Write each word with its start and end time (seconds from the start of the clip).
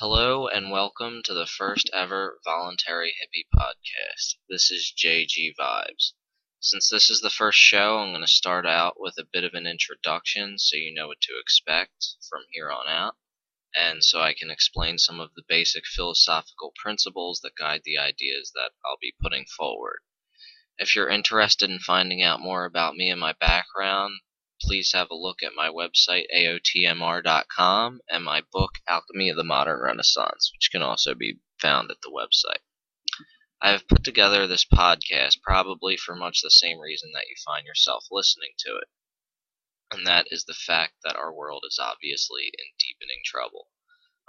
Hello 0.00 0.46
and 0.46 0.70
welcome 0.70 1.22
to 1.24 1.34
the 1.34 1.44
first 1.44 1.90
ever 1.92 2.38
voluntary 2.44 3.14
hippie 3.18 3.48
podcast. 3.52 4.36
This 4.48 4.70
is 4.70 4.94
JG 4.96 5.56
Vibes. 5.58 6.12
Since 6.60 6.88
this 6.88 7.10
is 7.10 7.20
the 7.20 7.30
first 7.30 7.58
show, 7.58 7.98
I'm 7.98 8.12
going 8.12 8.20
to 8.20 8.28
start 8.28 8.64
out 8.64 9.00
with 9.00 9.18
a 9.18 9.26
bit 9.32 9.42
of 9.42 9.54
an 9.54 9.66
introduction 9.66 10.56
so 10.56 10.76
you 10.76 10.94
know 10.94 11.08
what 11.08 11.20
to 11.22 11.36
expect 11.40 12.14
from 12.30 12.42
here 12.52 12.70
on 12.70 12.86
out, 12.86 13.16
and 13.74 14.04
so 14.04 14.20
I 14.20 14.34
can 14.34 14.52
explain 14.52 14.98
some 14.98 15.18
of 15.18 15.34
the 15.34 15.42
basic 15.48 15.84
philosophical 15.84 16.72
principles 16.80 17.40
that 17.40 17.56
guide 17.56 17.82
the 17.84 17.98
ideas 17.98 18.52
that 18.54 18.70
I'll 18.86 18.98
be 19.00 19.16
putting 19.20 19.46
forward. 19.46 19.98
If 20.78 20.94
you're 20.94 21.10
interested 21.10 21.70
in 21.70 21.80
finding 21.80 22.22
out 22.22 22.38
more 22.38 22.66
about 22.66 22.94
me 22.94 23.10
and 23.10 23.18
my 23.18 23.32
background, 23.32 24.20
please 24.60 24.92
have 24.92 25.10
a 25.10 25.14
look 25.14 25.42
at 25.42 25.54
my 25.54 25.68
website, 25.68 26.26
aotmr.com, 26.34 28.00
and 28.08 28.24
my 28.24 28.42
book, 28.52 28.78
Alchemy 28.86 29.30
of 29.30 29.36
the 29.36 29.44
Modern 29.44 29.80
Renaissance, 29.80 30.50
which 30.54 30.70
can 30.70 30.82
also 30.82 31.14
be 31.14 31.38
found 31.60 31.90
at 31.90 32.00
the 32.02 32.10
website. 32.10 32.60
I 33.60 33.70
have 33.70 33.88
put 33.88 34.04
together 34.04 34.46
this 34.46 34.64
podcast 34.64 35.42
probably 35.42 35.96
for 35.96 36.14
much 36.14 36.42
the 36.42 36.50
same 36.50 36.78
reason 36.78 37.10
that 37.14 37.28
you 37.28 37.34
find 37.44 37.66
yourself 37.66 38.06
listening 38.10 38.52
to 38.58 38.76
it, 38.76 38.88
and 39.90 40.06
that 40.06 40.28
is 40.30 40.44
the 40.44 40.54
fact 40.54 40.94
that 41.02 41.16
our 41.16 41.32
world 41.32 41.64
is 41.66 41.78
obviously 41.80 42.52
in 42.56 42.66
deepening 42.78 43.22
trouble. 43.24 43.70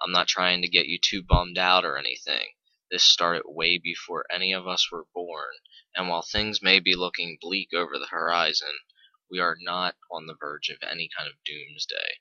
I'm 0.02 0.12
not 0.12 0.28
trying 0.28 0.62
to 0.62 0.68
get 0.68 0.88
you 0.88 0.98
too 0.98 1.22
bummed 1.22 1.58
out 1.58 1.86
or 1.86 1.98
anything. 1.98 2.54
This 2.90 3.04
started 3.04 3.44
way 3.46 3.78
before 3.78 4.26
any 4.32 4.52
of 4.52 4.68
us 4.68 4.90
were 4.92 5.06
born, 5.14 5.54
and 5.94 6.08
while 6.08 6.24
things 6.24 6.62
may 6.62 6.80
be 6.80 6.96
looking 6.96 7.38
bleak 7.40 7.74
over 7.74 8.00
the 8.00 8.08
horizon, 8.08 8.80
we 9.30 9.40
are 9.40 9.58
not 9.60 9.96
on 10.12 10.28
the 10.28 10.36
verge 10.36 10.70
of 10.70 10.82
any 10.82 11.10
kind 11.16 11.30
of 11.30 11.44
doomsday. 11.44 12.20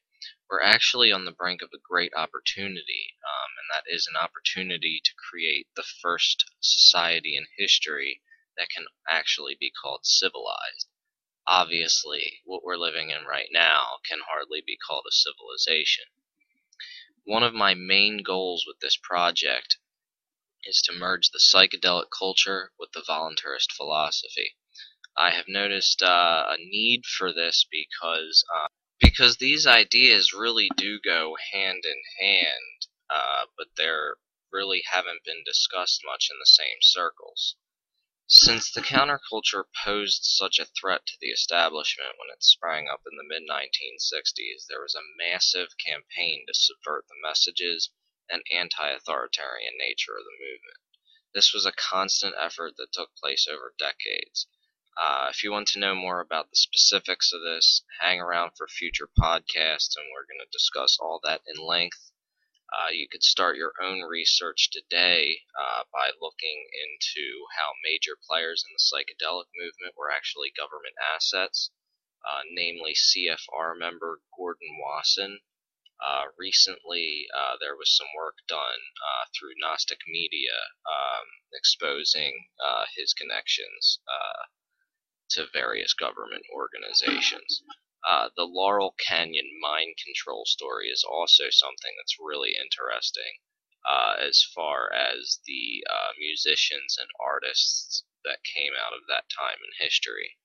We're 0.50 0.62
actually 0.62 1.12
on 1.12 1.24
the 1.24 1.32
brink 1.32 1.62
of 1.62 1.70
a 1.72 1.78
great 1.78 2.12
opportunity, 2.14 3.16
um, 3.24 3.50
and 3.58 3.68
that 3.70 3.84
is 3.92 4.06
an 4.06 4.16
opportunity 4.16 5.00
to 5.04 5.14
create 5.14 5.68
the 5.76 5.82
first 5.82 6.44
society 6.60 7.36
in 7.36 7.46
history 7.56 8.22
that 8.56 8.68
can 8.68 8.86
actually 9.08 9.56
be 9.58 9.70
called 9.70 10.04
civilized. 10.04 10.88
Obviously, 11.46 12.42
what 12.44 12.62
we're 12.62 12.76
living 12.76 13.10
in 13.10 13.24
right 13.24 13.48
now 13.50 14.00
can 14.04 14.20
hardly 14.28 14.60
be 14.60 14.76
called 14.76 15.06
a 15.08 15.12
civilization. 15.12 16.04
One 17.24 17.42
of 17.42 17.54
my 17.54 17.74
main 17.74 18.22
goals 18.22 18.64
with 18.66 18.80
this 18.80 18.96
project 18.96 19.78
is 20.64 20.82
to 20.82 20.92
merge 20.92 21.30
the 21.30 21.38
psychedelic 21.38 22.10
culture 22.10 22.72
with 22.78 22.92
the 22.92 23.00
voluntaryist 23.00 23.72
philosophy. 23.72 24.56
I 25.20 25.30
have 25.30 25.48
noticed 25.48 26.00
uh, 26.00 26.46
a 26.48 26.58
need 26.58 27.04
for 27.04 27.32
this 27.32 27.66
because 27.68 28.44
uh, 28.54 28.68
because 29.00 29.38
these 29.38 29.66
ideas 29.66 30.32
really 30.32 30.70
do 30.76 31.00
go 31.00 31.36
hand 31.52 31.84
in 31.84 32.02
hand, 32.20 32.86
uh, 33.10 33.46
but 33.56 33.66
they 33.76 33.90
really 34.52 34.84
haven't 34.92 35.24
been 35.24 35.42
discussed 35.44 36.02
much 36.04 36.28
in 36.30 36.38
the 36.38 36.46
same 36.46 36.78
circles. 36.82 37.56
Since 38.28 38.70
the 38.70 38.80
counterculture 38.80 39.64
posed 39.84 40.22
such 40.22 40.60
a 40.60 40.66
threat 40.66 41.04
to 41.06 41.16
the 41.20 41.30
establishment 41.30 42.16
when 42.16 42.30
it 42.30 42.44
sprang 42.44 42.88
up 42.88 43.02
in 43.10 43.16
the 43.16 43.24
mid 43.24 43.42
1960s, 43.42 44.66
there 44.68 44.82
was 44.82 44.94
a 44.94 45.02
massive 45.16 45.70
campaign 45.84 46.44
to 46.46 46.54
subvert 46.54 47.06
the 47.08 47.18
messages 47.20 47.90
and 48.28 48.44
anti 48.52 48.88
authoritarian 48.90 49.76
nature 49.78 50.16
of 50.16 50.24
the 50.24 50.38
movement. 50.38 50.78
This 51.34 51.52
was 51.52 51.66
a 51.66 51.72
constant 51.72 52.36
effort 52.38 52.76
that 52.76 52.92
took 52.92 53.16
place 53.16 53.48
over 53.48 53.74
decades. 53.76 54.46
Uh, 54.98 55.28
if 55.30 55.44
you 55.44 55.52
want 55.52 55.68
to 55.68 55.78
know 55.78 55.94
more 55.94 56.18
about 56.18 56.50
the 56.50 56.56
specifics 56.56 57.32
of 57.32 57.40
this, 57.40 57.84
hang 58.00 58.20
around 58.20 58.50
for 58.56 58.66
future 58.66 59.08
podcasts, 59.16 59.94
and 59.94 60.10
we're 60.10 60.26
going 60.26 60.42
to 60.42 60.50
discuss 60.50 60.98
all 60.98 61.20
that 61.22 61.40
in 61.46 61.64
length. 61.64 62.10
Uh, 62.74 62.90
you 62.90 63.06
could 63.08 63.22
start 63.22 63.56
your 63.56 63.72
own 63.80 64.02
research 64.02 64.70
today 64.70 65.40
uh, 65.54 65.84
by 65.92 66.10
looking 66.20 66.66
into 66.82 67.46
how 67.56 67.70
major 67.84 68.18
players 68.28 68.64
in 68.66 68.74
the 68.74 68.82
psychedelic 68.82 69.46
movement 69.54 69.94
were 69.96 70.10
actually 70.10 70.52
government 70.58 70.94
assets, 71.14 71.70
uh, 72.28 72.42
namely 72.50 72.92
CFR 72.92 73.78
member 73.78 74.20
Gordon 74.36 74.80
Wasson. 74.82 75.38
Uh, 76.04 76.24
recently, 76.36 77.28
uh, 77.38 77.54
there 77.60 77.76
was 77.76 77.94
some 77.96 78.08
work 78.16 78.34
done 78.48 78.82
through 79.38 79.54
Gnostic 79.58 80.00
Media 80.08 80.58
um, 80.86 81.26
exposing 81.54 82.48
his 82.96 83.12
connections 83.14 84.00
to 85.30 85.46
various 85.52 85.94
government 85.94 86.44
organizations. 86.52 87.62
Uh, 88.08 88.30
the 88.36 88.44
Laurel 88.44 88.94
Canyon 88.98 89.50
mind 89.60 89.96
control 90.02 90.44
story 90.46 90.88
is 90.88 91.04
also 91.04 91.50
something 91.50 91.92
that's 91.98 92.16
really 92.18 92.54
interesting 92.56 93.38
uh, 93.84 94.14
as 94.18 94.42
far 94.54 94.92
as 94.92 95.40
the 95.46 95.84
uh, 95.88 96.12
musicians 96.18 96.96
and 96.98 97.08
artists 97.20 98.04
that 98.24 98.44
came 98.44 98.72
out 98.78 98.92
of 98.92 99.06
that 99.08 99.24
time 99.28 99.58
in 99.64 99.84
history. 99.84 100.38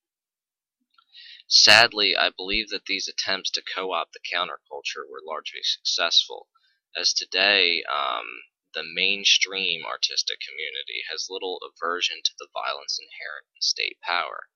Sadly, 1.48 2.16
I 2.16 2.30
believe 2.30 2.70
that 2.70 2.86
these 2.86 3.08
attempts 3.08 3.52
to 3.52 3.62
co 3.62 3.92
opt 3.92 4.14
the 4.14 4.20
counterculture 4.20 5.08
were 5.10 5.22
largely 5.24 5.62
successful, 5.62 6.50
as 6.96 7.14
today 7.14 7.84
um, 7.84 8.26
the 8.74 8.84
mainstream 8.84 9.86
artistic 9.86 10.40
community 10.40 11.04
has 11.12 11.30
little 11.30 11.60
aversion 11.62 12.22
to 12.24 12.32
the 12.40 12.48
violence 12.54 12.98
inherent 12.98 13.48
in 13.54 13.62
state 13.62 14.00
power. 14.02 14.50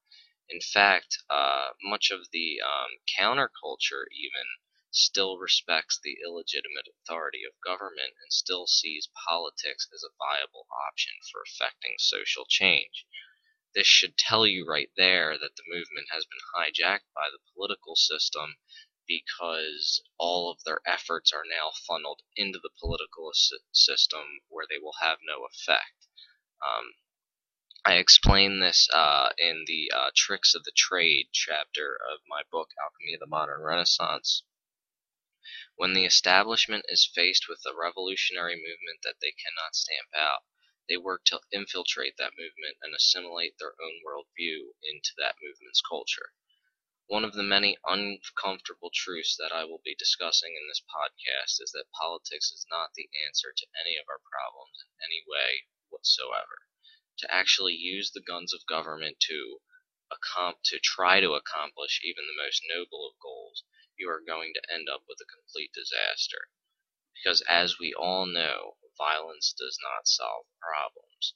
In 0.49 0.61
fact, 0.61 1.17
uh, 1.29 1.73
much 1.83 2.09
of 2.09 2.31
the 2.31 2.61
um, 2.61 2.99
counterculture 3.19 4.05
even 4.11 4.47
still 4.91 5.37
respects 5.37 5.99
the 5.99 6.17
illegitimate 6.23 6.87
authority 6.87 7.43
of 7.43 7.59
government 7.59 8.13
and 8.23 8.31
still 8.31 8.65
sees 8.65 9.09
politics 9.27 9.89
as 9.93 10.03
a 10.03 10.15
viable 10.17 10.65
option 10.87 11.13
for 11.29 11.43
effecting 11.43 11.95
social 11.99 12.45
change. 12.47 13.05
This 13.75 13.87
should 13.87 14.17
tell 14.17 14.47
you 14.47 14.65
right 14.65 14.89
there 14.95 15.37
that 15.37 15.55
the 15.57 15.63
movement 15.67 16.07
has 16.11 16.25
been 16.25 16.39
hijacked 16.55 17.11
by 17.13 17.29
the 17.29 17.39
political 17.53 17.97
system 17.97 18.57
because 19.05 20.01
all 20.17 20.49
of 20.49 20.63
their 20.63 20.81
efforts 20.85 21.33
are 21.33 21.45
now 21.45 21.71
funneled 21.71 22.21
into 22.35 22.59
the 22.59 22.71
political 22.79 23.31
system 23.71 24.39
where 24.47 24.65
they 24.69 24.77
will 24.77 24.95
have 25.01 25.19
no 25.21 25.45
effect. 25.45 26.07
Um, 26.65 26.93
I 27.85 27.97
explain 27.97 28.59
this 28.59 28.89
uh, 28.91 29.33
in 29.37 29.65
the 29.67 29.91
uh, 29.95 30.09
Tricks 30.15 30.55
of 30.55 30.63
the 30.63 30.71
Trade 30.75 31.29
chapter 31.31 31.95
of 31.95 32.19
my 32.27 32.41
book, 32.51 32.71
Alchemy 32.83 33.13
of 33.13 33.19
the 33.19 33.27
Modern 33.27 33.61
Renaissance. 33.61 34.43
When 35.75 35.93
the 35.93 36.03
establishment 36.03 36.85
is 36.89 37.05
faced 37.13 37.47
with 37.47 37.61
a 37.65 37.75
revolutionary 37.75 38.55
movement 38.55 39.01
that 39.03 39.19
they 39.21 39.31
cannot 39.31 39.75
stamp 39.75 40.09
out, 40.15 40.43
they 40.89 40.97
work 40.97 41.23
to 41.25 41.41
infiltrate 41.51 42.17
that 42.17 42.35
movement 42.35 42.77
and 42.81 42.95
assimilate 42.95 43.57
their 43.59 43.75
own 43.79 44.01
worldview 44.03 44.73
into 44.81 45.13
that 45.17 45.35
movement's 45.41 45.81
culture. 45.81 46.33
One 47.05 47.23
of 47.23 47.33
the 47.33 47.43
many 47.43 47.77
uncomfortable 47.85 48.91
truths 48.91 49.37
that 49.37 49.51
I 49.51 49.65
will 49.65 49.81
be 49.85 49.95
discussing 49.95 50.55
in 50.55 50.67
this 50.67 50.81
podcast 50.81 51.61
is 51.61 51.71
that 51.73 51.91
politics 51.91 52.51
is 52.51 52.65
not 52.71 52.95
the 52.95 53.09
answer 53.27 53.53
to 53.55 53.67
any 53.79 53.97
of 53.97 54.09
our 54.09 54.19
problems 54.29 54.83
in 54.83 54.89
any 55.05 55.23
way 55.27 55.67
whatsoever 55.89 56.67
to 57.19 57.33
actually 57.33 57.73
use 57.73 58.11
the 58.11 58.21
guns 58.21 58.53
of 58.53 58.65
government 58.65 59.19
to 59.21 59.59
to 60.63 60.79
try 60.79 61.19
to 61.21 61.33
accomplish 61.33 62.01
even 62.03 62.25
the 62.27 62.43
most 62.43 62.61
noble 62.69 63.07
of 63.07 63.19
goals, 63.19 63.63
you 63.97 64.09
are 64.09 64.21
going 64.25 64.53
to 64.53 64.73
end 64.73 64.87
up 64.89 65.03
with 65.07 65.19
a 65.21 65.25
complete 65.25 65.71
disaster. 65.73 66.49
Because 67.15 67.41
as 67.49 67.79
we 67.79 67.93
all 67.93 68.25
know, 68.25 68.77
violence 68.97 69.53
does 69.57 69.77
not 69.81 70.07
solve 70.07 70.45
problems. 70.61 71.33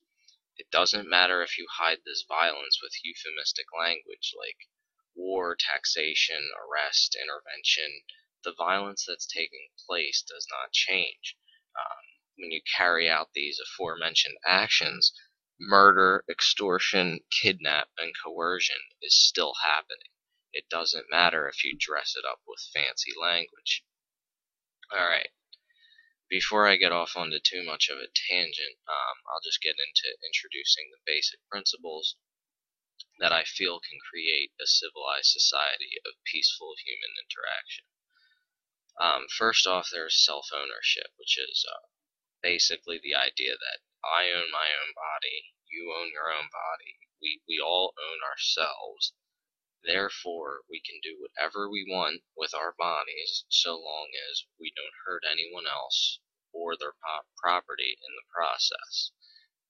It 0.57 0.69
doesn't 0.69 1.09
matter 1.09 1.41
if 1.41 1.57
you 1.57 1.65
hide 1.69 2.03
this 2.05 2.25
violence 2.27 2.79
with 2.81 3.03
euphemistic 3.03 3.65
language 3.77 4.33
like 4.37 4.67
war, 5.15 5.55
taxation, 5.55 6.51
arrest, 6.59 7.15
intervention. 7.15 8.03
The 8.43 8.53
violence 8.53 9.05
that's 9.07 9.25
taking 9.25 9.69
place 9.87 10.21
does 10.21 10.45
not 10.51 10.71
change. 10.71 11.37
Um, 11.79 12.03
when 12.37 12.51
you 12.51 12.61
carry 12.77 13.09
out 13.09 13.33
these 13.33 13.59
aforementioned 13.59 14.37
actions, 14.45 15.13
murder, 15.61 16.25
extortion, 16.27 17.19
kidnap, 17.29 17.89
and 17.99 18.13
coercion 18.23 18.81
is 19.01 19.15
still 19.15 19.53
happening. 19.63 20.09
It 20.51 20.67
doesn't 20.69 21.11
matter 21.11 21.47
if 21.47 21.63
you 21.63 21.77
dress 21.77 22.15
it 22.15 22.25
up 22.25 22.41
with 22.47 22.67
fancy 22.73 23.11
language. 23.15 23.85
Alright, 24.91 25.29
before 26.31 26.65
I 26.67 26.77
get 26.77 26.91
off 26.91 27.15
onto 27.15 27.39
too 27.39 27.61
much 27.63 27.89
of 27.89 27.99
a 27.99 28.07
tangent, 28.07 28.79
um, 28.87 29.17
I'll 29.29 29.43
just 29.43 29.61
get 29.61 29.75
into 29.77 30.17
introducing 30.25 30.89
the 30.89 31.03
basic 31.05 31.39
principles 31.47 32.15
that 33.19 33.31
I 33.31 33.43
feel 33.43 33.79
can 33.79 33.99
create 34.09 34.53
a 34.59 34.65
civilized 34.65 35.29
society 35.29 36.01
of 36.05 36.23
peaceful 36.25 36.73
human 36.83 37.11
interaction. 37.21 37.85
Um, 38.99 39.27
first 39.29 39.67
off, 39.67 39.89
there's 39.91 40.23
self 40.23 40.47
ownership, 40.53 41.11
which 41.17 41.37
is 41.37 41.65
uh, 41.69 41.87
basically 42.41 42.99
the 43.01 43.15
idea 43.15 43.53
that 43.53 43.79
I 44.03 44.31
own 44.31 44.51
my 44.51 44.73
own 44.73 44.93
body, 44.95 45.53
you 45.69 45.93
own 45.93 46.11
your 46.11 46.31
own 46.31 46.49
body, 46.51 46.97
we, 47.21 47.41
we 47.47 47.59
all 47.59 47.93
own 47.97 48.19
ourselves. 48.25 49.13
Therefore, 49.83 50.61
we 50.69 50.81
can 50.81 50.99
do 51.01 51.17
whatever 51.17 51.69
we 51.69 51.85
want 51.87 52.21
with 52.35 52.53
our 52.53 52.73
bodies 52.77 53.45
so 53.49 53.73
long 53.73 54.09
as 54.29 54.45
we 54.59 54.73
don't 54.75 54.93
hurt 55.05 55.23
anyone 55.25 55.65
else 55.65 56.19
or 56.53 56.75
their 56.77 56.93
property 57.37 57.97
in 57.97 58.13
the 58.15 58.27
process. 58.33 59.11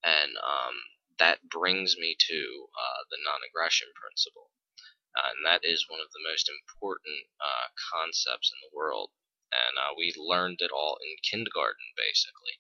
And 0.04 0.36
um, 0.38 0.76
that 1.20 1.48
brings 1.48 1.96
me 1.98 2.16
to 2.18 2.68
uh, 2.74 3.02
the 3.10 3.22
non-aggression 3.24 3.90
principle. 3.96 4.50
Uh, 5.16 5.36
and 5.36 5.46
that 5.46 5.64
is 5.64 5.90
one 5.90 6.00
of 6.00 6.12
the 6.12 6.24
most 6.24 6.50
important 6.50 7.28
uh, 7.40 7.68
concepts 7.94 8.52
in 8.52 8.60
the 8.64 8.76
world. 8.76 9.12
And 9.52 9.78
uh, 9.78 9.94
we 9.98 10.14
learned 10.16 10.62
it 10.62 10.72
all 10.72 10.98
in 11.04 11.18
kindergarten, 11.30 11.92
basically. 11.96 12.60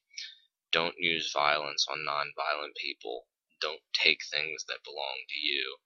Don't 0.71 0.95
use 0.97 1.31
violence 1.31 1.85
on 1.89 2.03
non-violent 2.03 2.75
people. 2.75 3.27
Don't 3.59 3.81
take 3.93 4.19
things 4.25 4.65
that 4.67 4.83
belong 4.83 5.23
to 5.29 5.39
you, 5.39 5.77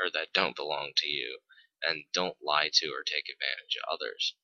or 0.00 0.10
that 0.10 0.32
don't 0.32 0.56
belong 0.56 0.92
to 0.96 1.08
you, 1.08 1.40
and 1.82 2.04
don't 2.12 2.36
lie 2.42 2.70
to 2.72 2.86
or 2.88 3.02
take 3.02 3.28
advantage 3.28 3.76
of 3.76 3.92
others. 3.92 4.34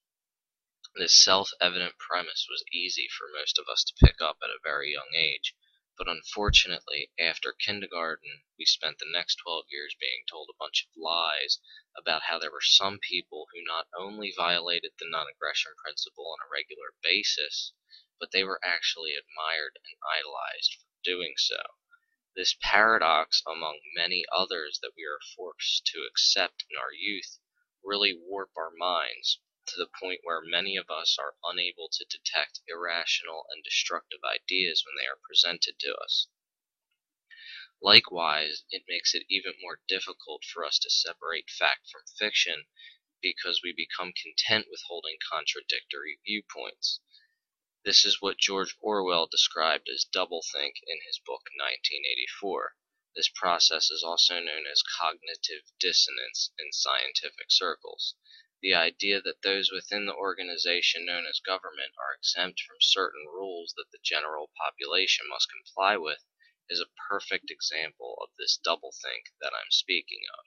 This 0.97 1.23
self-evident 1.23 1.99
premise 1.99 2.47
was 2.49 2.65
easy 2.73 3.09
for 3.17 3.29
most 3.33 3.59
of 3.59 3.67
us 3.71 3.85
to 3.85 4.07
pick 4.07 4.21
up 4.21 4.39
at 4.43 4.51
a 4.51 4.59
very 4.65 4.93
young 4.93 5.15
age, 5.15 5.55
but 5.99 6.07
unfortunately, 6.07 7.11
after 7.19 7.53
kindergarten, 7.53 8.45
we 8.57 8.65
spent 8.65 9.01
the 9.01 9.11
next 9.11 9.35
12 9.43 9.65
years 9.69 9.97
being 9.99 10.23
told 10.31 10.49
a 10.49 10.57
bunch 10.57 10.87
of 10.87 10.97
lies 10.97 11.59
about 11.97 12.23
how 12.23 12.39
there 12.39 12.53
were 12.53 12.63
some 12.63 13.01
people 13.01 13.49
who 13.53 13.65
not 13.65 13.89
only 13.99 14.33
violated 14.37 14.93
the 15.01 15.09
non-aggression 15.11 15.73
principle 15.83 16.31
on 16.31 16.39
a 16.47 16.49
regular 16.53 16.95
basis, 17.03 17.73
but 18.21 18.31
they 18.31 18.45
were 18.45 18.61
actually 18.65 19.17
admired 19.17 19.77
and 19.85 19.99
idolized 20.07 20.75
for 20.75 20.87
doing 21.03 21.35
so. 21.37 21.61
This 22.37 22.55
paradox, 22.63 23.43
among 23.45 23.81
many 23.97 24.25
others 24.33 24.79
that 24.81 24.93
we 24.97 25.03
are 25.03 25.19
forced 25.35 25.85
to 25.87 26.07
accept 26.09 26.65
in 26.71 26.77
our 26.79 26.93
youth, 26.93 27.41
really 27.83 28.15
warp 28.15 28.51
our 28.57 28.71
minds 28.71 29.41
to 29.69 29.77
the 29.77 29.91
point 30.01 30.21
where 30.25 30.41
many 30.41 30.77
of 30.77 30.91
us 30.91 31.19
are 31.19 31.37
unable 31.45 31.89
to 31.91 32.05
detect 32.05 32.61
irrational 32.67 33.47
and 33.51 33.63
destructive 33.63 34.21
ideas 34.25 34.85
when 34.85 34.97
they 34.97 35.07
are 35.07 35.21
presented 35.23 35.79
to 35.81 35.95
us. 35.95 36.29
Likewise, 37.81 38.65
it 38.71 38.83
makes 38.89 39.15
it 39.15 39.27
even 39.29 39.55
more 39.61 39.81
difficult 39.87 40.45
for 40.45 40.65
us 40.65 40.79
to 40.81 40.91
separate 40.91 41.49
fact 41.49 41.89
from 41.91 42.03
fiction 42.19 42.67
because 43.21 43.61
we 43.63 43.73
become 43.73 44.13
content 44.13 44.67
with 44.71 44.83
holding 44.87 45.17
contradictory 45.31 46.19
viewpoints. 46.25 47.01
This 47.85 48.05
is 48.05 48.21
what 48.21 48.39
George 48.39 48.75
Orwell 48.81 49.29
described 49.29 49.89
as 49.89 50.05
doublethink 50.05 50.75
in 50.87 51.01
his 51.07 51.19
book 51.19 51.47
1984. 51.55 52.75
This 53.15 53.29
process 53.29 53.91
is 53.91 54.03
also 54.03 54.41
known 54.41 54.67
as 54.67 54.83
cognitive 54.83 55.71
dissonance 55.79 56.51
in 56.59 56.73
scientific 56.73 57.51
circles. 57.51 58.15
The 58.61 58.75
idea 58.75 59.23
that 59.23 59.43
those 59.43 59.71
within 59.71 60.07
the 60.07 60.17
organization 60.17 61.07
known 61.07 61.27
as 61.27 61.39
government 61.39 61.95
are 61.97 62.15
exempt 62.15 62.61
from 62.61 62.81
certain 62.81 63.25
rules 63.27 63.73
that 63.77 63.87
the 63.93 64.01
general 64.03 64.51
population 64.57 65.29
must 65.29 65.49
comply 65.49 65.97
with 65.97 66.25
is 66.69 66.81
a 66.81 66.91
perfect 67.09 67.53
example 67.53 68.17
of 68.21 68.31
this 68.37 68.59
doublethink 68.59 69.31
that 69.41 69.55
I'm 69.55 69.71
speaking 69.71 70.23
of. 70.37 70.45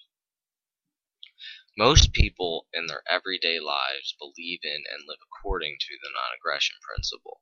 Most 1.78 2.12
people 2.12 2.68
in 2.74 2.88
their 2.88 3.02
everyday 3.08 3.62
lives 3.62 4.14
believe 4.20 4.60
in 4.64 4.84
and 4.92 5.08
live 5.08 5.20
according 5.24 5.78
to 5.80 5.98
the 6.04 6.10
non-aggression 6.10 6.76
principle. 6.82 7.42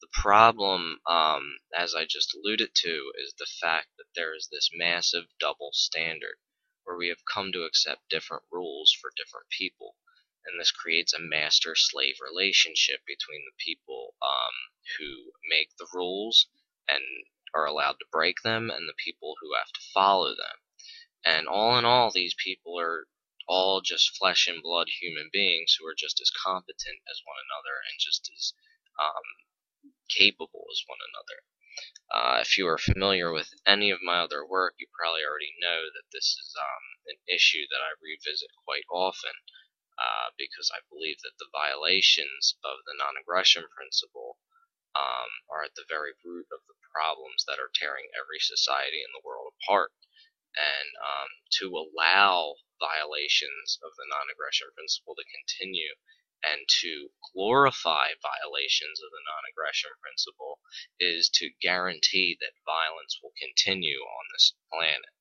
The 0.00 0.08
problem, 0.12 1.00
um, 1.04 1.58
as 1.74 1.96
I 1.96 2.04
just 2.04 2.32
alluded 2.32 2.76
to, 2.76 3.12
is 3.16 3.34
the 3.34 3.46
fact 3.60 3.88
that 3.96 4.14
there 4.14 4.36
is 4.36 4.46
this 4.52 4.70
massive 4.72 5.24
double 5.40 5.72
standard 5.72 6.38
where 6.86 6.96
we 6.96 7.08
have 7.08 7.26
come 7.26 7.52
to 7.52 7.64
accept 7.64 8.08
different 8.08 8.44
rules 8.50 8.96
for 8.98 9.10
different 9.16 9.50
people. 9.50 9.96
And 10.46 10.60
this 10.60 10.70
creates 10.70 11.12
a 11.12 11.18
master-slave 11.18 12.14
relationship 12.22 13.00
between 13.04 13.42
the 13.44 13.58
people 13.58 14.14
um, 14.22 14.54
who 14.96 15.32
make 15.50 15.76
the 15.76 15.88
rules 15.92 16.46
and 16.88 17.02
are 17.52 17.66
allowed 17.66 17.98
to 17.98 18.12
break 18.12 18.42
them 18.42 18.70
and 18.70 18.88
the 18.88 18.94
people 19.04 19.34
who 19.40 19.54
have 19.58 19.72
to 19.74 19.90
follow 19.92 20.30
them. 20.30 20.62
And 21.24 21.48
all 21.48 21.76
in 21.76 21.84
all, 21.84 22.12
these 22.12 22.36
people 22.38 22.78
are 22.78 23.08
all 23.48 23.80
just 23.80 24.16
flesh 24.16 24.46
and 24.46 24.62
blood 24.62 24.86
human 24.88 25.28
beings 25.32 25.76
who 25.78 25.86
are 25.86 25.98
just 25.98 26.20
as 26.20 26.30
competent 26.30 27.02
as 27.10 27.22
one 27.26 27.42
another 27.50 27.82
and 27.90 27.98
just 27.98 28.30
as 28.32 28.54
um, 29.02 29.26
capable 30.08 30.66
as 30.70 30.82
one 30.86 31.02
another. 31.02 31.42
Uh, 32.10 32.38
if 32.40 32.56
you 32.56 32.66
are 32.66 32.78
familiar 32.78 33.32
with 33.32 33.50
any 33.66 33.90
of 33.90 34.00
my 34.02 34.20
other 34.22 34.46
work, 34.46 34.74
you 34.78 34.86
probably 34.94 35.26
already 35.26 35.52
know 35.60 35.90
that 35.90 36.08
this 36.12 36.38
is 36.38 36.54
um, 36.56 36.84
an 37.12 37.18
issue 37.26 37.66
that 37.70 37.82
I 37.82 37.98
revisit 37.98 38.50
quite 38.64 38.86
often 38.90 39.34
uh, 39.98 40.30
because 40.38 40.70
I 40.72 40.84
believe 40.88 41.18
that 41.24 41.36
the 41.40 41.50
violations 41.52 42.56
of 42.64 42.84
the 42.86 42.96
non-aggression 42.96 43.64
principle 43.74 44.38
um, 44.96 45.30
are 45.52 45.64
at 45.64 45.74
the 45.76 45.88
very 45.88 46.12
root 46.24 46.48
of 46.52 46.64
the 46.68 46.78
problems 46.92 47.44
that 47.44 47.60
are 47.60 47.72
tearing 47.74 48.08
every 48.16 48.40
society 48.40 49.04
in 49.04 49.12
the 49.12 49.24
world 49.24 49.52
apart. 49.60 49.92
And 50.56 50.88
um, 50.96 51.30
to 51.60 51.76
allow 51.76 52.56
violations 52.80 53.76
of 53.84 53.92
the 53.96 54.08
non-aggression 54.08 54.72
principle 54.72 55.12
to 55.16 55.24
continue 55.28 55.92
and 56.42 56.68
to 56.80 57.10
glorify 57.32 58.12
violations 58.20 59.00
of 59.00 59.10
the 59.10 59.24
non-aggression 59.24 59.90
principle 60.00 60.60
is 60.98 61.28
to 61.30 61.50
guarantee 61.60 62.36
that 62.40 62.64
violence 62.64 63.18
will 63.22 63.32
continue 63.38 64.00
on 64.00 64.24
this 64.32 64.54
planet. 64.72 65.14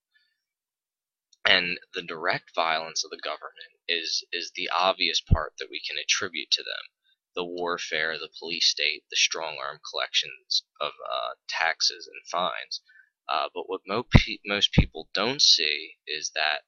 And 1.46 1.80
the 1.94 2.02
direct 2.02 2.56
violence 2.56 3.04
of 3.04 3.12
the 3.12 3.22
government 3.24 3.78
is 3.88 4.24
is 4.32 4.52
the 4.56 4.70
obvious 4.70 5.22
part 5.22 5.54
that 5.60 5.70
we 5.70 5.80
can 5.80 5.98
attribute 5.98 6.52
to 6.52 6.64
them 6.64 6.90
the 7.36 7.44
warfare, 7.44 8.18
the 8.18 8.32
police 8.40 8.70
state, 8.70 9.04
the 9.12 9.18
strong 9.18 9.58
arm 9.60 9.80
collections 9.92 10.64
of 10.80 10.94
uh, 10.94 11.36
taxes 11.50 12.08
and 12.08 12.26
fines. 12.32 12.82
Uh, 13.28 13.50
but 13.54 13.68
what 13.70 13.82
mo 13.86 14.04
pe 14.04 14.40
most 14.46 14.72
people 14.72 15.10
don't 15.14 15.42
see 15.42 15.98
is 16.08 16.32
that 16.34 16.64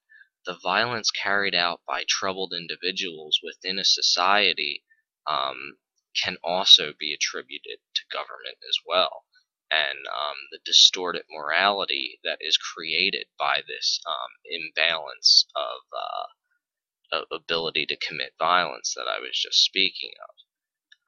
the 0.48 0.58
violence 0.64 1.12
carried 1.12 1.54
out 1.54 1.82
by 1.86 2.06
troubled 2.08 2.54
individuals 2.54 3.42
within 3.44 3.78
a 3.78 3.84
society 3.84 4.86
um, 5.28 5.78
can 6.16 6.38
also 6.42 6.94
be 6.98 7.14
attributed 7.14 7.80
to 7.94 8.02
government 8.10 8.58
as 8.68 8.80
well. 8.86 9.26
And 9.70 10.08
um, 10.08 10.38
the 10.52 10.60
distorted 10.64 11.26
morality 11.30 12.22
that 12.24 12.38
is 12.40 12.58
created 12.58 13.28
by 13.38 13.62
this 13.68 14.00
um, 14.08 14.32
imbalance 14.46 15.46
of, 15.54 15.82
uh, 15.92 17.26
ability 17.30 17.86
to 17.86 17.98
commit 17.98 18.34
violence 18.40 18.94
that 18.96 19.08
I 19.08 19.20
was 19.20 19.38
just 19.38 19.64
speaking 19.64 20.12
of. 20.30 20.36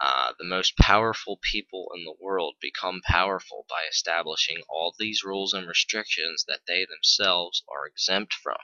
Uh, 0.01 0.33
the 0.37 0.45
most 0.45 0.77
powerful 0.77 1.39
people 1.41 1.91
in 1.95 2.03
the 2.03 2.15
world 2.19 2.55
become 2.61 3.01
powerful 3.05 3.65
by 3.69 3.85
establishing 3.89 4.61
all 4.67 4.93
these 4.99 5.23
rules 5.23 5.53
and 5.53 5.65
restrictions 5.67 6.43
that 6.47 6.61
they 6.67 6.85
themselves 6.85 7.63
are 7.69 7.87
exempt 7.87 8.33
from. 8.33 8.57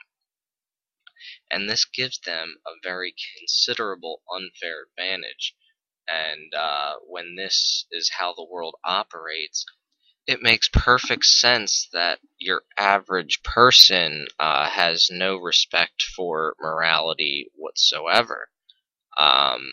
And 1.49 1.69
this 1.69 1.85
gives 1.85 2.19
them 2.19 2.57
a 2.65 2.71
very 2.83 3.13
considerable 3.37 4.21
unfair 4.29 4.83
advantage. 4.89 5.55
And 6.07 6.53
uh, 6.53 6.95
when 7.07 7.35
this 7.35 7.85
is 7.91 8.11
how 8.17 8.33
the 8.33 8.45
world 8.45 8.75
operates, 8.83 9.65
it 10.27 10.41
makes 10.41 10.67
perfect 10.67 11.25
sense 11.25 11.87
that 11.93 12.19
your 12.37 12.63
average 12.77 13.43
person 13.43 14.27
uh, 14.39 14.69
has 14.69 15.09
no 15.11 15.37
respect 15.37 16.01
for 16.01 16.55
morality 16.59 17.51
whatsoever. 17.55 18.49
Um, 19.17 19.71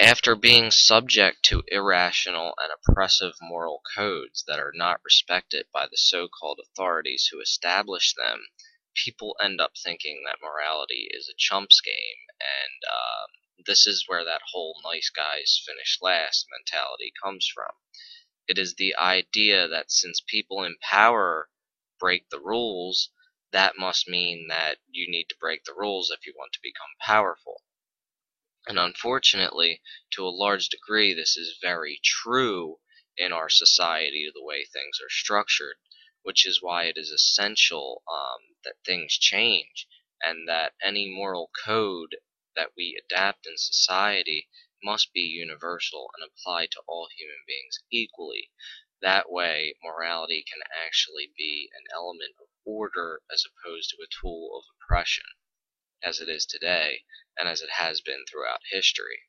after 0.00 0.34
being 0.34 0.70
subject 0.70 1.44
to 1.44 1.62
irrational 1.68 2.54
and 2.58 2.72
oppressive 2.72 3.34
moral 3.40 3.82
codes 3.94 4.42
that 4.48 4.58
are 4.58 4.72
not 4.74 5.00
respected 5.04 5.66
by 5.72 5.86
the 5.86 5.96
so-called 5.96 6.60
authorities 6.62 7.28
who 7.30 7.40
establish 7.40 8.14
them, 8.14 8.46
people 8.94 9.36
end 9.40 9.60
up 9.60 9.72
thinking 9.76 10.22
that 10.26 10.40
morality 10.42 11.08
is 11.10 11.28
a 11.28 11.36
chumps 11.38 11.80
game, 11.80 12.26
and 12.40 12.82
uh, 12.90 13.26
this 13.66 13.86
is 13.86 14.04
where 14.06 14.24
that 14.24 14.42
whole 14.52 14.80
nice 14.84 15.10
guys 15.10 15.62
finish 15.66 15.98
last 16.02 16.46
mentality 16.50 17.12
comes 17.22 17.46
from. 17.46 17.72
It 18.48 18.58
is 18.58 18.74
the 18.74 18.96
idea 18.96 19.68
that 19.68 19.90
since 19.90 20.20
people 20.20 20.64
in 20.64 20.76
power 20.80 21.48
break 22.00 22.28
the 22.30 22.40
rules, 22.40 23.10
that 23.52 23.78
must 23.78 24.08
mean 24.08 24.48
that 24.48 24.78
you 24.90 25.10
need 25.10 25.28
to 25.28 25.36
break 25.40 25.64
the 25.64 25.74
rules 25.74 26.10
if 26.10 26.26
you 26.26 26.34
want 26.36 26.52
to 26.54 26.60
become 26.62 26.90
powerful. 27.00 27.62
And 28.66 28.78
unfortunately, 28.78 29.82
to 30.12 30.26
a 30.26 30.30
large 30.30 30.68
degree, 30.68 31.12
this 31.14 31.36
is 31.36 31.58
very 31.60 32.00
true 32.02 32.80
in 33.16 33.32
our 33.32 33.48
society, 33.48 34.30
the 34.32 34.42
way 34.42 34.64
things 34.64 35.00
are 35.00 35.10
structured, 35.10 35.76
which 36.22 36.46
is 36.46 36.62
why 36.62 36.84
it 36.84 36.96
is 36.96 37.10
essential 37.10 38.02
um, 38.06 38.56
that 38.64 38.76
things 38.84 39.18
change 39.18 39.86
and 40.22 40.48
that 40.48 40.74
any 40.82 41.08
moral 41.08 41.50
code 41.64 42.16
that 42.54 42.70
we 42.76 43.00
adapt 43.04 43.46
in 43.46 43.56
society 43.56 44.48
must 44.82 45.12
be 45.12 45.20
universal 45.20 46.10
and 46.14 46.24
apply 46.24 46.66
to 46.66 46.80
all 46.86 47.08
human 47.16 47.42
beings 47.46 47.80
equally. 47.90 48.50
That 49.00 49.30
way, 49.30 49.74
morality 49.82 50.44
can 50.50 50.62
actually 50.84 51.32
be 51.36 51.70
an 51.76 51.84
element 51.92 52.34
of 52.40 52.48
order 52.64 53.22
as 53.32 53.44
opposed 53.44 53.90
to 53.90 54.02
a 54.02 54.06
tool 54.20 54.56
of 54.56 54.64
oppression 54.76 55.24
as 56.02 56.20
it 56.20 56.28
is 56.28 56.46
today 56.46 57.04
and 57.38 57.48
as 57.48 57.62
it 57.62 57.70
has 57.70 58.00
been 58.00 58.24
throughout 58.28 58.60
history. 58.70 59.22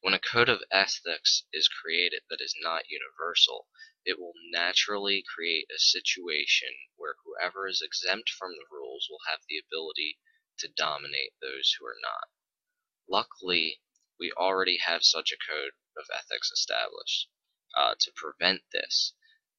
When 0.00 0.14
a 0.14 0.18
code 0.18 0.48
of 0.48 0.64
ethics 0.70 1.44
is 1.52 1.68
created 1.68 2.22
that 2.30 2.40
is 2.40 2.54
not 2.60 2.88
universal, 2.88 3.68
it 4.06 4.18
will 4.18 4.32
naturally 4.50 5.22
create 5.22 5.70
a 5.70 5.78
situation 5.78 6.70
where 6.94 7.16
whoever 7.22 7.68
is 7.68 7.82
exempt 7.82 8.30
from 8.30 8.52
the 8.52 8.64
rules 8.70 9.06
will 9.10 9.20
have 9.28 9.40
the 9.46 9.58
ability 9.58 10.18
to 10.60 10.68
dominate 10.68 11.34
those 11.42 11.72
who 11.72 11.84
are 11.84 11.98
not. 12.00 12.30
Luckily, 13.06 13.82
we 14.18 14.32
already 14.32 14.78
have 14.78 15.04
such 15.04 15.30
a 15.30 15.36
code 15.36 15.72
of 15.94 16.08
ethics 16.10 16.50
established 16.50 17.28
uh, 17.74 17.96
to 18.00 18.12
prevent 18.12 18.62
this, 18.72 19.12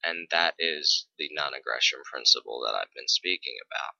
and 0.03 0.27
that 0.31 0.55
is 0.57 1.07
the 1.19 1.29
non 1.31 1.53
aggression 1.53 2.01
principle 2.03 2.59
that 2.61 2.73
I've 2.73 2.93
been 2.95 3.07
speaking 3.07 3.59
about. 3.67 3.95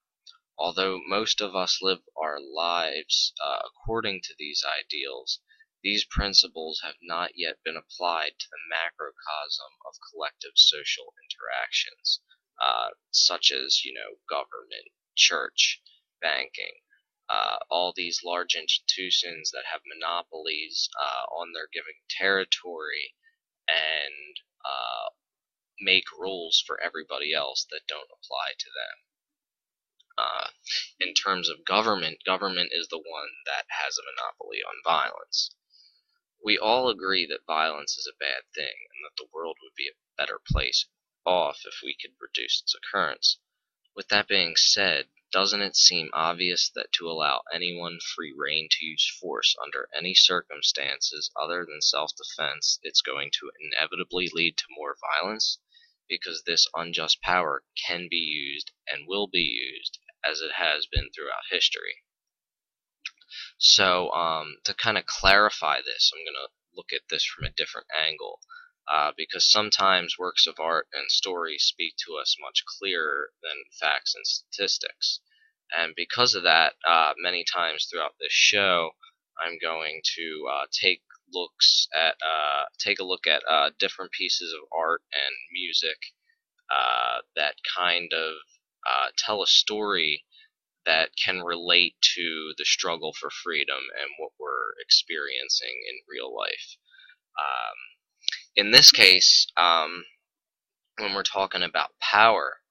Although 0.57 0.99
most 1.05 1.41
of 1.41 1.55
us 1.55 1.79
live 1.83 2.01
our 2.15 2.39
lives 2.39 3.33
uh, 3.39 3.61
according 3.65 4.21
to 4.23 4.35
these 4.39 4.65
ideals, 4.65 5.41
these 5.83 6.05
principles 6.05 6.81
have 6.83 6.95
not 7.01 7.31
yet 7.35 7.57
been 7.63 7.77
applied 7.77 8.33
to 8.39 8.47
the 8.49 8.57
macrocosm 8.69 9.73
of 9.85 9.95
collective 10.11 10.53
social 10.55 11.13
interactions, 11.23 12.21
uh, 12.61 12.89
such 13.11 13.51
as, 13.51 13.85
you 13.85 13.93
know, 13.93 14.17
government, 14.29 14.89
church, 15.15 15.81
banking, 16.21 16.81
uh, 17.29 17.57
all 17.69 17.93
these 17.95 18.21
large 18.23 18.55
institutions 18.55 19.51
that 19.51 19.65
have 19.71 19.81
monopolies 19.85 20.89
uh, 20.99 21.25
on 21.35 21.53
their 21.53 21.67
given 21.73 21.93
territory 22.09 23.13
and 23.67 24.35
uh, 24.65 25.09
make 25.81 26.05
rules 26.19 26.63
for 26.65 26.81
everybody 26.81 27.33
else 27.33 27.67
that 27.69 27.81
don't 27.87 28.09
apply 28.11 28.53
to 28.57 28.69
them. 28.73 28.97
Uh, 30.17 30.47
in 30.99 31.13
terms 31.13 31.49
of 31.49 31.63
government, 31.65 32.17
government 32.25 32.71
is 32.73 32.87
the 32.87 32.97
one 32.97 33.29
that 33.45 33.65
has 33.69 33.97
a 33.97 34.01
monopoly 34.01 34.59
on 34.65 34.73
violence. 34.83 35.51
We 36.43 36.57
all 36.57 36.89
agree 36.89 37.25
that 37.25 37.45
violence 37.47 37.97
is 37.97 38.05
a 38.05 38.15
bad 38.19 38.43
thing 38.53 38.75
and 38.93 39.03
that 39.03 39.15
the 39.17 39.27
world 39.33 39.57
would 39.63 39.73
be 39.75 39.87
a 39.89 39.97
better 40.17 40.39
place 40.47 40.85
off 41.25 41.65
if 41.65 41.81
we 41.81 41.95
could 41.95 42.13
reduce 42.19 42.61
its 42.61 42.75
occurrence. 42.75 43.39
With 43.95 44.09
that 44.09 44.27
being 44.27 44.55
said, 44.55 45.09
doesn't 45.31 45.61
it 45.61 45.75
seem 45.75 46.09
obvious 46.13 46.69
that 46.69 46.91
to 46.93 47.09
allow 47.09 47.43
anyone 47.51 47.99
free 47.99 48.31
rein 48.33 48.69
to 48.69 48.85
use 48.85 49.09
force 49.19 49.55
under 49.61 49.89
any 49.93 50.13
circumstances 50.13 51.31
other 51.35 51.65
than 51.65 51.81
self-defense, 51.81 52.79
it's 52.81 53.01
going 53.01 53.31
to 53.31 53.51
inevitably 53.59 54.29
lead 54.31 54.57
to 54.57 54.65
more 54.69 54.95
violence? 55.01 55.59
Because 56.07 56.43
this 56.43 56.67
unjust 56.73 57.19
power 57.21 57.65
can 57.85 58.07
be 58.09 58.17
used 58.17 58.71
and 58.87 59.07
will 59.07 59.27
be 59.27 59.41
used 59.41 59.99
as 60.23 60.39
it 60.39 60.53
has 60.53 60.85
been 60.85 61.09
throughout 61.11 61.43
history. 61.49 62.03
So, 63.57 64.11
um, 64.11 64.57
to 64.65 64.73
kind 64.73 64.97
of 64.97 65.05
clarify 65.05 65.81
this, 65.81 66.11
I'm 66.13 66.23
going 66.23 66.47
to 66.47 66.53
look 66.75 66.93
at 66.93 67.07
this 67.09 67.25
from 67.25 67.45
a 67.45 67.51
different 67.51 67.87
angle 67.93 68.39
uh, 68.91 69.11
because 69.17 69.49
sometimes 69.49 70.17
works 70.17 70.47
of 70.47 70.59
art 70.59 70.87
and 70.93 71.11
stories 71.11 71.63
speak 71.63 71.95
to 72.05 72.15
us 72.15 72.35
much 72.39 72.63
clearer 72.65 73.31
than 73.43 73.63
facts 73.79 74.15
and 74.15 74.25
statistics. 74.25 75.19
And 75.75 75.93
because 75.95 76.33
of 76.33 76.43
that, 76.43 76.75
uh, 76.87 77.13
many 77.17 77.43
times 77.43 77.85
throughout 77.85 78.15
this 78.19 78.31
show, 78.31 78.91
I'm 79.39 79.57
going 79.61 80.01
to 80.15 80.49
uh, 80.51 80.65
take 80.71 81.01
looks 81.33 81.87
at 81.93 82.15
uh, 82.25 82.63
take 82.79 82.99
a 82.99 83.03
look 83.03 83.27
at 83.27 83.43
uh, 83.49 83.71
different 83.77 84.11
pieces 84.11 84.53
of 84.53 84.67
art 84.75 85.01
and 85.11 85.35
music 85.51 85.97
uh, 86.71 87.21
that 87.35 87.55
kind 87.75 88.11
of 88.13 88.35
tell 89.17 89.41
a 89.41 89.47
story 89.47 90.23
that 90.87 91.09
can 91.21 91.41
relate 91.43 91.95
to 92.15 92.53
the 92.57 92.63
struggle 92.63 93.13
for 93.13 93.29
freedom 93.29 93.83
and 93.99 94.09
what 94.17 94.31
we're 94.39 94.71
experiencing 94.81 95.83
in 95.87 95.99
real 96.07 96.33
life. 96.33 96.77
Um, 97.37 97.77
in 98.55 98.71
this 98.71 98.89
case, 98.89 99.45
um, 99.57 100.05
when 100.97 101.13
we're 101.13 101.23
talking 101.23 101.61
about 101.61 101.99
power 101.99 102.61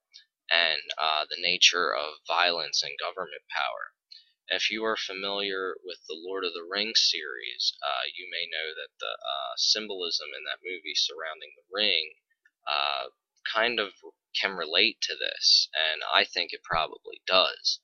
and 0.50 0.80
uh, 0.96 1.26
the 1.28 1.40
nature 1.40 1.94
of 1.94 2.24
violence 2.26 2.82
and 2.82 2.98
government 2.98 3.44
power, 3.52 3.92
if 4.48 4.70
you 4.70 4.82
are 4.84 4.96
familiar 4.96 5.76
with 5.84 5.98
the 6.08 6.16
Lord 6.16 6.44
of 6.44 6.54
the 6.54 6.66
Rings 6.68 7.04
series, 7.12 7.76
uh, 7.84 8.08
you 8.16 8.26
may 8.30 8.46
know 8.46 8.72
that 8.72 8.96
the 8.98 9.12
uh, 9.12 9.54
symbolism 9.56 10.28
in 10.36 10.44
that 10.44 10.64
movie 10.64 10.94
surrounding 10.94 11.50
the 11.54 11.68
ring 11.70 12.14
uh, 12.66 13.10
kind 13.52 13.78
of 13.78 13.92
can 14.40 14.56
relate 14.56 15.00
to 15.02 15.14
this, 15.14 15.68
and 15.74 16.02
I 16.14 16.24
think 16.24 16.52
it 16.52 16.62
probably 16.62 17.20
does. 17.26 17.80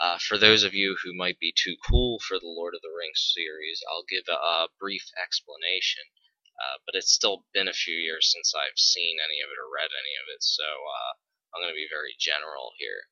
Uh, 0.00 0.18
for 0.18 0.36
those 0.38 0.64
of 0.64 0.74
you 0.74 0.96
who 1.02 1.14
might 1.14 1.38
be 1.38 1.52
too 1.54 1.76
cool 1.86 2.18
for 2.18 2.38
the 2.38 2.50
Lord 2.50 2.74
of 2.74 2.82
the 2.82 2.90
Rings 2.90 3.32
series, 3.34 3.82
I'll 3.88 4.04
give 4.08 4.24
a, 4.28 4.34
a 4.34 4.68
brief 4.78 5.06
explanation. 5.22 6.02
Uh, 6.58 6.78
but 6.86 6.94
it's 6.94 7.12
still 7.12 7.46
been 7.52 7.68
a 7.68 7.72
few 7.72 7.96
years 7.96 8.30
since 8.30 8.54
I've 8.54 8.78
seen 8.78 9.18
any 9.18 9.40
of 9.40 9.50
it 9.50 9.58
or 9.58 9.70
read 9.70 9.90
any 9.90 10.14
of 10.18 10.26
it, 10.34 10.42
so 10.42 10.64
uh, 10.64 11.12
I'm 11.54 11.62
going 11.62 11.72
to 11.72 11.78
be 11.78 11.90
very 11.90 12.14
general 12.18 12.72
here. 12.78 13.10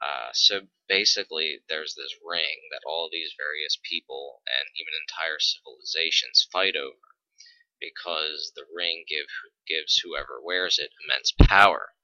Uh, 0.00 0.30
so 0.32 0.68
basically, 0.88 1.62
there's 1.68 1.94
this 1.94 2.14
ring 2.22 2.68
that 2.70 2.86
all 2.86 3.08
these 3.10 3.34
various 3.36 3.78
people 3.82 4.42
and 4.46 4.70
even 4.78 4.94
entire 4.94 5.38
civilizations 5.40 6.46
fight 6.52 6.76
over 6.76 7.18
because 7.80 8.52
the 8.54 8.66
ring 8.74 9.04
give, 9.08 9.26
gives 9.66 9.98
whoever 9.98 10.40
wears 10.42 10.78
it 10.78 10.90
immense 11.02 11.32
power. 11.32 11.94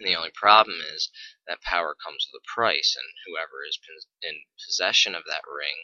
And 0.00 0.08
the 0.08 0.16
only 0.16 0.32
problem 0.32 0.80
is 0.80 1.10
that 1.46 1.60
power 1.60 1.94
comes 1.94 2.26
with 2.32 2.40
a 2.40 2.48
price, 2.48 2.96
and 2.96 3.12
whoever 3.26 3.62
is 3.68 3.78
in 4.22 4.44
possession 4.64 5.14
of 5.14 5.24
that 5.26 5.44
ring 5.46 5.76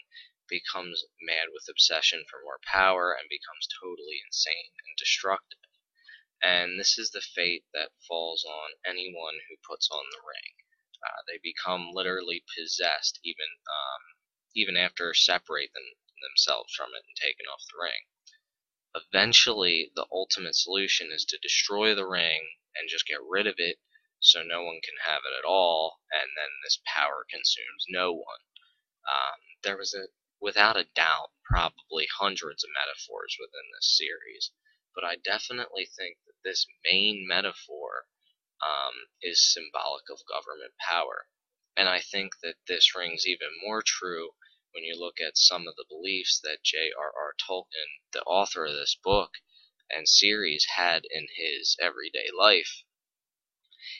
becomes 0.49 1.05
mad 1.21 1.49
with 1.53 1.69
obsession 1.69 2.25
for 2.27 2.41
more 2.41 2.59
power 2.65 3.13
and 3.13 3.29
becomes 3.29 3.67
totally 3.79 4.19
insane 4.25 4.73
and 4.73 4.97
destructive. 4.97 5.59
And 6.41 6.79
this 6.79 6.97
is 6.97 7.11
the 7.11 7.21
fate 7.21 7.65
that 7.75 7.91
falls 8.07 8.43
on 8.43 8.71
anyone 8.83 9.37
who 9.49 9.57
puts 9.61 9.87
on 9.91 10.05
the 10.09 10.25
ring. 10.25 10.55
Uh, 11.05 11.21
they 11.27 11.37
become 11.37 11.91
literally 11.93 12.43
possessed 12.57 13.19
even 13.23 13.61
um, 13.69 14.01
even 14.55 14.75
after 14.75 15.13
separating 15.13 15.75
them, 15.75 15.93
themselves 16.23 16.73
from 16.73 16.89
it 16.95 17.05
and 17.05 17.15
taking 17.21 17.45
off 17.45 17.61
the 17.69 17.77
ring. 17.77 18.05
Eventually, 18.95 19.91
the 19.93 20.07
ultimate 20.11 20.55
solution 20.55 21.11
is 21.11 21.23
to 21.25 21.37
destroy 21.37 21.93
the 21.93 22.07
ring 22.07 22.41
and 22.75 22.89
just 22.89 23.05
get 23.05 23.21
rid 23.21 23.45
of 23.45 23.55
it 23.59 23.77
so 24.19 24.43
no 24.43 24.63
one 24.63 24.81
can 24.83 24.97
have 25.05 25.21
it 25.25 25.37
at 25.37 25.45
all, 25.47 26.01
and 26.11 26.29
then 26.35 26.49
this 26.63 26.79
power 26.85 27.25
consumes 27.29 27.85
no 27.89 28.13
one. 28.13 28.39
Um, 29.09 29.39
there 29.63 29.77
was 29.77 29.93
a 29.93 30.07
without 30.39 30.77
a 30.77 30.85
doubt, 30.95 31.31
probably 31.43 32.07
hundreds 32.17 32.63
of 32.63 32.69
metaphors 32.73 33.37
within 33.39 33.69
this 33.73 33.97
series, 33.97 34.51
but 34.93 35.03
I 35.03 35.15
definitely 35.15 35.85
think 35.85 36.17
that 36.25 36.35
this 36.43 36.67
main 36.83 37.25
metaphor 37.27 38.07
um, 38.61 38.93
is 39.21 39.53
symbolic 39.53 40.09
of 40.09 40.25
government 40.27 40.73
power. 40.79 41.27
And 41.75 41.87
I 41.87 41.99
think 42.01 42.33
that 42.41 42.55
this 42.67 42.95
rings 42.95 43.25
even 43.27 43.49
more 43.63 43.83
true 43.85 44.31
when 44.73 44.83
you 44.83 44.95
look 44.99 45.21
at 45.21 45.37
some 45.37 45.67
of 45.67 45.75
the 45.75 45.85
beliefs 45.87 46.39
that 46.43 46.63
J.R.R. 46.63 47.35
Tolkien, 47.39 48.01
the 48.13 48.23
author 48.23 48.65
of 48.65 48.73
this 48.73 48.95
book 48.95 49.31
and 49.89 50.07
series, 50.07 50.65
had 50.75 51.03
in 51.09 51.27
his 51.35 51.75
everyday 51.79 52.29
life. 52.35 52.83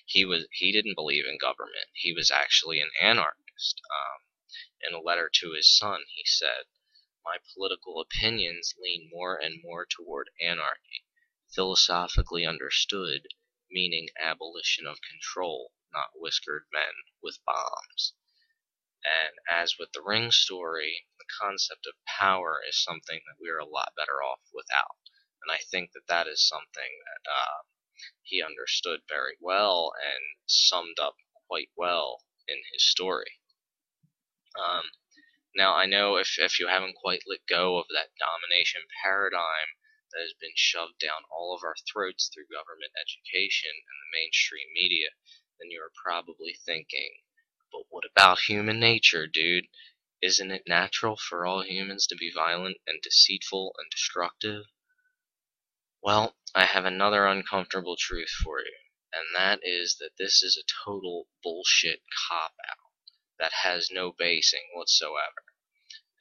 He 0.09 0.23
was 0.23 0.47
he 0.53 0.71
didn't 0.71 0.95
believe 0.95 1.25
in 1.25 1.37
government. 1.37 1.89
He 1.91 2.13
was 2.13 2.31
actually 2.31 2.79
an 2.79 2.91
anarchist. 3.01 3.81
Um, 3.91 4.21
in 4.79 4.93
a 4.93 5.01
letter 5.01 5.29
to 5.33 5.51
his 5.51 5.69
son, 5.69 6.05
he 6.07 6.23
said, 6.23 6.63
My 7.25 7.39
political 7.53 7.99
opinions 7.99 8.73
lean 8.77 9.09
more 9.11 9.35
and 9.35 9.61
more 9.61 9.85
toward 9.85 10.29
anarchy, 10.39 11.03
philosophically 11.53 12.45
understood, 12.45 13.27
meaning 13.69 14.07
abolition 14.17 14.87
of 14.87 15.01
control, 15.01 15.73
not 15.91 16.11
whiskered 16.15 16.67
men 16.71 16.93
with 17.21 17.43
bombs. 17.43 18.13
And 19.03 19.37
as 19.49 19.77
with 19.77 19.91
the 19.91 20.01
ring 20.01 20.31
story, 20.31 21.05
the 21.19 21.25
concept 21.37 21.85
of 21.85 21.95
power 22.05 22.63
is 22.65 22.81
something 22.81 23.21
that 23.27 23.41
we 23.41 23.49
are 23.49 23.59
a 23.59 23.65
lot 23.65 23.93
better 23.97 24.23
off 24.23 24.41
without. 24.53 24.99
And 25.41 25.51
I 25.51 25.57
think 25.57 25.91
that 25.91 26.07
that 26.07 26.27
is 26.27 26.47
something 26.47 27.03
that 27.03 27.29
uh, 27.29 27.63
he 28.23 28.43
understood 28.43 29.01
very 29.07 29.37
well 29.39 29.91
and 30.01 30.23
summed 30.45 30.99
up 30.99 31.15
quite 31.47 31.69
well 31.75 32.23
in 32.47 32.57
his 32.71 32.83
story. 32.83 33.39
Um, 34.57 34.83
now, 35.55 35.75
I 35.75 35.85
know 35.85 36.17
if, 36.17 36.37
if 36.37 36.59
you 36.59 36.67
haven't 36.67 36.95
quite 36.95 37.23
let 37.27 37.45
go 37.47 37.77
of 37.77 37.87
that 37.89 38.09
domination 38.19 38.81
paradigm 39.03 39.69
that 40.11 40.21
has 40.21 40.33
been 40.39 40.55
shoved 40.55 40.99
down 40.99 41.23
all 41.31 41.55
of 41.55 41.63
our 41.63 41.75
throats 41.91 42.29
through 42.29 42.47
government 42.51 42.91
education 42.99 43.71
and 43.71 43.97
the 44.01 44.17
mainstream 44.19 44.67
media, 44.73 45.09
then 45.59 45.71
you 45.71 45.81
are 45.81 45.91
probably 46.03 46.53
thinking, 46.65 47.21
but 47.71 47.83
what 47.89 48.05
about 48.05 48.39
human 48.39 48.79
nature, 48.79 49.27
dude? 49.27 49.67
Isn't 50.21 50.51
it 50.51 50.67
natural 50.67 51.17
for 51.17 51.45
all 51.45 51.63
humans 51.63 52.07
to 52.07 52.15
be 52.15 52.31
violent 52.31 52.77
and 52.87 53.01
deceitful 53.01 53.75
and 53.77 53.89
destructive? 53.91 54.65
Well, 56.03 56.35
I 56.53 56.65
have 56.65 56.85
another 56.85 57.25
uncomfortable 57.25 57.97
truth 57.97 58.29
for 58.29 58.59
you, 58.59 58.77
and 59.11 59.25
that 59.35 59.61
is 59.63 59.97
that 59.99 60.15
this 60.17 60.43
is 60.43 60.55
a 60.55 60.85
total 60.85 61.27
bullshit 61.43 62.01
cop 62.29 62.53
out 62.69 62.91
that 63.39 63.51
has 63.63 63.89
no 63.91 64.11
basing 64.11 64.69
whatsoever. 64.73 65.43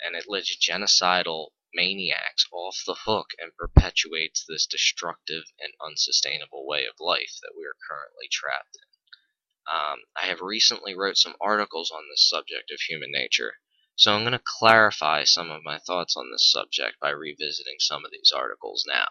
And 0.01 0.17
it 0.17 0.29
lists 0.29 0.57
genocidal 0.57 1.51
maniacs 1.75 2.47
off 2.51 2.83
the 2.87 2.95
hook 2.95 3.33
and 3.39 3.55
perpetuates 3.55 4.45
this 4.49 4.67
destructive 4.67 5.45
and 5.61 5.75
unsustainable 5.81 6.67
way 6.67 6.87
of 6.87 6.99
life 6.99 7.37
that 7.43 7.53
we 7.57 7.65
are 7.65 7.77
currently 7.87 8.29
trapped 8.33 8.77
in. 8.77 9.75
Um, 9.75 10.05
I 10.17 10.27
have 10.27 10.41
recently 10.41 10.95
wrote 10.95 11.19
some 11.19 11.37
articles 11.41 11.91
on 11.91 12.09
this 12.09 12.27
subject 12.27 12.71
of 12.71 12.81
human 12.81 13.11
nature, 13.11 13.59
so 13.95 14.15
I'm 14.15 14.23
going 14.23 14.33
to 14.33 14.43
clarify 14.59 15.25
some 15.25 15.51
of 15.51 15.65
my 15.65 15.79
thoughts 15.79 16.17
on 16.17 16.31
this 16.31 16.51
subject 16.51 16.99
by 16.99 17.11
revisiting 17.11 17.77
some 17.79 18.05
of 18.05 18.11
these 18.11 18.33
articles 18.35 18.85
now. 18.87 19.09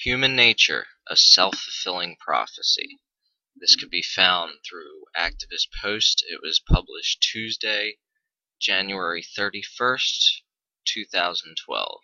Human 0.00 0.36
Nature, 0.36 0.88
a 1.08 1.16
Self-Fulfilling 1.16 2.18
Prophecy. 2.20 2.98
This 3.58 3.76
could 3.76 3.88
be 3.88 4.02
found 4.02 4.58
through 4.62 5.06
Activist 5.16 5.68
Post. 5.80 6.22
It 6.28 6.42
was 6.42 6.60
published 6.60 7.22
Tuesday, 7.22 7.96
January 8.60 9.22
31st, 9.22 10.42
2012. 10.84 12.00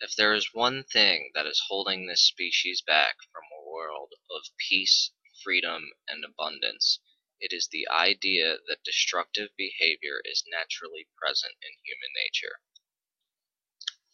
If 0.00 0.16
there 0.16 0.32
is 0.32 0.54
one 0.54 0.84
thing 0.84 1.32
that 1.34 1.44
is 1.44 1.64
holding 1.68 2.06
this 2.06 2.22
species 2.22 2.80
back 2.80 3.16
from 3.30 3.44
a 3.52 3.70
world 3.70 4.14
of 4.30 4.46
peace, 4.56 5.10
freedom, 5.44 5.90
and 6.08 6.24
abundance, 6.24 7.00
it 7.38 7.52
is 7.52 7.68
the 7.68 7.86
idea 7.90 8.56
that 8.66 8.82
destructive 8.84 9.50
behavior 9.58 10.22
is 10.24 10.44
naturally 10.50 11.08
present 11.18 11.56
in 11.60 11.72
human 11.84 12.12
nature. 12.24 12.60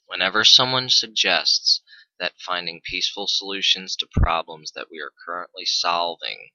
Whenever 0.06 0.44
someone 0.44 0.90
suggests 0.90 1.80
that 2.22 2.40
finding 2.40 2.80
peaceful 2.80 3.26
solutions 3.26 3.96
to 3.96 4.06
problems 4.06 4.70
that 4.70 4.86
we 4.88 5.00
are 5.00 5.10
currently 5.26 5.64
solving, 5.66 6.50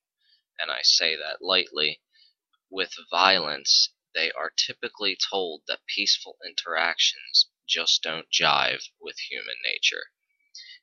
and 0.58 0.72
I 0.72 0.80
say 0.82 1.18
that 1.18 1.42
lightly, 1.42 2.02
with 2.70 2.96
violence, 3.12 3.90
they 4.16 4.32
are 4.32 4.50
typically 4.50 5.18
told 5.18 5.64
that 5.68 5.86
peaceful 5.86 6.38
interactions 6.46 7.50
just 7.68 8.02
don't 8.02 8.32
jive 8.32 8.92
with 9.02 9.20
human 9.20 9.58
nature. 9.62 10.06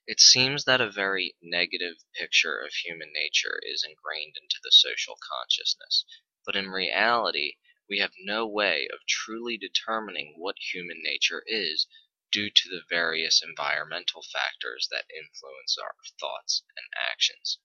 It 0.06 0.20
seems 0.20 0.64
that 0.64 0.82
a 0.82 0.90
very 0.90 1.34
negative 1.40 1.96
picture 2.14 2.58
of 2.58 2.74
human 2.74 3.10
nature 3.10 3.58
is 3.62 3.82
ingrained 3.88 4.36
into 4.36 4.58
the 4.62 4.70
social 4.70 5.16
consciousness, 5.26 6.04
but 6.44 6.56
in 6.56 6.68
reality 6.68 7.54
we 7.88 8.00
have 8.00 8.12
no 8.18 8.46
way 8.46 8.86
of 8.92 9.06
truly 9.06 9.56
determining 9.56 10.34
what 10.36 10.56
human 10.58 11.00
nature 11.02 11.42
is 11.46 11.86
due 12.30 12.50
to 12.50 12.68
the 12.68 12.82
various 12.88 13.42
environmental 13.42 14.22
factors 14.22 14.88
that 14.90 15.06
influence 15.10 15.76
our 15.78 15.94
thoughts 16.18 16.62
and 16.76 16.86
actions. 17.10 17.58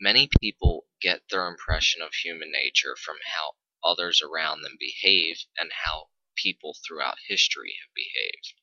Many 0.00 0.28
people 0.40 0.86
get 1.00 1.28
their 1.28 1.46
impression 1.46 2.02
of 2.02 2.14
human 2.14 2.50
nature 2.52 2.96
from 2.96 3.18
how 3.24 3.56
others 3.82 4.22
around 4.22 4.62
them 4.62 4.76
behave 4.78 5.44
and 5.56 5.72
how 5.72 6.10
people 6.36 6.76
throughout 6.86 7.18
history 7.26 7.78
have 7.80 7.92
behaved. 7.94 8.54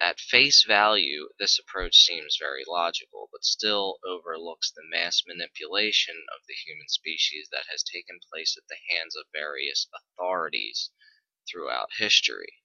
At 0.00 0.20
face 0.20 0.62
value, 0.62 1.30
this 1.40 1.58
approach 1.58 1.96
seems 1.96 2.36
very 2.38 2.62
logical, 2.64 3.28
but 3.32 3.44
still 3.44 3.98
overlooks 4.04 4.70
the 4.70 4.84
mass 4.84 5.24
manipulation 5.26 6.24
of 6.32 6.46
the 6.46 6.54
human 6.54 6.88
species 6.88 7.48
that 7.50 7.66
has 7.68 7.82
taken 7.82 8.20
place 8.30 8.56
at 8.56 8.68
the 8.68 8.78
hands 8.90 9.16
of 9.16 9.26
various 9.32 9.88
authorities 9.92 10.92
throughout 11.50 11.88
history. 11.98 12.62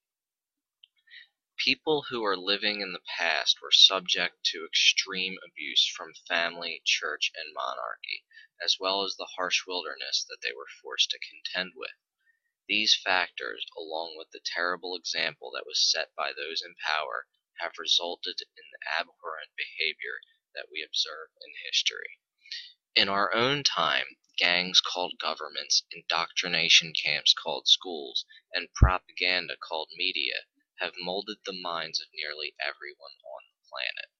People 1.59 2.01
who 2.09 2.25
are 2.25 2.35
living 2.35 2.81
in 2.81 2.93
the 2.93 3.03
past 3.17 3.61
were 3.61 3.71
subject 3.71 4.43
to 4.43 4.65
extreme 4.65 5.37
abuse 5.45 5.85
from 5.87 6.15
family, 6.27 6.81
church, 6.83 7.31
and 7.35 7.53
monarchy, 7.53 8.25
as 8.59 8.79
well 8.79 9.03
as 9.03 9.15
the 9.15 9.29
harsh 9.35 9.67
wilderness 9.67 10.25
that 10.27 10.39
they 10.41 10.51
were 10.51 10.67
forced 10.81 11.11
to 11.11 11.19
contend 11.19 11.73
with. 11.75 11.93
These 12.67 12.95
factors, 12.95 13.67
along 13.77 14.17
with 14.17 14.31
the 14.31 14.41
terrible 14.43 14.95
example 14.95 15.51
that 15.51 15.67
was 15.67 15.79
set 15.79 16.15
by 16.15 16.33
those 16.33 16.63
in 16.63 16.73
power, 16.83 17.27
have 17.59 17.77
resulted 17.77 18.41
in 18.41 18.63
the 18.71 18.99
abhorrent 18.99 19.51
behavior 19.55 20.21
that 20.55 20.71
we 20.71 20.81
observe 20.81 21.29
in 21.39 21.53
history. 21.65 22.17
In 22.95 23.09
our 23.09 23.31
own 23.31 23.63
time, 23.63 24.17
gangs 24.39 24.81
called 24.81 25.19
governments, 25.19 25.83
indoctrination 25.91 26.93
camps 26.93 27.33
called 27.33 27.67
schools, 27.67 28.25
and 28.51 28.73
propaganda 28.73 29.55
called 29.55 29.91
media 29.95 30.45
have 30.83 30.93
molded 30.99 31.37
the 31.45 31.53
minds 31.53 32.01
of 32.01 32.07
nearly 32.13 32.53
everyone 32.59 33.15
on 33.23 33.41
the 33.47 33.67
planet. 33.71 34.11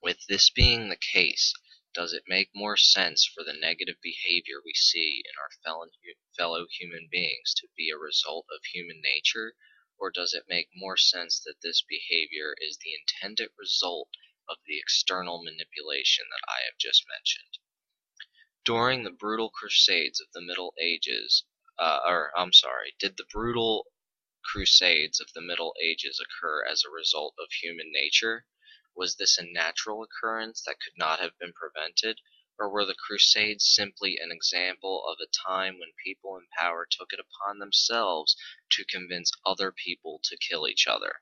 With 0.00 0.24
this 0.28 0.50
being 0.50 0.88
the 0.88 0.96
case, 0.96 1.52
does 1.92 2.12
it 2.12 2.22
make 2.28 2.54
more 2.54 2.76
sense 2.76 3.26
for 3.26 3.42
the 3.42 3.52
negative 3.52 3.96
behavior 4.00 4.62
we 4.64 4.72
see 4.72 5.24
in 5.26 5.32
our 5.36 5.50
fellow 6.36 6.68
human 6.70 7.08
beings 7.10 7.54
to 7.54 7.66
be 7.76 7.90
a 7.90 7.98
result 7.98 8.46
of 8.54 8.64
human 8.64 9.00
nature, 9.02 9.56
or 9.98 10.12
does 10.12 10.32
it 10.32 10.44
make 10.48 10.68
more 10.72 10.96
sense 10.96 11.40
that 11.40 11.60
this 11.60 11.82
behavior 11.82 12.54
is 12.60 12.78
the 12.78 12.94
intended 12.94 13.50
result 13.58 14.10
of 14.48 14.58
the 14.64 14.78
external 14.78 15.42
manipulation 15.42 16.26
that 16.30 16.48
I 16.48 16.62
have 16.66 16.78
just 16.78 17.04
mentioned? 17.08 17.58
During 18.64 19.02
the 19.02 19.10
brutal 19.10 19.50
crusades 19.50 20.20
of 20.20 20.28
the 20.32 20.40
Middle 20.40 20.72
Ages, 20.80 21.42
uh, 21.76 21.98
or 22.06 22.30
I'm 22.38 22.52
sorry, 22.52 22.94
did 23.00 23.16
the 23.16 23.26
brutal 23.32 23.86
crusades 24.42 25.20
of 25.20 25.32
the 25.32 25.40
Middle 25.40 25.74
Ages 25.82 26.20
occur 26.20 26.64
as 26.64 26.84
a 26.84 26.90
result 26.90 27.34
of 27.38 27.52
human 27.52 27.92
nature? 27.92 28.46
Was 28.94 29.16
this 29.16 29.38
a 29.38 29.44
natural 29.44 30.02
occurrence 30.02 30.62
that 30.62 30.80
could 30.80 30.96
not 30.96 31.20
have 31.20 31.38
been 31.38 31.52
prevented, 31.52 32.20
or 32.58 32.68
were 32.68 32.84
the 32.84 32.94
Crusades 32.94 33.64
simply 33.66 34.18
an 34.18 34.30
example 34.30 35.06
of 35.06 35.18
a 35.20 35.30
time 35.48 35.78
when 35.78 35.92
people 36.04 36.36
in 36.36 36.46
power 36.56 36.86
took 36.90 37.12
it 37.12 37.20
upon 37.20 37.58
themselves 37.58 38.36
to 38.70 38.84
convince 38.84 39.32
other 39.46 39.72
people 39.72 40.20
to 40.24 40.36
kill 40.36 40.68
each 40.68 40.86
other? 40.86 41.20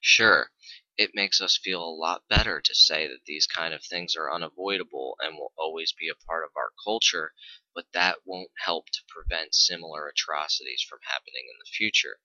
Sure, 0.00 0.50
it 0.96 1.14
makes 1.14 1.40
us 1.40 1.56
feel 1.56 1.82
a 1.82 1.94
lot 1.94 2.28
better 2.28 2.60
to 2.60 2.74
say 2.74 3.06
that 3.06 3.24
these 3.24 3.46
kind 3.46 3.72
of 3.74 3.84
things 3.84 4.16
are 4.16 4.32
unavoidable 4.32 5.16
and 5.20 5.36
will 5.36 5.52
always 5.56 5.92
be 5.92 6.08
a 6.08 6.14
part 6.26 6.44
of 6.44 6.50
our 6.56 6.72
culture, 6.84 7.34
but 7.74 7.86
that 7.92 8.18
won't 8.24 8.50
help 8.64 8.90
to 8.90 9.04
prevent 9.08 9.54
similar 9.54 10.08
atrocities 10.08 10.82
from 10.82 11.00
happening 11.04 11.48
in 11.50 11.58
the 11.58 11.70
future. 11.70 12.20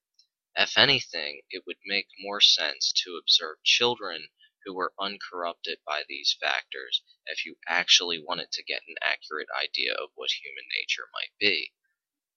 If 0.56 0.78
anything, 0.78 1.42
it 1.50 1.66
would 1.66 1.80
make 1.86 2.08
more 2.20 2.42
sense 2.42 2.92
to 3.04 3.18
observe 3.18 3.64
children 3.64 4.30
who 4.66 4.74
were 4.74 4.94
uncorrupted 5.00 5.80
by 5.86 6.04
these 6.08 6.36
factors 6.40 7.04
if 7.26 7.46
you 7.46 7.58
actually 7.68 8.22
wanted 8.24 8.52
to 8.54 8.64
get 8.64 8.84
an 8.88 8.96
accurate 9.02 9.50
idea 9.56 9.94
of 9.94 10.12
what 10.16 10.32
human 10.32 10.66
nature 10.80 11.10
might 11.14 11.38
be. 11.40 11.74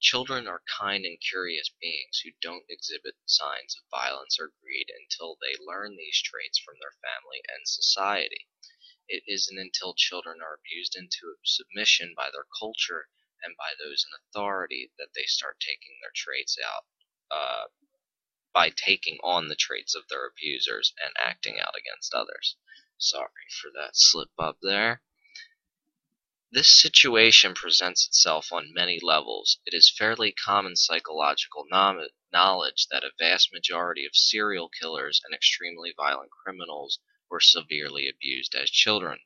Children 0.00 0.46
are 0.46 0.62
kind 0.66 1.04
and 1.04 1.20
curious 1.20 1.70
beings 1.80 2.20
who 2.20 2.30
don't 2.40 2.64
exhibit 2.68 3.16
signs 3.26 3.76
of 3.76 3.82
violence 3.90 4.38
or 4.38 4.52
greed 4.62 4.90
until 4.90 5.36
they 5.40 5.56
learn 5.58 5.96
these 5.96 6.22
traits 6.22 6.58
from 6.58 6.76
their 6.80 6.94
family 7.02 7.42
and 7.48 7.66
society. 7.68 8.48
It 9.08 9.24
isn't 9.26 9.58
until 9.58 9.94
children 9.94 10.40
are 10.40 10.54
abused 10.54 10.94
into 10.94 11.38
submission 11.44 12.14
by 12.16 12.30
their 12.30 12.46
culture 12.60 13.08
and 13.42 13.56
by 13.56 13.74
those 13.78 14.04
in 14.04 14.10
authority 14.14 14.92
that 14.98 15.14
they 15.14 15.24
start 15.24 15.58
taking 15.58 15.98
their 16.00 16.12
traits 16.14 16.58
out 16.64 16.86
uh, 17.30 17.68
by 18.52 18.70
taking 18.70 19.18
on 19.24 19.48
the 19.48 19.56
traits 19.56 19.94
of 19.94 20.06
their 20.08 20.26
abusers 20.26 20.94
and 21.02 21.12
acting 21.18 21.58
out 21.58 21.74
against 21.76 22.14
others. 22.14 22.56
Sorry 22.98 23.48
for 23.60 23.70
that 23.72 23.96
slip 23.96 24.30
up 24.38 24.58
there. 24.62 25.02
This 26.50 26.80
situation 26.80 27.52
presents 27.52 28.06
itself 28.06 28.52
on 28.52 28.72
many 28.72 28.98
levels. 29.02 29.58
It 29.66 29.74
is 29.74 29.90
fairly 29.90 30.32
common 30.32 30.76
psychological 30.76 31.66
knowledge 31.70 32.86
that 32.90 33.04
a 33.04 33.12
vast 33.18 33.52
majority 33.52 34.06
of 34.06 34.16
serial 34.16 34.70
killers 34.70 35.20
and 35.26 35.34
extremely 35.34 35.92
violent 35.94 36.30
criminals 36.30 37.00
were 37.28 37.40
severely 37.40 38.08
abused 38.08 38.54
as 38.54 38.70
children, 38.70 39.20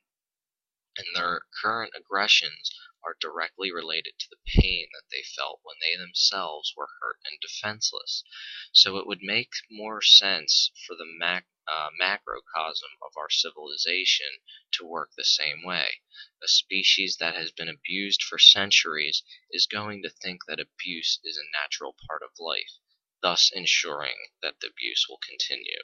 and 0.97 1.07
their 1.15 1.43
current 1.61 1.93
aggressions 1.95 2.71
are 3.05 3.17
directly 3.19 3.71
related 3.71 4.13
to 4.17 4.29
the 4.29 4.61
pain 4.61 4.87
that 4.93 5.09
they 5.11 5.23
felt 5.23 5.59
when 5.63 5.75
they 5.81 5.95
themselves 5.95 6.73
were 6.75 6.89
hurt 7.01 7.19
and 7.25 7.39
defenseless. 7.41 8.23
So 8.71 8.97
it 8.97 9.05
would 9.05 9.21
make 9.21 9.51
more 9.69 10.01
sense 10.01 10.71
for 10.87 10.95
the 10.95 11.05
mac 11.05 11.45
uh, 11.67 11.89
macrocosm 11.97 12.91
of 13.01 13.11
our 13.17 13.29
civilization 13.29 14.27
to 14.71 14.85
work 14.85 15.11
the 15.15 15.23
same 15.23 15.63
way. 15.63 16.01
A 16.43 16.47
species 16.47 17.17
that 17.17 17.35
has 17.35 17.51
been 17.51 17.69
abused 17.69 18.23
for 18.23 18.39
centuries 18.39 19.23
is 19.51 19.65
going 19.65 20.03
to 20.03 20.09
think 20.09 20.45
that 20.47 20.59
abuse 20.59 21.19
is 21.23 21.37
a 21.37 21.51
natural 21.51 21.95
part 22.07 22.21
of 22.21 22.31
life, 22.39 22.79
thus 23.21 23.51
ensuring 23.53 24.17
that 24.41 24.59
the 24.59 24.67
abuse 24.67 25.05
will 25.07 25.19
continue. 25.19 25.83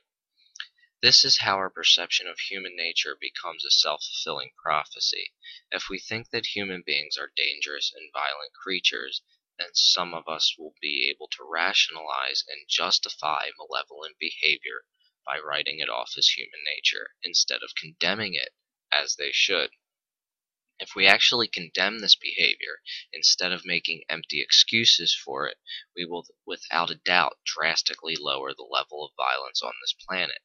This 1.02 1.24
is 1.24 1.38
how 1.38 1.56
our 1.56 1.70
perception 1.70 2.28
of 2.28 2.40
human 2.40 2.76
nature 2.76 3.16
becomes 3.18 3.64
a 3.64 3.72
self-fulfilling 3.72 4.52
prophecy. 4.62 5.32
If 5.72 5.88
we 5.90 5.98
think 5.98 6.30
that 6.32 6.48
human 6.48 6.84
beings 6.86 7.18
are 7.18 7.32
dangerous 7.38 7.94
and 7.96 8.12
violent 8.12 8.52
creatures, 8.62 9.22
then 9.58 9.70
some 9.74 10.14
of 10.14 10.28
us 10.28 10.56
will 10.60 10.74
be 10.82 11.10
able 11.10 11.30
to 11.30 11.50
rationalize 11.50 12.44
and 12.50 12.68
justify 12.68 13.48
malevolent 13.58 14.18
behavior 14.20 14.84
by 15.26 15.40
writing 15.40 15.80
it 15.80 15.88
off 15.88 16.16
as 16.18 16.28
human 16.28 16.60
nature, 16.66 17.12
instead 17.24 17.64
of 17.64 17.76
condemning 17.76 18.34
it 18.34 18.54
as 18.92 19.16
they 19.16 19.32
should. 19.32 19.70
If 20.80 20.96
we 20.96 21.08
actually 21.08 21.48
condemn 21.48 22.00
this 22.00 22.16
behavior, 22.16 22.82
instead 23.14 23.54
of 23.54 23.66
making 23.66 24.04
empty 24.10 24.42
excuses 24.42 25.14
for 25.16 25.48
it, 25.48 25.60
we 25.96 26.04
will 26.04 26.26
without 26.46 26.90
a 26.90 26.96
doubt 26.96 27.38
drastically 27.46 28.18
lower 28.20 28.54
the 28.54 28.68
level 28.70 29.06
of 29.06 29.12
violence 29.16 29.62
on 29.62 29.74
this 29.82 29.96
planet. 30.06 30.40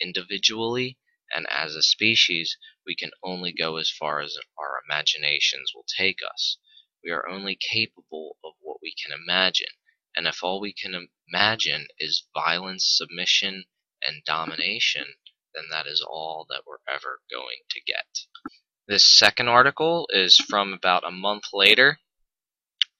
Individually 0.00 0.98
and 1.30 1.46
as 1.50 1.74
a 1.74 1.82
species, 1.82 2.56
we 2.86 2.94
can 2.94 3.10
only 3.22 3.52
go 3.52 3.76
as 3.76 3.90
far 3.90 4.20
as 4.20 4.38
our 4.58 4.82
imaginations 4.88 5.72
will 5.74 5.84
take 5.84 6.20
us. 6.22 6.56
We 7.04 7.10
are 7.10 7.28
only 7.28 7.54
capable 7.54 8.38
of 8.42 8.54
what 8.60 8.78
we 8.80 8.94
can 8.94 9.12
imagine, 9.12 9.72
and 10.16 10.26
if 10.26 10.42
all 10.42 10.58
we 10.58 10.72
can 10.72 11.08
imagine 11.28 11.88
is 11.98 12.26
violence, 12.32 12.88
submission, 12.88 13.64
and 14.02 14.24
domination, 14.24 15.16
then 15.54 15.64
that 15.70 15.86
is 15.86 16.00
all 16.00 16.46
that 16.48 16.62
we're 16.66 16.78
ever 16.88 17.20
going 17.30 17.60
to 17.70 17.80
get. 17.80 18.20
This 18.86 19.04
second 19.04 19.48
article 19.48 20.08
is 20.10 20.36
from 20.36 20.72
about 20.72 21.04
a 21.06 21.10
month 21.10 21.52
later. 21.52 22.00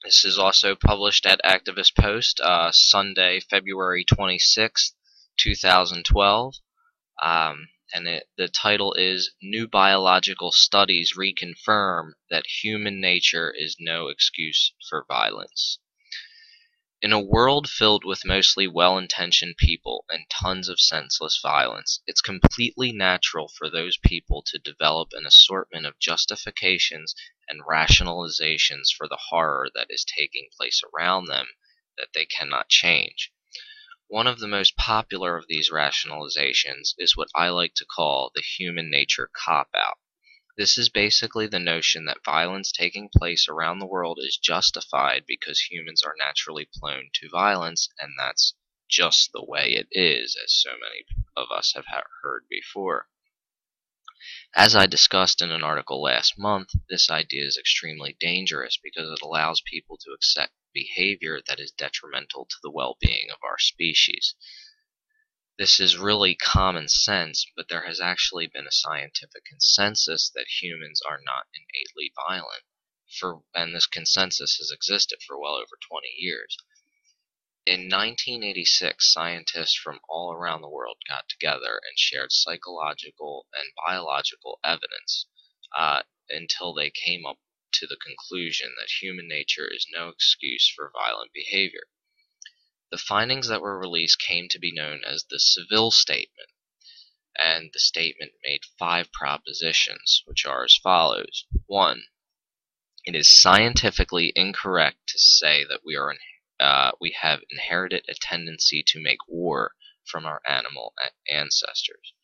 This 0.05 0.25
is 0.25 0.39
also 0.39 0.77
published 0.77 1.25
at 1.25 1.41
Activist 1.45 1.97
Post, 1.97 2.41
uh, 2.41 2.73
Sunday, 2.73 3.41
February 3.41 4.05
26, 4.05 4.95
2012. 5.39 6.55
Um, 7.23 7.69
and 7.93 8.07
it, 8.07 8.29
the 8.37 8.49
title 8.49 8.93
is 8.95 9.33
New 9.41 9.67
Biological 9.67 10.53
Studies 10.53 11.15
Reconfirm 11.17 12.13
That 12.31 12.47
Human 12.63 13.01
Nature 13.01 13.51
is 13.51 13.77
No 13.79 14.09
Excuse 14.09 14.75
for 14.89 15.05
Violence. 15.09 15.79
In 17.01 17.13
a 17.13 17.21
world 17.21 17.71
filled 17.71 18.05
with 18.05 18.25
mostly 18.25 18.67
well-intentioned 18.67 19.57
people 19.57 20.05
and 20.11 20.29
tons 20.29 20.69
of 20.69 20.81
senseless 20.81 21.39
violence, 21.41 22.03
it's 22.09 22.21
completely 22.21 22.91
natural 22.91 23.49
for 23.49 23.71
those 23.71 23.97
people 23.97 24.43
to 24.49 24.59
develop 24.59 25.13
an 25.13 25.25
assortment 25.25 25.87
of 25.87 25.99
justifications 26.01 27.15
and 27.49 27.63
rationalizations 27.63 28.93
for 28.93 29.07
the 29.07 29.21
horror 29.29 29.69
that 29.75 29.87
is 29.91 30.05
taking 30.05 30.49
place 30.57 30.83
around 30.93 31.27
them 31.27 31.47
that 31.97 32.09
they 32.15 32.27
cannot 32.27 32.69
change. 32.69 33.33
One 34.11 34.27
of 34.27 34.39
the 34.41 34.49
most 34.49 34.75
popular 34.75 35.37
of 35.37 35.49
these 35.49 35.71
rationalizations 35.71 36.95
is 36.97 37.15
what 37.15 37.29
I 37.35 37.51
like 37.51 37.75
to 37.75 37.85
call 37.85 38.31
the 38.35 38.41
human 38.41 38.89
nature 38.89 39.31
cop-out. 39.35 39.99
This 40.57 40.79
is 40.79 40.89
basically 40.89 41.47
the 41.47 41.59
notion 41.59 42.07
that 42.07 42.25
violence 42.25 42.73
taking 42.73 43.11
place 43.15 43.49
around 43.49 43.81
the 43.81 43.87
world 43.87 44.19
is 44.23 44.39
justified 44.39 45.27
because 45.27 45.61
humans 45.61 46.03
are 46.03 46.17
naturally 46.19 46.71
prone 46.81 47.11
to 47.17 47.29
violence, 47.29 47.91
and 47.99 48.15
that's 48.19 48.55
just 48.89 49.31
the 49.33 49.45
way 49.45 49.75
it 49.75 49.89
is, 49.93 50.35
as 50.43 50.55
so 50.55 50.71
many 50.71 51.05
of 51.37 51.51
us 51.51 51.75
have 51.75 51.85
heard 52.23 52.47
before. 52.49 53.11
As 54.57 54.75
I 54.75 54.87
discussed 54.87 55.43
in 55.43 55.53
an 55.53 55.63
article 55.63 56.01
last 56.01 56.39
month, 56.39 56.71
this 56.89 57.11
idea 57.11 57.45
is 57.45 57.59
extremely 57.59 58.17
dangerous 58.19 58.79
because 58.83 59.11
it 59.11 59.23
allows 59.23 59.61
people 59.61 59.99
to 59.99 60.13
accept 60.13 60.55
behavior 60.73 61.41
that 61.47 61.61
is 61.61 61.73
detrimental 61.73 62.47
to 62.47 62.57
the 62.63 62.71
well-being 62.71 63.31
of 63.31 63.39
our 63.43 63.59
species. 63.59 64.35
This 65.59 65.81
is 65.81 65.97
really 65.97 66.37
common 66.37 66.89
sense, 66.89 67.45
but 67.57 67.69
there 67.69 67.87
has 67.87 68.01
actually 68.01 68.47
been 68.47 68.67
a 68.67 68.73
scientific 68.73 69.45
consensus 69.45 70.31
that 70.31 70.63
humans 70.63 71.03
are 71.03 71.21
not 71.25 71.49
innately 71.53 72.13
violent, 72.29 72.63
for, 73.19 73.43
and 73.55 73.75
this 73.75 73.87
consensus 73.87 74.57
has 74.59 74.71
existed 74.71 75.21
for 75.27 75.37
well 75.37 75.55
over 75.55 75.77
20 75.89 76.07
years. 76.17 76.57
In 77.67 77.91
1986, 77.91 79.13
scientists 79.13 79.75
from 79.75 80.01
all 80.09 80.33
around 80.33 80.63
the 80.63 80.71
world 80.71 80.99
got 81.09 81.29
together 81.29 81.81
and 81.85 81.99
shared 81.99 82.33
psychological 82.33 83.47
and 83.53 83.71
biological 83.85 84.61
evidence 84.63 85.27
uh, 85.77 86.03
until 86.31 86.73
they 86.73 86.91
came 86.91 87.27
up 87.27 87.39
to 87.73 87.87
the 87.87 87.97
conclusion 87.97 88.75
that 88.79 89.03
human 89.03 89.29
nature 89.29 89.67
is 89.67 89.87
no 89.91 90.09
excuse 90.09 90.69
for 90.69 90.91
violent 90.93 91.33
behavior. 91.33 91.89
The 92.91 92.99
findings 92.99 93.49
that 93.49 93.61
were 93.61 93.79
released 93.79 94.19
came 94.19 94.49
to 94.49 94.59
be 94.59 94.73
known 94.73 95.05
as 95.05 95.25
the 95.25 95.39
Seville 95.39 95.91
Statement, 95.91 96.51
and 97.37 97.71
the 97.73 97.79
statement 97.79 98.33
made 98.43 98.65
five 98.79 99.13
propositions, 99.13 100.23
which 100.25 100.47
are 100.47 100.65
as 100.65 100.75
follows. 100.77 101.45
1. 101.67 102.05
It 103.05 103.15
is 103.15 103.29
scientifically 103.29 104.33
incorrect 104.35 105.07
to 105.09 105.19
say 105.19 105.65
that 105.65 105.85
we 105.85 105.97
are 105.97 106.17
uh, 106.59 106.93
we 107.01 107.13
have 107.13 107.45
inherited 107.51 108.05
a 108.09 108.15
tendency 108.15 108.83
to 108.83 109.01
make 109.01 109.29
war 109.29 109.75
from 110.05 110.27
our 110.27 110.43
animal 110.47 110.95
ancestors. 111.29 112.15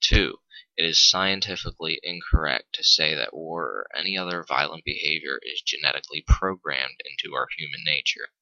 2. 0.00 0.40
It 0.76 0.84
is 0.84 1.10
scientifically 1.10 1.98
incorrect 2.04 2.72
to 2.74 2.84
say 2.84 3.14
that 3.14 3.34
war 3.34 3.64
or 3.64 3.88
any 3.96 4.16
other 4.16 4.44
violent 4.44 4.84
behavior 4.84 5.40
is 5.42 5.60
genetically 5.60 6.22
programmed 6.22 7.02
into 7.04 7.34
our 7.34 7.48
human 7.56 7.82
nature. 7.84 8.32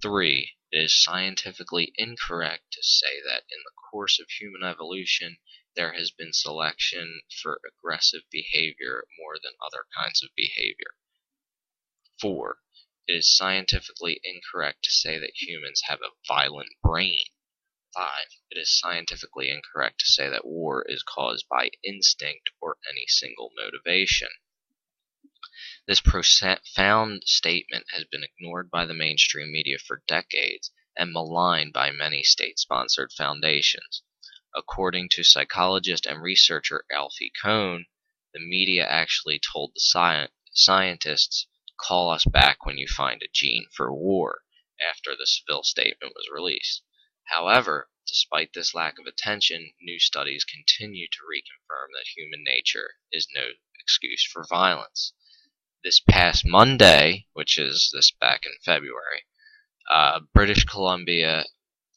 3. 0.00 0.56
It 0.70 0.78
is 0.78 1.02
scientifically 1.02 1.92
incorrect 1.96 2.70
to 2.72 2.82
say 2.82 3.20
that 3.20 3.44
in 3.50 3.58
the 3.64 3.72
course 3.90 4.20
of 4.20 4.30
human 4.30 4.62
evolution 4.62 5.38
there 5.74 5.94
has 5.94 6.12
been 6.12 6.32
selection 6.32 7.22
for 7.42 7.60
aggressive 7.66 8.22
behavior 8.30 9.06
more 9.18 9.38
than 9.42 9.54
other 9.60 9.86
kinds 9.96 10.22
of 10.22 10.30
behavior. 10.36 10.94
4. 12.20 12.60
It 13.08 13.14
is 13.14 13.36
scientifically 13.36 14.20
incorrect 14.22 14.84
to 14.84 14.92
say 14.92 15.18
that 15.18 15.42
humans 15.42 15.82
have 15.86 16.00
a 16.00 16.14
violent 16.28 16.70
brain. 16.80 17.24
5. 17.94 18.26
It 18.50 18.58
is 18.58 18.78
scientifically 18.78 19.50
incorrect 19.50 20.00
to 20.00 20.06
say 20.06 20.28
that 20.28 20.46
war 20.46 20.84
is 20.88 21.02
caused 21.02 21.48
by 21.48 21.70
instinct 21.82 22.50
or 22.60 22.78
any 22.88 23.06
single 23.06 23.52
motivation. 23.56 24.28
This 25.86 26.00
profound 26.00 27.24
statement 27.24 27.86
has 27.90 28.04
been 28.04 28.22
ignored 28.22 28.70
by 28.70 28.84
the 28.86 28.94
mainstream 28.94 29.50
media 29.50 29.78
for 29.78 30.04
decades 30.06 30.70
and 30.96 31.12
maligned 31.12 31.72
by 31.72 31.90
many 31.90 32.22
state-sponsored 32.22 33.12
foundations. 33.12 34.02
According 34.54 35.08
to 35.10 35.24
psychologist 35.24 36.06
and 36.06 36.22
researcher 36.22 36.84
Alfie 36.92 37.32
Kohn, 37.42 37.86
the 38.32 38.40
media 38.40 38.86
actually 38.86 39.40
told 39.40 39.72
the 39.74 39.80
sci 39.80 40.28
scientists, 40.52 41.46
call 41.80 42.10
us 42.10 42.24
back 42.24 42.66
when 42.66 42.78
you 42.78 42.86
find 42.86 43.22
a 43.22 43.28
gene 43.32 43.66
for 43.74 43.92
war, 43.94 44.42
after 44.80 45.16
the 45.16 45.26
Seville 45.26 45.64
statement 45.64 46.14
was 46.14 46.28
released. 46.32 46.82
However, 47.30 47.88
despite 48.06 48.52
this 48.52 48.74
lack 48.74 48.98
of 48.98 49.06
attention, 49.06 49.72
new 49.80 49.98
studies 50.00 50.44
continue 50.44 51.06
to 51.06 51.18
reconfirm 51.22 51.88
that 51.94 52.16
human 52.16 52.42
nature 52.42 52.96
is 53.12 53.28
no 53.34 53.50
excuse 53.78 54.24
for 54.24 54.44
violence 54.48 55.12
this 55.82 56.00
past 56.00 56.44
Monday, 56.44 57.26
which 57.32 57.56
is 57.56 57.90
this 57.94 58.10
back 58.10 58.44
in 58.44 58.52
February, 58.64 59.24
uh, 59.88 60.20
British 60.34 60.64
Columbia 60.64 61.46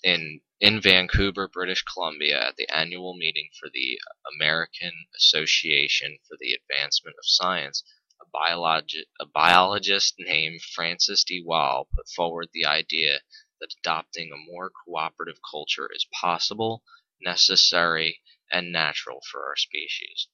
in 0.04 0.42
in 0.60 0.80
Vancouver, 0.80 1.48
British 1.48 1.82
Columbia, 1.82 2.50
at 2.50 2.56
the 2.56 2.70
annual 2.70 3.18
meeting 3.18 3.50
for 3.60 3.70
the 3.74 4.00
American 4.36 4.94
Association 5.18 6.20
for 6.28 6.38
the 6.40 6.54
Advancement 6.54 7.16
of 7.20 7.26
Science, 7.26 7.84
a, 8.22 8.26
biologi- 8.38 9.08
a 9.20 9.26
biologist 9.26 10.16
named 10.20 10.62
Francis 10.62 11.26
de 11.26 11.42
Waal 11.44 11.90
put 11.94 12.08
forward 12.08 12.48
the 12.54 12.66
idea 12.66 13.20
that 13.64 13.76
adopting 13.80 14.30
a 14.30 14.52
more 14.52 14.70
cooperative 14.70 15.40
culture 15.50 15.90
is 15.96 16.06
possible, 16.12 16.84
necessary, 17.22 18.22
and 18.52 18.74
natural 18.74 19.22
for 19.32 19.48
our 19.48 19.56
species. 19.56 20.28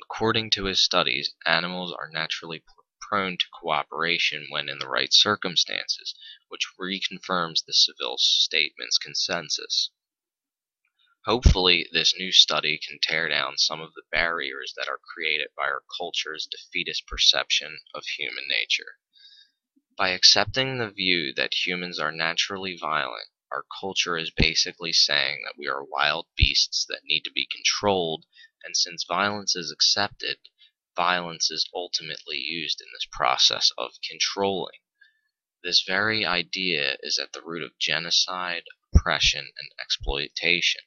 According 0.00 0.50
to 0.50 0.66
his 0.66 0.80
studies, 0.80 1.34
animals 1.44 1.92
are 1.92 2.08
naturally 2.12 2.62
prone 3.00 3.36
to 3.38 3.46
cooperation 3.60 4.46
when 4.50 4.68
in 4.68 4.78
the 4.78 4.86
right 4.86 5.12
circumstances, 5.12 6.14
which 6.46 6.68
reconfirms 6.78 7.64
the 7.64 7.72
Seville 7.72 8.18
Statement's 8.18 8.98
consensus. 8.98 9.90
Hopefully, 11.24 11.88
this 11.90 12.14
new 12.16 12.30
study 12.30 12.78
can 12.78 13.00
tear 13.02 13.28
down 13.28 13.58
some 13.58 13.80
of 13.80 13.94
the 13.94 14.04
barriers 14.12 14.74
that 14.76 14.86
are 14.86 15.00
created 15.12 15.48
by 15.56 15.64
our 15.64 15.82
culture's 15.98 16.46
defeatist 16.46 17.04
perception 17.08 17.80
of 17.92 18.06
human 18.06 18.46
nature. 18.46 19.00
By 20.00 20.12
accepting 20.12 20.78
the 20.78 20.90
view 20.90 21.34
that 21.34 21.66
humans 21.66 21.98
are 21.98 22.10
naturally 22.10 22.74
violent, 22.74 23.28
our 23.52 23.66
culture 23.82 24.16
is 24.16 24.30
basically 24.30 24.94
saying 24.94 25.42
that 25.44 25.58
we 25.58 25.68
are 25.68 25.84
wild 25.84 26.28
beasts 26.38 26.86
that 26.88 27.04
need 27.04 27.20
to 27.24 27.30
be 27.30 27.44
controlled, 27.44 28.24
and 28.64 28.74
since 28.74 29.04
violence 29.04 29.54
is 29.54 29.70
accepted, 29.70 30.38
violence 30.96 31.50
is 31.50 31.68
ultimately 31.74 32.38
used 32.38 32.80
in 32.80 32.86
this 32.94 33.06
process 33.12 33.72
of 33.76 34.00
controlling. 34.08 34.78
This 35.62 35.82
very 35.82 36.24
idea 36.24 36.96
is 37.02 37.18
at 37.18 37.34
the 37.34 37.42
root 37.42 37.62
of 37.62 37.78
genocide, 37.78 38.64
oppression, 38.94 39.52
and 39.58 39.70
exploitation. 39.78 40.80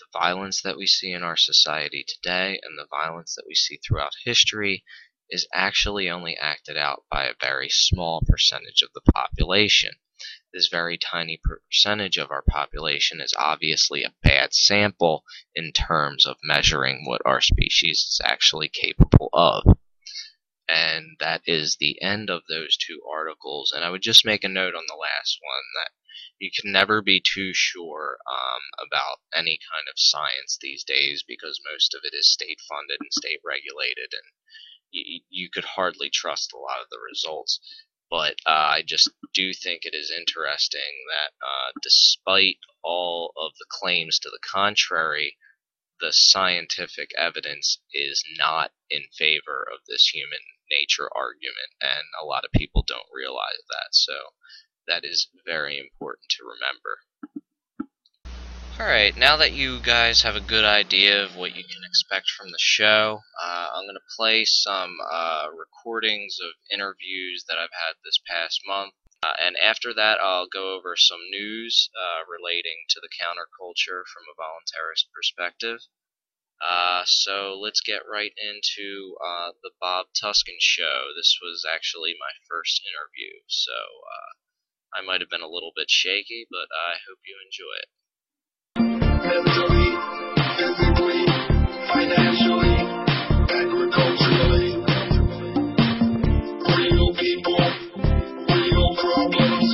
The 0.00 0.18
violence 0.18 0.62
that 0.62 0.76
we 0.76 0.88
see 0.88 1.12
in 1.12 1.22
our 1.22 1.36
society 1.36 2.04
today 2.08 2.58
and 2.64 2.76
the 2.76 2.88
violence 2.90 3.36
that 3.36 3.46
we 3.46 3.54
see 3.54 3.76
throughout 3.76 4.14
history 4.24 4.84
is 5.30 5.46
actually 5.52 6.08
only 6.08 6.36
acted 6.36 6.76
out 6.76 7.04
by 7.10 7.26
a 7.26 7.34
very 7.40 7.68
small 7.68 8.22
percentage 8.26 8.82
of 8.82 8.92
the 8.94 9.12
population. 9.12 9.92
This 10.52 10.68
very 10.68 10.96
tiny 10.96 11.38
percentage 11.42 12.16
of 12.16 12.30
our 12.30 12.42
population 12.42 13.20
is 13.20 13.34
obviously 13.36 14.02
a 14.02 14.14
bad 14.22 14.54
sample 14.54 15.24
in 15.54 15.72
terms 15.72 16.24
of 16.24 16.38
measuring 16.42 17.04
what 17.04 17.22
our 17.24 17.40
species 17.40 18.06
is 18.08 18.20
actually 18.24 18.68
capable 18.68 19.28
of. 19.32 19.78
And 20.68 21.16
that 21.20 21.42
is 21.46 21.76
the 21.76 22.00
end 22.02 22.30
of 22.30 22.42
those 22.48 22.76
two 22.76 23.02
articles. 23.08 23.72
And 23.72 23.84
I 23.84 23.90
would 23.90 24.02
just 24.02 24.24
make 24.24 24.44
a 24.44 24.48
note 24.48 24.74
on 24.74 24.84
the 24.86 24.96
last 25.00 25.38
one 25.40 25.64
that 25.76 25.90
you 26.38 26.50
can 26.50 26.70
never 26.70 27.02
be 27.02 27.20
too 27.20 27.52
sure 27.52 28.18
um, 28.30 28.62
about 28.86 29.18
any 29.34 29.58
kind 29.58 29.88
of 29.88 29.98
science 29.98 30.56
these 30.60 30.84
days 30.84 31.24
because 31.26 31.60
most 31.72 31.94
of 31.94 32.02
it 32.04 32.14
is 32.14 32.30
state 32.30 32.60
funded 32.68 32.98
and 33.00 33.12
state 33.12 33.40
regulated, 33.44 34.12
and 34.12 34.32
you, 34.90 35.48
could 35.52 35.64
hardly 35.64 36.10
trust 36.10 36.52
a 36.52 36.58
lot 36.58 36.80
of 36.80 36.88
the 36.90 36.98
results. 37.10 37.60
But 38.10 38.36
uh, 38.46 38.80
I 38.80 38.82
just 38.86 39.10
do 39.34 39.52
think 39.52 39.84
it 39.84 39.94
is 39.94 40.10
interesting 40.10 41.04
that 41.10 41.32
uh, 41.46 41.72
despite 41.82 42.58
all 42.82 43.32
of 43.36 43.52
the 43.58 43.66
claims 43.68 44.18
to 44.20 44.30
the 44.30 44.40
contrary, 44.42 45.36
the 46.00 46.12
scientific 46.12 47.10
evidence 47.18 47.80
is 47.92 48.24
not 48.38 48.72
in 48.88 49.02
favor 49.12 49.68
of 49.70 49.80
this 49.86 50.08
human 50.08 50.40
nature 50.70 51.10
argument, 51.14 51.74
and 51.80 52.04
a 52.20 52.24
lot 52.24 52.44
of 52.44 52.52
people 52.52 52.84
don't 52.86 53.12
realize 53.12 53.62
that. 53.68 53.88
So 53.92 54.14
that 54.86 55.04
is 55.04 55.28
very 55.44 55.78
important 55.78 56.28
to 56.30 56.44
remember. 56.44 57.00
Alright, 58.78 59.16
now 59.16 59.36
that 59.38 59.52
you 59.52 59.80
guys 59.80 60.22
have 60.22 60.36
a 60.36 60.40
good 60.40 60.64
idea 60.64 61.24
of 61.24 61.34
what 61.34 61.56
you 61.56 61.64
can 61.64 61.82
expect 61.82 62.30
from 62.30 62.52
the 62.52 62.62
show, 62.62 63.18
uh, 63.42 63.70
I'm 63.74 63.82
going 63.86 63.98
to 63.98 64.16
play 64.16 64.44
some 64.44 64.98
uh, 65.10 65.48
recordings 65.50 66.38
of 66.38 66.54
interviews 66.70 67.44
that 67.48 67.58
I've 67.58 67.74
had 67.74 67.98
this 68.04 68.20
past 68.24 68.62
month. 68.64 68.94
Uh, 69.20 69.34
and 69.42 69.56
after 69.56 69.92
that, 69.94 70.20
I'll 70.22 70.46
go 70.46 70.78
over 70.78 70.94
some 70.94 71.18
news 71.28 71.90
uh, 71.90 72.22
relating 72.30 72.86
to 72.90 73.00
the 73.02 73.10
counterculture 73.10 74.06
from 74.06 74.30
a 74.30 74.38
voluntaryist 74.38 75.10
perspective. 75.10 75.80
Uh, 76.62 77.02
so 77.04 77.58
let's 77.58 77.80
get 77.80 78.06
right 78.06 78.32
into 78.38 79.18
uh, 79.18 79.58
the 79.60 79.72
Bob 79.80 80.06
Tuskin 80.14 80.60
show. 80.60 81.10
This 81.16 81.36
was 81.42 81.66
actually 81.68 82.14
my 82.14 82.30
first 82.48 82.80
interview, 82.86 83.42
so 83.48 83.74
I 84.94 85.02
might 85.02 85.20
have 85.20 85.30
been 85.30 85.42
a 85.42 85.50
little 85.50 85.72
bit 85.74 85.90
shaky, 85.90 86.46
but 86.48 86.70
I 86.70 87.02
hope 87.10 87.18
you 87.26 87.34
enjoy 87.42 87.74
it. 87.82 87.90
Mentally, 89.22 89.90
physically, 90.56 91.26
financially, 91.92 92.76
agriculturally. 93.50 94.68
Real 96.78 97.08
people, 97.14 97.64
real 98.48 98.90
problems, 98.96 99.68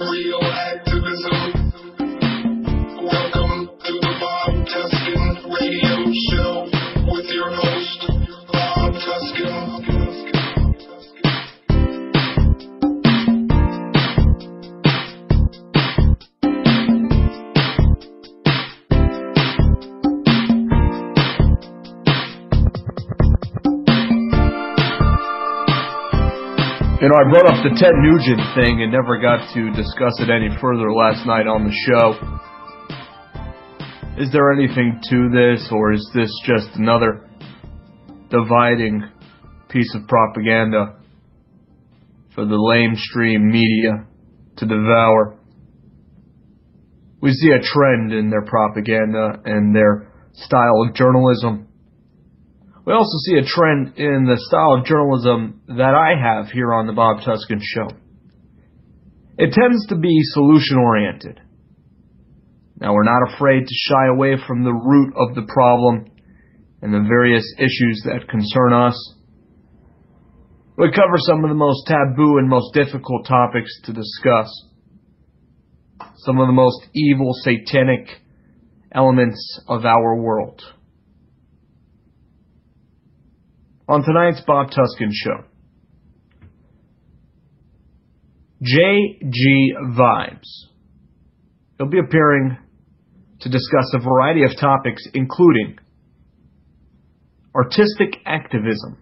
real 0.00 0.44
activism. 0.44 1.40
Welcome 3.04 3.68
to 3.84 3.92
the 3.92 4.12
Bob 4.20 4.52
Tuskin 4.72 5.24
Radio 5.60 5.96
Show 6.30 6.52
with 7.12 7.28
your 7.30 7.50
host, 7.50 7.69
You 27.00 27.08
know, 27.08 27.14
I 27.16 27.24
brought 27.30 27.46
up 27.46 27.64
the 27.64 27.72
Ted 27.80 27.94
Nugent 27.96 28.42
thing 28.54 28.82
and 28.82 28.92
never 28.92 29.16
got 29.16 29.54
to 29.54 29.70
discuss 29.72 30.20
it 30.20 30.28
any 30.28 30.50
further 30.60 30.92
last 30.92 31.24
night 31.24 31.46
on 31.46 31.64
the 31.64 31.72
show. 31.88 32.12
Is 34.20 34.30
there 34.32 34.52
anything 34.52 35.00
to 35.08 35.30
this, 35.32 35.66
or 35.72 35.94
is 35.94 36.06
this 36.14 36.30
just 36.44 36.68
another 36.76 37.26
dividing 38.28 39.08
piece 39.70 39.94
of 39.94 40.06
propaganda 40.08 40.96
for 42.34 42.44
the 42.44 42.60
lamestream 42.60 43.50
media 43.50 44.04
to 44.58 44.66
devour? 44.66 45.38
We 47.22 47.32
see 47.32 47.48
a 47.48 47.62
trend 47.62 48.12
in 48.12 48.28
their 48.28 48.44
propaganda 48.44 49.40
and 49.46 49.74
their 49.74 50.12
style 50.34 50.84
of 50.86 50.94
journalism. 50.94 51.66
We 52.86 52.94
also 52.94 53.18
see 53.26 53.36
a 53.36 53.44
trend 53.44 53.98
in 53.98 54.24
the 54.24 54.38
style 54.38 54.78
of 54.78 54.86
journalism 54.86 55.60
that 55.68 55.94
I 55.94 56.14
have 56.18 56.50
here 56.50 56.72
on 56.72 56.86
the 56.86 56.94
Bob 56.94 57.18
Tuskin 57.20 57.60
Show. 57.60 57.88
It 59.36 59.52
tends 59.52 59.86
to 59.88 59.96
be 59.96 60.20
solution 60.22 60.78
oriented. 60.78 61.40
Now, 62.80 62.94
we're 62.94 63.04
not 63.04 63.34
afraid 63.34 63.66
to 63.66 63.74
shy 63.74 64.06
away 64.06 64.36
from 64.46 64.64
the 64.64 64.72
root 64.72 65.12
of 65.14 65.34
the 65.34 65.50
problem 65.52 66.06
and 66.80 66.94
the 66.94 67.06
various 67.06 67.44
issues 67.58 68.02
that 68.06 68.28
concern 68.28 68.72
us. 68.72 69.14
We 70.78 70.90
cover 70.90 71.18
some 71.18 71.44
of 71.44 71.50
the 71.50 71.54
most 71.54 71.86
taboo 71.86 72.38
and 72.38 72.48
most 72.48 72.72
difficult 72.72 73.26
topics 73.26 73.70
to 73.84 73.92
discuss. 73.92 74.48
Some 76.16 76.40
of 76.40 76.46
the 76.46 76.54
most 76.54 76.86
evil, 76.94 77.32
satanic 77.34 78.08
elements 78.92 79.60
of 79.68 79.84
our 79.84 80.16
world. 80.16 80.62
On 83.90 84.04
tonight's 84.04 84.40
Bob 84.46 84.68
Tuskin 84.70 85.10
show. 85.10 85.44
JG 88.62 89.96
Vibes. 89.98 90.46
He'll 91.76 91.88
be 91.88 91.98
appearing 91.98 92.56
to 93.40 93.48
discuss 93.48 93.92
a 93.94 93.98
variety 93.98 94.44
of 94.44 94.50
topics, 94.60 95.02
including 95.12 95.78
artistic 97.52 98.18
activism 98.26 98.98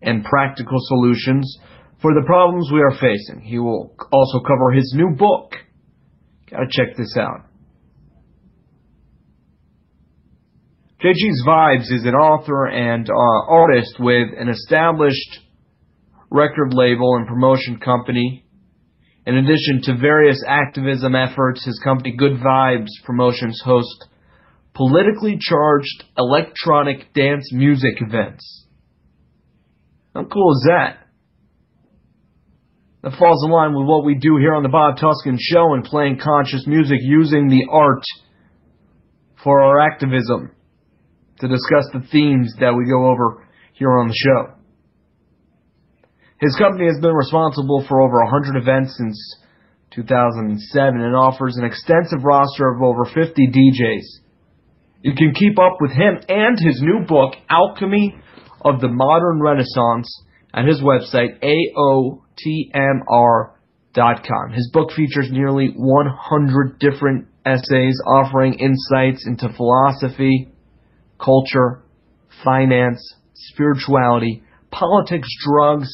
and 0.00 0.24
practical 0.24 0.78
solutions 0.80 1.58
for 2.00 2.14
the 2.14 2.22
problems 2.24 2.70
we 2.72 2.80
are 2.80 2.92
facing. 2.98 3.42
He 3.42 3.58
will 3.58 3.94
also 4.10 4.40
cover 4.40 4.72
his 4.72 4.94
new 4.96 5.14
book. 5.14 5.52
Gotta 6.50 6.66
check 6.70 6.96
this 6.96 7.16
out. 7.18 7.45
JG's 11.02 11.44
Vibes 11.46 11.92
is 11.92 12.06
an 12.06 12.14
author 12.14 12.66
and 12.68 13.06
uh, 13.10 13.52
artist 13.52 13.96
with 14.00 14.28
an 14.38 14.48
established 14.48 15.40
record 16.30 16.72
label 16.72 17.16
and 17.16 17.26
promotion 17.26 17.78
company. 17.78 18.46
In 19.26 19.36
addition 19.36 19.82
to 19.82 19.96
various 20.00 20.42
activism 20.48 21.14
efforts, 21.14 21.66
his 21.66 21.78
company 21.84 22.16
Good 22.16 22.38
Vibes 22.40 22.88
Promotions 23.04 23.60
hosts 23.62 24.06
politically 24.74 25.36
charged 25.38 26.04
electronic 26.16 27.12
dance 27.12 27.52
music 27.52 27.96
events. 28.00 28.66
How 30.14 30.24
cool 30.24 30.52
is 30.52 30.66
that? 30.66 31.00
That 33.02 33.18
falls 33.18 33.44
in 33.44 33.50
line 33.50 33.74
with 33.74 33.86
what 33.86 34.06
we 34.06 34.14
do 34.14 34.38
here 34.38 34.54
on 34.54 34.62
the 34.62 34.70
Bob 34.70 34.96
Tuskin 34.96 35.36
Show 35.38 35.74
and 35.74 35.84
playing 35.84 36.20
conscious 36.24 36.66
music 36.66 37.00
using 37.02 37.48
the 37.48 37.66
art 37.70 38.02
for 39.44 39.60
our 39.60 39.78
activism 39.78 40.52
to 41.40 41.48
discuss 41.48 41.88
the 41.92 42.06
themes 42.10 42.54
that 42.60 42.74
we 42.74 42.88
go 42.88 43.06
over 43.06 43.46
here 43.74 43.92
on 43.98 44.08
the 44.08 44.14
show. 44.14 44.54
His 46.40 46.54
company 46.56 46.86
has 46.86 47.00
been 47.00 47.14
responsible 47.14 47.84
for 47.88 48.00
over 48.02 48.22
100 48.24 48.56
events 48.60 48.96
since 48.98 49.16
2007 49.92 51.00
and 51.00 51.16
offers 51.16 51.56
an 51.56 51.64
extensive 51.64 52.24
roster 52.24 52.68
of 52.68 52.82
over 52.82 53.04
50 53.04 53.48
DJs. 53.48 54.20
You 55.02 55.14
can 55.14 55.32
keep 55.34 55.58
up 55.58 55.78
with 55.80 55.92
him 55.92 56.20
and 56.28 56.58
his 56.58 56.80
new 56.82 57.06
book, 57.06 57.34
Alchemy 57.48 58.16
of 58.62 58.80
the 58.80 58.88
Modern 58.88 59.40
Renaissance, 59.40 60.24
at 60.52 60.66
his 60.66 60.80
website, 60.80 61.40
aotmr.com. 61.42 62.12
His 64.52 64.70
book 64.72 64.90
features 64.92 65.28
nearly 65.30 65.72
100 65.76 66.78
different 66.78 67.28
essays 67.44 68.00
offering 68.06 68.54
insights 68.54 69.26
into 69.26 69.52
philosophy, 69.56 70.48
culture, 71.18 71.82
finance, 72.44 73.00
spirituality, 73.34 74.42
politics, 74.70 75.28
drugs, 75.44 75.88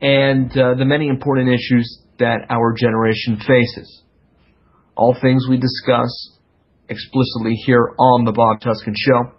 and 0.00 0.50
uh, 0.52 0.74
the 0.74 0.84
many 0.84 1.08
important 1.08 1.48
issues 1.48 2.00
that 2.18 2.46
our 2.50 2.72
generation 2.72 3.36
faces. 3.36 4.02
All 4.96 5.16
things 5.20 5.46
we 5.48 5.56
discuss 5.56 6.38
explicitly 6.88 7.54
here 7.66 7.94
on 7.98 8.24
The 8.24 8.32
Bob 8.32 8.60
Tuskin 8.60 8.94
Show. 8.96 9.32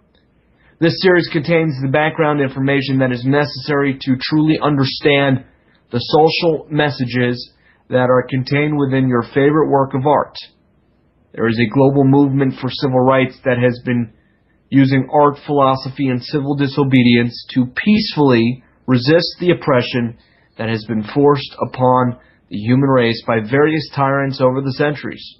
This 0.78 1.00
series 1.00 1.28
contains 1.32 1.74
the 1.80 1.88
background 1.88 2.40
information 2.40 2.98
that 2.98 3.12
is 3.12 3.24
necessary 3.24 3.96
to 3.98 4.16
truly 4.20 4.58
understand 4.60 5.44
the 5.90 5.98
social 5.98 6.66
messages 6.68 7.52
that 7.88 8.10
are 8.10 8.26
contained 8.28 8.76
within 8.76 9.08
your 9.08 9.22
favorite 9.22 9.70
work 9.70 9.94
of 9.94 10.06
art. 10.06 10.36
There 11.32 11.48
is 11.48 11.58
a 11.58 11.72
global 11.72 12.04
movement 12.04 12.54
for 12.60 12.68
civil 12.70 13.00
rights 13.00 13.38
that 13.44 13.56
has 13.58 13.80
been 13.84 14.12
using 14.68 15.08
art, 15.12 15.38
philosophy, 15.46 16.08
and 16.08 16.22
civil 16.22 16.54
disobedience 16.56 17.46
to 17.54 17.66
peacefully 17.66 18.62
resist 18.86 19.36
the 19.40 19.50
oppression 19.50 20.18
that 20.58 20.68
has 20.68 20.84
been 20.86 21.04
forced 21.14 21.54
upon 21.60 22.18
the 22.48 22.56
human 22.56 22.88
race 22.88 23.22
by 23.26 23.40
various 23.40 23.90
tyrants 23.94 24.40
over 24.40 24.60
the 24.60 24.72
centuries. 24.72 25.38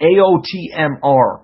AOTMR.com 0.00 1.40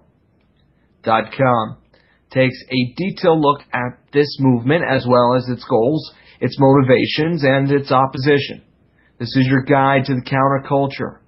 takes 2.31 2.65
a 2.71 2.95
detailed 2.97 3.41
look 3.41 3.61
at 3.73 3.99
this 4.13 4.37
movement 4.41 4.85
as 4.89 5.07
well 5.09 5.35
as 5.35 5.49
its 5.49 5.65
goals 5.65 6.13
its 6.43 6.59
motivations, 6.59 7.45
and 7.45 7.71
its 7.71 7.93
opposition. 7.93 8.63
This 9.19 9.29
is 9.37 9.47
your 9.47 9.63
guide 9.63 10.07
to 10.07 10.15
the 10.15 10.29
counterculture, 10.29 11.19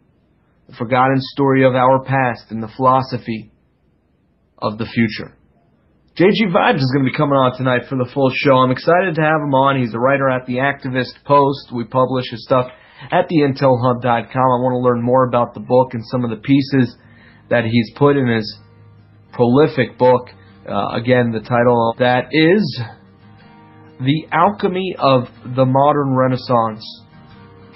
the 0.68 0.74
forgotten 0.74 1.20
story 1.20 1.64
of 1.64 1.76
our 1.76 2.02
past, 2.02 2.50
and 2.50 2.60
the 2.60 2.70
philosophy 2.76 3.52
of 4.58 4.76
the 4.76 4.86
future. 4.86 5.36
JG 6.16 6.46
Vibes 6.54 6.78
is 6.78 6.92
going 6.94 7.04
to 7.04 7.10
be 7.10 7.16
coming 7.16 7.34
on 7.34 7.56
tonight 7.56 7.88
for 7.88 7.96
the 7.98 8.08
full 8.14 8.30
show. 8.32 8.54
I'm 8.54 8.70
excited 8.70 9.16
to 9.16 9.20
have 9.20 9.42
him 9.42 9.52
on. 9.52 9.80
He's 9.80 9.94
a 9.94 9.98
writer 9.98 10.30
at 10.30 10.46
the 10.46 10.62
Activist 10.62 11.18
Post. 11.24 11.74
We 11.74 11.82
publish 11.82 12.30
his 12.30 12.44
stuff 12.44 12.70
at 13.10 13.26
theintelhub.com. 13.26 14.46
I 14.46 14.58
want 14.62 14.74
to 14.74 14.78
learn 14.78 15.02
more 15.02 15.26
about 15.26 15.54
the 15.54 15.60
book 15.60 15.92
and 15.92 16.04
some 16.06 16.22
of 16.22 16.30
the 16.30 16.36
pieces 16.36 16.94
that 17.50 17.64
he's 17.64 17.90
put 17.96 18.16
in 18.16 18.28
his 18.28 18.46
prolific 19.32 19.98
book. 19.98 20.28
Uh, 20.62 20.94
again, 20.94 21.32
the 21.32 21.40
title 21.40 21.90
of 21.90 21.98
that 21.98 22.28
is 22.30 22.62
The 23.98 24.28
Alchemy 24.30 24.94
of 24.96 25.24
the 25.56 25.66
Modern 25.66 26.14
Renaissance. 26.14 26.86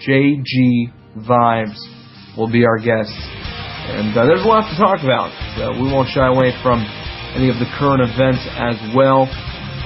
J.G. 0.07 0.91
Vibes 1.27 2.37
will 2.37 2.53
be 2.53 2.65
our 2.65 2.79
guest. 2.79 3.11
And 3.11 4.17
uh, 4.17 4.27
there's 4.27 4.45
a 4.45 4.49
lot 4.49 4.71
to 4.71 4.79
talk 4.79 5.03
about. 5.03 5.35
So 5.59 5.73
we 5.73 5.91
won't 5.91 6.09
shy 6.11 6.29
away 6.29 6.53
from 6.63 6.87
any 7.39 7.49
of 7.51 7.63
the 7.63 7.71
current 7.79 8.03
events 8.03 8.43
as 8.59 8.75
well. 8.91 9.31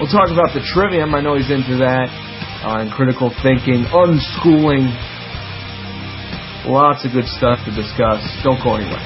We'll 0.01 0.09
talk 0.09 0.33
about 0.33 0.57
the 0.57 0.65
trivium. 0.73 1.15
I 1.15 1.21
know 1.21 1.37
he's 1.37 1.51
into 1.51 1.77
that. 1.85 2.09
Uh, 2.65 2.81
and 2.81 2.91
critical 2.91 3.29
thinking, 3.43 3.85
unschooling. 3.93 4.89
Lots 6.65 7.05
of 7.05 7.13
good 7.13 7.27
stuff 7.27 7.59
to 7.67 7.75
discuss. 7.77 8.25
Don't 8.43 8.63
go 8.65 8.77
anywhere. 8.77 9.03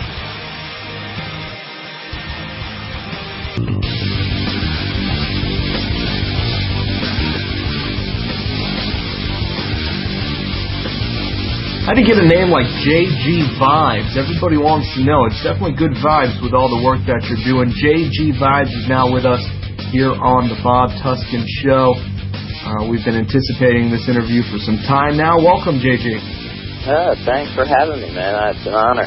How 11.87 11.95
do 11.95 12.03
you 12.03 12.07
get 12.07 12.19
a 12.19 12.27
name 12.27 12.51
like 12.51 12.67
JG 12.83 13.63
Vibes? 13.63 14.19
Everybody 14.19 14.59
wants 14.59 14.91
to 14.99 15.07
know. 15.07 15.23
It's 15.31 15.39
definitely 15.47 15.79
good 15.79 15.95
vibes 16.03 16.35
with 16.43 16.51
all 16.51 16.67
the 16.67 16.83
work 16.83 16.99
that 17.07 17.23
you're 17.31 17.39
doing. 17.47 17.71
JG 17.71 18.35
Vibes 18.43 18.75
is 18.75 18.91
now 18.91 19.07
with 19.07 19.23
us 19.23 19.39
here 19.95 20.11
on 20.11 20.51
the 20.51 20.59
Bob 20.67 20.91
Tuskin 20.99 21.47
Show. 21.63 21.95
Uh, 22.67 22.91
we've 22.91 23.07
been 23.07 23.15
anticipating 23.15 23.87
this 23.95 24.11
interview 24.11 24.43
for 24.51 24.59
some 24.67 24.83
time 24.91 25.15
now. 25.15 25.39
Welcome, 25.39 25.79
JG. 25.79 26.11
Uh, 26.91 27.15
thanks 27.23 27.55
for 27.55 27.63
having 27.63 28.03
me, 28.03 28.11
man. 28.11 28.35
Uh, 28.35 28.51
It's 28.51 28.67
an 28.67 28.75
honor. 28.75 29.07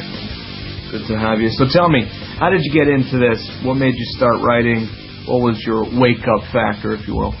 Good 0.88 1.04
to 1.12 1.20
have 1.20 1.36
you. 1.44 1.52
So 1.52 1.68
tell 1.68 1.92
me, 1.92 2.08
how 2.40 2.48
did 2.48 2.64
you 2.64 2.72
get 2.72 2.88
into 2.88 3.20
this? 3.20 3.44
What 3.60 3.76
made 3.76 3.92
you 3.92 4.08
start 4.16 4.40
writing? 4.40 4.88
What 5.28 5.44
was 5.44 5.60
your 5.68 5.84
wake 5.84 6.24
up 6.24 6.48
factor, 6.48 6.96
if 6.96 7.04
you 7.04 7.12
will? 7.12 7.36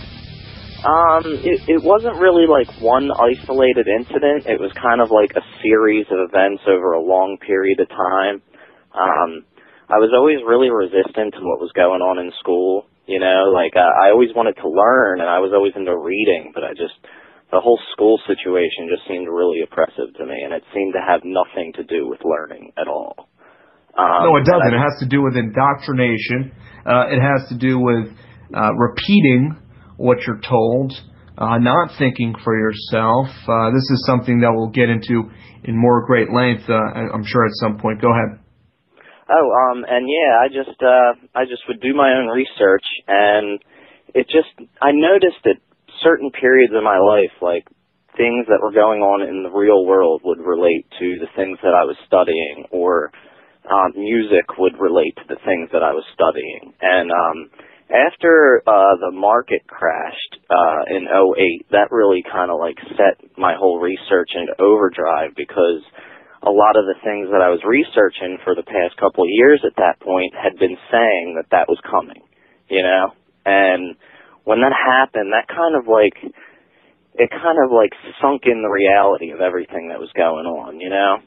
Um, 0.80 1.22
it, 1.44 1.60
it 1.68 1.82
wasn't 1.84 2.16
really 2.16 2.48
like 2.48 2.68
one 2.80 3.12
isolated 3.12 3.84
incident. 3.84 4.48
It 4.48 4.56
was 4.60 4.72
kind 4.80 5.00
of 5.04 5.12
like 5.12 5.36
a 5.36 5.44
series 5.60 6.06
of 6.08 6.24
events 6.24 6.64
over 6.64 6.96
a 6.96 7.02
long 7.02 7.36
period 7.36 7.80
of 7.80 7.88
time. 7.88 8.40
Um, 8.96 9.44
I 9.92 10.00
was 10.00 10.14
always 10.16 10.40
really 10.46 10.70
resistant 10.72 11.36
to 11.36 11.42
what 11.44 11.60
was 11.60 11.72
going 11.76 12.00
on 12.00 12.18
in 12.18 12.32
school. 12.40 12.86
You 13.04 13.20
know, 13.20 13.52
like 13.52 13.76
uh, 13.76 13.84
I 13.84 14.08
always 14.14 14.30
wanted 14.32 14.56
to 14.62 14.68
learn, 14.70 15.20
and 15.20 15.28
I 15.28 15.42
was 15.42 15.52
always 15.52 15.74
into 15.76 15.92
reading, 15.98 16.52
but 16.54 16.64
I 16.64 16.72
just 16.72 16.94
the 17.50 17.60
whole 17.60 17.78
school 17.92 18.16
situation 18.24 18.88
just 18.88 19.02
seemed 19.10 19.26
really 19.26 19.60
oppressive 19.66 20.14
to 20.16 20.24
me, 20.24 20.38
and 20.46 20.54
it 20.54 20.62
seemed 20.72 20.94
to 20.94 21.02
have 21.02 21.26
nothing 21.26 21.74
to 21.76 21.84
do 21.84 22.06
with 22.06 22.22
learning 22.24 22.72
at 22.78 22.86
all. 22.86 23.28
Um, 23.98 24.30
no, 24.30 24.36
it 24.38 24.46
doesn't. 24.46 24.72
I- 24.72 24.78
it 24.78 24.80
has 24.80 24.96
to 25.02 25.08
do 25.10 25.20
with 25.20 25.36
indoctrination. 25.36 26.54
Uh, 26.86 27.10
it 27.12 27.20
has 27.20 27.44
to 27.50 27.58
do 27.58 27.76
with 27.82 28.08
uh, 28.54 28.72
repeating 28.78 29.59
what 30.00 30.24
you're 30.26 30.40
told, 30.40 30.96
uh, 31.36 31.58
not 31.58 31.92
thinking 31.98 32.34
for 32.42 32.56
yourself. 32.56 33.28
Uh, 33.44 33.68
this 33.68 33.84
is 33.92 34.02
something 34.08 34.40
that 34.40 34.48
we'll 34.48 34.72
get 34.72 34.88
into 34.88 35.28
in 35.64 35.76
more 35.76 36.06
great 36.06 36.32
length, 36.32 36.64
uh, 36.68 37.12
I'm 37.12 37.24
sure, 37.24 37.44
at 37.44 37.52
some 37.60 37.76
point. 37.76 38.00
Go 38.00 38.08
ahead. 38.08 38.40
Oh, 39.28 39.46
um, 39.52 39.84
and 39.86 40.08
yeah, 40.08 40.40
I 40.40 40.48
just, 40.48 40.80
uh, 40.82 41.12
I 41.36 41.44
just 41.44 41.62
would 41.68 41.80
do 41.80 41.94
my 41.94 42.16
own 42.16 42.32
research 42.32 42.82
and 43.06 43.60
it 44.14 44.26
just, 44.26 44.50
I 44.80 44.90
noticed 44.90 45.44
that 45.44 45.60
certain 46.02 46.32
periods 46.32 46.72
of 46.74 46.82
my 46.82 46.98
life, 46.98 47.30
like 47.40 47.68
things 48.16 48.48
that 48.48 48.58
were 48.60 48.72
going 48.72 49.02
on 49.02 49.22
in 49.22 49.44
the 49.44 49.52
real 49.52 49.84
world 49.86 50.22
would 50.24 50.40
relate 50.40 50.88
to 50.98 51.20
the 51.20 51.28
things 51.36 51.58
that 51.62 51.76
I 51.76 51.84
was 51.84 51.94
studying 52.06 52.64
or, 52.72 53.12
um, 53.70 53.92
music 53.94 54.58
would 54.58 54.80
relate 54.80 55.14
to 55.16 55.28
the 55.28 55.38
things 55.44 55.68
that 55.72 55.84
I 55.84 55.92
was 55.92 56.04
studying. 56.16 56.72
And, 56.80 57.12
um, 57.12 57.50
after, 57.90 58.62
uh, 58.66 58.96
the 58.96 59.10
market 59.12 59.66
crashed, 59.66 60.38
uh, 60.48 60.84
in 60.88 61.06
'08, 61.08 61.66
that 61.70 61.90
really 61.90 62.22
kind 62.22 62.50
of 62.50 62.58
like 62.58 62.78
set 62.96 63.20
my 63.36 63.54
whole 63.54 63.78
research 63.80 64.30
into 64.34 64.54
overdrive 64.62 65.34
because 65.36 65.82
a 66.42 66.50
lot 66.50 66.76
of 66.76 66.86
the 66.88 66.96
things 67.04 67.28
that 67.32 67.44
I 67.44 67.50
was 67.52 67.60
researching 67.64 68.38
for 68.44 68.54
the 68.54 68.64
past 68.64 68.96
couple 68.96 69.24
of 69.24 69.30
years 69.30 69.60
at 69.64 69.76
that 69.76 70.00
point 70.00 70.32
had 70.32 70.56
been 70.58 70.76
saying 70.90 71.36
that 71.36 71.50
that 71.52 71.68
was 71.68 71.78
coming, 71.84 72.22
you 72.68 72.82
know? 72.82 73.12
And 73.44 73.96
when 74.44 74.60
that 74.60 74.72
happened, 74.72 75.32
that 75.32 75.48
kind 75.52 75.76
of 75.76 75.84
like, 75.84 76.16
it 77.14 77.30
kind 77.30 77.58
of 77.60 77.68
like 77.70 77.92
sunk 78.22 78.48
in 78.48 78.62
the 78.62 78.72
reality 78.72 79.32
of 79.32 79.40
everything 79.40 79.88
that 79.88 80.00
was 80.00 80.08
going 80.16 80.46
on, 80.48 80.80
you 80.80 80.88
know? 80.88 81.20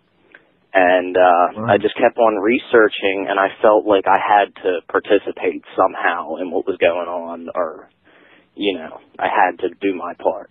And, 0.73 1.15
uh, 1.15 1.47
Right. 1.55 1.73
I 1.73 1.77
just 1.77 1.95
kept 1.95 2.17
on 2.17 2.41
researching 2.41 3.27
and 3.29 3.39
I 3.39 3.49
felt 3.61 3.85
like 3.85 4.05
I 4.07 4.17
had 4.17 4.55
to 4.63 4.81
participate 4.89 5.63
somehow 5.75 6.35
in 6.41 6.49
what 6.49 6.65
was 6.65 6.77
going 6.77 7.07
on 7.07 7.49
or, 7.53 7.89
you 8.55 8.73
know, 8.73 8.97
I 9.19 9.27
had 9.27 9.59
to 9.59 9.69
do 9.81 9.93
my 9.93 10.13
part. 10.15 10.49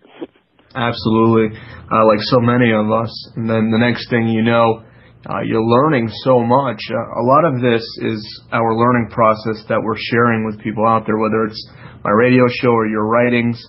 Absolutely, 0.75 1.59
uh, 1.91 2.07
like 2.07 2.21
so 2.21 2.41
many 2.41 2.73
of 2.73 2.91
us. 2.91 3.13
And 3.37 3.51
then 3.51 3.71
the 3.71 3.79
next 3.79 4.09
thing 4.09 4.29
you 4.29 4.43
know, 4.43 4.83
uh, 5.29 5.41
you're 5.45 5.63
learning 5.63 6.09
so 6.25 6.41
much. 6.41 6.81
Uh, 6.91 7.21
a 7.21 7.25
lot 7.25 7.45
of 7.45 7.61
this 7.61 7.83
is 8.03 8.23
our 8.53 8.75
learning 8.75 9.09
process 9.11 9.65
that 9.69 9.81
we're 9.83 9.99
sharing 10.11 10.47
with 10.47 10.59
people 10.61 10.87
out 10.87 11.05
there, 11.07 11.19
whether 11.19 11.45
it's 11.45 11.71
my 12.03 12.11
radio 12.11 12.47
show 12.49 12.71
or 12.71 12.87
your 12.87 13.07
writings. 13.07 13.63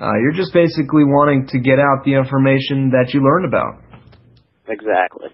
Uh, 0.00 0.12
you're 0.20 0.32
just 0.32 0.52
basically 0.52 1.04
wanting 1.04 1.46
to 1.48 1.58
get 1.58 1.78
out 1.78 2.04
the 2.04 2.14
information 2.14 2.90
that 2.90 3.12
you 3.14 3.20
learned 3.22 3.46
about. 3.46 3.82
Exactly. 4.68 5.28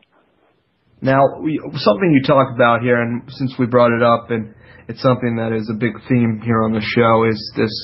Now, 1.02 1.26
something 1.74 2.12
you 2.14 2.22
talk 2.22 2.54
about 2.54 2.80
here, 2.80 3.02
and 3.02 3.22
since 3.26 3.56
we 3.58 3.66
brought 3.66 3.90
it 3.90 4.04
up, 4.04 4.30
and 4.30 4.54
it's 4.86 5.02
something 5.02 5.34
that 5.34 5.52
is 5.52 5.68
a 5.68 5.74
big 5.74 5.94
theme 6.08 6.40
here 6.44 6.62
on 6.62 6.72
the 6.72 6.80
show, 6.80 7.24
is 7.28 7.52
this 7.56 7.74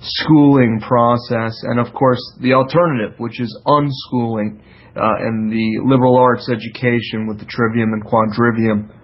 schooling 0.00 0.80
process, 0.80 1.58
and 1.64 1.80
of 1.80 1.92
course 1.92 2.20
the 2.40 2.54
alternative, 2.54 3.18
which 3.18 3.40
is 3.40 3.50
unschooling, 3.66 4.60
uh, 4.94 5.26
and 5.26 5.50
the 5.50 5.80
liberal 5.84 6.16
arts 6.16 6.48
education 6.48 7.26
with 7.26 7.40
the 7.40 7.46
trivium 7.46 7.92
and 7.92 8.04
quadrivium. 8.04 8.94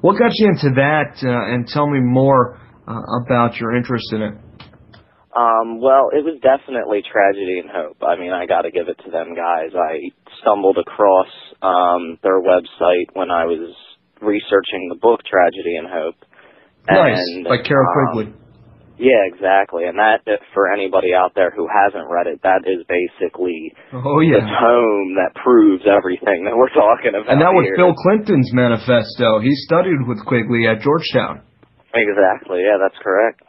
What 0.00 0.18
got 0.18 0.32
you 0.34 0.48
into 0.48 0.70
that, 0.76 1.20
uh, 1.22 1.54
and 1.54 1.66
tell 1.66 1.86
me 1.86 2.00
more 2.00 2.58
uh, 2.88 3.00
about 3.22 3.56
your 3.56 3.76
interest 3.76 4.12
in 4.12 4.22
it? 4.22 4.34
Um, 5.34 5.82
well, 5.82 6.14
it 6.14 6.22
was 6.22 6.38
definitely 6.38 7.02
tragedy 7.02 7.58
and 7.58 7.66
hope. 7.66 7.98
I 8.06 8.14
mean, 8.14 8.30
I 8.30 8.46
got 8.46 8.62
to 8.62 8.70
give 8.70 8.86
it 8.86 9.02
to 9.04 9.10
them 9.10 9.34
guys. 9.34 9.74
I 9.74 10.14
stumbled 10.40 10.78
across 10.78 11.30
um, 11.58 12.22
their 12.22 12.38
website 12.38 13.10
when 13.18 13.34
I 13.34 13.44
was 13.44 13.74
researching 14.22 14.86
the 14.88 14.98
book 15.00 15.20
Tragedy 15.26 15.74
and 15.74 15.90
Hope. 15.90 16.14
Nice, 16.86 17.18
And, 17.18 17.46
like 17.50 17.64
Carroll 17.66 17.90
um, 17.90 18.14
Quigley. 18.14 18.28
Yeah, 18.94 19.26
exactly. 19.26 19.90
And 19.90 19.98
that, 19.98 20.22
for 20.54 20.70
anybody 20.70 21.10
out 21.10 21.34
there 21.34 21.50
who 21.50 21.66
hasn't 21.66 22.06
read 22.06 22.30
it, 22.30 22.38
that 22.46 22.62
is 22.62 22.86
basically 22.86 23.74
Oh 23.90 24.22
the 24.22 24.38
tome 24.38 25.18
that 25.18 25.34
proves 25.42 25.82
everything 25.82 26.46
that 26.46 26.54
we're 26.54 26.70
talking 26.70 27.10
about. 27.10 27.26
And 27.26 27.42
that 27.42 27.50
was 27.50 27.66
here. 27.66 27.74
Bill 27.74 27.90
Clinton's 27.90 28.54
manifesto. 28.54 29.42
He 29.42 29.50
studied 29.66 30.06
with 30.06 30.22
Quigley 30.30 30.70
at 30.70 30.78
Georgetown. 30.78 31.42
Exactly. 31.90 32.62
Yeah, 32.62 32.78
that's 32.78 32.98
correct. 33.02 33.42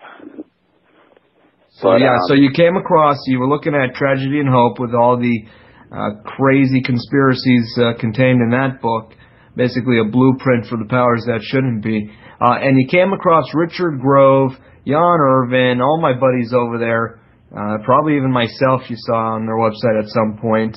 So 1.79 1.91
But, 1.91 1.99
yeah, 1.99 2.15
um, 2.15 2.19
so 2.27 2.33
you 2.35 2.51
came 2.55 2.77
across, 2.77 3.17
you 3.27 3.39
were 3.39 3.49
looking 3.49 3.75
at 3.75 3.95
Tragedy 3.95 4.39
and 4.39 4.47
Hope 4.49 4.79
with 4.79 4.93
all 4.93 5.19
the 5.19 5.43
uh, 5.91 6.23
crazy 6.23 6.81
conspiracies 6.81 7.67
uh, 7.77 7.99
contained 7.99 8.39
in 8.41 8.51
that 8.51 8.79
book, 8.81 9.11
basically 9.55 9.99
a 9.99 10.05
blueprint 10.05 10.67
for 10.67 10.77
the 10.77 10.87
powers 10.87 11.23
that 11.27 11.41
shouldn't 11.43 11.83
be. 11.83 12.09
Uh, 12.39 12.55
and 12.63 12.79
you 12.79 12.87
came 12.87 13.11
across 13.11 13.45
Richard 13.53 13.99
Grove, 13.99 14.51
Jan 14.87 15.19
Irvin, 15.19 15.81
all 15.81 15.99
my 15.99 16.13
buddies 16.13 16.53
over 16.53 16.77
there, 16.77 17.19
uh, 17.51 17.83
probably 17.83 18.15
even 18.15 18.31
myself 18.31 18.87
you 18.89 18.95
saw 18.95 19.35
on 19.35 19.45
their 19.45 19.55
website 19.59 19.99
at 19.99 20.07
some 20.07 20.37
point. 20.39 20.75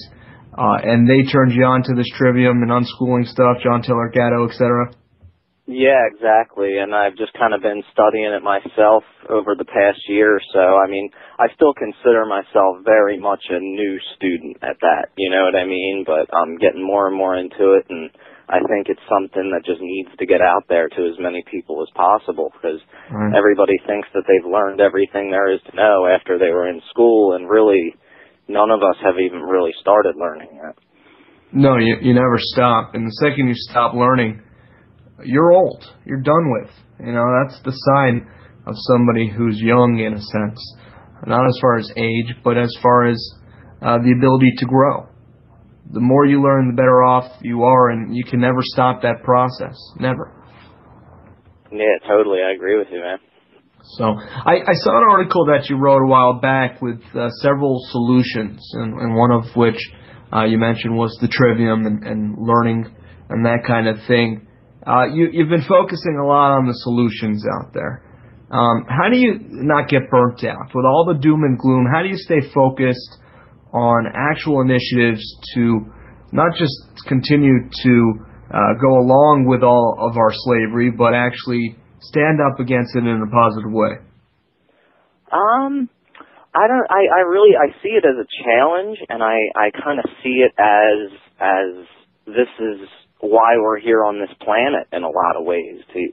Uh, 0.58 0.82
and 0.82 1.08
they 1.08 1.22
turned 1.22 1.52
you 1.52 1.62
on 1.62 1.84
to 1.84 1.94
this 1.94 2.10
trivium 2.18 2.62
and 2.62 2.70
unschooling 2.70 3.24
stuff, 3.24 3.58
John 3.62 3.82
Taylor 3.82 4.10
Gatto, 4.12 4.48
etc. 4.48 4.90
Yeah, 5.68 6.08
exactly. 6.08 6.80
And 6.80 6.96
I've 6.96 7.14
just 7.20 7.36
kind 7.36 7.52
of 7.52 7.60
been 7.60 7.84
studying 7.92 8.32
it 8.32 8.42
myself 8.42 9.04
over 9.28 9.52
the 9.52 9.68
past 9.68 10.00
year 10.08 10.40
or 10.40 10.40
so. 10.52 10.80
I 10.80 10.88
mean, 10.88 11.10
I 11.38 11.52
still 11.52 11.76
consider 11.76 12.24
myself 12.24 12.80
very 12.88 13.20
much 13.20 13.44
a 13.50 13.60
new 13.60 14.00
student 14.16 14.56
at 14.64 14.80
that, 14.80 15.12
you 15.20 15.28
know 15.28 15.44
what 15.44 15.54
I 15.60 15.68
mean? 15.68 16.04
But 16.08 16.32
I'm 16.32 16.56
getting 16.56 16.80
more 16.80 17.06
and 17.06 17.16
more 17.16 17.36
into 17.36 17.76
it 17.76 17.84
and 17.90 18.08
I 18.48 18.64
think 18.64 18.88
it's 18.88 19.04
something 19.12 19.52
that 19.52 19.68
just 19.68 19.84
needs 19.84 20.08
to 20.18 20.24
get 20.24 20.40
out 20.40 20.64
there 20.70 20.88
to 20.88 21.00
as 21.04 21.20
many 21.20 21.44
people 21.50 21.84
as 21.84 21.92
possible 21.94 22.48
because 22.56 22.80
everybody 23.36 23.76
thinks 23.86 24.08
that 24.14 24.24
they've 24.24 24.50
learned 24.50 24.80
everything 24.80 25.30
there 25.30 25.52
is 25.52 25.60
to 25.68 25.76
know 25.76 26.08
after 26.08 26.38
they 26.38 26.48
were 26.48 26.66
in 26.66 26.80
school 26.88 27.36
and 27.36 27.44
really 27.44 27.92
none 28.48 28.70
of 28.70 28.80
us 28.80 28.96
have 29.04 29.20
even 29.20 29.44
really 29.44 29.72
started 29.82 30.16
learning 30.16 30.48
yet. 30.56 30.80
No, 31.52 31.76
you 31.76 31.96
you 32.00 32.14
never 32.14 32.36
stop. 32.38 32.94
And 32.94 33.06
the 33.06 33.16
second 33.20 33.48
you 33.48 33.54
stop 33.54 33.92
learning, 33.92 34.40
you're 35.24 35.52
old. 35.52 35.84
You're 36.04 36.20
done 36.22 36.50
with. 36.50 36.70
You 37.00 37.12
know, 37.12 37.26
that's 37.42 37.60
the 37.62 37.72
sign 37.72 38.26
of 38.66 38.74
somebody 38.76 39.28
who's 39.28 39.60
young 39.60 39.98
in 39.98 40.14
a 40.14 40.20
sense. 40.20 40.76
Not 41.26 41.46
as 41.46 41.58
far 41.60 41.78
as 41.78 41.90
age, 41.96 42.34
but 42.44 42.56
as 42.56 42.74
far 42.82 43.06
as 43.06 43.34
uh, 43.82 43.98
the 43.98 44.14
ability 44.16 44.52
to 44.58 44.66
grow. 44.66 45.08
The 45.90 46.00
more 46.00 46.26
you 46.26 46.42
learn, 46.42 46.68
the 46.68 46.74
better 46.74 47.02
off 47.02 47.32
you 47.40 47.62
are, 47.62 47.90
and 47.90 48.14
you 48.14 48.24
can 48.24 48.40
never 48.40 48.60
stop 48.60 49.02
that 49.02 49.22
process. 49.24 49.76
Never. 49.98 50.32
Yeah, 51.72 51.98
totally. 52.06 52.38
I 52.46 52.54
agree 52.54 52.78
with 52.78 52.88
you, 52.90 53.00
man. 53.00 53.18
So 53.96 54.04
I, 54.04 54.60
I 54.66 54.74
saw 54.74 54.98
an 54.98 55.04
article 55.08 55.46
that 55.46 55.70
you 55.70 55.76
wrote 55.76 56.02
a 56.02 56.06
while 56.06 56.40
back 56.40 56.82
with 56.82 57.00
uh, 57.14 57.30
several 57.40 57.80
solutions, 57.90 58.60
and, 58.74 58.94
and 58.94 59.14
one 59.14 59.30
of 59.30 59.44
which 59.54 59.78
uh, 60.32 60.44
you 60.44 60.58
mentioned 60.58 60.96
was 60.96 61.16
the 61.20 61.28
trivium 61.28 61.86
and, 61.86 62.04
and 62.04 62.36
learning 62.38 62.94
and 63.30 63.46
that 63.46 63.64
kind 63.66 63.88
of 63.88 63.96
thing. 64.06 64.46
Uh, 64.88 65.04
you, 65.12 65.28
you've 65.32 65.50
been 65.50 65.68
focusing 65.68 66.16
a 66.16 66.24
lot 66.24 66.56
on 66.56 66.66
the 66.66 66.72
solutions 66.72 67.44
out 67.44 67.74
there. 67.74 68.02
Um, 68.50 68.86
how 68.88 69.10
do 69.10 69.18
you 69.18 69.36
not 69.38 69.88
get 69.88 70.08
burnt 70.08 70.42
out 70.44 70.72
with 70.74 70.86
all 70.86 71.04
the 71.04 71.20
doom 71.20 71.44
and 71.44 71.58
gloom? 71.58 71.84
How 71.92 72.00
do 72.02 72.08
you 72.08 72.16
stay 72.16 72.40
focused 72.54 73.18
on 73.74 74.06
actual 74.08 74.62
initiatives 74.62 75.20
to 75.54 75.84
not 76.32 76.56
just 76.56 76.72
continue 77.06 77.68
to 77.68 77.94
uh, 78.48 78.72
go 78.80 78.96
along 78.96 79.44
with 79.46 79.62
all 79.62 80.00
of 80.00 80.16
our 80.16 80.32
slavery, 80.32 80.90
but 80.90 81.12
actually 81.12 81.76
stand 82.00 82.40
up 82.40 82.58
against 82.58 82.96
it 82.96 83.04
in 83.04 83.20
a 83.20 83.28
positive 83.28 83.70
way? 83.70 84.00
Um, 85.28 85.90
I 86.54 86.64
don't. 86.64 86.88
I 86.88 87.04
I 87.12 87.20
really 87.28 87.52
I 87.52 87.76
see 87.82 87.92
it 87.92 88.08
as 88.08 88.16
a 88.16 88.24
challenge, 88.42 88.96
and 89.10 89.22
I 89.22 89.52
I 89.52 89.68
kind 89.68 89.98
of 89.98 90.06
see 90.24 90.40
it 90.40 90.56
as 90.56 91.12
as 91.36 91.84
this 92.24 92.48
is 92.56 92.88
why 93.20 93.56
we're 93.58 93.80
here 93.80 94.04
on 94.04 94.20
this 94.20 94.34
planet 94.44 94.86
in 94.92 95.02
a 95.02 95.08
lot 95.08 95.36
of 95.36 95.44
ways 95.44 95.80
to 95.92 96.08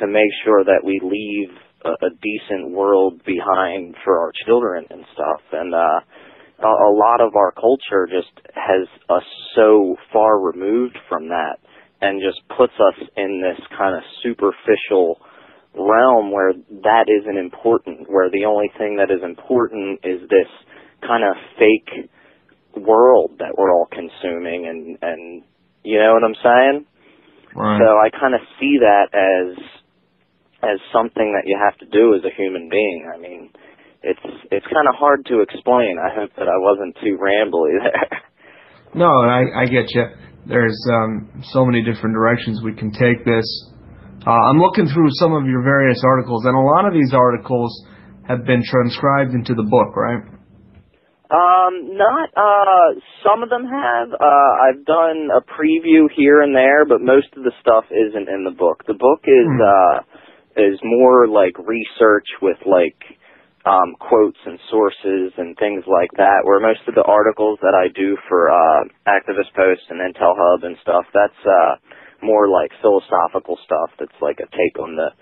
to 0.00 0.06
make 0.06 0.30
sure 0.44 0.64
that 0.64 0.84
we 0.84 1.00
leave 1.02 1.50
a, 1.84 1.90
a 2.06 2.10
decent 2.22 2.70
world 2.70 3.20
behind 3.24 3.94
for 4.04 4.18
our 4.20 4.32
children 4.46 4.84
and 4.90 5.04
stuff. 5.12 5.40
And 5.52 5.74
uh, 5.74 6.00
a, 6.62 6.66
a 6.66 6.92
lot 6.94 7.20
of 7.20 7.34
our 7.36 7.52
culture 7.52 8.06
just 8.06 8.30
has 8.54 8.86
us 9.08 9.22
so 9.54 9.96
far 10.12 10.40
removed 10.40 10.98
from 11.08 11.28
that, 11.28 11.58
and 12.00 12.22
just 12.22 12.40
puts 12.56 12.74
us 12.74 13.08
in 13.16 13.42
this 13.42 13.64
kind 13.76 13.96
of 13.96 14.02
superficial 14.22 15.18
realm 15.74 16.32
where 16.32 16.52
that 16.82 17.06
isn't 17.06 17.38
important, 17.38 18.08
where 18.08 18.30
the 18.30 18.44
only 18.44 18.70
thing 18.78 18.96
that 18.96 19.12
is 19.12 19.22
important 19.22 20.00
is 20.02 20.20
this 20.28 20.50
kind 21.06 21.22
of 21.22 21.36
fake 21.58 22.10
world 22.76 23.32
that 23.38 23.54
we're 23.56 23.72
all 23.72 23.88
consuming 23.90 24.66
and 24.66 24.98
and 25.02 25.42
you 25.84 25.98
know 25.98 26.14
what 26.14 26.24
I'm 26.24 26.38
saying? 26.42 26.86
Right. 27.54 27.80
So 27.80 27.86
I 27.98 28.10
kind 28.10 28.34
of 28.34 28.40
see 28.60 28.78
that 28.80 29.10
as 29.14 29.58
as 30.62 30.78
something 30.92 31.38
that 31.38 31.46
you 31.46 31.56
have 31.58 31.78
to 31.78 31.86
do 31.86 32.14
as 32.14 32.24
a 32.24 32.34
human 32.34 32.68
being. 32.68 33.10
I 33.12 33.18
mean, 33.18 33.50
it's 34.02 34.20
it's 34.50 34.66
kind 34.66 34.88
of 34.88 34.94
hard 34.94 35.26
to 35.26 35.40
explain. 35.40 35.98
I 35.98 36.14
hope 36.14 36.30
that 36.36 36.48
I 36.48 36.58
wasn't 36.58 36.96
too 37.02 37.18
rambly 37.18 37.78
there. 37.82 38.22
No, 38.94 39.20
I, 39.22 39.62
I 39.62 39.66
get 39.66 39.92
you. 39.94 40.06
There's 40.46 40.78
um, 40.92 41.42
so 41.52 41.64
many 41.64 41.84
different 41.84 42.14
directions 42.14 42.62
we 42.64 42.72
can 42.74 42.90
take 42.90 43.24
this. 43.24 43.44
Uh, 44.26 44.30
I'm 44.30 44.58
looking 44.58 44.88
through 44.88 45.08
some 45.20 45.34
of 45.34 45.46
your 45.46 45.62
various 45.62 46.00
articles, 46.04 46.44
and 46.44 46.56
a 46.56 46.60
lot 46.60 46.86
of 46.86 46.94
these 46.94 47.12
articles 47.12 47.70
have 48.26 48.44
been 48.44 48.62
transcribed 48.64 49.32
into 49.34 49.54
the 49.54 49.62
book, 49.62 49.94
right? 49.96 50.22
Um, 51.30 51.96
not 51.96 52.30
uh 52.36 53.00
some 53.24 53.42
of 53.42 53.50
them 53.50 53.64
have. 53.68 54.12
Uh 54.12 54.50
I've 54.64 54.84
done 54.84 55.28
a 55.28 55.42
preview 55.44 56.08
here 56.16 56.40
and 56.40 56.54
there, 56.56 56.86
but 56.86 57.00
most 57.02 57.28
of 57.36 57.44
the 57.44 57.52
stuff 57.60 57.84
isn't 57.90 58.28
in 58.28 58.44
the 58.44 58.56
book. 58.56 58.84
The 58.86 58.94
book 58.96 59.20
is 59.28 59.48
Hmm. 59.48 59.60
uh 59.60 59.96
is 60.56 60.80
more 60.82 61.28
like 61.28 61.56
research 61.58 62.26
with 62.40 62.56
like 62.64 62.96
um 63.66 63.94
quotes 64.00 64.38
and 64.46 64.58
sources 64.70 65.32
and 65.36 65.56
things 65.58 65.84
like 65.86 66.10
that, 66.16 66.44
where 66.44 66.60
most 66.60 66.80
of 66.88 66.94
the 66.94 67.04
articles 67.04 67.58
that 67.60 67.74
I 67.76 67.88
do 67.92 68.16
for 68.28 68.48
uh 68.48 68.84
Activist 69.06 69.52
Post 69.54 69.82
and 69.90 70.00
Intel 70.00 70.32
Hub 70.32 70.64
and 70.64 70.76
stuff, 70.80 71.04
that's 71.12 71.42
uh 71.44 71.76
more 72.22 72.48
like 72.48 72.72
philosophical 72.80 73.58
stuff 73.64 73.90
that's 74.00 74.16
like 74.22 74.40
a 74.40 74.48
take 74.56 74.78
on 74.80 74.96
the 74.96 75.12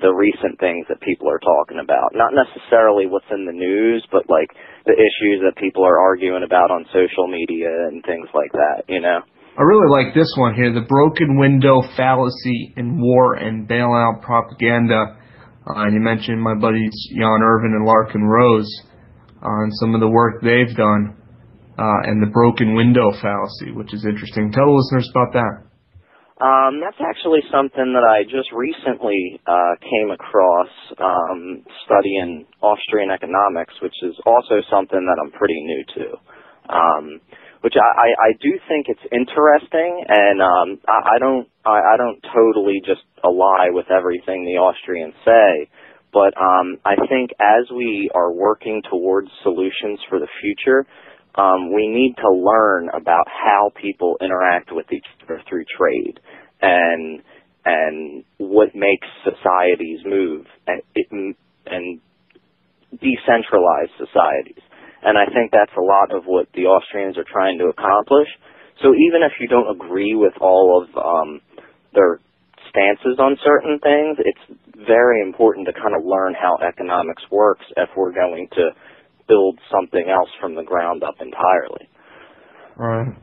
the 0.00 0.14
recent 0.14 0.58
things 0.60 0.86
that 0.88 1.00
people 1.00 1.28
are 1.28 1.42
talking 1.42 1.78
about. 1.82 2.14
Not 2.14 2.32
necessarily 2.34 3.06
what's 3.06 3.28
in 3.30 3.46
the 3.46 3.52
news, 3.52 4.06
but 4.10 4.30
like 4.30 4.50
the 4.86 4.94
issues 4.94 5.42
that 5.42 5.58
people 5.58 5.84
are 5.84 5.98
arguing 5.98 6.42
about 6.44 6.70
on 6.70 6.86
social 6.92 7.26
media 7.26 7.68
and 7.90 8.02
things 8.04 8.28
like 8.34 8.52
that, 8.52 8.86
you 8.88 9.00
know? 9.00 9.20
I 9.58 9.62
really 9.62 9.90
like 9.90 10.14
this 10.14 10.32
one 10.38 10.54
here, 10.54 10.72
the 10.72 10.86
broken 10.86 11.36
window 11.36 11.82
fallacy 11.96 12.74
in 12.76 13.00
war 13.00 13.34
and 13.34 13.68
bailout 13.68 14.22
propaganda. 14.22 15.18
Uh, 15.66 15.82
and 15.82 15.94
you 15.94 16.00
mentioned 16.00 16.40
my 16.40 16.54
buddies 16.54 16.94
Jan 17.10 17.42
Irvin 17.42 17.74
and 17.74 17.86
Larken 17.86 18.22
Rose 18.22 18.70
on 19.42 19.70
some 19.82 19.94
of 19.94 20.00
the 20.00 20.08
work 20.08 20.42
they've 20.42 20.74
done, 20.76 21.16
uh, 21.78 22.06
and 22.06 22.22
the 22.22 22.30
broken 22.30 22.74
window 22.74 23.10
fallacy, 23.20 23.72
which 23.72 23.92
is 23.92 24.06
interesting. 24.06 24.52
Tell 24.52 24.66
the 24.66 24.78
listeners 24.78 25.10
about 25.10 25.32
that. 25.34 25.67
Um, 26.40 26.80
that's 26.80 26.98
actually 27.02 27.42
something 27.50 27.94
that 27.94 28.06
I 28.06 28.22
just 28.24 28.50
recently 28.54 29.40
uh, 29.46 29.74
came 29.82 30.10
across 30.10 30.70
um, 30.98 31.64
studying 31.84 32.46
Austrian 32.62 33.10
economics, 33.10 33.74
which 33.82 33.94
is 34.02 34.14
also 34.26 34.62
something 34.70 35.02
that 35.02 35.18
I'm 35.22 35.32
pretty 35.32 35.60
new 35.62 35.82
to. 35.98 36.06
Um, 36.74 37.20
which 37.62 37.74
I, 37.74 37.82
I, 37.82 38.08
I 38.28 38.32
do 38.40 38.50
think 38.68 38.86
it's 38.88 39.02
interesting, 39.10 40.04
and 40.06 40.40
um, 40.42 40.78
I, 40.86 41.16
I 41.16 41.18
don't 41.18 41.48
I, 41.64 41.94
I 41.94 41.96
don't 41.96 42.20
totally 42.34 42.80
just 42.86 43.02
ally 43.24 43.70
with 43.70 43.90
everything 43.90 44.44
the 44.44 44.60
Austrians 44.60 45.14
say, 45.24 45.68
but 46.12 46.36
um, 46.38 46.78
I 46.84 46.94
think 47.08 47.30
as 47.40 47.66
we 47.74 48.10
are 48.14 48.32
working 48.32 48.82
towards 48.90 49.28
solutions 49.42 49.98
for 50.08 50.20
the 50.20 50.28
future, 50.40 50.86
um, 51.38 51.72
we 51.72 51.86
need 51.86 52.14
to 52.18 52.30
learn 52.30 52.88
about 52.88 53.26
how 53.28 53.70
people 53.80 54.16
interact 54.20 54.70
with 54.72 54.86
each 54.92 55.06
other 55.22 55.40
through 55.48 55.64
trade 55.78 56.20
and 56.60 57.22
and 57.64 58.24
what 58.38 58.74
makes 58.74 59.06
societies 59.24 60.00
move 60.04 60.46
and 60.66 60.82
it, 60.94 61.06
and 61.66 62.00
decentralized 62.92 63.92
societies. 63.98 64.62
And 65.02 65.16
I 65.16 65.26
think 65.26 65.52
that's 65.52 65.76
a 65.76 65.84
lot 65.84 66.14
of 66.14 66.24
what 66.24 66.48
the 66.54 66.64
Austrians 66.66 67.16
are 67.18 67.28
trying 67.30 67.58
to 67.58 67.66
accomplish. 67.66 68.28
So 68.82 68.94
even 68.94 69.22
if 69.22 69.32
you 69.38 69.46
don't 69.46 69.70
agree 69.70 70.14
with 70.14 70.32
all 70.40 70.82
of 70.82 70.88
um, 70.96 71.40
their 71.94 72.18
stances 72.70 73.18
on 73.18 73.36
certain 73.44 73.78
things, 73.78 74.18
it's 74.18 74.60
very 74.86 75.20
important 75.20 75.66
to 75.66 75.72
kind 75.72 75.94
of 75.94 76.04
learn 76.04 76.34
how 76.34 76.58
economics 76.66 77.22
works 77.30 77.64
if 77.76 77.90
we're 77.96 78.12
going 78.12 78.48
to 78.54 78.70
build 79.28 79.58
something 79.70 80.08
else 80.08 80.30
from 80.40 80.54
the 80.54 80.64
ground 80.64 81.02
up 81.02 81.16
entirely. 81.20 81.88
Right. 82.76 83.14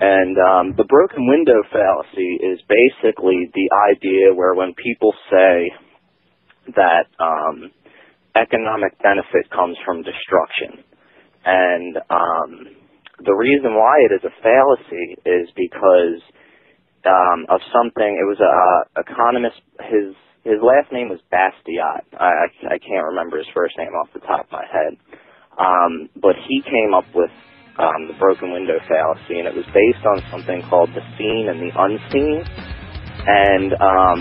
And 0.00 0.36
um, 0.38 0.74
the 0.76 0.84
broken 0.84 1.26
window 1.28 1.62
fallacy 1.70 2.38
is 2.42 2.58
basically 2.66 3.50
the 3.54 3.70
idea 3.90 4.34
where 4.34 4.54
when 4.54 4.74
people 4.74 5.14
say 5.30 5.70
that 6.74 7.06
um, 7.20 7.70
economic 8.34 8.98
benefit 9.02 9.50
comes 9.50 9.76
from 9.84 10.02
destruction, 10.02 10.82
and 11.44 11.96
um, 12.10 12.74
the 13.22 13.34
reason 13.34 13.74
why 13.74 14.02
it 14.02 14.12
is 14.12 14.24
a 14.24 14.34
fallacy 14.42 15.14
is 15.24 15.46
because 15.54 16.18
um, 17.06 17.46
of 17.48 17.60
something. 17.72 18.18
It 18.18 18.26
was 18.26 18.40
a 18.40 18.50
uh, 18.50 19.00
economist. 19.00 19.60
His 19.88 20.16
his 20.44 20.60
last 20.60 20.92
name 20.92 21.08
was 21.08 21.20
Bastiat. 21.32 22.04
I 22.18 22.48
I 22.66 22.78
can't 22.80 23.04
remember 23.14 23.38
his 23.38 23.48
first 23.54 23.76
name 23.78 23.92
off 23.92 24.08
the 24.12 24.20
top 24.20 24.46
of 24.46 24.52
my 24.52 24.64
head. 24.66 24.96
Um, 25.58 26.10
but 26.22 26.36
he 26.48 26.62
came 26.62 26.94
up 26.94 27.06
with 27.14 27.30
um, 27.78 28.08
the 28.08 28.16
broken 28.18 28.52
window 28.52 28.78
fallacy, 28.88 29.38
and 29.40 29.48
it 29.48 29.56
was 29.56 29.66
based 29.74 30.04
on 30.06 30.22
something 30.30 30.62
called 30.70 30.90
the 30.94 31.02
seen 31.18 31.48
and 31.50 31.60
the 31.60 31.72
unseen. 31.76 32.44
And 33.26 33.72
um, 33.80 34.20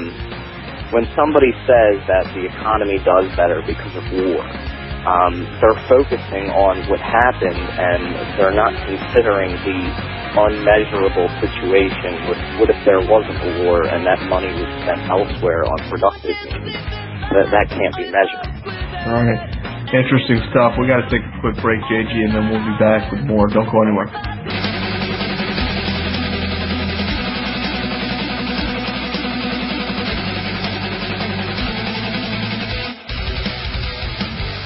when 0.94 1.08
somebody 1.18 1.52
says 1.68 1.98
that 2.08 2.26
the 2.36 2.46
economy 2.48 3.00
does 3.06 3.28
better 3.38 3.64
because 3.68 3.96
of 3.96 4.06
war, 4.14 4.42
um, 5.08 5.36
they're 5.62 5.82
focusing 5.90 6.48
on 6.54 6.90
what 6.90 7.00
happened, 7.02 7.58
and 7.58 8.02
they're 8.40 8.56
not 8.56 8.74
considering 8.88 9.52
the 9.66 9.80
unmeasurable 10.38 11.30
situation. 11.42 12.12
What, 12.30 12.40
what 12.62 12.70
if 12.72 12.80
there 12.86 13.02
wasn't 13.06 13.40
a 13.42 13.52
war 13.66 13.88
and 13.88 14.06
that 14.08 14.22
money 14.30 14.52
was 14.54 14.70
spent 14.84 15.02
elsewhere 15.10 15.66
on 15.68 15.80
productive 15.90 16.38
means? 16.46 16.76
That, 17.34 17.48
that 17.52 17.68
can't 17.70 17.96
be 17.98 18.08
measured. 18.12 18.46
All 19.08 19.24
right. 19.26 19.63
Interesting 19.94 20.42
stuff. 20.50 20.74
We 20.82 20.88
got 20.88 21.06
to 21.06 21.10
take 21.14 21.22
a 21.22 21.40
quick 21.40 21.54
break, 21.62 21.80
JG, 21.86 22.10
and 22.10 22.34
then 22.34 22.50
we'll 22.50 22.66
be 22.66 22.78
back 22.82 23.12
with 23.12 23.22
more. 23.30 23.46
Don't 23.46 23.70
go 23.70 23.78
anywhere. 23.86 24.10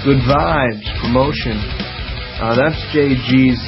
Good 0.07 0.23
vibes, 0.23 0.87
promotion. 1.03 1.59
Uh, 2.39 2.55
that's 2.55 2.79
JG's 2.95 3.59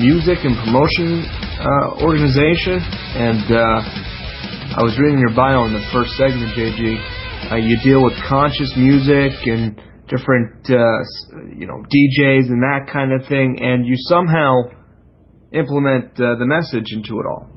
music 0.00 0.38
and 0.48 0.56
promotion 0.64 1.20
uh, 1.60 2.00
organization, 2.00 2.80
and 2.80 3.44
uh, 3.52 4.80
I 4.80 4.82
was 4.82 4.96
reading 4.98 5.18
your 5.18 5.36
bio 5.36 5.66
in 5.66 5.74
the 5.74 5.84
first 5.92 6.16
segment, 6.16 6.56
JG. 6.56 7.52
Uh, 7.52 7.56
you 7.56 7.76
deal 7.84 8.02
with 8.02 8.14
conscious 8.26 8.72
music 8.78 9.32
and 9.44 9.76
different, 10.10 10.68
uh, 10.68 11.00
you 11.54 11.66
know, 11.66 11.80
DJs 11.86 12.50
and 12.50 12.62
that 12.62 12.90
kind 12.92 13.12
of 13.12 13.26
thing, 13.28 13.58
and 13.62 13.86
you 13.86 13.94
somehow 13.96 14.68
implement 15.52 16.18
uh, 16.20 16.34
the 16.36 16.46
message 16.46 16.92
into 16.92 17.18
it 17.20 17.26
all. 17.26 17.48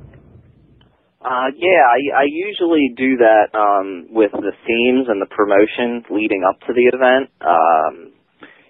Uh, 1.23 1.49
yeah, 1.55 1.81
I, 1.87 2.23
I 2.23 2.25
usually 2.27 2.93
do 2.95 3.17
that 3.17 3.55
um, 3.55 4.11
with 4.11 4.31
the 4.31 4.51
themes 4.67 5.07
and 5.07 5.21
the 5.21 5.31
promotion 5.31 6.03
leading 6.11 6.43
up 6.43 6.59
to 6.67 6.73
the 6.75 6.91
event. 6.91 7.31
Um, 7.39 8.11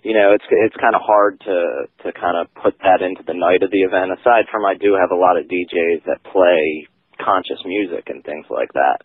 you 0.04 0.14
know, 0.14 0.36
it's 0.36 0.46
it's 0.52 0.76
kind 0.78 0.94
of 0.94 1.02
hard 1.02 1.40
to 1.42 1.88
to 2.06 2.14
kind 2.14 2.38
of 2.38 2.54
put 2.54 2.78
that 2.84 3.02
into 3.02 3.24
the 3.26 3.34
night 3.34 3.64
of 3.64 3.72
the 3.72 3.82
event. 3.82 4.14
Aside 4.14 4.46
from, 4.52 4.66
I 4.66 4.76
do 4.76 4.94
have 4.94 5.10
a 5.10 5.18
lot 5.18 5.38
of 5.38 5.50
DJs 5.50 6.06
that 6.06 6.22
play 6.30 6.86
conscious 7.18 7.64
music 7.66 8.06
and 8.14 8.24
things 8.24 8.46
like 8.52 8.70
that. 8.74 9.02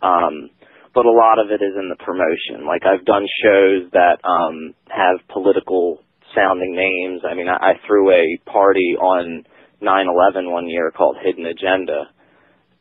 Um, 0.00 0.48
but 0.96 1.04
a 1.04 1.12
lot 1.12 1.38
of 1.38 1.52
it 1.52 1.60
is 1.60 1.76
in 1.76 1.92
the 1.92 2.00
promotion. 2.00 2.64
Like 2.66 2.82
I've 2.88 3.04
done 3.04 3.28
shows 3.44 3.92
that 3.92 4.24
um, 4.24 4.72
have 4.88 5.20
political 5.28 6.00
sounding 6.34 6.74
names. 6.74 7.20
I 7.28 7.34
mean, 7.36 7.48
I, 7.48 7.56
I 7.60 7.72
threw 7.86 8.10
a 8.10 8.40
party 8.48 8.96
on 8.96 9.44
9/11 9.84 10.50
one 10.50 10.68
year 10.68 10.90
called 10.90 11.18
Hidden 11.22 11.44
Agenda 11.44 12.08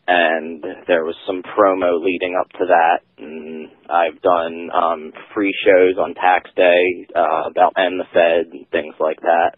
and 0.08 0.64
there 0.88 1.04
was 1.04 1.16
some 1.26 1.42
promo 1.42 2.04
leading 2.04 2.38
up 2.40 2.50
to 2.52 2.66
that. 2.68 3.00
And 3.18 3.70
I've 3.90 4.22
done 4.22 4.70
um, 4.72 5.12
free 5.34 5.54
shows 5.66 5.98
on 5.98 6.14
tax 6.14 6.50
day 6.56 7.08
uh, 7.16 7.50
about 7.50 7.74
end 7.78 8.00
the 8.00 8.06
Fed 8.14 8.54
and 8.54 8.70
things 8.70 8.94
like 9.00 9.20
that. 9.22 9.58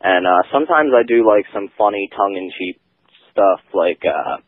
And 0.00 0.26
uh, 0.26 0.42
sometimes 0.52 0.90
I 0.94 1.02
do 1.06 1.26
like 1.26 1.46
some 1.52 1.68
funny 1.76 2.08
tongue-in-cheek 2.16 2.80
stuff. 3.32 3.60
Like 3.74 4.02
uh, 4.06 4.38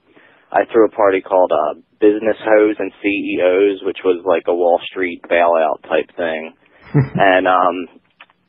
I 0.55 0.63
threw 0.71 0.87
a 0.87 0.95
party 0.95 1.21
called 1.21 1.51
uh, 1.51 1.75
Business 1.99 2.39
Hoes 2.39 2.77
and 2.79 2.93
CEOs, 3.03 3.83
which 3.83 3.99
was 4.07 4.23
like 4.25 4.45
a 4.47 4.55
Wall 4.55 4.79
Street 4.87 5.21
bailout 5.27 5.83
type 5.83 6.15
thing. 6.17 6.55
and 6.95 7.49
um, 7.51 7.91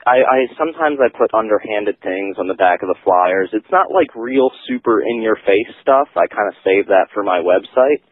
I, 0.05 0.21
I 0.21 0.37
sometimes 0.53 1.01
I 1.01 1.09
put 1.09 1.33
underhanded 1.33 1.97
things 2.05 2.37
on 2.37 2.45
the 2.45 2.53
back 2.53 2.85
of 2.85 2.93
the 2.93 3.01
flyers. 3.03 3.49
It's 3.53 3.71
not 3.73 3.89
like 3.89 4.13
real 4.13 4.51
super 4.69 5.01
in 5.01 5.25
your 5.25 5.35
face 5.49 5.71
stuff. 5.81 6.07
I 6.13 6.29
kind 6.29 6.45
of 6.45 6.53
save 6.61 6.85
that 6.93 7.09
for 7.09 7.23
my 7.25 7.41
website, 7.41 8.05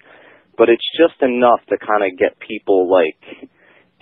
but 0.58 0.74
it's 0.74 0.86
just 0.98 1.22
enough 1.22 1.62
to 1.70 1.78
kind 1.78 2.02
of 2.02 2.18
get 2.18 2.34
people 2.42 2.90
like 2.90 3.22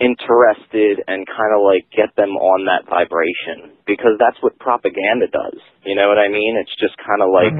interested 0.00 1.04
and 1.04 1.28
kind 1.28 1.52
of 1.52 1.60
like 1.60 1.84
get 1.92 2.16
them 2.16 2.32
on 2.40 2.64
that 2.64 2.88
vibration 2.88 3.76
because 3.84 4.16
that's 4.16 4.40
what 4.40 4.56
propaganda 4.56 5.28
does. 5.28 5.60
You 5.84 5.94
know 5.94 6.08
what 6.08 6.16
I 6.16 6.32
mean? 6.32 6.56
It's 6.56 6.74
just 6.80 6.96
kind 6.96 7.20
of 7.20 7.28
like 7.28 7.52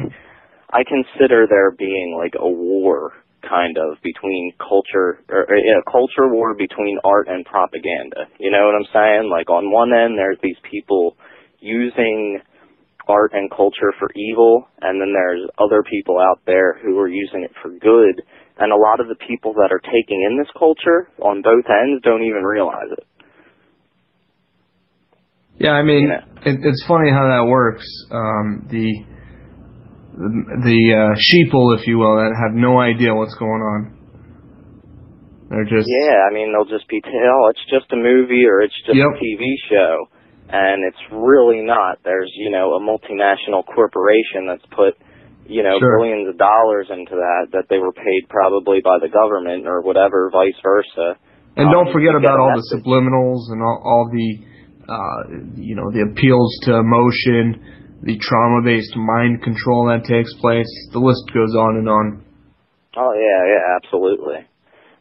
I 0.73 0.83
consider 0.85 1.47
there 1.49 1.71
being 1.71 2.17
like 2.19 2.35
a 2.39 2.49
war 2.49 3.13
kind 3.49 3.77
of 3.77 4.01
between 4.03 4.53
culture 4.59 5.19
or 5.29 5.45
or, 5.49 5.57
yeah, 5.57 5.81
culture 5.91 6.29
war 6.29 6.55
between 6.55 6.99
art 7.05 7.29
and 7.29 7.45
propaganda. 7.45 8.31
You 8.39 8.51
know 8.51 8.65
what 8.65 8.75
I'm 8.75 8.89
saying? 8.93 9.31
Like 9.31 9.51
on 9.51 9.71
one 9.71 9.93
end 9.93 10.17
there's 10.17 10.39
these 10.43 10.57
people 10.71 11.17
using 11.61 12.41
art 13.09 13.33
and 13.35 13.51
culture 13.51 13.93
for 13.99 14.09
evil 14.15 14.69
and 14.81 15.01
then 15.01 15.13
there's 15.13 15.43
other 15.59 15.83
people 15.83 16.19
out 16.19 16.41
there 16.47 16.79
who 16.83 16.99
are 16.99 17.09
using 17.09 17.43
it 17.43 17.51
for 17.61 17.71
good 17.71 18.23
and 18.59 18.73
a 18.73 18.77
lot 18.77 19.01
of 19.01 19.09
the 19.09 19.17
people 19.27 19.53
that 19.55 19.73
are 19.73 19.81
taking 19.81 20.23
in 20.23 20.39
this 20.39 20.49
culture 20.57 21.09
on 21.21 21.43
both 21.43 21.65
ends 21.69 22.03
don't 22.05 22.23
even 22.23 22.45
realize 22.45 22.91
it. 22.93 23.05
Yeah, 25.59 25.73
I 25.73 25.83
mean, 25.83 26.11
it, 26.45 26.61
it's 26.63 26.85
funny 26.87 27.11
how 27.11 27.27
that 27.29 27.47
works. 27.49 27.87
Um, 28.11 28.67
the 28.71 29.05
the, 30.13 30.29
the 30.65 30.81
uh, 30.93 31.15
sheeple, 31.17 31.79
if 31.79 31.87
you 31.87 31.99
will, 31.99 32.17
that 32.17 32.33
have 32.37 32.55
no 32.55 32.81
idea 32.81 33.15
what's 33.15 33.35
going 33.35 33.63
on. 33.63 33.99
They're 35.51 35.69
just 35.69 35.89
Yeah, 35.89 36.17
I 36.29 36.33
mean 36.33 36.53
they'll 36.53 36.69
just 36.69 36.89
be 36.89 37.01
t- 37.01 37.11
oh, 37.13 37.49
it's 37.53 37.65
just 37.69 37.93
a 37.93 37.97
movie 37.97 38.45
or 38.49 38.63
it's 38.63 38.77
just 38.87 38.97
Yep. 38.97 39.05
a 39.05 39.17
TV 39.21 39.45
show, 39.69 40.09
and 40.49 40.85
it's 40.85 41.01
really 41.13 41.61
not. 41.61 41.99
There's 42.05 42.33
you 42.35 42.51
know 42.51 42.73
a 42.75 42.81
multinational 42.81 43.65
corporation 43.67 44.47
that's 44.49 44.65
put 44.73 44.97
you 45.47 45.63
know 45.63 45.77
Sure. 45.79 45.99
billions 45.99 46.29
of 46.29 46.39
dollars 46.39 46.89
into 46.89 47.17
that 47.17 47.53
that 47.53 47.69
they 47.69 47.77
were 47.79 47.93
paid 47.93 48.29
probably 48.31 48.81
by 48.81 48.97
the 49.01 49.09
government 49.13 49.67
or 49.67 49.83
whatever, 49.83 50.31
vice 50.33 50.57
versa. 50.63 51.17
And 51.57 51.69
Um, 51.69 51.73
don't 51.73 51.93
forget 51.93 52.15
about 52.15 52.41
all 52.41 52.57
the 52.57 52.65
subliminals 52.73 53.53
and 53.53 53.61
all, 53.61 53.83
all 53.85 54.09
the, 54.09 54.39
uh, 54.89 55.61
you 55.61 55.77
know, 55.77 55.91
the 55.93 56.09
appeals 56.11 56.49
to 56.65 56.77
emotion, 56.77 57.61
the 58.03 58.19
trauma-based 58.19 58.97
mind 58.97 59.43
control 59.43 59.87
that 59.87 60.05
takes 60.05 60.35
place. 60.41 60.69
The 60.93 60.99
list 60.99 61.31
goes 61.33 61.55
on 61.55 61.79
and 61.79 61.89
on. 61.89 62.25
Oh 62.97 63.15
yeah, 63.15 63.43
yeah, 63.47 63.65
absolutely. 63.79 64.47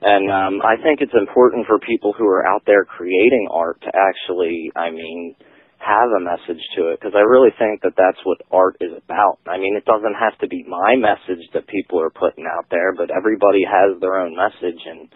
And 0.02 0.32
um, 0.32 0.62
I 0.66 0.82
think 0.82 1.02
it's 1.02 1.14
important 1.14 1.68
for 1.68 1.78
people 1.78 2.14
who 2.18 2.26
are 2.26 2.45
out 2.45 2.64
there 2.66 2.86
creating 2.86 3.47
art 3.52 3.82
to 3.82 3.91
actually, 3.93 4.72
I 4.76 4.89
mean, 4.89 5.36
have 5.78 6.10
a 6.10 6.22
message 6.22 6.62
to 6.78 6.89
it 6.89 6.99
because 6.99 7.14
I 7.16 7.22
really 7.22 7.49
think 7.58 7.82
that 7.82 7.97
that's 7.97 8.22
what 8.24 8.41
art 8.52 8.78
is 8.82 8.93
about. 8.97 9.39
I 9.45 9.58
mean, 9.58 9.76
it 9.76 9.86
doesn't 9.86 10.14
have 10.14 10.38
to 10.39 10.47
be 10.47 10.64
my 10.64 10.95
message 10.95 11.45
that 11.54 11.68
people 11.68 12.02
are 12.02 12.10
putting 12.10 12.45
out 12.45 12.66
there, 12.70 12.93
but 12.93 13.10
everybody 13.10 13.66
has 13.66 13.99
their 13.99 14.18
own 14.18 14.36
message, 14.38 14.82
and 14.86 15.10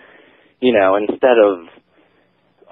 you 0.60 0.74
know, 0.74 0.98
instead 0.98 1.38
of 1.38 1.70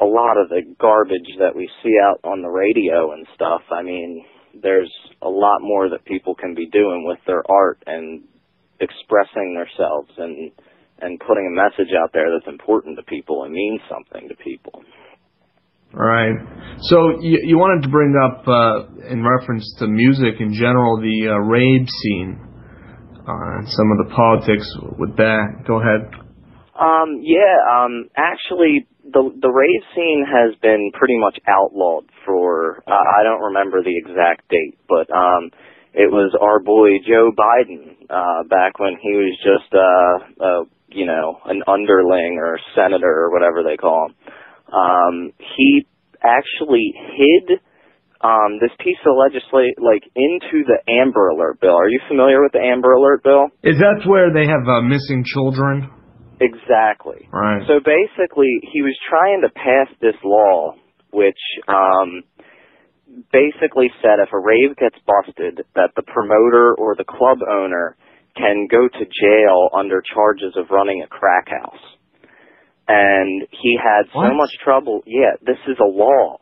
a 0.01 0.05
lot 0.05 0.37
of 0.37 0.49
the 0.49 0.61
garbage 0.79 1.29
that 1.37 1.55
we 1.55 1.69
see 1.83 1.97
out 2.01 2.19
on 2.23 2.41
the 2.41 2.49
radio 2.49 3.13
and 3.13 3.27
stuff, 3.35 3.61
I 3.71 3.83
mean, 3.83 4.25
there's 4.63 4.91
a 5.21 5.29
lot 5.29 5.59
more 5.61 5.89
that 5.89 6.05
people 6.05 6.33
can 6.33 6.55
be 6.55 6.67
doing 6.67 7.05
with 7.05 7.19
their 7.27 7.43
art 7.49 7.83
and 7.85 8.23
expressing 8.79 9.55
themselves 9.55 10.09
and 10.17 10.51
and 10.99 11.19
putting 11.19 11.45
a 11.47 11.55
message 11.55 11.93
out 12.01 12.11
there 12.13 12.31
that's 12.31 12.47
important 12.47 12.97
to 12.97 13.03
people 13.03 13.43
and 13.43 13.53
means 13.53 13.81
something 13.89 14.29
to 14.29 14.35
people. 14.35 14.83
All 15.93 16.05
right. 16.05 16.33
So 16.79 17.21
you, 17.21 17.39
you 17.43 17.57
wanted 17.57 17.83
to 17.83 17.89
bring 17.89 18.15
up, 18.17 18.47
uh, 18.47 19.11
in 19.13 19.23
reference 19.23 19.75
to 19.79 19.87
music 19.87 20.39
in 20.39 20.53
general, 20.53 20.97
the 21.01 21.29
uh, 21.29 21.37
rave 21.37 21.85
scene 22.01 22.39
uh, 23.27 23.57
and 23.59 23.67
some 23.69 23.91
of 23.91 24.07
the 24.07 24.15
politics 24.15 24.65
with 24.97 25.17
that. 25.17 25.65
Go 25.67 25.81
ahead. 25.81 26.09
Um, 26.73 27.21
yeah, 27.21 27.61
um, 27.69 28.09
actually, 28.17 28.87
the 29.03 29.31
the 29.41 29.51
rave 29.51 29.83
scene 29.95 30.25
has 30.25 30.55
been 30.61 30.91
pretty 30.93 31.17
much 31.17 31.37
outlawed 31.47 32.05
for 32.25 32.83
uh, 32.87 32.91
I 32.91 33.23
don't 33.23 33.41
remember 33.41 33.83
the 33.83 33.97
exact 33.97 34.49
date, 34.49 34.77
but 34.87 35.11
um, 35.13 35.51
it 35.93 36.11
was 36.11 36.35
our 36.39 36.59
boy 36.59 36.99
Joe 37.05 37.31
Biden 37.35 37.99
uh, 38.09 38.43
back 38.47 38.79
when 38.79 38.97
he 39.01 39.11
was 39.11 39.37
just 39.43 39.73
uh, 39.73 40.43
uh, 40.43 40.63
you 40.87 41.05
know 41.05 41.39
an 41.45 41.63
underling 41.67 42.39
or 42.39 42.59
senator 42.75 43.27
or 43.27 43.31
whatever 43.31 43.63
they 43.63 43.77
call 43.77 44.07
him. 44.07 44.15
Um, 44.73 45.33
he 45.57 45.85
actually 46.23 46.93
hid 47.17 47.59
um, 48.21 48.57
this 48.61 48.71
piece 48.79 48.97
of 49.05 49.19
legislation 49.19 49.83
like 49.83 50.03
into 50.15 50.63
the 50.63 50.79
Amber 50.87 51.27
Alert 51.27 51.59
bill. 51.59 51.75
Are 51.75 51.89
you 51.89 51.99
familiar 52.07 52.41
with 52.41 52.53
the 52.53 52.63
Amber 52.63 52.93
Alert 52.93 53.23
bill? 53.23 53.47
Is 53.63 53.77
that 53.79 54.07
where 54.07 54.31
they 54.33 54.47
have 54.47 54.63
uh, 54.65 54.81
missing 54.81 55.25
children? 55.25 55.91
Exactly. 56.41 57.27
Right. 57.31 57.61
So 57.67 57.79
basically, 57.79 58.59
he 58.71 58.81
was 58.81 58.97
trying 59.09 59.41
to 59.41 59.49
pass 59.49 59.87
this 60.01 60.15
law, 60.23 60.75
which 61.11 61.39
um, 61.67 62.23
basically 63.31 63.91
said 64.01 64.19
if 64.19 64.33
a 64.33 64.39
rave 64.39 64.75
gets 64.77 64.97
busted, 65.05 65.65
that 65.75 65.91
the 65.95 66.03
promoter 66.03 66.73
or 66.75 66.95
the 66.95 67.05
club 67.05 67.39
owner 67.47 67.95
can 68.35 68.67
go 68.69 68.87
to 68.87 69.05
jail 69.05 69.69
under 69.77 70.01
charges 70.01 70.53
of 70.57 70.65
running 70.71 71.03
a 71.03 71.07
crack 71.07 71.49
house. 71.49 71.83
And 72.87 73.47
he 73.51 73.77
had 73.79 74.09
so 74.11 74.33
much 74.33 74.51
trouble. 74.63 75.03
Yeah, 75.05 75.37
this 75.41 75.61
is 75.67 75.77
a 75.79 75.87
law. 75.87 76.37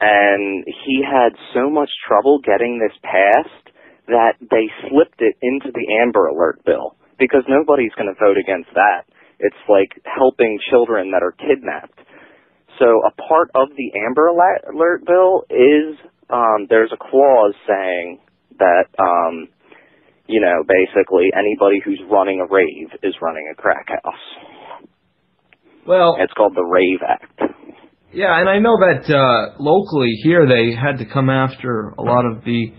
And 0.00 0.64
he 0.66 1.02
had 1.04 1.32
so 1.54 1.70
much 1.70 1.90
trouble 2.06 2.40
getting 2.44 2.80
this 2.80 2.96
passed 3.02 3.70
that 4.08 4.34
they 4.40 4.68
slipped 4.88 5.20
it 5.20 5.36
into 5.40 5.70
the 5.72 6.02
Amber 6.02 6.26
Alert 6.26 6.64
bill 6.64 6.96
because 7.18 7.44
nobody's 7.48 7.92
going 7.96 8.12
to 8.12 8.18
vote 8.18 8.36
against 8.36 8.70
that. 8.74 9.04
It's 9.40 9.56
like 9.68 10.00
helping 10.04 10.58
children 10.70 11.10
that 11.12 11.22
are 11.22 11.32
kidnapped. 11.32 11.98
So 12.78 13.02
a 13.04 13.10
part 13.28 13.50
of 13.54 13.68
the 13.76 13.92
Amber 14.06 14.28
Alert 14.28 15.04
bill 15.06 15.44
is 15.50 15.96
um, 16.30 16.66
there's 16.68 16.92
a 16.92 16.96
clause 16.96 17.54
saying 17.66 18.20
that 18.58 18.86
um, 18.98 19.48
you 20.26 20.40
know 20.40 20.62
basically 20.66 21.32
anybody 21.36 21.80
who's 21.84 22.00
running 22.10 22.40
a 22.40 22.46
rave 22.52 22.88
is 23.02 23.14
running 23.20 23.50
a 23.52 23.54
crack 23.54 23.88
house. 23.88 24.84
Well, 25.86 26.16
It's 26.20 26.32
called 26.34 26.54
the 26.54 26.62
Rave 26.62 27.00
Act. 27.06 27.52
Yeah, 28.12 28.38
and 28.38 28.48
I 28.48 28.58
know 28.58 28.76
that 28.78 29.08
uh, 29.08 29.56
locally 29.58 30.12
here 30.22 30.46
they 30.46 30.74
had 30.74 30.98
to 30.98 31.06
come 31.10 31.30
after 31.30 31.94
a 31.98 32.02
lot 32.02 32.24
of 32.26 32.44
the 32.44 32.72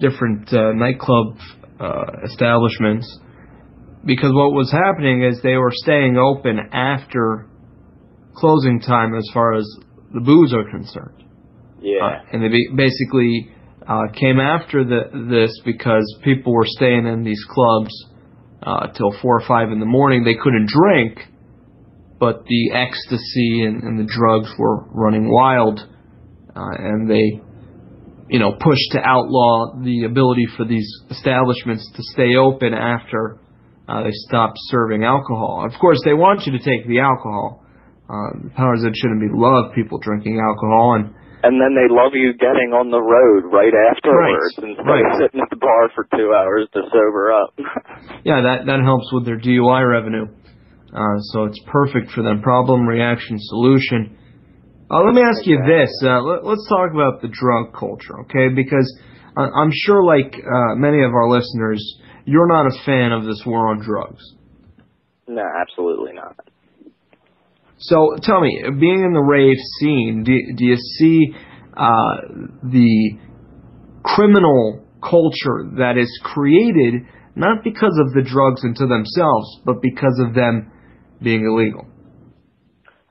different 0.00 0.52
uh, 0.52 0.72
nightclub 0.72 1.38
uh, 1.80 2.04
establishments 2.24 3.06
because 4.04 4.32
what 4.32 4.52
was 4.52 4.70
happening 4.70 5.22
is 5.22 5.40
they 5.42 5.56
were 5.56 5.72
staying 5.72 6.16
open 6.16 6.58
after 6.72 7.48
closing 8.34 8.80
time 8.80 9.14
as 9.14 9.28
far 9.32 9.54
as 9.54 9.66
the 10.12 10.20
booze 10.20 10.52
are 10.52 10.68
concerned. 10.70 11.24
Yeah. 11.80 12.04
Uh, 12.04 12.18
and 12.32 12.42
they 12.42 12.74
basically 12.74 13.50
uh, 13.86 14.08
came 14.18 14.40
after 14.40 14.84
the, 14.84 15.28
this 15.30 15.60
because 15.64 16.18
people 16.22 16.52
were 16.52 16.66
staying 16.66 17.06
in 17.06 17.24
these 17.24 17.42
clubs 17.48 17.92
uh, 18.62 18.88
till 18.88 19.14
four 19.20 19.38
or 19.38 19.46
five 19.46 19.70
in 19.70 19.80
the 19.80 19.86
morning. 19.86 20.24
They 20.24 20.34
couldn't 20.34 20.68
drink, 20.68 21.18
but 22.18 22.44
the 22.46 22.72
ecstasy 22.72 23.64
and, 23.64 23.82
and 23.82 23.98
the 23.98 24.10
drugs 24.10 24.50
were 24.58 24.84
running 24.90 25.30
wild, 25.30 25.80
uh, 26.56 26.70
and 26.78 27.10
they, 27.10 27.40
you 28.28 28.38
know, 28.38 28.52
pushed 28.52 28.92
to 28.92 29.00
outlaw 29.00 29.78
the 29.82 30.04
ability 30.04 30.46
for 30.56 30.64
these 30.64 30.90
establishments 31.10 31.90
to 31.96 32.02
stay 32.14 32.36
open 32.36 32.72
after 32.72 33.38
uh, 33.88 34.02
they 34.02 34.12
stopped 34.28 34.56
serving 34.70 35.04
alcohol. 35.04 35.64
Of 35.64 35.78
course, 35.80 36.00
they 36.04 36.14
want 36.14 36.46
you 36.46 36.52
to 36.58 36.62
take 36.64 36.86
the 36.86 37.00
alcohol. 37.00 37.64
Uh, 38.04 38.52
powers 38.54 38.84
that 38.84 38.92
shouldn't 38.94 39.20
be 39.20 39.32
love 39.32 39.72
people 39.74 39.96
drinking 39.98 40.36
alcohol 40.38 41.00
and 41.00 41.08
and 41.44 41.60
then 41.60 41.76
they 41.76 41.92
love 41.92 42.12
you 42.16 42.32
getting 42.32 42.72
on 42.72 42.88
the 42.88 43.00
road 43.00 43.44
right 43.52 43.72
afterwards 43.72 44.56
Right, 44.56 44.68
instead 44.72 44.88
right. 44.88 45.04
of 45.04 45.12
sitting 45.20 45.40
at 45.44 45.48
the 45.52 45.60
bar 45.60 45.92
for 45.92 46.08
two 46.16 46.32
hours 46.32 46.68
to 46.72 46.88
sober 46.88 47.32
up. 47.32 47.52
Yeah, 48.24 48.40
that 48.40 48.64
that 48.64 48.80
helps 48.80 49.12
with 49.12 49.24
their 49.28 49.36
DUI 49.36 49.84
revenue. 49.84 50.24
Uh, 50.88 51.16
so 51.32 51.44
it's 51.44 51.60
perfect 51.68 52.12
for 52.12 52.22
them. 52.22 52.40
Problem, 52.40 52.88
reaction, 52.88 53.36
solution. 53.40 54.16
Uh, 54.90 55.04
let 55.04 55.12
me 55.12 55.20
ask 55.20 55.44
you 55.44 55.60
this. 55.68 55.92
Uh, 56.02 56.20
let, 56.22 56.44
let's 56.44 56.64
talk 56.68 56.92
about 56.92 57.20
the 57.20 57.28
drug 57.28 57.72
culture, 57.76 58.20
okay? 58.24 58.48
Because 58.48 58.88
I, 59.36 59.44
I'm 59.44 59.72
sure, 59.72 60.04
like 60.04 60.32
uh, 60.32 60.74
many 60.76 61.02
of 61.04 61.12
our 61.12 61.28
listeners, 61.28 61.80
you're 62.24 62.48
not 62.48 62.66
a 62.66 62.84
fan 62.84 63.12
of 63.12 63.24
this 63.24 63.42
war 63.46 63.68
on 63.68 63.80
drugs. 63.80 64.22
no, 65.26 65.42
absolutely 65.60 66.12
not. 66.12 66.36
So 67.78 68.16
tell 68.22 68.40
me, 68.40 68.62
being 68.80 69.02
in 69.04 69.12
the 69.12 69.20
rave 69.20 69.58
scene, 69.78 70.22
do, 70.24 70.32
do 70.56 70.64
you 70.64 70.76
see 70.76 71.34
uh, 71.76 72.16
the 72.62 73.18
criminal 74.02 74.84
culture 75.02 75.68
that 75.76 75.98
is 75.98 76.20
created 76.22 77.02
not 77.36 77.64
because 77.64 77.98
of 78.00 78.14
the 78.14 78.22
drugs 78.22 78.62
into 78.64 78.86
themselves, 78.86 79.60
but 79.64 79.82
because 79.82 80.20
of 80.24 80.34
them 80.34 80.70
being 81.20 81.44
illegal? 81.44 81.86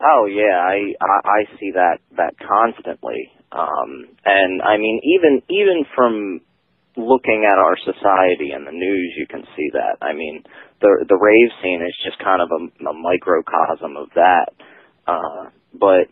Oh 0.02 0.26
yeah, 0.26 0.58
I 0.60 0.94
I, 1.00 1.44
I 1.44 1.60
see 1.60 1.72
that 1.76 2.00
that 2.18 2.34
constantly. 2.40 3.32
Um, 3.52 4.10
and 4.26 4.62
I 4.62 4.78
mean, 4.78 5.00
even 5.04 5.42
even 5.50 5.86
from 5.96 6.42
looking 6.98 7.46
at 7.48 7.58
our 7.58 7.78
society 7.78 8.52
and 8.52 8.68
the 8.68 8.72
news, 8.76 9.14
you 9.18 9.28
can 9.28 9.44
see 9.56 9.70
that. 9.74 9.98
I 10.02 10.14
mean, 10.14 10.44
the 10.82 11.06
the 11.10 11.18
rave 11.18 11.50
scene 11.62 11.82
is 11.82 11.96
just 12.06 12.20
kind 12.20 12.42
of 12.42 12.50
a, 12.52 12.62
a 12.90 12.94
microcosm 12.94 13.98
of 13.98 14.10
that. 14.16 14.54
Uh, 15.08 15.50
but 15.74 16.08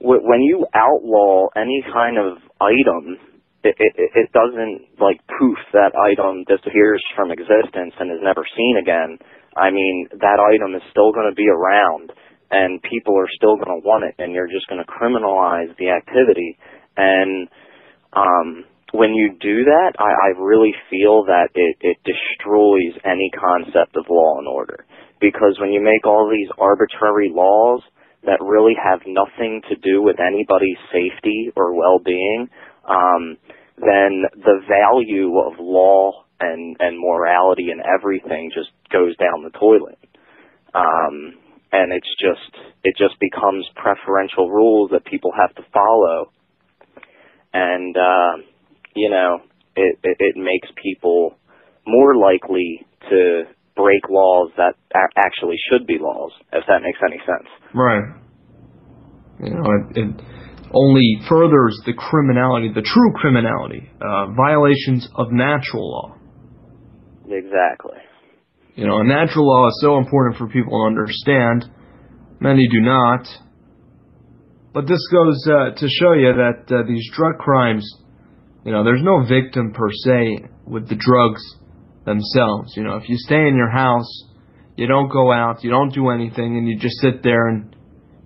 w- 0.00 0.22
when 0.24 0.42
you 0.42 0.66
outlaw 0.74 1.48
any 1.56 1.84
kind 1.92 2.18
of 2.18 2.38
item, 2.60 3.18
it, 3.64 3.76
it 3.78 3.92
it 3.96 4.28
doesn't 4.32 5.00
like 5.00 5.20
poof 5.38 5.58
that 5.72 5.96
item 5.96 6.44
disappears 6.44 7.02
from 7.16 7.30
existence 7.32 7.94
and 7.98 8.10
is 8.12 8.22
never 8.22 8.44
seen 8.56 8.76
again. 8.80 9.18
I 9.56 9.70
mean, 9.70 10.08
that 10.20 10.40
item 10.40 10.74
is 10.74 10.82
still 10.90 11.12
going 11.12 11.28
to 11.28 11.36
be 11.36 11.48
around 11.48 12.12
and 12.50 12.82
people 12.82 13.16
are 13.18 13.28
still 13.36 13.56
going 13.56 13.80
to 13.80 13.86
want 13.86 14.04
it 14.04 14.14
and 14.22 14.32
you're 14.32 14.48
just 14.48 14.68
going 14.68 14.82
to 14.82 14.88
criminalize 14.90 15.74
the 15.78 15.88
activity 15.90 16.58
and 16.96 17.48
um 18.12 18.64
when 18.92 19.14
you 19.14 19.30
do 19.40 19.64
that 19.64 19.92
i 19.98 20.28
i 20.28 20.40
really 20.40 20.72
feel 20.90 21.24
that 21.24 21.48
it 21.54 21.76
it 21.80 21.96
destroys 22.04 22.94
any 23.04 23.30
concept 23.34 23.96
of 23.96 24.04
law 24.08 24.38
and 24.38 24.46
order. 24.46 24.84
Because 25.20 25.56
when 25.60 25.70
you 25.70 25.80
make 25.80 26.04
all 26.06 26.28
these 26.30 26.50
arbitrary 26.58 27.30
laws 27.32 27.80
that 28.24 28.38
really 28.40 28.74
have 28.74 29.00
nothing 29.06 29.62
to 29.68 29.76
do 29.76 30.02
with 30.02 30.16
anybody's 30.20 30.78
safety 30.92 31.50
or 31.56 31.74
well-being 31.74 32.48
um 32.88 33.36
then 33.78 34.24
the 34.36 34.60
value 34.68 35.38
of 35.38 35.54
law 35.58 36.24
and 36.40 36.76
and 36.80 36.98
morality 36.98 37.70
and 37.70 37.80
everything 37.80 38.50
just 38.54 38.70
goes 38.92 39.16
down 39.16 39.42
the 39.44 39.58
toilet. 39.58 39.98
Um 40.74 41.34
and 41.72 41.92
it's 41.92 42.14
just 42.20 42.52
it 42.84 42.94
just 42.98 43.18
becomes 43.20 43.66
preferential 43.74 44.50
rules 44.50 44.90
that 44.90 45.04
people 45.06 45.32
have 45.32 45.54
to 45.54 45.62
follow. 45.72 46.30
And 47.54 47.96
uh 47.96 48.51
you 48.94 49.10
know 49.10 49.40
it 49.76 49.98
it, 50.02 50.16
it 50.20 50.36
makes 50.36 50.68
people 50.82 51.34
more 51.86 52.16
likely 52.16 52.86
to 53.08 53.44
break 53.74 54.08
laws 54.08 54.50
that 54.56 54.74
actually 55.16 55.56
should 55.70 55.86
be 55.86 55.98
laws 55.98 56.32
if 56.52 56.64
that 56.68 56.82
makes 56.82 56.98
any 57.04 57.18
sense 57.26 57.48
Right. 57.74 58.04
You 59.40 59.54
know, 59.54 59.64
it, 59.64 59.96
it 59.96 60.22
only 60.72 61.18
furthers 61.28 61.80
the 61.84 61.94
criminality, 61.94 62.70
the 62.72 62.82
true 62.82 63.12
criminality, 63.16 63.90
uh, 64.00 64.32
violations 64.36 65.08
of 65.16 65.32
natural 65.32 65.90
law. 65.90 66.16
exactly 67.26 67.98
You 68.76 68.86
know, 68.86 68.98
and 68.98 69.08
natural 69.08 69.46
law 69.46 69.68
is 69.68 69.78
so 69.82 69.98
important 69.98 70.36
for 70.36 70.46
people 70.48 70.78
to 70.78 70.86
understand. 70.86 71.64
Many 72.40 72.68
do 72.68 72.80
not. 72.80 73.26
But 74.72 74.86
this 74.86 75.06
goes 75.12 75.46
uh, 75.46 75.74
to 75.76 75.88
show 75.88 76.12
you 76.12 76.32
that 76.32 76.72
uh, 76.74 76.86
these 76.86 77.10
drug 77.14 77.36
crimes, 77.38 77.84
you 78.64 78.72
know, 78.72 78.84
there's 78.84 79.02
no 79.02 79.24
victim 79.26 79.72
per 79.72 79.90
se 79.90 80.46
with 80.66 80.88
the 80.88 80.94
drugs 80.94 81.42
themselves. 82.04 82.74
You 82.76 82.84
know, 82.84 82.96
if 82.96 83.08
you 83.08 83.16
stay 83.18 83.48
in 83.48 83.56
your 83.56 83.70
house, 83.70 84.24
you 84.76 84.86
don't 84.86 85.10
go 85.10 85.32
out, 85.32 85.64
you 85.64 85.70
don't 85.70 85.92
do 85.92 86.10
anything, 86.10 86.56
and 86.56 86.68
you 86.68 86.78
just 86.78 86.96
sit 87.00 87.22
there 87.22 87.48
and 87.48 87.74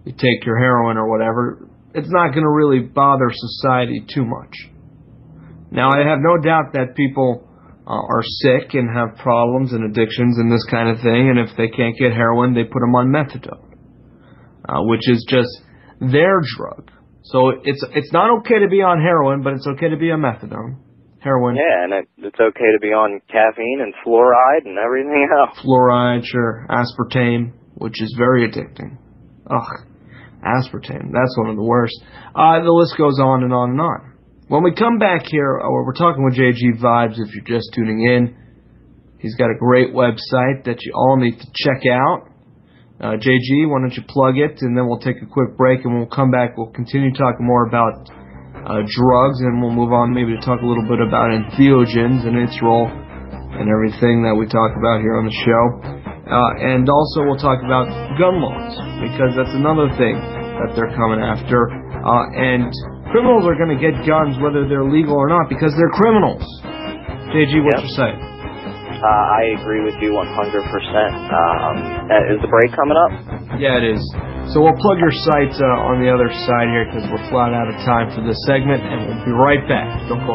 you 0.05 0.13
take 0.13 0.45
your 0.45 0.59
heroin 0.59 0.97
or 0.97 1.09
whatever, 1.09 1.69
it's 1.95 2.11
not 2.11 2.29
going 2.29 2.45
to 2.45 2.51
really 2.51 2.81
bother 2.81 3.31
society 3.33 4.05
too 4.15 4.25
much. 4.25 4.55
Now, 5.71 5.91
I 5.91 6.07
have 6.07 6.19
no 6.21 6.41
doubt 6.41 6.75
that 6.75 6.95
people 6.95 7.49
uh, 7.87 7.91
are 7.91 8.23
sick 8.23 8.75
and 8.75 8.89
have 8.95 9.19
problems 9.19 9.73
and 9.73 9.85
addictions 9.91 10.39
and 10.39 10.53
this 10.53 10.65
kind 10.71 10.91
of 10.91 11.03
thing, 11.03 11.31
and 11.31 11.39
if 11.39 11.57
they 11.57 11.69
can't 11.69 11.97
get 11.99 12.13
heroin, 12.13 12.55
they 12.55 12.65
put 12.65 12.81
them 12.81 12.95
on 12.95 13.09
methadone, 13.09 13.75
uh, 14.69 14.83
which 14.83 15.09
is 15.09 15.27
just 15.29 15.49
their 16.01 16.41
drug. 16.57 16.91
So 17.33 17.51
it's 17.65 17.83
it's 17.95 18.13
not 18.13 18.31
okay 18.39 18.61
to 18.61 18.69
be 18.69 18.83
on 18.83 19.01
heroin, 19.03 19.43
but 19.43 19.55
it's 19.55 19.67
okay 19.67 19.89
to 19.89 19.97
be 19.97 20.11
on 20.11 20.21
methadone. 20.21 20.79
Heroin, 21.19 21.57
yeah 21.57 21.83
and 21.83 21.93
it, 21.93 22.09
it's 22.19 22.39
okay 22.39 22.71
to 22.71 22.79
be 22.81 22.95
on 22.95 23.21
caffeine 23.27 23.81
and 23.83 23.93
fluoride 24.07 24.63
and 24.65 24.79
everything 24.79 25.27
else 25.39 25.59
fluoride, 25.59 26.23
sure, 26.25 26.67
aspartame, 26.71 27.53
which 27.75 28.01
is 28.01 28.15
very 28.17 28.47
addicting. 28.47 28.99
Ugh, 29.51 29.87
aspartame, 30.45 31.11
that's 31.11 31.35
one 31.39 31.51
of 31.51 31.57
the 31.57 31.65
worst. 31.67 31.99
Uh, 32.35 32.63
the 32.63 32.71
list 32.71 32.95
goes 32.97 33.19
on 33.19 33.43
and 33.43 33.53
on 33.53 33.71
and 33.71 33.81
on. 33.81 34.13
When 34.47 34.63
we 34.63 34.73
come 34.73 34.99
back 34.99 35.27
here, 35.27 35.59
uh, 35.59 35.69
we're 35.69 35.95
talking 35.95 36.23
with 36.25 36.39
JG 36.39 36.79
Vibes 36.81 37.19
if 37.19 37.35
you're 37.35 37.59
just 37.59 37.75
tuning 37.75 38.05
in. 38.07 38.37
He's 39.19 39.35
got 39.35 39.51
a 39.51 39.59
great 39.59 39.93
website 39.93 40.67
that 40.67 40.79
you 40.83 40.93
all 40.95 41.17
need 41.17 41.41
to 41.41 41.47
check 41.57 41.91
out. 41.91 42.31
Uh, 42.97 43.21
JG, 43.21 43.69
why 43.69 43.81
don't 43.85 43.93
you 43.93 44.03
plug 44.09 44.39
it, 44.41 44.63
and 44.65 44.73
then 44.73 44.89
we'll 44.89 45.01
take 45.05 45.21
a 45.21 45.27
quick 45.29 45.53
break, 45.57 45.85
and 45.85 45.93
we'll 45.93 46.09
come 46.09 46.31
back. 46.31 46.57
We'll 46.57 46.73
continue 46.73 47.13
talking 47.13 47.45
more 47.45 47.69
about 47.69 48.09
uh, 48.65 48.81
drugs, 48.89 49.39
and 49.45 49.61
we'll 49.61 49.77
move 49.77 49.93
on 49.93 50.17
maybe 50.17 50.33
to 50.33 50.41
talk 50.41 50.65
a 50.65 50.67
little 50.67 50.87
bit 50.89 51.05
about 51.05 51.29
entheogens 51.29 52.25
and 52.25 52.41
its 52.41 52.57
role 52.65 52.89
and 52.89 53.69
everything 53.69 54.25
that 54.25 54.33
we 54.33 54.49
talk 54.49 54.73
about 54.81 55.05
here 55.05 55.21
on 55.21 55.29
the 55.29 55.37
show. 55.45 55.65
Uh, 56.27 56.73
and 56.73 56.89
also, 56.89 57.23
we'll 57.29 57.39
talk 57.39 57.61
about 57.61 57.85
gun 58.17 58.41
laws 58.41 58.75
because 59.05 59.37
that's 59.37 59.53
another 59.53 59.93
thing 60.01 60.17
that 60.17 60.73
they're 60.75 60.91
coming 60.97 61.21
after. 61.21 61.69
Uh, 62.01 62.25
and 62.33 62.73
criminals 63.13 63.45
are 63.45 63.55
going 63.61 63.71
to 63.71 63.79
get 63.79 63.93
guns 64.09 64.41
whether 64.41 64.65
they're 64.67 64.89
legal 64.89 65.15
or 65.15 65.29
not 65.29 65.53
because 65.53 65.71
they're 65.77 65.93
criminals. 65.93 66.43
JG, 67.31 67.61
what's 67.61 67.77
Yep. 67.77 67.85
your 67.85 67.95
say? 67.95 68.36
Uh 69.03 69.39
i 69.41 69.57
agree 69.59 69.83
with 69.85 69.95
you 70.01 70.13
100% 70.13 70.23
um 70.23 71.77
uh, 72.09 72.33
is 72.33 72.39
the 72.41 72.49
break 72.49 72.71
coming 72.73 72.97
up 72.97 73.13
Yeah, 73.59 73.79
it 73.81 73.85
is. 73.85 74.03
So 74.53 74.61
we'll 74.61 74.77
plug 74.77 74.99
your 75.01 75.11
site 75.11 75.55
uh, 75.57 75.89
on 75.89 75.99
the 76.05 76.13
other 76.13 76.29
side 76.45 76.69
here 76.69 76.85
because 76.87 77.09
we're 77.11 77.25
flat 77.31 77.57
out 77.57 77.67
of 77.73 77.75
time 77.89 78.13
for 78.15 78.21
this 78.21 78.37
segment, 78.47 78.83
and 78.85 79.09
we'll 79.09 79.25
be 79.25 79.33
right 79.33 79.65
back. 79.67 79.89
Don't 80.09 80.21
go. 80.27 80.35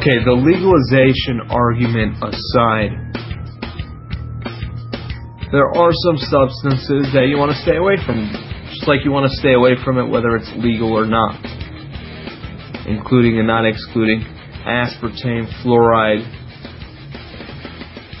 Okay, 0.00 0.16
the 0.24 0.32
legalization 0.32 1.44
argument 1.50 2.16
aside, 2.22 2.94
there 5.52 5.66
are 5.66 5.90
some 6.06 6.16
substances 6.16 7.10
that 7.12 7.26
you 7.26 7.36
want 7.36 7.50
to 7.50 7.58
stay 7.62 7.74
away 7.74 7.98
from, 8.06 8.30
just 8.70 8.86
like 8.86 9.04
you 9.04 9.10
want 9.10 9.26
to 9.26 9.36
stay 9.38 9.52
away 9.54 9.74
from 9.82 9.98
it 9.98 10.06
whether 10.06 10.36
it's 10.36 10.50
legal 10.56 10.94
or 10.94 11.06
not, 11.06 11.34
including 12.86 13.38
and 13.38 13.48
not 13.48 13.66
excluding 13.66 14.22
aspartame, 14.62 15.50
fluoride, 15.64 16.22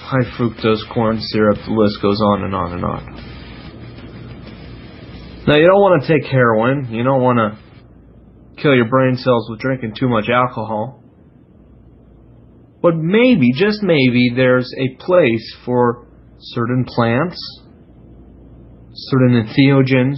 high 0.02 0.26
fructose 0.34 0.82
corn 0.92 1.20
syrup, 1.20 1.58
the 1.64 1.72
list 1.72 2.02
goes 2.02 2.20
on 2.20 2.42
and 2.42 2.54
on 2.54 2.72
and 2.72 2.84
on. 2.84 3.06
Now, 5.46 5.54
you 5.54 5.66
don't 5.66 5.80
want 5.80 6.02
to 6.02 6.08
take 6.08 6.26
heroin, 6.30 6.88
you 6.90 7.04
don't 7.04 7.22
want 7.22 7.38
to 7.38 8.60
kill 8.60 8.74
your 8.74 8.88
brain 8.88 9.14
cells 9.14 9.48
with 9.48 9.60
drinking 9.60 9.94
too 9.96 10.08
much 10.08 10.28
alcohol. 10.28 11.00
but 12.82 12.96
maybe, 12.96 13.52
just 13.54 13.84
maybe, 13.84 14.32
there's 14.34 14.74
a 14.76 14.96
place 14.96 15.54
for 15.64 16.09
certain 16.40 16.84
plants, 16.84 17.38
certain 18.92 19.42
entheogens 19.42 20.16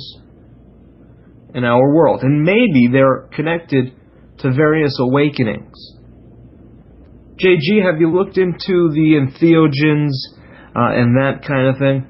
in 1.54 1.64
our 1.64 1.94
world. 1.94 2.22
And 2.22 2.42
maybe 2.42 2.88
they're 2.90 3.28
connected 3.32 3.92
to 4.38 4.52
various 4.52 4.96
awakenings. 4.98 5.76
JG, 7.36 7.84
have 7.84 8.00
you 8.00 8.12
looked 8.12 8.38
into 8.38 8.90
the 8.92 9.18
entheogens 9.18 10.12
uh, 10.76 10.94
and 10.94 11.16
that 11.16 11.44
kind 11.46 11.68
of 11.68 11.78
thing? 11.78 12.06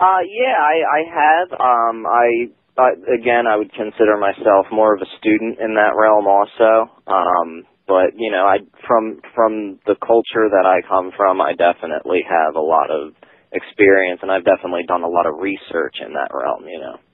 Uh, 0.00 0.22
yeah, 0.28 0.54
I, 0.60 0.76
I 0.86 1.00
have. 1.10 1.52
Um, 1.58 2.06
I, 2.06 2.48
again, 3.12 3.46
I 3.48 3.56
would 3.56 3.72
consider 3.72 4.16
myself 4.16 4.66
more 4.70 4.94
of 4.94 5.02
a 5.02 5.10
student 5.18 5.58
in 5.58 5.74
that 5.74 5.96
realm, 5.96 6.26
also. 6.26 6.92
Um, 7.06 7.64
but 7.88 8.12
you 8.16 8.30
know, 8.30 8.44
I 8.44 8.58
from 8.86 9.20
from 9.34 9.80
the 9.86 9.96
culture 9.96 10.46
that 10.52 10.68
I 10.68 10.86
come 10.86 11.10
from, 11.16 11.40
I 11.40 11.54
definitely 11.56 12.20
have 12.28 12.54
a 12.54 12.60
lot 12.60 12.90
of 12.90 13.14
experience, 13.50 14.20
and 14.22 14.30
I've 14.30 14.44
definitely 14.44 14.84
done 14.86 15.02
a 15.02 15.08
lot 15.08 15.26
of 15.26 15.40
research 15.40 15.96
in 16.04 16.12
that 16.12 16.28
realm. 16.30 16.68
You 16.68 16.80
know. 16.80 16.96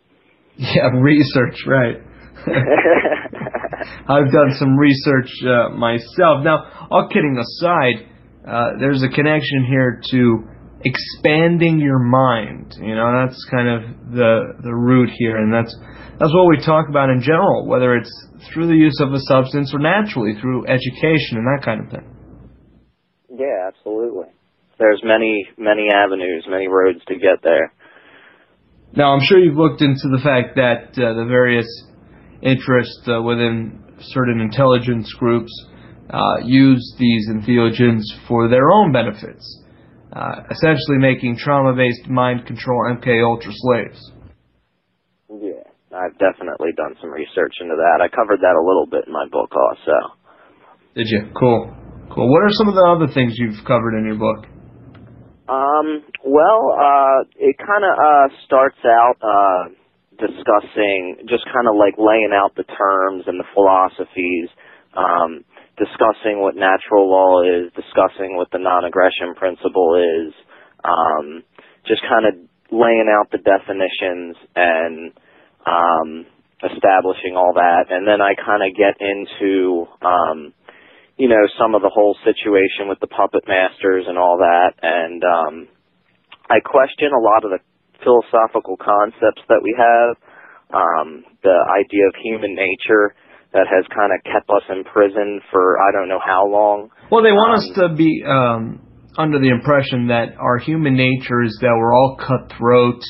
Yeah, 0.57 0.87
research, 0.95 1.67
right. 1.67 1.97
I've 2.47 4.31
done 4.31 4.51
some 4.59 4.77
research 4.77 5.31
uh, 5.43 5.71
myself. 5.71 6.45
Now, 6.45 6.87
all 6.93 7.09
kidding 7.09 7.37
aside, 7.37 8.07
uh, 8.47 8.79
there's 8.79 9.03
a 9.03 9.09
connection 9.09 9.67
here 9.69 10.01
to 10.11 10.45
expanding 10.85 11.79
your 11.79 11.99
mind. 11.99 12.75
You 12.79 12.95
know, 12.95 13.27
that's 13.27 13.43
kind 13.51 13.69
of 13.69 14.13
the 14.13 14.55
the 14.63 14.75
root 14.75 15.11
here, 15.17 15.37
and 15.37 15.53
that's 15.53 15.75
that's 16.19 16.33
what 16.33 16.49
we 16.49 16.65
talk 16.65 16.89
about 16.89 17.11
in 17.11 17.21
general, 17.21 17.67
whether 17.67 17.97
it's 17.97 18.13
through 18.53 18.69
the 18.69 18.77
use 18.77 19.01
of 19.01 19.13
a 19.13 19.21
substance 19.21 19.73
or 19.75 19.81
naturally 19.81 20.35
through 20.41 20.67
education 20.67 21.39
and 21.39 21.47
that 21.47 21.65
kind 21.65 21.85
of 21.85 21.91
thing. 21.91 22.07
Yeah, 23.37 23.69
absolutely. 23.69 24.29
There's 24.79 25.01
many 25.05 25.49
many 25.57 25.89
avenues, 25.93 26.47
many 26.49 26.69
roads 26.69 27.01
to 27.09 27.15
get 27.15 27.43
there. 27.43 27.73
Now, 28.97 29.13
I'm 29.13 29.25
sure 29.25 29.39
you've 29.39 29.57
looked 29.57 29.83
into 29.83 30.07
the 30.13 30.21
fact 30.23 30.55
that 30.55 30.95
uh, 30.95 31.15
the 31.15 31.27
various 31.27 31.67
interests 32.43 33.03
uh, 33.09 33.21
within 33.23 33.83
certain 33.99 34.41
intelligence 34.41 35.13
groups 35.19 35.51
uh, 36.11 36.37
use 36.45 36.95
these 36.99 37.29
entheogens 37.29 38.03
for 38.29 38.49
their 38.49 38.71
own 38.71 38.93
benefits, 38.93 39.63
uh, 40.15 40.47
essentially 40.51 40.99
making 40.99 41.37
trauma-based 41.37 42.09
mind 42.09 42.47
control 42.47 42.87
MK 42.95 43.25
Ultra 43.25 43.53
slaves. 43.53 44.13
Yeah, 45.29 45.67
I've 45.91 46.17
definitely 46.19 46.71
done 46.77 46.95
some 47.01 47.11
research 47.11 47.55
into 47.61 47.75
that. 47.75 47.99
I 48.01 48.09
covered 48.09 48.41
that 48.41 48.55
a 48.55 48.63
little 48.65 48.87
bit 48.87 49.07
in 49.07 49.13
my 49.13 49.27
book 49.31 49.51
also. 49.51 50.15
Did 50.95 51.09
you? 51.09 51.31
Cool. 51.39 51.75
Cool. 52.15 52.31
What 52.31 52.43
are 52.45 52.55
some 52.55 52.69
of 52.69 52.75
the 52.75 52.87
other 52.87 53.13
things 53.13 53.35
you've 53.37 53.65
covered 53.67 53.99
in 53.99 54.07
your 54.07 54.15
book? 54.15 54.47
Um, 55.49 56.05
well, 56.25 56.73
uh, 56.73 57.27
it 57.37 57.57
kind 57.59 57.85
of 57.85 57.95
uh, 57.99 58.29
starts 58.47 58.79
out 58.87 59.17
uh, 59.21 59.75
discussing, 60.17 61.27
just 61.29 61.45
kind 61.53 61.67
of 61.67 61.75
like 61.75 61.99
laying 61.99 62.31
out 62.33 62.55
the 62.57 62.65
terms 62.65 63.25
and 63.27 63.39
the 63.41 63.49
philosophies, 63.53 64.49
um, 64.97 65.45
discussing 65.77 66.41
what 66.41 66.55
natural 66.57 67.11
law 67.11 67.43
is, 67.43 67.73
discussing 67.75 68.37
what 68.37 68.51
the 68.53 68.59
non-aggression 68.59 69.35
principle 69.37 69.97
is, 69.99 70.35
um, 70.85 71.43
just 71.87 72.03
kind 72.09 72.27
of 72.27 72.35
laying 72.71 73.11
out 73.11 73.31
the 73.31 73.39
definitions 73.39 74.37
and 74.55 75.13
um, 75.67 76.27
establishing 76.63 77.37
all 77.37 77.53
that, 77.55 77.87
and 77.91 78.07
then 78.07 78.21
I 78.21 78.35
kind 78.35 78.63
of 78.63 78.77
get 78.77 78.97
into 79.01 79.87
um, 80.03 80.55
you 81.17 81.29
know, 81.29 81.47
some 81.59 81.75
of 81.75 81.83
the 81.83 81.91
whole 81.93 82.17
situation 82.25 82.89
with 82.89 82.99
the 83.01 83.07
puppet 83.07 83.45
masters 83.47 84.05
and 84.09 84.19
all 84.19 84.39
that. 84.39 84.75
And 84.83 85.23
um, 85.23 85.69
I 86.51 86.59
question 86.61 87.15
a 87.15 87.23
lot 87.23 87.45
of 87.45 87.51
the 87.55 87.63
philosophical 88.03 88.77
concepts 88.77 89.43
that 89.49 89.63
we 89.63 89.75
have, 89.79 90.19
um, 90.75 91.25
the 91.43 91.55
idea 91.71 92.09
of 92.11 92.15
human 92.19 92.55
nature 92.55 93.15
that 93.55 93.67
has 93.71 93.87
kind 93.95 94.11
of 94.13 94.19
kept 94.27 94.51
us 94.51 94.67
in 94.69 94.85
prison 94.85 95.41
for 95.51 95.79
I 95.81 95.93
don't 95.95 96.09
know 96.09 96.21
how 96.21 96.47
long. 96.47 96.91
Well, 97.11 97.23
they 97.23 97.33
want 97.33 97.55
Um, 97.55 97.59
us 97.59 97.67
to 97.79 97.95
be 97.95 98.23
um, 98.27 98.83
under 99.17 99.39
the 99.39 99.49
impression 99.49 100.09
that 100.09 100.35
our 100.39 100.59
human 100.59 100.95
nature 100.95 101.41
is 101.43 101.57
that 101.63 101.71
we're 101.79 101.95
all 101.95 102.19
cutthroat, 102.19 103.01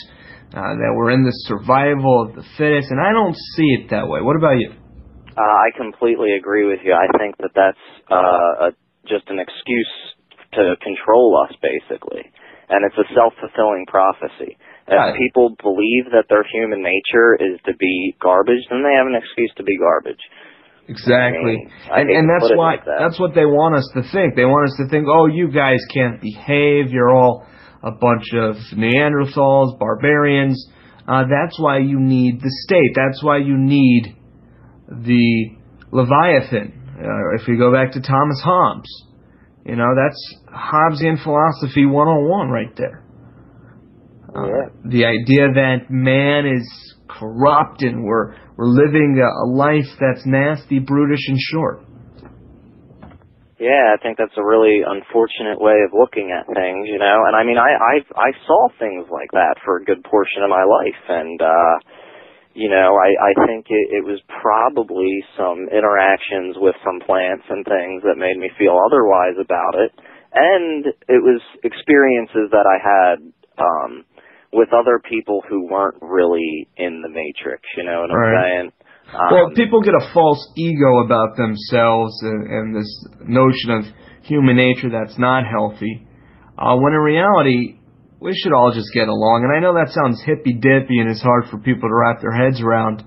uh, 0.53 0.76
that 0.76 0.92
we're 0.95 1.11
in 1.11 1.24
the 1.24 1.32
survival 1.49 2.28
of 2.28 2.36
the 2.36 2.45
fittest, 2.57 2.92
and 2.92 3.01
I 3.01 3.11
don't 3.12 3.34
see 3.57 3.68
it 3.80 3.90
that 3.90 4.07
way. 4.07 4.20
What 4.20 4.36
about 4.36 4.61
you? 4.61 4.70
Uh, 5.36 5.40
I 5.40 5.72
completely 5.76 6.36
agree 6.36 6.66
with 6.68 6.80
you. 6.84 6.92
I 6.95 7.09
think 7.18 7.36
that 7.38 7.51
that's 7.57 7.84
uh, 8.12 8.68
a, 8.68 8.70
just 9.09 9.26
an 9.28 9.40
excuse 9.40 9.90
to 10.53 10.76
control 10.84 11.34
us, 11.42 11.57
basically, 11.61 12.22
and 12.68 12.84
it's 12.86 12.95
a 13.01 13.09
self-fulfilling 13.14 13.86
prophecy. 13.88 14.57
If 14.87 14.93
Right. 14.93 15.16
people 15.16 15.57
believe 15.62 16.11
that 16.12 16.26
their 16.28 16.45
human 16.53 16.82
nature 16.82 17.35
is 17.41 17.59
to 17.64 17.74
be 17.74 18.14
garbage, 18.20 18.61
then 18.70 18.82
they 18.82 18.95
have 18.95 19.07
an 19.07 19.14
excuse 19.14 19.53
to 19.57 19.62
be 19.62 19.78
garbage. 19.78 20.20
Exactly. 20.89 21.66
I 21.91 22.01
And 22.01 22.09
hate 22.11 22.16
and 22.18 22.28
to 22.28 22.32
that's 22.39 22.51
why 22.55 22.72
like 22.72 22.85
that. 22.85 22.99
that's 22.99 23.18
what 23.18 23.35
they 23.35 23.47
want 23.47 23.74
us 23.76 23.89
to 23.95 24.03
think. 24.12 24.35
They 24.37 24.45
want 24.45 24.68
us 24.68 24.76
to 24.76 24.89
think, 24.89 25.09
"Oh, 25.09 25.26
you 25.26 25.49
guys 25.49 25.80
can't 25.93 26.20
behave. 26.20 26.93
You're 26.93 27.11
all 27.11 27.47
a 27.82 27.91
bunch 27.93 28.35
of 28.35 28.57
Neanderthals, 28.76 29.78
barbarians." 29.78 30.70
Uh, 31.09 31.24
that's 31.24 31.59
why 31.59 31.78
you 31.78 31.99
need 32.01 32.41
the 32.43 32.51
state. 32.66 32.93
That's 32.95 33.22
why 33.22 33.39
you 33.39 33.57
need 33.57 34.14
the 34.91 35.57
Leviathan. 35.91 36.72
Uh, 37.01 37.35
if 37.41 37.49
you 37.49 37.57
go 37.57 37.72
back 37.72 37.93
to 37.93 38.01
Thomas 38.01 38.41
Hobbes, 38.43 38.91
you 39.64 39.76
know, 39.76 39.95
that's 39.95 40.39
Hobbesian 40.53 41.22
philosophy 41.22 41.87
101 41.87 42.51
right 42.51 42.74
there. 42.76 43.03
Uh, 44.35 44.70
The 44.85 45.05
idea 45.05 45.47
that 45.55 45.91
man 45.91 46.47
is 46.47 46.66
corrupt 47.09 47.82
and 47.82 48.05
we're 48.05 48.35
we're 48.57 48.70
living 48.70 49.18
a, 49.22 49.30
a 49.45 49.47
life 49.51 49.91
that's 50.01 50.26
nasty, 50.26 50.78
brutish, 50.78 51.26
and 51.28 51.39
short. 51.39 51.85
Yeah, 53.59 53.95
I 53.95 54.03
think 54.03 54.18
that's 54.18 54.35
a 54.37 54.45
really 54.45 54.82
unfortunate 54.82 55.62
way 55.62 55.87
of 55.87 55.95
looking 55.95 56.35
at 56.35 56.47
things, 56.51 56.91
you 56.91 56.99
know. 56.99 57.24
And 57.26 57.35
I 57.37 57.45
mean, 57.45 57.59
I 57.59 57.70
I 57.78 57.97
I 58.18 58.30
saw 58.47 58.68
things 58.78 59.07
like 59.11 59.30
that 59.32 59.57
for 59.64 59.78
a 59.78 59.85
good 59.85 60.03
portion 60.05 60.43
of 60.43 60.51
my 60.51 60.64
life, 60.66 61.03
and 61.09 61.41
uh, 61.41 61.74
you 62.55 62.68
know, 62.68 62.99
I 62.99 63.30
I 63.30 63.47
think 63.47 63.66
it, 63.70 64.03
it 64.03 64.05
was 64.05 64.18
probably 64.43 65.22
some 65.39 65.70
interactions 65.70 66.57
with 66.59 66.74
some 66.85 66.99
plants 67.07 67.47
and 67.49 67.64
things 67.64 68.03
that 68.03 68.18
made 68.18 68.39
me 68.39 68.51
feel 68.59 68.74
otherwise 68.74 69.39
about 69.39 69.78
it, 69.78 69.95
and 70.35 70.87
it 71.07 71.22
was 71.22 71.41
experiences 71.62 72.51
that 72.51 72.66
I 72.66 72.78
had 72.82 73.16
um, 73.59 74.05
with 74.55 74.72
other 74.72 75.00
people 75.02 75.42
who 75.48 75.66
weren't 75.66 75.98
really 76.00 76.68
in 76.76 77.02
the 77.02 77.09
matrix. 77.09 77.62
You 77.76 77.84
know 77.84 78.02
what 78.02 78.11
I'm 78.11 78.16
Right. 78.16 78.44
saying? 78.46 78.72
Um, 79.12 79.28
well, 79.32 79.50
people 79.55 79.82
get 79.82 79.94
a 79.94 80.11
false 80.14 80.40
ego 80.57 81.05
about 81.05 81.36
themselves 81.36 82.22
and, 82.22 82.46
and 82.46 82.74
this 82.74 83.09
notion 83.26 83.70
of 83.70 83.84
human 84.22 84.57
nature 84.57 84.88
that's 84.90 85.18
not 85.18 85.44
healthy. 85.44 86.07
Uh, 86.57 86.76
when 86.76 86.92
in 86.94 87.00
reality, 87.00 87.78
we 88.20 88.34
should 88.34 88.52
all 88.52 88.72
just 88.72 88.88
get 88.94 89.09
along. 89.09 89.44
And 89.44 89.52
I 89.52 89.61
know 89.61 89.74
that 89.74 89.92
sounds 89.92 90.22
hippy 90.24 90.55
dippy 90.55 90.98
and 90.98 91.11
it's 91.11 91.20
hard 91.20 91.46
for 91.50 91.59
people 91.59 91.88
to 91.88 91.94
wrap 91.94 92.20
their 92.22 92.32
heads 92.32 92.62
around. 92.62 93.05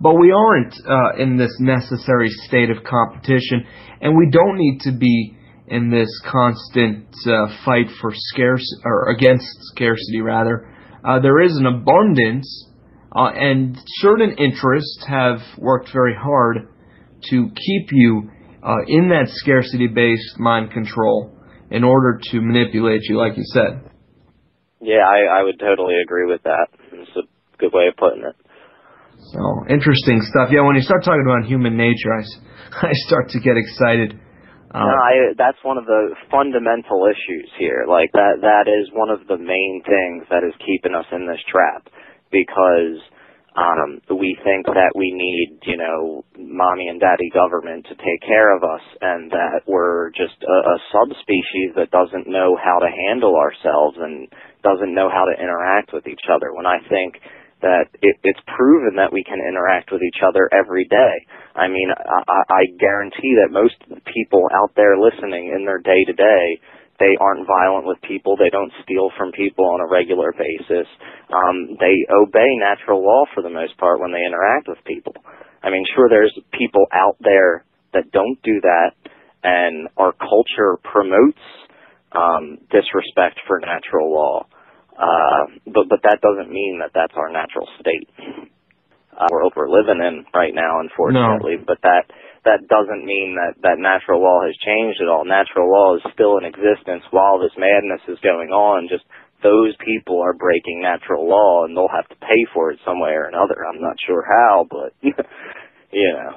But 0.00 0.14
we 0.14 0.32
aren't 0.32 0.74
uh, 0.86 1.22
in 1.22 1.36
this 1.36 1.54
necessary 1.60 2.28
state 2.48 2.70
of 2.70 2.84
competition, 2.84 3.66
and 4.00 4.16
we 4.16 4.30
don't 4.30 4.56
need 4.56 4.80
to 4.82 4.92
be 4.92 5.36
in 5.70 5.90
this 5.90 6.08
constant 6.30 7.06
uh, 7.26 7.46
fight 7.64 7.86
for 8.00 8.12
scarce 8.12 8.66
or 8.84 9.08
against 9.10 9.46
scarcity. 9.72 10.20
Rather, 10.20 10.68
uh, 11.04 11.20
there 11.20 11.40
is 11.40 11.56
an 11.56 11.66
abundance, 11.66 12.68
uh, 13.14 13.30
and 13.34 13.78
certain 14.00 14.36
interests 14.36 15.04
have 15.08 15.38
worked 15.56 15.90
very 15.92 16.14
hard 16.14 16.68
to 17.30 17.48
keep 17.54 17.88
you 17.92 18.30
uh, 18.62 18.76
in 18.86 19.08
that 19.08 19.28
scarcity-based 19.28 20.38
mind 20.38 20.72
control 20.72 21.36
in 21.70 21.84
order 21.84 22.20
to 22.20 22.40
manipulate 22.40 23.02
you, 23.04 23.16
like 23.16 23.36
you 23.36 23.44
said. 23.44 23.80
yeah, 24.80 25.06
I 25.06 25.40
I 25.40 25.42
would 25.44 25.58
totally 25.60 25.94
agree 26.02 26.26
with 26.26 26.42
that. 26.42 26.66
It's 26.92 27.16
a 27.16 27.22
good 27.58 27.72
way 27.72 27.86
of 27.86 27.96
putting 27.96 28.24
it. 28.24 28.34
So 29.32 29.64
interesting 29.68 30.20
stuff. 30.22 30.48
Yeah, 30.50 30.62
when 30.66 30.74
you 30.74 30.82
start 30.82 31.04
talking 31.04 31.22
about 31.22 31.48
human 31.48 31.76
nature, 31.76 32.12
I 32.12 32.92
start 33.06 33.28
to 33.30 33.40
get 33.40 33.56
excited. 33.56 34.18
Uh, 34.72 34.78
No, 34.78 34.94
I, 34.94 35.12
that's 35.36 35.58
one 35.62 35.78
of 35.78 35.86
the 35.86 36.14
fundamental 36.30 37.06
issues 37.10 37.50
here. 37.58 37.86
Like 37.88 38.12
that, 38.12 38.38
that 38.42 38.70
is 38.70 38.90
one 38.94 39.10
of 39.10 39.26
the 39.26 39.38
main 39.38 39.82
things 39.84 40.26
that 40.30 40.44
is 40.46 40.54
keeping 40.64 40.94
us 40.94 41.06
in 41.12 41.26
this 41.26 41.42
trap 41.50 41.88
because 42.30 43.02
um, 43.58 43.98
we 44.14 44.38
think 44.44 44.66
that 44.66 44.94
we 44.94 45.10
need, 45.10 45.58
you 45.66 45.76
know, 45.76 46.24
mommy 46.38 46.86
and 46.86 47.00
daddy 47.00 47.28
government 47.34 47.84
to 47.90 47.96
take 47.98 48.22
care 48.22 48.54
of 48.54 48.62
us, 48.62 48.80
and 49.00 49.30
that 49.32 49.66
we're 49.66 50.10
just 50.10 50.38
a, 50.46 50.58
a 50.70 50.76
subspecies 50.94 51.74
that 51.74 51.90
doesn't 51.90 52.30
know 52.30 52.54
how 52.54 52.78
to 52.78 52.86
handle 52.86 53.34
ourselves 53.34 53.98
and 53.98 54.28
doesn't 54.62 54.94
know 54.94 55.10
how 55.10 55.26
to 55.26 55.34
interact 55.34 55.92
with 55.92 56.06
each 56.06 56.30
other. 56.30 56.54
When 56.54 56.66
I 56.66 56.78
think 56.88 57.18
that 57.62 57.92
it, 58.02 58.16
it's 58.24 58.40
proven 58.56 58.96
that 58.96 59.12
we 59.12 59.24
can 59.24 59.38
interact 59.40 59.92
with 59.92 60.02
each 60.02 60.20
other 60.26 60.48
every 60.52 60.84
day. 60.84 61.14
I 61.54 61.68
mean, 61.68 61.90
I, 61.92 62.42
I 62.48 62.62
guarantee 62.78 63.36
that 63.40 63.52
most 63.52 63.76
people 64.12 64.48
out 64.52 64.72
there 64.76 64.96
listening 64.96 65.52
in 65.54 65.64
their 65.64 65.78
day 65.78 66.04
to 66.04 66.12
day, 66.12 66.60
they 66.98 67.16
aren't 67.20 67.46
violent 67.46 67.86
with 67.86 67.96
people. 68.02 68.36
They 68.36 68.50
don't 68.50 68.72
steal 68.84 69.10
from 69.16 69.32
people 69.32 69.64
on 69.64 69.80
a 69.80 69.88
regular 69.88 70.32
basis. 70.32 70.86
Um, 71.32 71.76
they 71.80 72.04
obey 72.12 72.56
natural 72.60 73.02
law 73.02 73.24
for 73.34 73.42
the 73.42 73.50
most 73.50 73.76
part 73.78 74.00
when 74.00 74.12
they 74.12 74.24
interact 74.24 74.68
with 74.68 74.78
people. 74.84 75.14
I 75.62 75.70
mean, 75.70 75.84
sure, 75.94 76.08
there's 76.08 76.36
people 76.52 76.86
out 76.92 77.16
there 77.20 77.64
that 77.92 78.12
don't 78.12 78.40
do 78.42 78.60
that, 78.60 78.92
and 79.42 79.88
our 79.96 80.12
culture 80.12 80.76
promotes 80.84 81.40
um, 82.12 82.58
disrespect 82.70 83.40
for 83.46 83.60
natural 83.60 84.12
law. 84.12 84.46
Uh, 85.00 85.48
but 85.64 85.88
but 85.88 86.04
that 86.04 86.20
doesn't 86.20 86.52
mean 86.52 86.84
that 86.84 86.92
that's 86.92 87.16
our 87.16 87.32
natural 87.32 87.64
state. 87.80 88.04
Uh, 89.16 89.24
we're 89.32 89.48
we're 89.56 89.72
living 89.72 90.04
in 90.04 90.28
right 90.36 90.52
now, 90.52 90.80
unfortunately. 90.80 91.56
No. 91.56 91.64
But 91.64 91.80
that 91.82 92.12
that 92.44 92.68
doesn't 92.68 93.08
mean 93.08 93.40
that 93.40 93.56
that 93.64 93.80
natural 93.80 94.20
law 94.20 94.44
has 94.44 94.52
changed 94.60 95.00
at 95.00 95.08
all. 95.08 95.24
Natural 95.24 95.72
law 95.72 95.96
is 95.96 96.04
still 96.12 96.36
in 96.36 96.44
existence 96.44 97.04
while 97.10 97.40
this 97.40 97.56
madness 97.56 98.04
is 98.12 98.20
going 98.20 98.52
on. 98.52 98.92
Just 98.92 99.08
those 99.42 99.72
people 99.80 100.20
are 100.20 100.36
breaking 100.36 100.84
natural 100.84 101.24
law, 101.24 101.64
and 101.64 101.72
they'll 101.72 101.88
have 101.88 102.08
to 102.12 102.20
pay 102.20 102.44
for 102.52 102.70
it 102.70 102.78
some 102.84 103.00
way 103.00 103.16
or 103.16 103.24
another. 103.24 103.64
I'm 103.64 103.80
not 103.80 103.96
sure 104.04 104.20
how, 104.20 104.68
but 104.68 104.92
you 105.92 106.12
know. 106.12 106.36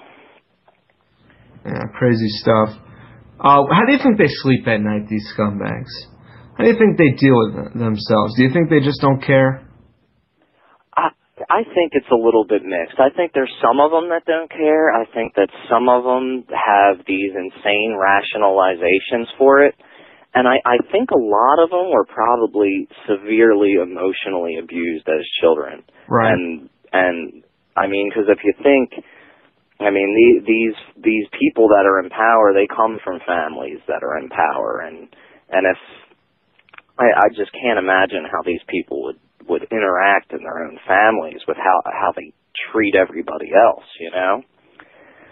Yeah, 1.68 1.84
crazy 2.00 2.32
stuff. 2.40 2.80
Uh, 3.40 3.68
how 3.68 3.84
do 3.86 3.92
you 3.92 4.00
think 4.00 4.18
they 4.18 4.32
sleep 4.32 4.68
at 4.68 4.80
night, 4.80 5.08
these 5.10 5.28
scumbags? 5.36 5.92
How 6.58 6.64
do 6.64 6.70
you 6.70 6.78
think 6.78 6.98
they 6.98 7.12
deal 7.18 7.34
with 7.34 7.74
themselves? 7.74 8.36
Do 8.38 8.44
you 8.44 8.54
think 8.54 8.70
they 8.70 8.80
just 8.80 9.02
don't 9.02 9.22
care? 9.22 9.66
I 10.96 11.10
I 11.50 11.64
think 11.74 11.94
it's 11.94 12.10
a 12.12 12.16
little 12.16 12.46
bit 12.46 12.62
mixed. 12.64 13.00
I 13.00 13.10
think 13.10 13.34
there's 13.34 13.54
some 13.62 13.80
of 13.80 13.90
them 13.90 14.10
that 14.10 14.26
don't 14.26 14.50
care. 14.50 14.94
I 14.94 15.06
think 15.14 15.34
that 15.36 15.50
some 15.70 15.90
of 15.90 16.04
them 16.04 16.46
have 16.54 17.06
these 17.08 17.34
insane 17.34 17.98
rationalizations 17.98 19.34
for 19.38 19.66
it. 19.66 19.76
And 20.36 20.48
I, 20.48 20.58
I 20.66 20.78
think 20.92 21.12
a 21.12 21.18
lot 21.18 21.62
of 21.62 21.70
them 21.70 21.92
were 21.94 22.06
probably 22.06 22.88
severely 23.06 23.74
emotionally 23.78 24.58
abused 24.58 25.08
as 25.08 25.22
children. 25.42 25.84
Right. 26.08 26.34
And 26.34 26.70
and 26.92 27.44
I 27.76 27.88
mean, 27.88 28.10
because 28.10 28.30
if 28.30 28.40
you 28.44 28.54
think, 28.62 28.94
I 29.80 29.90
mean, 29.90 30.10
the, 30.14 30.46
these 30.46 30.78
these 31.04 31.26
people 31.38 31.68
that 31.70 31.86
are 31.86 32.00
in 32.00 32.10
power, 32.10 32.54
they 32.54 32.68
come 32.70 33.00
from 33.04 33.20
families 33.26 33.80
that 33.88 34.04
are 34.04 34.18
in 34.18 34.30
power, 34.30 34.82
and 34.86 35.10
and 35.50 35.66
if 35.70 35.78
I, 37.00 37.26
I 37.26 37.30
just 37.30 37.52
can't 37.54 37.80
imagine 37.80 38.26
how 38.30 38.42
these 38.46 38.62
people 38.68 39.04
would 39.04 39.20
would 39.50 39.68
interact 39.72 40.32
in 40.32 40.40
their 40.40 40.64
own 40.64 40.80
families 40.88 41.42
with 41.48 41.58
how 41.58 41.82
how 41.86 42.14
they 42.16 42.34
treat 42.72 42.96
everybody 42.96 43.52
else, 43.54 43.84
you 44.00 44.12
know. 44.12 44.42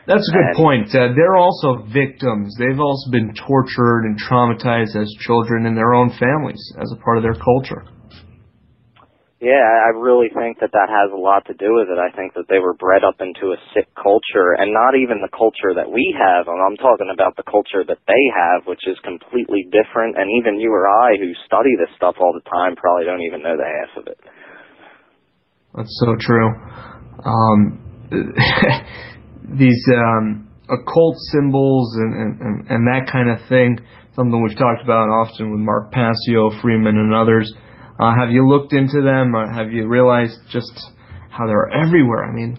That's 0.07 0.28
a 0.28 0.34
good 0.34 0.47
And- 0.47 0.57
point. 0.57 0.88
Uh, 0.89 1.14
they're 1.16 1.38
also 1.38 1.86
victims. 1.93 2.55
They've 2.57 2.80
also 2.80 3.12
been 3.12 3.34
tortured 3.36 4.05
and 4.05 4.20
traumatized 4.20 4.95
as 4.99 5.14
children 5.20 5.66
in 5.66 5.76
their 5.76 5.93
own 5.93 6.09
families 6.09 6.74
as 6.82 6.91
a 6.91 6.95
part 7.03 7.18
of 7.18 7.24
their 7.24 7.36
culture. 7.36 7.86
Yeah, 9.41 9.57
I 9.57 9.89
really 9.97 10.29
think 10.29 10.61
that 10.61 10.69
that 10.69 10.93
has 10.93 11.09
a 11.09 11.17
lot 11.17 11.49
to 11.49 11.57
do 11.57 11.73
with 11.73 11.89
it. 11.89 11.97
I 11.97 12.13
think 12.13 12.37
that 12.37 12.45
they 12.45 12.61
were 12.61 12.77
bred 12.77 13.01
up 13.01 13.17
into 13.25 13.57
a 13.57 13.59
sick 13.73 13.89
culture, 13.97 14.53
and 14.53 14.69
not 14.69 14.93
even 14.93 15.17
the 15.17 15.33
culture 15.33 15.73
that 15.73 15.89
we 15.89 16.13
have. 16.13 16.45
And 16.45 16.61
I'm 16.61 16.77
talking 16.77 17.09
about 17.09 17.33
the 17.41 17.49
culture 17.49 17.81
that 17.81 17.97
they 18.05 18.23
have, 18.29 18.69
which 18.69 18.85
is 18.85 19.01
completely 19.01 19.65
different. 19.73 20.13
And 20.21 20.29
even 20.29 20.61
you 20.61 20.69
or 20.69 20.85
I, 20.85 21.17
who 21.17 21.33
study 21.49 21.73
this 21.73 21.89
stuff 21.97 22.21
all 22.21 22.37
the 22.37 22.45
time, 22.45 22.77
probably 22.77 23.09
don't 23.09 23.25
even 23.25 23.41
know 23.41 23.57
the 23.57 23.65
half 23.65 23.97
of 23.97 24.05
it. 24.13 24.21
That's 25.73 25.95
so 26.05 26.13
true. 26.21 26.53
Um, 27.25 27.81
these 29.57 29.81
um, 29.89 30.53
occult 30.69 31.17
symbols 31.33 31.97
and, 31.97 32.13
and, 32.13 32.69
and 32.69 32.81
that 32.85 33.09
kind 33.11 33.33
of 33.33 33.41
thing, 33.49 33.81
something 34.13 34.37
we've 34.37 34.53
talked 34.53 34.85
about 34.85 35.09
often 35.09 35.49
with 35.49 35.65
Mark 35.65 35.91
Passio, 35.91 36.53
Freeman, 36.61 37.01
and 37.01 37.09
others. 37.09 37.51
Uh, 38.01 38.15
have 38.17 38.31
you 38.31 38.49
looked 38.49 38.73
into 38.73 39.03
them? 39.03 39.35
Or 39.35 39.45
have 39.45 39.71
you 39.71 39.87
realized 39.87 40.33
just 40.49 40.73
how 41.29 41.45
they're 41.45 41.69
everywhere? 41.69 42.25
I 42.25 42.33
mean, 42.33 42.57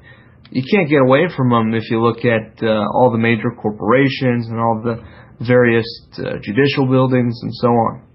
you 0.53 0.63
can't 0.63 0.89
get 0.89 1.01
away 1.03 1.27
from 1.37 1.51
them 1.51 1.75
if 1.75 1.91
you 1.91 2.01
look 2.01 2.25
at 2.25 2.63
uh, 2.63 2.87
all 2.95 3.11
the 3.11 3.19
major 3.19 3.51
corporations 3.51 4.47
and 4.47 4.61
all 4.61 4.81
the 4.85 5.03
various 5.45 5.87
uh, 6.19 6.39
judicial 6.41 6.87
buildings 6.87 7.41
and 7.43 7.53
so 7.55 7.69
on. 7.69 8.07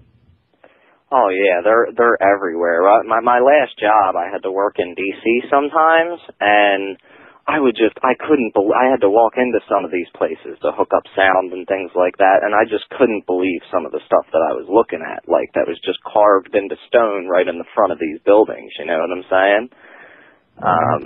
Oh 1.10 1.28
yeah, 1.28 1.60
they're 1.64 1.88
they're 1.96 2.20
everywhere. 2.22 2.82
My 3.04 3.20
my 3.20 3.40
last 3.40 3.78
job, 3.78 4.14
I 4.16 4.30
had 4.30 4.42
to 4.42 4.52
work 4.52 4.76
in 4.78 4.94
DC 4.94 5.50
sometimes, 5.50 6.20
and 6.38 6.98
I 7.48 7.58
would 7.58 7.74
just 7.80 7.96
I 8.04 8.12
couldn't 8.20 8.52
believe 8.52 8.76
I 8.76 8.92
had 8.92 9.00
to 9.00 9.08
walk 9.08 9.40
into 9.40 9.58
some 9.64 9.80
of 9.84 9.90
these 9.90 10.06
places 10.12 10.60
to 10.60 10.68
hook 10.76 10.92
up 10.92 11.08
sound 11.16 11.56
and 11.56 11.64
things 11.66 11.90
like 11.96 12.20
that, 12.20 12.44
and 12.44 12.52
I 12.52 12.68
just 12.68 12.84
couldn't 13.00 13.24
believe 13.24 13.64
some 13.72 13.88
of 13.88 13.92
the 13.92 14.04
stuff 14.04 14.28
that 14.36 14.44
I 14.44 14.52
was 14.52 14.68
looking 14.68 15.00
at, 15.00 15.24
like 15.24 15.48
that 15.56 15.64
was 15.64 15.80
just 15.80 15.96
carved 16.04 16.52
into 16.52 16.76
stone 16.92 17.24
right 17.26 17.48
in 17.48 17.56
the 17.56 17.72
front 17.72 17.90
of 17.96 17.98
these 17.98 18.20
buildings. 18.28 18.68
You 18.78 18.84
know 18.84 19.00
what 19.00 19.16
I'm 19.16 19.28
saying? 19.32 19.64
Um, 20.60 21.04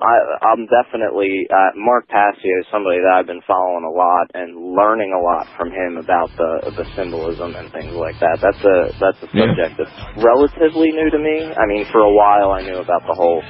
I, 0.00 0.16
I'm 0.48 0.64
definitely 0.66 1.44
uh, 1.52 1.76
Mark 1.76 2.08
Passio 2.08 2.56
is 2.58 2.66
somebody 2.72 2.98
that 3.04 3.12
I've 3.20 3.28
been 3.28 3.44
following 3.46 3.84
a 3.84 3.92
lot 3.92 4.32
and 4.32 4.72
learning 4.74 5.12
a 5.12 5.20
lot 5.20 5.44
from 5.60 5.68
him 5.70 6.00
about 6.00 6.32
the 6.40 6.72
the 6.72 6.86
symbolism 6.96 7.52
and 7.54 7.68
things 7.70 7.92
like 7.92 8.16
that. 8.24 8.40
That's 8.40 8.64
a 8.64 8.78
that's 8.96 9.20
a 9.22 9.28
Yeah. 9.36 9.52
subject 9.52 9.76
that's 9.76 9.96
relatively 10.16 10.90
new 10.96 11.12
to 11.12 11.20
me. 11.20 11.52
I 11.52 11.68
mean, 11.68 11.84
for 11.92 12.00
a 12.00 12.10
while 12.12 12.50
I 12.56 12.64
knew 12.64 12.80
about 12.80 13.04
the 13.06 13.12
whole, 13.12 13.44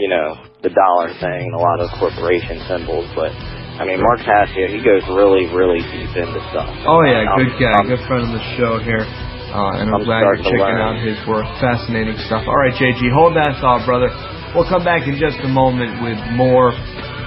you 0.00 0.08
know, 0.08 0.40
the 0.64 0.72
dollar 0.72 1.12
thing 1.20 1.52
and 1.52 1.54
a 1.54 1.60
lot 1.60 1.78
of 1.84 1.92
corporation 2.00 2.56
symbols, 2.66 3.04
but 3.12 3.30
I 3.76 3.84
mean, 3.84 4.00
Mark 4.00 4.20
Passio 4.24 4.66
he 4.68 4.80
goes 4.80 5.04
really 5.12 5.44
really 5.52 5.84
deep 5.92 6.12
into 6.16 6.40
stuff. 6.52 6.68
Oh 6.88 7.04
yeah, 7.04 7.28
I'm- 7.28 7.36
good 7.36 7.52
guy, 7.60 7.72
I'm- 7.76 7.88
good 7.88 8.04
friend 8.08 8.24
of 8.24 8.32
the 8.32 8.44
show 8.56 8.80
here. 8.80 9.04
Uh, 9.50 9.82
and 9.82 9.90
I'm, 9.90 9.98
I'm 9.98 10.04
glad 10.06 10.22
you're 10.22 10.46
checking 10.46 10.62
learn. 10.62 10.78
out 10.78 10.94
his 11.02 11.18
work. 11.26 11.42
Fascinating 11.58 12.14
stuff. 12.30 12.46
All 12.46 12.54
right, 12.54 12.70
JG, 12.70 13.10
hold 13.10 13.34
that 13.34 13.58
thought, 13.58 13.82
brother. 13.82 14.06
We'll 14.54 14.68
come 14.70 14.86
back 14.86 15.10
in 15.10 15.18
just 15.18 15.42
a 15.42 15.50
moment 15.50 15.98
with 16.06 16.14
more. 16.38 16.70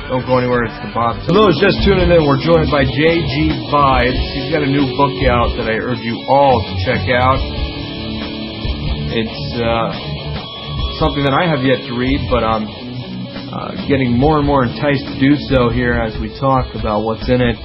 Don't 0.07 0.24
go 0.24 0.39
anywhere. 0.39 0.63
It's 0.63 0.80
the 0.88 0.91
Bob. 0.95 1.19
For 1.28 1.36
those 1.36 1.59
just 1.59 1.84
tuning 1.84 2.07
in, 2.07 2.24
we're 2.24 2.39
joined 2.39 2.71
by 2.71 2.88
JG 2.88 3.67
Vibes. 3.67 4.15
He's 4.39 4.47
got 4.55 4.63
a 4.63 4.71
new 4.71 4.88
book 4.95 5.15
out 5.28 5.51
that 5.59 5.67
I 5.67 5.76
urge 5.76 5.99
you 5.99 6.15
all 6.32 6.63
to 6.63 6.74
check 6.88 7.03
out. 7.11 7.39
It's 9.11 9.41
uh, 9.59 9.91
something 11.00 11.24
that 11.24 11.34
I 11.34 11.48
have 11.50 11.66
yet 11.66 11.78
to 11.88 11.98
read, 11.98 12.20
but 12.30 12.44
I'm 12.44 12.68
uh, 12.68 13.88
getting 13.88 14.18
more 14.18 14.38
and 14.38 14.48
more 14.48 14.64
enticed 14.64 15.06
to 15.06 15.20
do 15.20 15.36
so 15.50 15.70
here 15.70 15.94
as 15.94 16.20
we 16.20 16.30
talk 16.39 16.74
about 16.76 17.04
what's 17.04 17.28
in 17.30 17.41
it. 17.41 17.56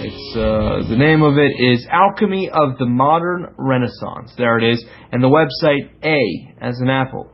It's 0.00 0.36
uh, 0.36 0.88
the 0.88 0.96
name 0.96 1.22
of 1.22 1.38
it 1.38 1.52
is 1.58 1.86
Alchemy 1.90 2.50
of 2.50 2.78
the 2.78 2.86
Modern 2.86 3.54
Renaissance. 3.58 4.32
There 4.36 4.58
it 4.58 4.72
is, 4.72 4.84
and 5.10 5.22
the 5.22 5.28
website 5.28 5.90
A 6.04 6.54
as 6.64 6.78
an 6.80 6.88
apple. 6.88 7.30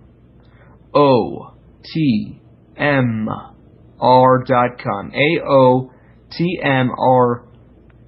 O 0.95 1.57
T 1.93 2.41
M 2.77 3.29
R 4.01 4.45
dot 4.45 4.79
com. 4.83 5.13
A 5.15 5.41
O 5.47 5.93
T 6.31 6.61
M 6.63 6.91
R 6.91 7.49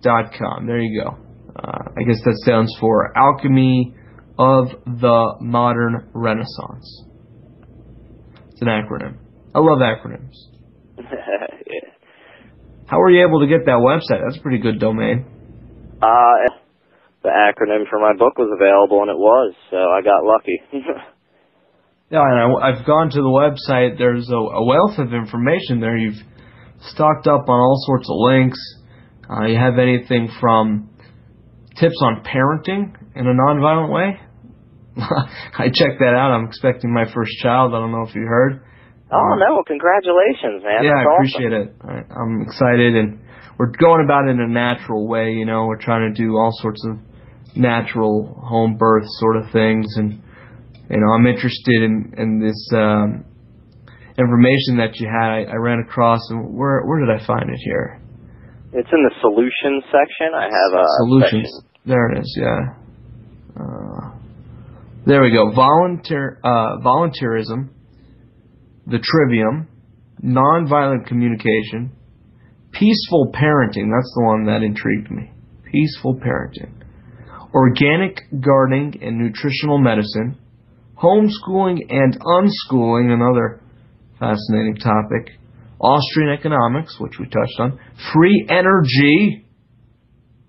dot 0.02 0.32
com. 0.38 0.66
There 0.66 0.80
you 0.80 1.02
go. 1.02 1.10
Uh, 1.54 1.90
I 1.98 2.02
guess 2.02 2.20
that 2.24 2.38
stands 2.42 2.74
for 2.80 3.16
Alchemy 3.16 3.95
of 4.38 4.68
the 4.84 5.36
Modern 5.40 6.10
Renaissance. 6.12 7.04
It's 8.50 8.62
an 8.62 8.68
acronym. 8.68 9.18
I 9.54 9.58
love 9.60 9.78
acronyms. 9.78 10.34
yeah. 10.98 11.90
How 12.86 12.98
were 12.98 13.10
you 13.10 13.26
able 13.26 13.40
to 13.40 13.46
get 13.46 13.66
that 13.66 13.80
website? 13.82 14.22
That's 14.24 14.38
a 14.38 14.42
pretty 14.42 14.58
good 14.58 14.78
domain. 14.78 15.26
Uh, 16.00 16.52
the 17.22 17.30
acronym 17.30 17.88
for 17.90 17.98
my 17.98 18.12
book 18.16 18.38
was 18.38 18.50
available, 18.54 19.02
and 19.02 19.10
it 19.10 19.18
was, 19.18 19.54
so 19.70 19.76
I 19.76 20.02
got 20.02 20.24
lucky. 20.24 20.60
Yeah, 22.08 22.22
and 22.22 22.38
I, 22.38 22.68
I've 22.70 22.86
gone 22.86 23.10
to 23.10 23.16
the 23.18 23.26
website. 23.26 23.98
There's 23.98 24.30
a, 24.30 24.36
a 24.36 24.64
wealth 24.64 24.96
of 24.98 25.12
information 25.12 25.80
there. 25.80 25.96
You've 25.96 26.22
stocked 26.78 27.26
up 27.26 27.48
on 27.48 27.58
all 27.58 27.82
sorts 27.84 28.08
of 28.08 28.14
links. 28.16 28.58
Uh, 29.28 29.46
you 29.46 29.58
have 29.58 29.76
anything 29.80 30.28
from 30.40 30.88
tips 31.80 32.00
on 32.02 32.22
parenting 32.22 32.94
in 33.16 33.26
a 33.26 33.34
nonviolent 33.34 33.92
way. 33.92 34.20
I 35.58 35.68
checked 35.72 36.00
that 36.00 36.14
out. 36.16 36.32
I'm 36.32 36.46
expecting 36.46 36.92
my 36.92 37.04
first 37.12 37.32
child. 37.42 37.74
I 37.74 37.78
don't 37.80 37.92
know 37.92 38.02
if 38.08 38.14
you 38.14 38.22
heard. 38.22 38.62
oh 39.12 39.34
no! 39.38 39.54
Well, 39.54 39.64
congratulations, 39.64 40.62
man. 40.64 40.82
yeah, 40.82 40.90
That's 40.96 41.06
I 41.06 41.10
awesome. 41.10 41.16
appreciate 41.16 41.52
it. 41.52 41.68
I, 41.84 41.94
I'm 42.20 42.42
excited, 42.42 42.96
and 42.96 43.20
we're 43.58 43.72
going 43.76 44.04
about 44.04 44.26
it 44.28 44.30
in 44.32 44.40
a 44.40 44.48
natural 44.48 45.06
way. 45.06 45.32
You 45.32 45.44
know, 45.46 45.66
we're 45.66 45.80
trying 45.80 46.12
to 46.12 46.16
do 46.16 46.36
all 46.36 46.50
sorts 46.62 46.82
of 46.88 46.98
natural 47.56 48.40
home 48.42 48.76
birth 48.76 49.04
sort 49.20 49.36
of 49.36 49.50
things, 49.52 49.86
and 49.96 50.22
you 50.90 50.96
know, 50.98 51.12
I'm 51.12 51.26
interested 51.26 51.82
in 51.82 52.14
in 52.16 52.40
this 52.40 52.68
um, 52.74 53.24
information 54.18 54.78
that 54.78 54.96
you 54.96 55.08
had. 55.08 55.28
I, 55.28 55.42
I 55.52 55.56
ran 55.56 55.80
across, 55.80 56.20
and 56.30 56.56
where 56.56 56.82
where 56.86 57.04
did 57.04 57.10
I 57.12 57.24
find 57.26 57.50
it 57.50 57.58
here? 57.64 58.00
It's 58.72 58.88
in 58.92 59.02
the 59.04 59.14
solutions 59.20 59.84
section. 59.92 60.34
I 60.34 60.44
have 60.44 60.72
a 60.80 60.84
Solutions. 61.04 61.48
section. 61.48 61.70
There 61.86 62.06
it 62.12 62.18
is. 62.20 62.38
Yeah. 62.40 62.60
Uh, 63.56 64.05
there 65.06 65.22
we 65.22 65.30
go. 65.30 65.52
Volunteer 65.54 66.38
uh, 66.44 66.78
volunteerism 66.84 67.70
the 68.86 68.98
trivium, 69.02 69.68
nonviolent 70.22 71.06
communication, 71.06 71.90
peaceful 72.72 73.32
parenting. 73.34 73.90
That's 73.90 74.12
the 74.14 74.22
one 74.22 74.46
that 74.46 74.62
intrigued 74.62 75.10
me. 75.10 75.32
Peaceful 75.70 76.14
parenting. 76.14 76.72
Organic 77.52 78.20
gardening 78.40 78.94
and 79.02 79.18
nutritional 79.18 79.78
medicine, 79.78 80.38
homeschooling 81.02 81.78
and 81.90 82.18
unschooling, 82.20 83.12
another 83.12 83.60
fascinating 84.18 84.76
topic. 84.76 85.32
Austrian 85.80 86.32
economics, 86.32 86.96
which 86.98 87.18
we 87.18 87.26
touched 87.26 87.58
on. 87.58 87.78
Free 88.14 88.46
energy. 88.48 89.44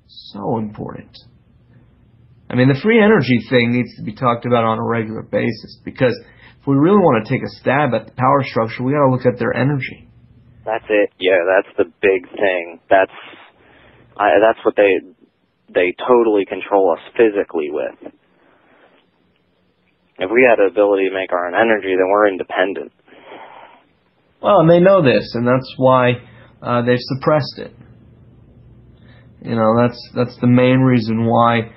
So 0.07 0.57
important. 0.57 1.17
I 2.49 2.55
mean, 2.55 2.69
the 2.69 2.79
free 2.81 3.03
energy 3.03 3.43
thing 3.49 3.73
needs 3.73 3.95
to 3.97 4.03
be 4.03 4.15
talked 4.15 4.45
about 4.45 4.63
on 4.63 4.79
a 4.79 4.83
regular 4.83 5.21
basis 5.21 5.79
because 5.83 6.17
if 6.61 6.67
we 6.67 6.75
really 6.75 6.99
want 6.99 7.25
to 7.25 7.29
take 7.29 7.43
a 7.43 7.51
stab 7.59 7.93
at 7.93 8.07
the 8.07 8.13
power 8.13 8.43
structure, 8.43 8.83
we 8.83 8.93
got 8.93 9.03
to 9.05 9.11
look 9.11 9.25
at 9.25 9.37
their 9.37 9.53
energy. 9.53 10.07
That's 10.65 10.85
it. 10.89 11.11
Yeah, 11.19 11.43
that's 11.47 11.71
the 11.77 11.85
big 12.01 12.27
thing. 12.31 12.79
That's 12.89 13.11
I, 14.17 14.39
that's 14.39 14.59
what 14.65 14.75
they 14.75 14.99
they 15.73 15.95
totally 16.07 16.45
control 16.45 16.91
us 16.91 17.03
physically 17.15 17.69
with. 17.71 18.13
If 20.19 20.31
we 20.31 20.47
had 20.49 20.57
the 20.57 20.71
ability 20.71 21.09
to 21.09 21.13
make 21.13 21.31
our 21.31 21.47
own 21.47 21.53
energy, 21.53 21.93
then 21.95 22.09
we're 22.09 22.27
independent. 22.27 22.91
Well, 24.41 24.59
and 24.59 24.69
they 24.69 24.79
know 24.79 25.03
this, 25.03 25.31
and 25.35 25.47
that's 25.47 25.73
why 25.77 26.13
uh, 26.61 26.81
they've 26.83 26.99
suppressed 26.99 27.59
it. 27.59 27.73
You 29.41 29.55
know, 29.55 29.75
that's 29.79 29.99
that's 30.15 30.37
the 30.41 30.47
main 30.47 30.79
reason 30.79 31.25
why 31.25 31.71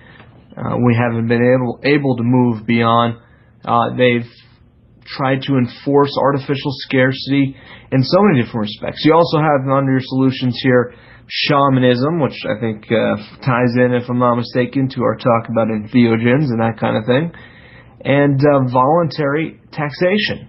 uh, 0.61 0.77
we 0.85 0.95
haven't 0.95 1.27
been 1.29 1.41
able 1.41 1.81
able 1.85 2.17
to 2.17 2.23
move 2.23 2.67
beyond. 2.67 3.17
Uh, 3.65 3.97
they've 3.97 4.29
tried 5.07 5.43
to 5.43 5.57
enforce 5.57 6.13
artificial 6.21 6.71
scarcity 6.85 7.57
in 7.93 8.03
so 8.03 8.19
many 8.23 8.45
different 8.45 8.69
respects. 8.69 9.03
You 9.05 9.15
also 9.15 9.39
have 9.39 9.67
under 9.69 9.93
your 9.93 10.05
solutions 10.05 10.61
here 10.63 10.95
shamanism, 11.27 12.21
which 12.21 12.37
I 12.45 12.59
think 12.61 12.85
uh, 12.91 13.17
ties 13.47 13.73
in, 13.77 13.95
if 13.95 14.11
I'm 14.11 14.19
not 14.19 14.37
mistaken, 14.37 14.89
to 14.91 15.03
our 15.03 15.17
talk 15.17 15.49
about 15.49 15.69
entheogens 15.69 16.51
and 16.51 16.61
that 16.61 16.77
kind 16.79 16.97
of 16.97 17.07
thing, 17.07 17.33
and 18.05 18.41
uh, 18.41 18.69
voluntary 18.71 19.61
taxation. 19.73 20.49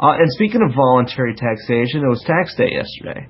Uh, 0.00 0.12
and 0.12 0.32
speaking 0.32 0.62
of 0.62 0.74
voluntary 0.74 1.34
taxation, 1.34 2.04
it 2.04 2.08
was 2.08 2.22
tax 2.26 2.54
day 2.56 2.72
yesterday, 2.72 3.28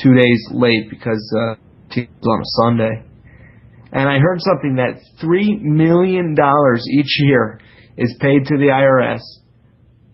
two 0.00 0.14
days 0.14 0.40
late 0.52 0.88
because 0.90 1.22
uh, 1.36 1.54
it 1.96 2.08
was 2.20 2.28
on 2.28 2.40
a 2.40 2.78
Sunday. 2.86 3.07
And 3.92 4.08
I 4.08 4.18
heard 4.18 4.38
something 4.40 4.76
that 4.76 5.00
three 5.20 5.58
million 5.60 6.34
dollars 6.34 6.84
each 6.90 7.20
year 7.20 7.60
is 7.96 8.14
paid 8.20 8.46
to 8.46 8.56
the 8.56 8.66
IRS 8.66 9.20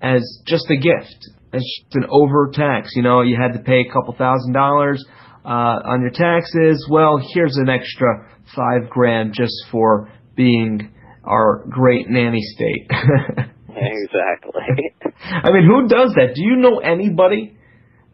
as 0.01 0.23
just 0.47 0.71
a 0.71 0.77
gift, 0.77 1.29
as 1.53 1.61
just 1.61 1.95
an 1.95 2.07
overtax. 2.09 2.93
You 2.95 3.03
know, 3.03 3.23
you 3.23 3.37
had 3.41 3.53
to 3.55 3.59
pay 3.59 3.81
a 3.89 3.93
couple 3.93 4.15
thousand 4.17 4.53
dollars 4.53 5.05
uh, 5.45 5.81
on 5.85 6.01
your 6.01 6.11
taxes. 6.11 6.87
Well, 6.91 7.21
here's 7.35 7.57
an 7.57 7.69
extra 7.69 8.31
five 8.55 8.89
grand 8.91 9.35
just 9.35 9.55
for 9.71 10.11
being 10.37 10.93
our 11.25 11.65
great 11.69 12.09
nanny 12.09 12.43
state. 12.43 12.87
exactly. 13.69 14.93
I 15.27 15.51
mean, 15.51 15.67
who 15.67 15.89
does 15.89 16.13
that? 16.17 16.35
Do 16.35 16.43
you 16.43 16.57
know 16.57 16.79
anybody? 16.79 17.57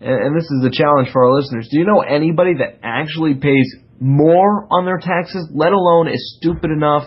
And, 0.00 0.26
and 0.26 0.36
this 0.36 0.44
is 0.44 0.64
a 0.64 0.70
challenge 0.70 1.08
for 1.12 1.24
our 1.24 1.32
listeners. 1.32 1.68
Do 1.70 1.78
you 1.78 1.84
know 1.84 2.00
anybody 2.00 2.54
that 2.58 2.78
actually 2.82 3.34
pays 3.34 3.74
more 4.00 4.66
on 4.70 4.86
their 4.86 4.98
taxes, 4.98 5.48
let 5.54 5.72
alone 5.72 6.08
is 6.08 6.36
stupid 6.40 6.70
enough? 6.70 7.04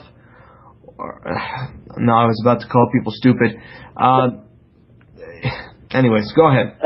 Or, 0.97 1.21
no, 1.97 2.13
I 2.13 2.25
was 2.25 2.39
about 2.43 2.61
to 2.61 2.67
call 2.67 2.89
people 2.93 3.11
stupid. 3.15 3.57
Uh, 3.97 4.29
anyways, 5.91 6.31
go 6.35 6.47
ahead. 6.47 6.77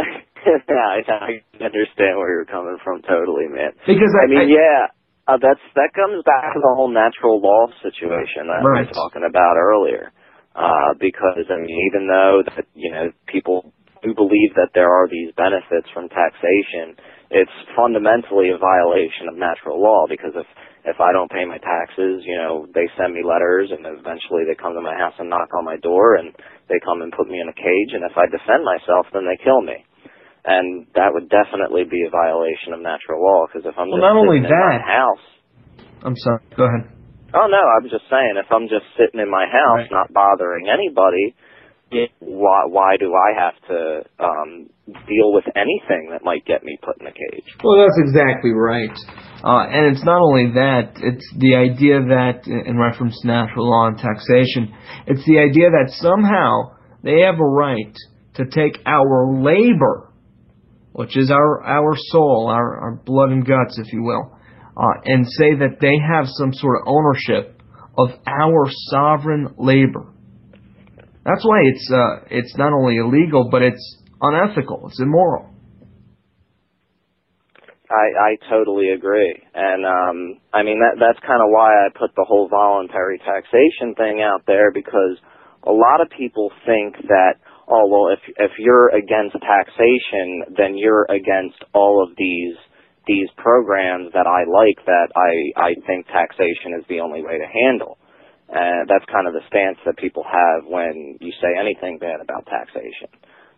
I, 0.47 1.03
I 1.03 1.32
understand 1.60 2.16
where 2.16 2.32
you're 2.32 2.45
coming 2.47 2.78
from 2.84 3.01
totally, 3.03 3.47
man. 3.51 3.76
Because 3.86 4.16
I, 4.16 4.26
I 4.26 4.28
mean, 4.28 4.47
I- 4.47 4.55
yeah, 4.55 4.82
uh, 5.28 5.38
that's 5.41 5.60
that 5.76 5.91
comes 5.91 6.24
back 6.24 6.55
to 6.55 6.60
the 6.64 6.72
whole 6.76 6.88
natural 6.88 7.41
law 7.43 7.68
situation 7.84 8.47
that 8.47 8.64
Right. 8.64 8.88
we 8.88 8.88
were 8.88 8.93
talking 8.95 9.28
about 9.28 9.60
earlier. 9.60 10.12
Uh, 10.55 10.95
because 10.97 11.45
I 11.51 11.60
mean, 11.60 11.76
even 11.91 12.08
though 12.08 12.41
that 12.47 12.66
you 12.74 12.89
know 12.91 13.12
people 13.28 13.74
do 14.01 14.16
believe 14.16 14.55
that 14.55 14.72
there 14.74 14.89
are 14.89 15.08
these 15.08 15.36
benefits 15.36 15.89
from 15.93 16.08
taxation, 16.10 16.95
it's 17.30 17.51
fundamentally 17.75 18.49
a 18.51 18.57
violation 18.57 19.28
of 19.28 19.36
natural 19.36 19.82
law. 19.82 20.05
Because 20.07 20.34
if 20.36 20.47
if 20.88 21.01
I 21.03 21.11
don't 21.11 21.30
pay 21.32 21.43
my 21.43 21.57
taxes, 21.59 22.23
you 22.23 22.38
know, 22.39 22.65
they 22.73 22.88
send 22.95 23.11
me 23.13 23.19
letters, 23.23 23.71
and 23.75 23.84
eventually 23.84 24.47
they 24.47 24.55
come 24.55 24.73
to 24.73 24.82
my 24.82 24.95
house 24.95 25.13
and 25.19 25.30
knock 25.30 25.51
on 25.57 25.65
my 25.65 25.75
door, 25.78 26.15
and 26.15 26.32
they 26.69 26.80
come 26.80 27.01
and 27.01 27.11
put 27.11 27.28
me 27.28 27.39
in 27.43 27.49
a 27.49 27.53
cage. 27.57 27.91
And 27.91 28.07
if 28.07 28.15
I 28.15 28.25
defend 28.32 28.63
myself, 28.63 29.07
then 29.11 29.28
they 29.28 29.36
kill 29.43 29.61
me 29.61 29.84
and 30.47 30.88
that 30.95 31.11
would 31.11 31.28
definitely 31.28 31.84
be 31.84 32.07
a 32.07 32.09
violation 32.09 32.71
of 32.71 32.80
natural 32.80 33.19
law 33.19 33.45
because 33.45 33.67
if 33.67 33.75
I'm 33.75 33.91
Well, 33.91 33.99
just 33.99 34.07
not 34.07 34.15
only 34.15 34.39
sitting 34.39 34.47
in 34.47 34.59
my 34.63 34.80
that- 34.80 34.88
house, 34.88 35.25
I'm 36.07 36.15
sorry. 36.15 36.39
Go 36.55 36.63
ahead. 36.63 36.88
oh 37.36 37.47
no, 37.51 37.59
I'm 37.59 37.89
just 37.91 38.07
saying 38.09 38.39
if 38.39 38.47
I'm 38.51 38.71
just 38.71 38.88
sitting 38.95 39.19
in 39.19 39.30
my 39.30 39.45
house 39.45 39.84
Right. 39.84 39.91
not 39.91 40.13
bothering 40.13 40.69
anybody, 40.71 41.36
why 42.19 42.65
why 42.67 42.97
do 42.97 43.13
I 43.13 43.31
have 43.39 43.53
to 43.69 44.01
um 44.19 44.69
deal 45.07 45.33
with 45.33 45.45
anything 45.55 46.09
that 46.11 46.23
might 46.23 46.45
get 46.45 46.63
me 46.63 46.77
put 46.81 46.99
in 47.01 47.07
a 47.07 47.11
cage? 47.11 47.43
Well, 47.63 47.77
that's 47.77 47.99
exactly 47.99 48.51
right. 48.51 48.95
Uh, 49.43 49.67
and 49.69 49.95
it's 49.95 50.03
not 50.03 50.21
only 50.21 50.51
that, 50.53 50.93
it's 50.97 51.27
the 51.38 51.55
idea 51.55 51.99
that, 51.99 52.47
in 52.47 52.77
reference 52.77 53.19
to 53.21 53.27
natural 53.27 53.69
law 53.69 53.88
and 53.88 53.97
taxation, 53.97 54.73
it's 55.05 55.23
the 55.25 55.39
idea 55.39 55.69
that 55.69 55.91
somehow 55.91 56.75
they 57.03 57.21
have 57.21 57.39
a 57.39 57.45
right 57.45 57.95
to 58.35 58.45
take 58.45 58.81
our 58.85 59.33
labor, 59.41 60.11
which 60.93 61.15
is 61.17 61.29
our, 61.29 61.63
our 61.63 61.93
soul, 61.95 62.49
our, 62.51 62.79
our 62.79 62.95
blood 63.05 63.29
and 63.29 63.45
guts, 63.45 63.77
if 63.77 63.93
you 63.93 64.03
will, 64.03 64.38
uh, 64.75 65.01
and 65.05 65.25
say 65.27 65.53
that 65.53 65.77
they 65.81 65.97
have 65.99 66.25
some 66.27 66.51
sort 66.53 66.81
of 66.81 66.88
ownership 66.88 67.61
of 67.97 68.09
our 68.25 68.67
sovereign 68.89 69.53
labor. 69.57 70.13
That's 71.28 71.43
why 71.43 71.59
it's, 71.67 71.91
uh, 71.91 72.25
it's 72.32 72.55
not 72.57 72.71
only 72.71 72.97
illegal, 72.97 73.49
but 73.51 73.61
it's 73.61 73.97
unethical, 74.21 74.88
it's 74.88 74.99
immoral. 75.01 75.53
I, 77.89 78.36
I 78.36 78.49
totally 78.49 78.89
agree. 78.89 79.36
And 79.53 79.86
um 79.86 80.41
I 80.53 80.63
mean 80.63 80.80
that 80.80 80.99
that's 80.99 81.19
kind 81.25 81.41
of 81.41 81.47
why 81.49 81.71
I 81.71 81.88
put 81.95 82.11
the 82.15 82.25
whole 82.28 82.47
voluntary 82.49 83.17
taxation 83.19 83.95
thing 83.95 84.21
out 84.21 84.43
there 84.45 84.71
because 84.71 85.17
a 85.63 85.71
lot 85.71 86.01
of 86.01 86.09
people 86.11 86.51
think 86.65 86.95
that 87.07 87.39
oh 87.67 87.88
well 87.88 88.11
if 88.11 88.19
if 88.38 88.51
you're 88.59 88.89
against 88.89 89.36
taxation 89.39 90.51
then 90.57 90.75
you're 90.75 91.07
against 91.09 91.63
all 91.73 92.03
of 92.03 92.15
these 92.17 92.55
these 93.07 93.30
programs 93.38 94.11
that 94.11 94.28
I 94.28 94.43
like 94.43 94.84
that 94.86 95.07
I 95.15 95.32
I 95.55 95.71
think 95.88 96.07
taxation 96.07 96.75
is 96.78 96.84
the 96.89 96.99
only 96.99 97.23
way 97.23 97.38
to 97.39 97.47
handle. 97.47 97.97
And 98.47 98.87
that's 98.87 99.03
kind 99.11 99.27
of 99.27 99.35
the 99.35 99.43
stance 99.51 99.77
that 99.85 99.97
people 99.99 100.23
have 100.23 100.63
when 100.63 101.19
you 101.19 101.31
say 101.43 101.51
anything 101.59 101.99
bad 101.99 102.23
about 102.23 102.47
taxation. 102.47 103.11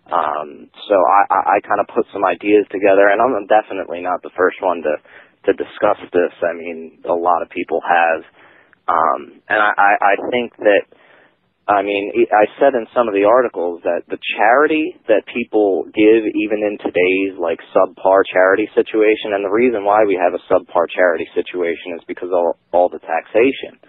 Um, 0.09 0.73
so 0.89 0.97
I, 0.97 1.21
I, 1.29 1.39
I 1.55 1.57
kind 1.61 1.77
of 1.77 1.85
put 1.93 2.09
some 2.09 2.25
ideas 2.25 2.65
together, 2.73 3.13
and 3.13 3.21
I'm 3.21 3.45
definitely 3.45 4.01
not 4.01 4.25
the 4.25 4.33
first 4.33 4.57
one 4.61 4.81
to 4.81 4.97
to 5.45 5.53
discuss 5.53 6.01
this. 6.11 6.33
I 6.43 6.51
mean, 6.51 6.99
a 7.07 7.13
lot 7.13 7.41
of 7.41 7.49
people 7.49 7.79
have, 7.79 8.21
um, 8.91 9.39
and 9.47 9.55
I, 9.55 9.95
I 10.01 10.13
think 10.31 10.51
that, 10.59 10.83
I 11.63 11.81
mean, 11.81 12.11
I 12.27 12.43
said 12.59 12.75
in 12.75 12.83
some 12.91 13.07
of 13.07 13.13
the 13.13 13.23
articles 13.23 13.79
that 13.87 14.03
the 14.09 14.19
charity 14.35 14.99
that 15.07 15.23
people 15.31 15.85
give, 15.95 16.27
even 16.27 16.59
in 16.59 16.75
today's 16.83 17.39
like 17.39 17.63
subpar 17.71 18.27
charity 18.27 18.67
situation, 18.75 19.31
and 19.31 19.45
the 19.45 19.53
reason 19.53 19.85
why 19.85 20.03
we 20.03 20.19
have 20.19 20.35
a 20.35 20.43
subpar 20.51 20.91
charity 20.91 21.29
situation 21.31 21.95
is 21.95 22.03
because 22.03 22.27
of 22.27 22.35
all, 22.35 22.57
all 22.73 22.89
the 22.89 22.99
taxation. 22.99 23.79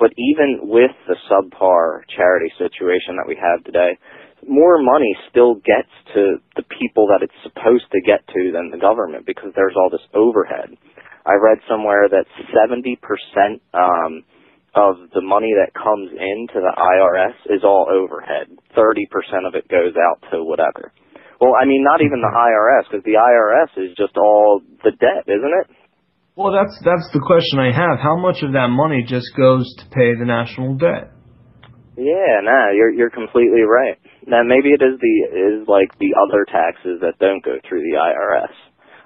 But 0.00 0.16
even 0.16 0.64
with 0.64 0.96
the 1.06 1.16
subpar 1.28 2.08
charity 2.16 2.48
situation 2.56 3.20
that 3.20 3.28
we 3.28 3.36
have 3.36 3.62
today, 3.62 4.00
more 4.48 4.80
money 4.80 5.12
still 5.28 5.56
gets 5.60 5.92
to 6.16 6.40
the 6.56 6.64
people 6.80 7.06
that 7.12 7.20
it's 7.20 7.36
supposed 7.44 7.84
to 7.92 8.00
get 8.00 8.24
to 8.32 8.50
than 8.52 8.72
the 8.72 8.80
government 8.80 9.26
because 9.26 9.52
there's 9.54 9.76
all 9.76 9.90
this 9.92 10.08
overhead. 10.14 10.72
I 11.28 11.36
read 11.36 11.60
somewhere 11.68 12.08
that 12.08 12.24
70% 12.48 12.96
um, 13.76 14.24
of 14.74 14.96
the 15.12 15.20
money 15.20 15.52
that 15.52 15.76
comes 15.76 16.08
into 16.08 16.64
the 16.64 16.72
IRS 16.72 17.36
is 17.54 17.62
all 17.62 17.84
overhead. 17.92 18.48
30% 18.72 19.04
of 19.46 19.54
it 19.54 19.68
goes 19.68 19.92
out 20.00 20.24
to 20.32 20.42
whatever. 20.42 20.92
Well, 21.40 21.52
I 21.60 21.64
mean, 21.64 21.84
not 21.84 22.00
even 22.00 22.20
the 22.20 22.32
IRS 22.32 22.88
because 22.88 23.04
the 23.04 23.20
IRS 23.20 23.72
is 23.84 23.96
just 23.96 24.16
all 24.16 24.60
the 24.84 24.92
debt, 24.92 25.28
isn't 25.28 25.54
it? 25.60 25.66
Well, 26.36 26.52
that's 26.52 26.76
that's 26.84 27.08
the 27.12 27.20
question 27.20 27.58
I 27.58 27.74
have. 27.74 27.98
How 27.98 28.16
much 28.16 28.42
of 28.42 28.52
that 28.52 28.68
money 28.70 29.04
just 29.06 29.34
goes 29.36 29.66
to 29.78 29.84
pay 29.90 30.14
the 30.14 30.24
national 30.24 30.74
debt? 30.74 31.12
Yeah, 31.98 32.40
nah, 32.40 32.72
you're 32.72 32.90
you're 32.90 33.10
completely 33.10 33.62
right. 33.66 33.98
Now 34.26 34.42
maybe 34.42 34.70
it 34.70 34.80
is 34.80 34.96
the 35.00 35.16
is 35.28 35.68
like 35.68 35.92
the 35.98 36.14
other 36.16 36.46
taxes 36.46 37.02
that 37.02 37.18
don't 37.20 37.44
go 37.44 37.58
through 37.68 37.82
the 37.82 37.98
IRS. 37.98 38.54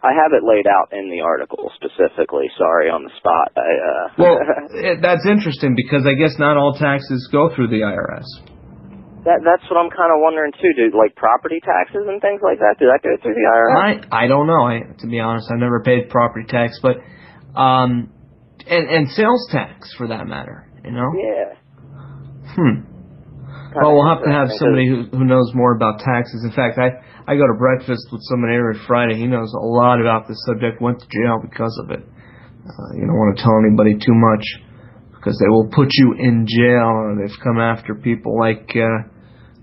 I 0.04 0.12
have 0.12 0.36
it 0.36 0.44
laid 0.44 0.68
out 0.68 0.92
in 0.92 1.08
the 1.08 1.24
article 1.24 1.72
specifically. 1.80 2.52
Sorry, 2.58 2.92
on 2.92 3.04
the 3.04 3.10
spot. 3.16 3.56
I, 3.56 3.72
uh, 3.72 4.06
Well, 4.20 4.36
it, 4.76 5.00
that's 5.00 5.24
interesting 5.24 5.74
because 5.74 6.04
I 6.04 6.12
guess 6.12 6.36
not 6.38 6.58
all 6.58 6.76
taxes 6.76 7.26
go 7.32 7.48
through 7.56 7.68
the 7.68 7.88
IRS. 7.88 8.28
That 9.24 9.40
that's 9.40 9.64
what 9.72 9.80
I'm 9.80 9.88
kind 9.88 10.12
of 10.12 10.20
wondering 10.20 10.52
too. 10.60 10.76
Do 10.76 10.92
like 10.92 11.16
property 11.16 11.56
taxes 11.64 12.04
and 12.04 12.20
things 12.20 12.44
like 12.44 12.60
that? 12.60 12.76
Do 12.76 12.92
that 12.92 13.00
go 13.00 13.16
through 13.24 13.32
the 13.32 13.48
IRS? 13.48 14.04
I 14.12 14.24
I 14.24 14.28
don't 14.28 14.46
know. 14.46 14.68
I 14.68 14.84
to 15.00 15.06
be 15.08 15.18
honest, 15.18 15.48
I've 15.50 15.60
never 15.60 15.80
paid 15.80 16.10
property 16.10 16.44
tax, 16.44 16.78
but 16.84 17.00
um, 17.56 18.12
and 18.68 18.84
and 18.88 19.08
sales 19.08 19.48
tax 19.50 19.94
for 19.96 20.08
that 20.08 20.26
matter. 20.26 20.68
You 20.84 20.92
know. 20.92 21.08
Yeah. 21.16 21.56
Hmm. 22.52 22.84
Kinda 23.72 23.80
Well, 23.80 23.96
we'll 23.96 24.08
have 24.12 24.22
to 24.24 24.30
have 24.30 24.52
somebody 24.60 24.86
who 24.86 25.08
who 25.08 25.24
knows 25.24 25.50
more 25.54 25.74
about 25.74 26.04
taxes. 26.04 26.44
In 26.44 26.52
fact, 26.52 26.76
I 26.76 26.92
I 27.26 27.40
go 27.40 27.48
to 27.48 27.56
breakfast 27.56 28.04
with 28.12 28.20
somebody 28.28 28.54
every 28.54 28.76
Friday. 28.86 29.16
He 29.16 29.26
knows 29.26 29.52
a 29.56 29.64
lot 29.64 30.04
about 30.04 30.28
this 30.28 30.36
subject. 30.44 30.82
Went 30.84 31.00
to 31.00 31.08
jail 31.08 31.40
because 31.40 31.72
of 31.82 31.90
it. 31.90 32.04
Uh, 32.04 32.88
you 32.92 33.08
don't 33.08 33.16
want 33.16 33.36
to 33.36 33.42
tell 33.42 33.56
anybody 33.56 33.96
too 33.96 34.12
much 34.12 34.44
because 35.16 35.40
they 35.40 35.48
will 35.48 35.68
put 35.72 35.88
you 35.96 36.12
in 36.12 36.44
jail. 36.44 36.92
Or 36.92 37.16
they've 37.16 37.40
come 37.42 37.58
after 37.58 37.94
people 37.94 38.38
like 38.38 38.76
uh, 38.76 39.08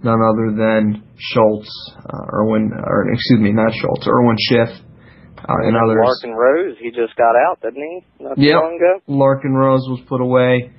none 0.03 0.19
other 0.21 0.51
than 0.55 1.03
Schultz, 1.17 1.69
uh, 2.05 2.37
Irwin, 2.41 2.71
or 2.73 3.11
excuse 3.11 3.39
me, 3.39 3.51
not 3.51 3.71
Schultz, 3.73 4.07
Irwin 4.07 4.37
Schiff, 4.39 4.69
uh, 4.69 5.65
and 5.65 5.75
others. 5.77 6.01
Larken 6.23 6.35
Rose, 6.35 6.75
he 6.79 6.89
just 6.91 7.15
got 7.17 7.35
out, 7.35 7.59
didn't 7.61 7.81
he? 7.81 8.23
Not 8.23 8.35
too 8.35 8.41
Yep. 8.41 8.55
long 8.61 8.75
ago. 8.77 8.93
Larken 9.09 9.53
Rose 9.55 9.85
was 9.89 10.01
put 10.07 10.21
away. 10.21 10.71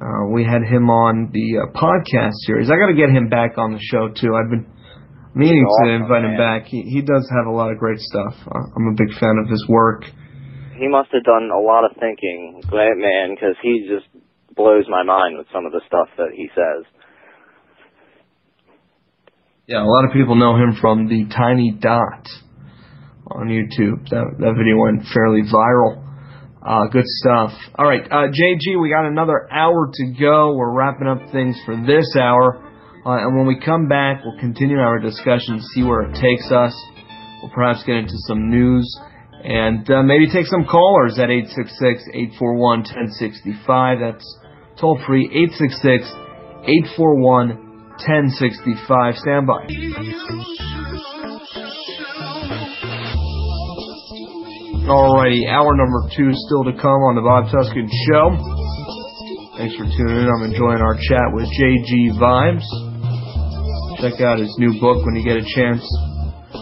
Uh, 0.00 0.28
we 0.30 0.44
had 0.44 0.60
him 0.62 0.90
on 0.90 1.30
the 1.32 1.56
uh, 1.64 1.72
podcast 1.72 2.36
series. 2.44 2.70
I 2.70 2.76
got 2.76 2.88
to 2.88 2.94
get 2.94 3.08
him 3.08 3.28
back 3.28 3.56
on 3.56 3.72
the 3.72 3.80
show 3.80 4.08
too. 4.12 4.36
I've 4.36 4.50
been 4.50 4.66
meaning 5.34 5.64
to 5.64 5.68
Awesome, 5.88 6.02
invite 6.04 6.24
him 6.24 6.36
back. 6.36 6.66
He 6.66 6.82
he 6.82 7.00
does 7.00 7.24
have 7.32 7.46
a 7.46 7.50
lot 7.56 7.72
of 7.72 7.78
great 7.78 7.98
stuff. 8.00 8.34
Uh, 8.44 8.60
I'm 8.76 8.88
a 8.92 8.96
big 8.96 9.12
fan 9.18 9.40
of 9.42 9.48
his 9.48 9.64
work. 9.68 10.04
He 10.76 10.88
must 10.88 11.08
have 11.12 11.24
done 11.24 11.48
a 11.48 11.58
lot 11.58 11.84
of 11.88 11.96
thinking, 11.96 12.60
man, 12.70 13.32
because 13.34 13.56
he 13.62 13.88
just 13.88 14.04
blows 14.54 14.84
my 14.88 15.02
mind 15.02 15.38
with 15.38 15.46
some 15.52 15.64
of 15.64 15.72
the 15.72 15.80
stuff 15.86 16.08
that 16.18 16.32
he 16.36 16.50
says. 16.54 16.84
Yeah, 19.68 19.82
a 19.82 19.90
lot 19.90 20.04
of 20.04 20.12
people 20.12 20.36
know 20.36 20.54
him 20.54 20.76
from 20.80 21.08
the 21.08 21.26
Tiny 21.34 21.72
Dot 21.72 22.28
on 23.26 23.48
YouTube. 23.48 24.08
That 24.10 24.38
that 24.38 24.54
video 24.56 24.78
went 24.78 25.02
fairly 25.12 25.42
viral. 25.42 26.06
Uh, 26.62 26.86
good 26.86 27.02
stuff. 27.04 27.50
All 27.74 27.84
right, 27.84 28.06
uh, 28.06 28.30
JG, 28.30 28.80
we 28.80 28.90
got 28.90 29.06
another 29.06 29.48
hour 29.50 29.90
to 29.92 30.14
go. 30.20 30.54
We're 30.54 30.70
wrapping 30.70 31.08
up 31.08 31.18
things 31.32 31.60
for 31.66 31.74
this 31.84 32.14
hour, 32.14 32.62
uh, 33.04 33.26
and 33.26 33.36
when 33.36 33.48
we 33.48 33.58
come 33.58 33.88
back, 33.88 34.22
we'll 34.24 34.38
continue 34.38 34.78
our 34.78 35.00
discussion, 35.00 35.60
see 35.74 35.82
where 35.82 36.02
it 36.02 36.14
takes 36.14 36.52
us. 36.52 36.72
We'll 37.42 37.50
perhaps 37.50 37.82
get 37.82 37.96
into 37.96 38.14
some 38.28 38.48
news 38.48 38.86
and 39.42 39.90
uh, 39.90 40.04
maybe 40.04 40.30
take 40.30 40.46
some 40.46 40.64
callers 40.64 41.18
at 41.18 41.28
866-841-1065. 42.38 43.98
That's 43.98 44.38
toll 44.80 45.00
free 45.04 45.28
866-841-1065. 48.00 49.16
Stand 49.16 49.46
by. 49.46 49.66
Alrighty, 54.86 55.50
hour 55.50 55.74
number 55.74 56.06
two 56.14 56.30
still 56.46 56.62
to 56.62 56.70
come 56.78 57.02
on 57.10 57.18
the 57.18 57.26
Bob 57.26 57.50
Tuskin 57.50 57.90
Show. 58.06 58.38
Thanks 59.58 59.74
for 59.74 59.82
tuning 59.82 60.22
in. 60.22 60.30
I'm 60.30 60.46
enjoying 60.46 60.78
our 60.78 60.94
chat 60.94 61.34
with 61.34 61.50
JG 61.50 62.14
Vibes. 62.22 62.62
Check 63.98 64.20
out 64.20 64.38
his 64.38 64.54
new 64.58 64.78
book 64.78 65.04
when 65.04 65.16
you 65.16 65.24
get 65.24 65.38
a 65.38 65.44
chance. 65.56 65.82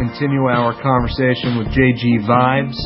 Continue 0.00 0.48
our 0.48 0.72
conversation 0.80 1.58
with 1.58 1.68
JG 1.76 2.24
Vibes. 2.24 2.80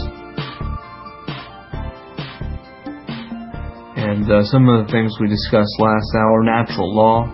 And 3.95 4.27
uh, 4.27 4.43
some 4.51 4.69
of 4.69 4.85
the 4.85 4.91
things 4.91 5.15
we 5.21 5.29
discussed 5.29 5.79
last 5.79 6.11
hour 6.19 6.43
natural 6.43 6.93
law, 6.93 7.31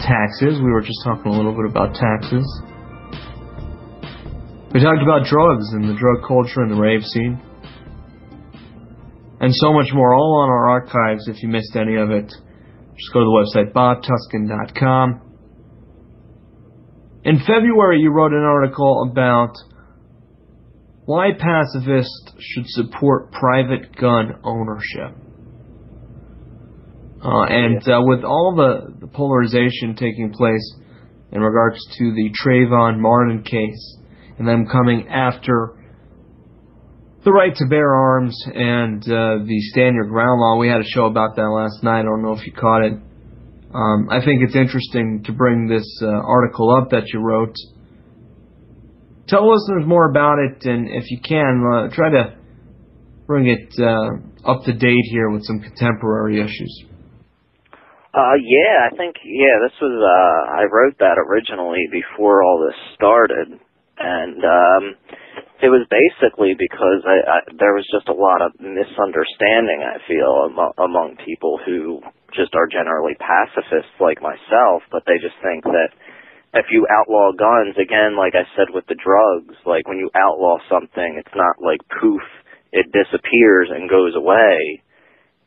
taxes. 0.00 0.56
We 0.64 0.72
were 0.72 0.80
just 0.80 0.96
talking 1.04 1.30
a 1.30 1.36
little 1.36 1.52
bit 1.52 1.68
about 1.68 1.92
taxes. 1.92 2.40
We 4.72 4.80
talked 4.80 5.02
about 5.04 5.28
drugs 5.28 5.68
and 5.74 5.84
the 5.84 5.96
drug 6.00 6.26
culture 6.26 6.62
and 6.64 6.72
the 6.72 6.80
rave 6.80 7.02
scene. 7.04 7.38
And 9.40 9.54
so 9.54 9.74
much 9.74 9.92
more, 9.92 10.14
all 10.14 10.40
on 10.40 10.48
our 10.48 10.70
archives 10.70 11.28
if 11.28 11.42
you 11.42 11.50
missed 11.50 11.76
any 11.76 11.96
of 11.96 12.10
it. 12.10 12.32
Just 12.96 13.12
go 13.12 13.20
to 13.20 13.26
the 13.28 13.44
website 13.44 13.74
bobtuskin.com. 13.74 15.25
In 17.26 17.40
February, 17.40 17.98
you 17.98 18.12
wrote 18.12 18.32
an 18.32 18.44
article 18.44 19.08
about 19.10 19.52
why 21.06 21.30
pacifists 21.32 22.32
should 22.38 22.66
support 22.68 23.32
private 23.32 23.96
gun 23.96 24.38
ownership. 24.44 25.10
Uh, 27.20 27.42
and 27.48 27.82
uh, 27.88 28.00
with 28.04 28.22
all 28.22 28.54
the, 28.56 28.94
the 29.00 29.08
polarization 29.08 29.96
taking 29.96 30.32
place 30.32 30.76
in 31.32 31.40
regards 31.40 31.84
to 31.98 32.14
the 32.14 32.30
Trayvon 32.44 33.00
Martin 33.00 33.42
case, 33.42 33.98
and 34.38 34.46
them 34.46 34.68
coming 34.70 35.08
after 35.08 35.74
the 37.24 37.32
right 37.32 37.56
to 37.56 37.66
bear 37.66 37.92
arms 37.92 38.40
and 38.54 39.02
uh, 39.02 39.42
the 39.44 39.58
stand 39.72 39.96
your 39.96 40.06
ground 40.06 40.40
law, 40.40 40.58
we 40.58 40.68
had 40.68 40.80
a 40.80 40.84
show 40.84 41.06
about 41.06 41.34
that 41.34 41.48
last 41.48 41.82
night. 41.82 42.00
I 42.00 42.02
don't 42.04 42.22
know 42.22 42.34
if 42.34 42.46
you 42.46 42.52
caught 42.52 42.84
it. 42.84 42.92
Um, 43.76 44.08
I 44.10 44.24
think 44.24 44.40
it's 44.42 44.56
interesting 44.56 45.22
to 45.24 45.32
bring 45.32 45.68
this 45.68 45.86
uh, 46.02 46.06
article 46.08 46.74
up 46.74 46.90
that 46.90 47.12
you 47.12 47.20
wrote 47.20 47.54
tell 49.28 49.50
listeners 49.50 49.84
more 49.86 50.08
about 50.08 50.38
it, 50.38 50.64
and 50.64 50.88
if 50.88 51.10
you 51.10 51.18
can, 51.20 51.62
uh, 51.66 51.94
try 51.94 52.10
to 52.10 52.36
bring 53.26 53.46
it 53.46 53.74
uh, 53.78 54.48
up 54.48 54.64
to 54.64 54.72
date 54.72 55.04
here 55.10 55.30
with 55.30 55.44
some 55.44 55.60
contemporary 55.60 56.40
issues. 56.40 56.84
Uh, 58.14 58.38
yeah, 58.40 58.88
I 58.90 58.96
think 58.96 59.16
yeah, 59.24 59.60
this 59.62 59.76
was 59.80 59.92
uh, 59.92 60.56
I 60.56 60.64
wrote 60.72 60.96
that 61.00 61.18
originally 61.18 61.86
before 61.90 62.42
all 62.42 62.64
this 62.64 62.94
started, 62.94 63.60
and 63.98 64.44
um, 64.44 64.94
it 65.62 65.72
was 65.72 65.88
basically 65.88 66.52
because 66.52 67.00
I, 67.08 67.16
I 67.24 67.38
there 67.56 67.72
was 67.72 67.88
just 67.88 68.12
a 68.12 68.16
lot 68.16 68.44
of 68.44 68.52
misunderstanding. 68.60 69.80
I 69.80 69.96
feel 70.04 70.52
among, 70.52 70.72
among 70.76 71.08
people 71.24 71.56
who 71.64 72.04
just 72.36 72.52
are 72.52 72.68
generally 72.68 73.16
pacifists 73.16 73.96
like 73.96 74.20
myself, 74.20 74.84
but 74.92 75.08
they 75.08 75.16
just 75.16 75.36
think 75.40 75.64
that 75.64 75.96
if 76.52 76.66
you 76.68 76.84
outlaw 76.92 77.32
guns, 77.32 77.76
again, 77.80 78.16
like 78.20 78.36
I 78.36 78.44
said 78.56 78.68
with 78.72 78.84
the 78.88 79.00
drugs, 79.00 79.56
like 79.64 79.88
when 79.88 79.96
you 79.96 80.10
outlaw 80.12 80.60
something, 80.68 81.16
it's 81.16 81.36
not 81.36 81.56
like 81.64 81.80
poof, 81.88 82.24
it 82.72 82.92
disappears 82.92 83.72
and 83.72 83.88
goes 83.88 84.12
away. 84.12 84.84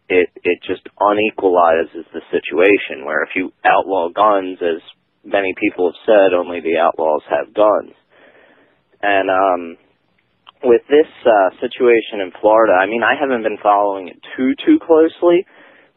It 0.10 0.34
it 0.42 0.58
just 0.66 0.90
unequalizes 0.98 2.10
the 2.10 2.26
situation 2.34 3.06
where 3.06 3.22
if 3.22 3.38
you 3.38 3.54
outlaw 3.62 4.10
guns, 4.10 4.58
as 4.58 4.82
many 5.22 5.54
people 5.54 5.94
have 5.94 6.02
said, 6.10 6.34
only 6.34 6.62
the 6.66 6.82
outlaws 6.82 7.22
have 7.30 7.54
guns. 7.54 7.94
And 9.06 9.30
um 9.30 9.78
with 10.64 10.82
this 10.90 11.08
uh 11.26 11.50
situation 11.60 12.22
in 12.22 12.32
Florida, 12.42 12.74
I 12.74 12.86
mean 12.86 13.04
I 13.04 13.16
haven't 13.20 13.44
been 13.44 13.58
following 13.62 14.08
it 14.10 14.20
too 14.36 14.54
too 14.66 14.80
closely, 14.80 15.46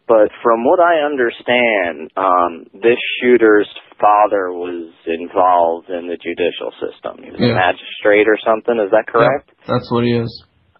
but 0.06 0.30
from 0.42 0.64
what 0.64 0.80
I 0.80 1.02
understand, 1.06 2.10
um, 2.16 2.66
this 2.74 2.98
shooter's 3.20 3.68
father 4.00 4.50
was 4.52 4.90
involved 5.06 5.88
in 5.88 6.08
the 6.10 6.18
judicial 6.18 6.74
system. 6.82 7.22
He 7.22 7.30
was 7.30 7.40
Yeah. 7.40 7.52
a 7.52 7.54
magistrate 7.54 8.26
or 8.28 8.36
something. 8.38 8.78
Is 8.78 8.90
that 8.90 9.06
correct? 9.06 9.50
Yep, 9.50 9.66
that's 9.68 9.90
what 9.92 10.04
he 10.04 10.12
is. 10.12 10.30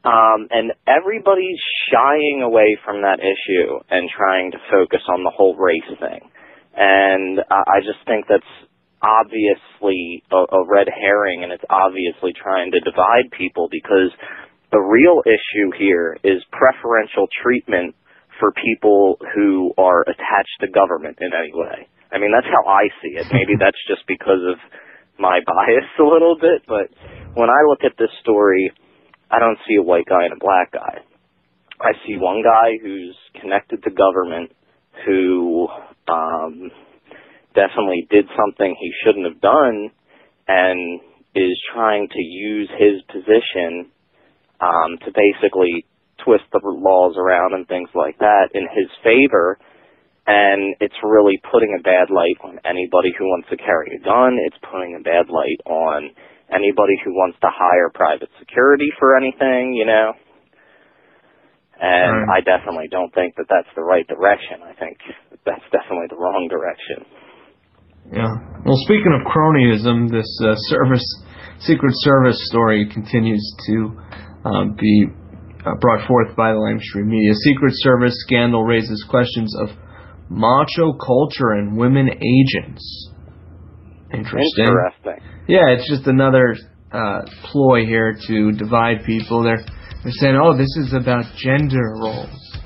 Um, 0.05 0.49
and 0.51 0.73
everybody's 0.87 1.61
shying 1.91 2.43
away 2.43 2.77
from 2.85 3.03
that 3.03 3.21
issue 3.21 3.79
and 3.89 4.11
trying 4.11 4.51
to 4.51 4.59
focus 4.71 5.03
on 5.09 5.23
the 5.23 5.31
whole 5.31 5.55
race 5.55 5.87
thing. 6.01 6.29
And 6.75 7.41
I, 7.51 7.79
I 7.79 7.81
just 7.81 8.03
think 8.07 8.27
that's 8.27 8.43
obviously 9.03 10.23
a, 10.31 10.57
a 10.57 10.65
red 10.67 10.87
herring, 10.89 11.43
and 11.43 11.53
it's 11.53 11.65
obviously 11.69 12.33
trying 12.33 12.71
to 12.73 12.81
divide 12.81 13.31
people 13.37 13.69
because 13.71 14.15
the 14.71 14.81
real 14.81 15.23
issue 15.27 15.71
here 15.77 16.17
is 16.25 16.43
preferential 16.51 17.29
treatment 17.43 17.95
for 18.41 18.53
people 18.53 19.19
who 19.35 19.73
are 19.77 20.03
attached 20.03 20.57
to 20.61 20.69
government 20.69 21.19
in 21.21 21.31
any 21.35 21.53
way. 21.53 21.87
I 22.11 22.19
mean, 22.19 22.33
that's 22.33 22.47
how 22.47 22.69
I 22.69 22.89
see 23.03 23.19
it. 23.19 23.27
Maybe 23.33 23.55
that's 23.61 23.79
just 23.87 24.07
because 24.07 24.41
of 24.49 24.59
my 25.19 25.41
bias 25.47 25.89
a 26.01 26.03
little 26.03 26.37
bit, 26.41 26.63
but 26.67 26.89
when 27.35 27.51
I 27.51 27.63
look 27.69 27.81
at 27.85 27.99
this 27.99 28.11
story, 28.21 28.73
I 29.31 29.39
don't 29.39 29.59
see 29.69 29.77
a 29.77 29.83
white 29.83 30.07
guy 30.09 30.25
and 30.25 30.33
a 30.33 30.41
black 30.41 30.73
guy. 30.73 31.01
I 31.81 31.93
see 32.07 32.17
one 32.17 32.43
guy 32.43 32.79
who's 32.81 33.17
connected 33.41 33.83
to 33.83 33.91
government, 33.91 34.53
who 35.05 35.69
um, 36.09 36.71
definitely 37.55 38.07
did 38.11 38.27
something 38.37 38.75
he 38.79 38.93
shouldn't 39.05 39.27
have 39.27 39.41
done, 39.41 39.91
and 40.49 41.01
is 41.35 41.57
trying 41.73 42.09
to 42.09 42.21
use 42.21 42.69
his 42.77 43.01
position 43.09 43.91
um, 44.61 44.99
to 45.05 45.11
basically 45.13 45.87
twist 46.25 46.45
the 46.53 46.61
laws 46.63 47.17
around 47.17 47.55
and 47.55 47.67
things 47.67 47.89
like 47.95 48.19
that 48.19 48.51
in 48.55 48.69
his 48.71 48.89
favor. 49.03 49.59
And 50.27 50.77
it's 50.79 50.95
really 51.03 51.41
putting 51.51 51.75
a 51.75 51.83
bad 51.83 52.11
light 52.15 52.39
on 52.45 52.61
anybody 52.65 53.11
who 53.19 53.27
wants 53.27 53.49
to 53.51 53.57
carry 53.57 53.97
a 53.97 54.05
gun. 54.05 54.39
It's 54.47 54.59
putting 54.71 54.95
a 54.95 55.03
bad 55.03 55.27
light 55.29 55.59
on 55.67 56.11
anybody 56.53 56.95
who 57.03 57.11
wants 57.13 57.39
to 57.41 57.51
hire 57.51 57.91
private 57.91 58.31
security 58.39 58.93
for 59.01 59.17
anything, 59.17 59.75
you 59.75 59.87
know. 59.87 60.13
And 61.81 62.29
Right. 62.29 62.39
I 62.39 62.41
definitely 62.41 62.87
don't 62.89 63.13
think 63.13 63.35
that 63.35 63.49
that's 63.49 63.69
the 63.75 63.83
right 63.83 64.07
direction. 64.07 64.63
I 64.63 64.75
think 64.75 64.99
that's 65.45 65.65
definitely 65.73 66.07
the 66.09 66.21
wrong 66.21 66.47
direction. 66.47 67.05
Yeah. 68.11 68.35
Well, 68.65 68.79
speaking 68.85 69.13
of 69.13 69.27
cronyism, 69.27 70.11
this 70.11 70.29
uh, 70.43 70.55
service, 70.71 71.05
Secret 71.61 71.93
Service 71.97 72.39
story 72.49 72.89
continues 72.93 73.43
to 73.67 74.01
um, 74.45 74.77
be 74.79 75.07
uh, 75.65 75.75
brought 75.81 76.07
forth 76.07 76.35
by 76.37 76.53
the 76.53 76.61
mainstream 76.61 77.09
media. 77.09 77.35
Secret 77.35 77.73
Service 77.77 78.15
scandal 78.27 78.65
raises 78.65 79.05
questions 79.09 79.55
of 79.61 79.69
macho 80.29 80.93
culture 80.95 81.53
and 81.53 81.77
women 81.77 82.09
agents. 82.09 83.11
Interesting. 84.13 84.67
Interesting. 84.67 85.19
Yeah, 85.49 85.69
it's 85.69 85.89
just 85.89 86.07
another 86.07 86.57
uh, 86.93 87.23
ploy 87.45 87.85
here 87.87 88.17
to 88.27 88.53
divide 88.53 89.05
people. 89.05 89.43
They're 89.43 89.65
they're 90.03 90.13
saying, 90.13 90.37
"Oh, 90.37 90.57
this 90.57 90.77
is 90.77 90.93
about 90.93 91.25
gender 91.37 91.95
roles." 91.97 92.59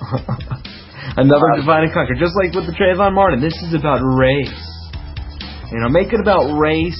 another 1.16 1.46
divide 1.56 1.84
and 1.84 1.92
conquer, 1.92 2.14
just 2.14 2.34
like 2.36 2.52
with 2.54 2.66
the 2.66 2.76
Trayvon 2.76 3.14
Martin. 3.14 3.40
This 3.40 3.56
is 3.62 3.74
about 3.74 4.00
race. 4.02 4.52
You 5.70 5.78
know, 5.80 5.88
make 5.88 6.12
it 6.12 6.18
about 6.20 6.50
race, 6.58 6.98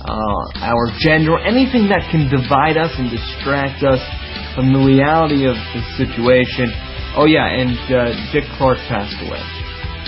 uh, 0.00 0.64
our 0.64 0.88
gender, 0.98 1.36
anything 1.38 1.88
that 1.92 2.08
can 2.10 2.32
divide 2.32 2.76
us 2.80 2.90
and 2.96 3.10
distract 3.12 3.84
us 3.84 4.00
from 4.56 4.72
the 4.72 4.80
reality 4.80 5.44
of 5.44 5.54
the 5.76 5.82
situation. 6.00 6.72
Oh 7.14 7.26
yeah, 7.28 7.46
and 7.52 7.76
uh, 7.92 8.10
Dick 8.32 8.44
Clark 8.56 8.78
passed 8.88 9.18
away, 9.20 9.42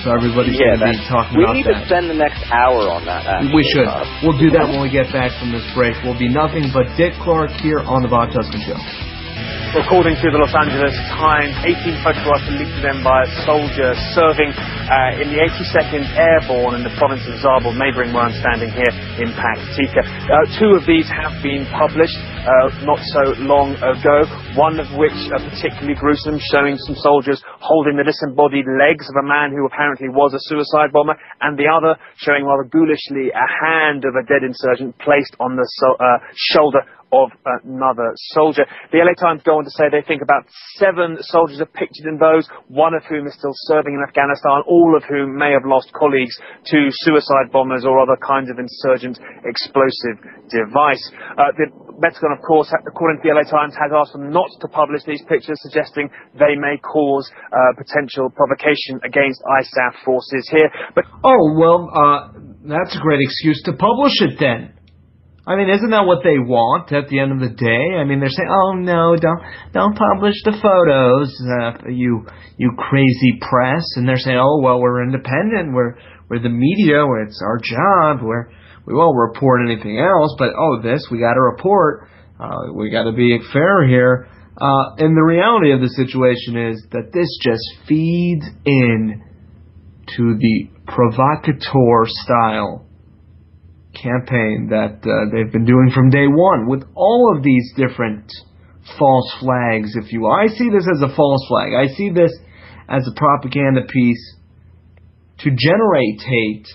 so 0.00 0.14
everybody's 0.14 0.56
Yeah, 0.56 0.80
going 0.80 0.96
to 0.96 0.98
be 0.98 1.04
talking 1.10 1.36
we 1.36 1.44
need 1.52 1.68
to 1.68 1.76
spend 1.84 2.08
the 2.08 2.16
next 2.16 2.40
hour 2.48 2.88
on 2.88 3.04
that. 3.04 3.26
Actually, 3.28 3.60
We 3.60 3.62
should. 3.68 3.84
We'll 4.24 4.38
do 4.40 4.48
that 4.56 4.70
when 4.72 4.80
we 4.80 4.88
get 4.88 5.12
back 5.12 5.34
from 5.36 5.52
this 5.52 5.66
break. 5.76 5.92
We'll 6.00 6.18
be 6.18 6.30
nothing 6.32 6.72
but 6.72 6.88
Dick 6.96 7.12
Clark 7.20 7.50
here 7.60 7.84
on 7.84 8.00
the 8.00 8.08
Bob 8.08 8.30
Tuskin 8.32 8.62
Show. 8.64 8.78
According 9.72 10.20
to 10.20 10.28
the 10.28 10.36
Los 10.36 10.52
Angeles 10.52 10.92
Times, 11.16 11.56
18 11.64 12.04
photographs 12.04 12.44
were 12.44 12.60
leaked 12.60 12.76
to 12.76 12.82
them 12.84 13.00
by 13.00 13.24
a 13.24 13.28
soldier 13.48 13.96
serving 14.12 14.52
uh, 14.52 15.16
in 15.16 15.32
the 15.32 15.40
82nd 15.40 16.04
Airborne 16.12 16.76
in 16.76 16.84
the 16.84 16.92
province 17.00 17.24
of 17.24 17.40
Zabul, 17.40 17.72
neighbouring 17.72 18.12
where 18.12 18.28
I'm 18.28 18.36
standing 18.36 18.68
here 18.68 18.92
in 19.16 19.32
Paktika. 19.32 20.04
Uh, 20.28 20.44
two 20.60 20.76
of 20.76 20.84
these 20.84 21.08
have 21.08 21.32
been 21.40 21.64
published 21.72 22.20
uh, 22.44 22.68
not 22.84 23.00
so 23.16 23.32
long 23.48 23.72
ago, 23.80 24.28
one 24.60 24.76
of 24.76 24.92
which 24.92 25.16
uh, 25.32 25.40
particularly 25.40 25.96
gruesome, 25.96 26.36
showing 26.52 26.76
some 26.76 26.98
soldiers 27.00 27.40
holding 27.64 27.96
the 27.96 28.04
disembodied 28.04 28.68
legs 28.76 29.08
of 29.08 29.24
a 29.24 29.26
man 29.26 29.56
who 29.56 29.64
apparently 29.64 30.12
was 30.12 30.36
a 30.36 30.42
suicide 30.52 30.92
bomber, 30.92 31.16
and 31.40 31.56
the 31.56 31.64
other 31.64 31.96
showing 32.20 32.44
rather 32.44 32.68
ghoulishly 32.68 33.32
a 33.32 33.46
hand 33.64 34.04
of 34.04 34.12
a 34.20 34.24
dead 34.28 34.44
insurgent 34.44 34.92
placed 35.00 35.32
on 35.40 35.56
the 35.56 35.64
so- 35.80 35.96
uh, 35.96 36.20
shoulder 36.36 36.84
of 37.12 37.30
another 37.62 38.12
soldier. 38.32 38.64
The 38.90 39.04
LA 39.04 39.12
Times 39.14 39.44
go 39.44 39.60
on 39.60 39.64
to 39.64 39.70
say 39.76 39.92
they 39.92 40.02
think 40.02 40.22
about 40.24 40.48
seven 40.80 41.20
soldiers 41.20 41.60
are 41.60 41.68
pictured 41.68 42.08
in 42.08 42.16
those, 42.16 42.48
one 42.68 42.94
of 42.96 43.04
whom 43.04 43.28
is 43.28 43.36
still 43.36 43.54
serving 43.68 43.92
in 43.92 44.00
Afghanistan, 44.00 44.64
all 44.66 44.96
of 44.96 45.04
whom 45.04 45.36
may 45.36 45.52
have 45.52 45.68
lost 45.68 45.92
colleagues 45.92 46.34
to 46.72 46.88
suicide 47.04 47.52
bombers 47.52 47.84
or 47.84 48.00
other 48.00 48.16
kinds 48.16 48.48
of 48.48 48.58
insurgent 48.58 49.20
explosive 49.44 50.16
device. 50.48 51.04
Uh, 51.36 51.52
the 51.60 51.68
Pentagon, 52.02 52.32
of 52.32 52.42
course, 52.42 52.66
according 52.88 53.22
to 53.22 53.28
the 53.28 53.34
LA 53.34 53.46
Times, 53.46 53.76
has 53.78 53.92
asked 53.94 54.12
them 54.12 54.32
not 54.32 54.48
to 54.60 54.66
publish 54.68 55.04
these 55.04 55.22
pictures, 55.28 55.54
suggesting 55.62 56.10
they 56.34 56.58
may 56.58 56.74
cause 56.82 57.30
uh, 57.52 57.76
potential 57.78 58.26
provocation 58.34 58.98
against 59.04 59.38
ISAF 59.46 59.94
forces 60.04 60.48
here. 60.50 60.68
But 60.96 61.04
Oh, 61.22 61.54
well, 61.54 61.86
uh, 61.94 62.32
that's 62.64 62.96
a 62.96 63.00
great 63.00 63.20
excuse 63.20 63.62
to 63.66 63.72
publish 63.72 64.20
it 64.20 64.34
then. 64.40 64.74
I 65.44 65.56
mean, 65.56 65.70
isn't 65.70 65.90
that 65.90 66.06
what 66.06 66.22
they 66.22 66.38
want 66.38 66.92
at 66.92 67.08
the 67.08 67.18
end 67.18 67.32
of 67.32 67.40
the 67.40 67.50
day? 67.50 67.98
I 67.98 68.04
mean, 68.04 68.20
they're 68.20 68.30
saying, 68.30 68.48
"Oh 68.48 68.74
no, 68.78 69.16
don't 69.16 69.42
don't 69.72 69.96
publish 69.98 70.38
the 70.44 70.54
photos, 70.62 71.34
uh, 71.42 71.90
you 71.90 72.26
you 72.58 72.70
crazy 72.78 73.40
press," 73.40 73.82
and 73.96 74.08
they're 74.08 74.22
saying, 74.22 74.38
"Oh 74.38 74.60
well, 74.62 74.80
we're 74.80 75.02
independent, 75.02 75.74
we're 75.74 75.98
we're 76.30 76.38
the 76.38 76.48
media, 76.48 77.02
it's 77.26 77.42
our 77.42 77.58
job, 77.58 78.22
we're 78.22 78.50
we 78.86 78.94
won't 78.94 79.18
report 79.18 79.62
anything 79.66 79.98
else, 79.98 80.34
but 80.38 80.50
oh 80.56 80.80
this 80.80 81.08
we 81.10 81.18
got 81.18 81.34
to 81.34 81.42
report, 81.42 82.08
uh, 82.38 82.72
we 82.74 82.90
got 82.90 83.04
to 83.04 83.12
be 83.12 83.38
fair 83.52 83.86
here." 83.86 84.28
Uh, 84.60 84.94
and 84.98 85.16
the 85.16 85.24
reality 85.26 85.72
of 85.72 85.80
the 85.80 85.88
situation 85.88 86.70
is 86.70 86.86
that 86.92 87.10
this 87.12 87.26
just 87.42 87.88
feeds 87.88 88.46
in 88.64 89.24
to 90.14 90.36
the 90.38 90.70
provocateur 90.86 92.04
style 92.06 92.86
campaign 93.94 94.68
that 94.70 95.00
uh, 95.04 95.30
they've 95.32 95.52
been 95.52 95.64
doing 95.64 95.90
from 95.94 96.10
day 96.10 96.26
one 96.26 96.68
with 96.68 96.84
all 96.94 97.34
of 97.36 97.42
these 97.42 97.72
different 97.76 98.32
false 98.98 99.32
flags, 99.40 99.94
if 99.94 100.12
you 100.12 100.22
will. 100.22 100.32
I 100.32 100.48
see 100.48 100.70
this 100.70 100.88
as 100.90 101.02
a 101.02 101.14
false 101.14 101.44
flag. 101.48 101.72
I 101.74 101.86
see 101.94 102.10
this 102.10 102.32
as 102.88 103.06
a 103.06 103.14
propaganda 103.18 103.82
piece 103.88 104.36
to 105.40 105.50
generate 105.50 106.20
hate 106.20 106.66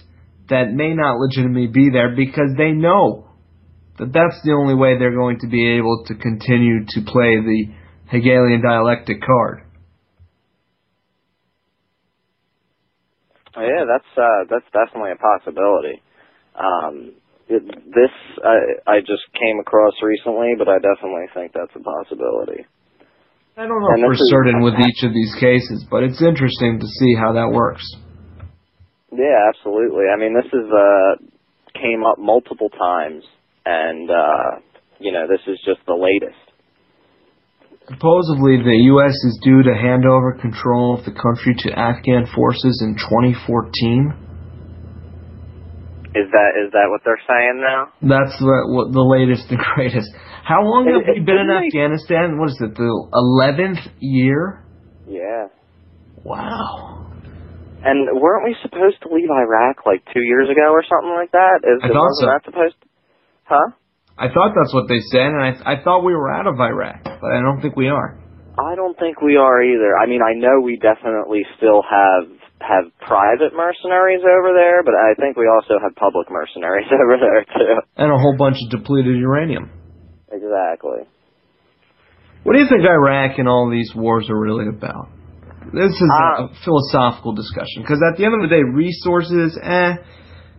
that 0.50 0.72
may 0.72 0.94
not 0.94 1.18
legitimately 1.18 1.68
be 1.68 1.90
there 1.92 2.16
because 2.16 2.56
they 2.58 2.72
know 2.72 3.28
that 4.00 4.14
that's 4.14 4.40
the 4.44 4.54
only 4.54 4.76
way 4.76 4.98
they're 4.98 5.16
going 5.16 5.40
to 5.40 5.48
be 5.48 5.78
able 5.78 6.04
to 6.08 6.16
continue 6.16 6.86
to 6.88 7.02
play 7.02 7.38
the 7.42 7.66
Hegelian 8.08 8.62
dialectic 8.62 9.22
card. 9.22 9.64
Oh, 13.58 13.62
yeah, 13.62 13.86
that's 13.90 14.12
uh, 14.16 14.46
that's 14.50 14.70
definitely 14.72 15.12
a 15.12 15.16
possibility. 15.18 16.02
Um, 16.58 17.14
it, 17.48 17.64
this 17.64 18.14
I 18.44 18.98
I 18.98 19.00
just 19.00 19.24
came 19.40 19.60
across 19.60 19.94
recently, 20.02 20.54
but 20.58 20.68
I 20.68 20.78
definitely 20.80 21.32
think 21.34 21.54
that's 21.54 21.72
a 21.76 21.84
possibility. 21.84 22.66
I 23.58 23.66
don't 23.66 23.82
know 23.82 23.90
And 23.90 24.06
for 24.06 24.28
certain 24.30 24.62
with 24.62 24.76
each 24.78 25.04
of 25.04 25.14
these 25.14 25.34
cases, 25.40 25.86
but 25.90 26.04
it's 26.04 26.22
interesting 26.22 26.80
to 26.80 26.86
see 26.86 27.16
how 27.16 27.34
that 27.34 27.50
works. 27.50 27.84
Yeah, 29.12 29.50
absolutely. 29.50 30.06
I 30.14 30.18
mean, 30.20 30.36
this 30.36 30.52
is 30.52 30.68
uh 30.70 31.24
came 31.74 32.04
up 32.04 32.18
multiple 32.20 32.70
times, 32.70 33.24
and 33.66 34.10
uh, 34.10 34.60
you 35.00 35.12
know, 35.12 35.28
this 35.28 35.42
is 35.48 35.60
just 35.66 35.80
the 35.88 35.96
latest. 35.96 36.38
Supposedly, 37.88 38.58
the 38.58 38.92
U.S. 38.92 39.14
is 39.14 39.40
due 39.44 39.64
to 39.64 39.74
hand 39.74 40.06
over 40.06 40.34
control 40.34 41.00
of 41.00 41.06
the 41.06 41.16
country 41.16 41.56
to 41.60 41.72
Afghan 41.72 42.28
forces 42.36 42.84
in 42.84 42.96
2014. 42.96 44.27
Is 46.18 46.28
that 46.34 46.50
is 46.58 46.74
that 46.74 46.90
what 46.90 47.02
they're 47.06 47.22
saying 47.30 47.62
now? 47.62 47.94
That's 48.02 48.34
what, 48.42 48.64
what 48.74 48.86
the 48.92 49.06
latest 49.06 49.46
and 49.54 49.62
greatest. 49.76 50.10
How 50.42 50.64
long 50.64 50.90
have 50.90 51.06
we 51.06 51.22
been 51.22 51.46
in 51.46 51.52
Afghanistan? 51.52 52.40
What 52.40 52.50
is 52.50 52.58
it, 52.62 52.74
the 52.74 52.90
11th 53.14 53.84
year? 54.00 54.64
Yeah. 55.06 55.54
Wow. 56.24 57.06
And 57.84 58.10
weren't 58.20 58.46
we 58.46 58.56
supposed 58.64 58.98
to 59.04 59.14
leave 59.14 59.30
Iraq 59.30 59.86
like 59.86 60.02
two 60.14 60.24
years 60.24 60.50
ago 60.50 60.74
or 60.74 60.82
something 60.88 61.14
like 61.14 61.32
that? 61.32 61.62
Is, 61.62 61.80
I 61.84 61.88
thought 61.94 62.10
wasn't 62.10 62.26
so. 62.26 62.32
that 62.34 62.42
supposed? 62.46 62.80
Huh? 63.44 63.68
I 64.18 64.34
thought 64.34 64.58
that's 64.58 64.74
what 64.74 64.88
they 64.90 65.00
said, 65.12 65.30
and 65.30 65.44
I, 65.44 65.78
I 65.78 65.84
thought 65.84 66.02
we 66.04 66.16
were 66.16 66.32
out 66.32 66.48
of 66.48 66.60
Iraq, 66.60 67.04
but 67.04 67.30
I 67.30 67.40
don't 67.40 67.62
think 67.62 67.76
we 67.76 67.88
are. 67.88 68.18
I 68.58 68.74
don't 68.74 68.98
think 68.98 69.22
we 69.22 69.38
are 69.38 69.62
either. 69.62 69.94
I 69.96 70.08
mean, 70.08 70.22
I 70.26 70.34
know 70.34 70.60
we 70.60 70.82
definitely 70.82 71.46
still 71.58 71.84
have 71.86 72.26
have 72.60 72.90
private 73.00 73.54
mercenaries 73.54 74.22
over 74.26 74.54
there, 74.54 74.84
but 74.84 74.94
I 74.96 75.14
think 75.20 75.38
we 75.38 75.48
also 75.48 75.78
have 75.82 75.96
public 75.96 76.30
mercenaries 76.30 76.88
over 76.92 77.18
there 77.20 77.46
too. 77.46 77.74
And 77.98 78.12
a 78.12 78.18
whole 78.18 78.36
bunch 78.38 78.58
of 78.66 78.80
depleted 78.80 79.16
uranium. 79.18 79.70
Exactly. 80.32 81.06
What 82.44 82.54
do 82.54 82.60
you 82.60 82.68
think 82.70 82.82
Iraq 82.84 83.38
and 83.40 83.48
all 83.48 83.70
these 83.70 83.94
wars 83.96 84.30
are 84.30 84.40
really 84.40 84.68
about? 84.68 85.10
This 85.74 85.92
is 85.92 86.02
a 86.02 86.44
Uh, 86.44 86.48
philosophical 86.64 87.34
discussion 87.34 87.84
because 87.84 88.02
at 88.12 88.18
the 88.18 88.26
end 88.26 88.34
of 88.36 88.42
the 88.42 88.48
day, 88.48 88.64
resources, 88.64 89.58
eh, 89.62 89.96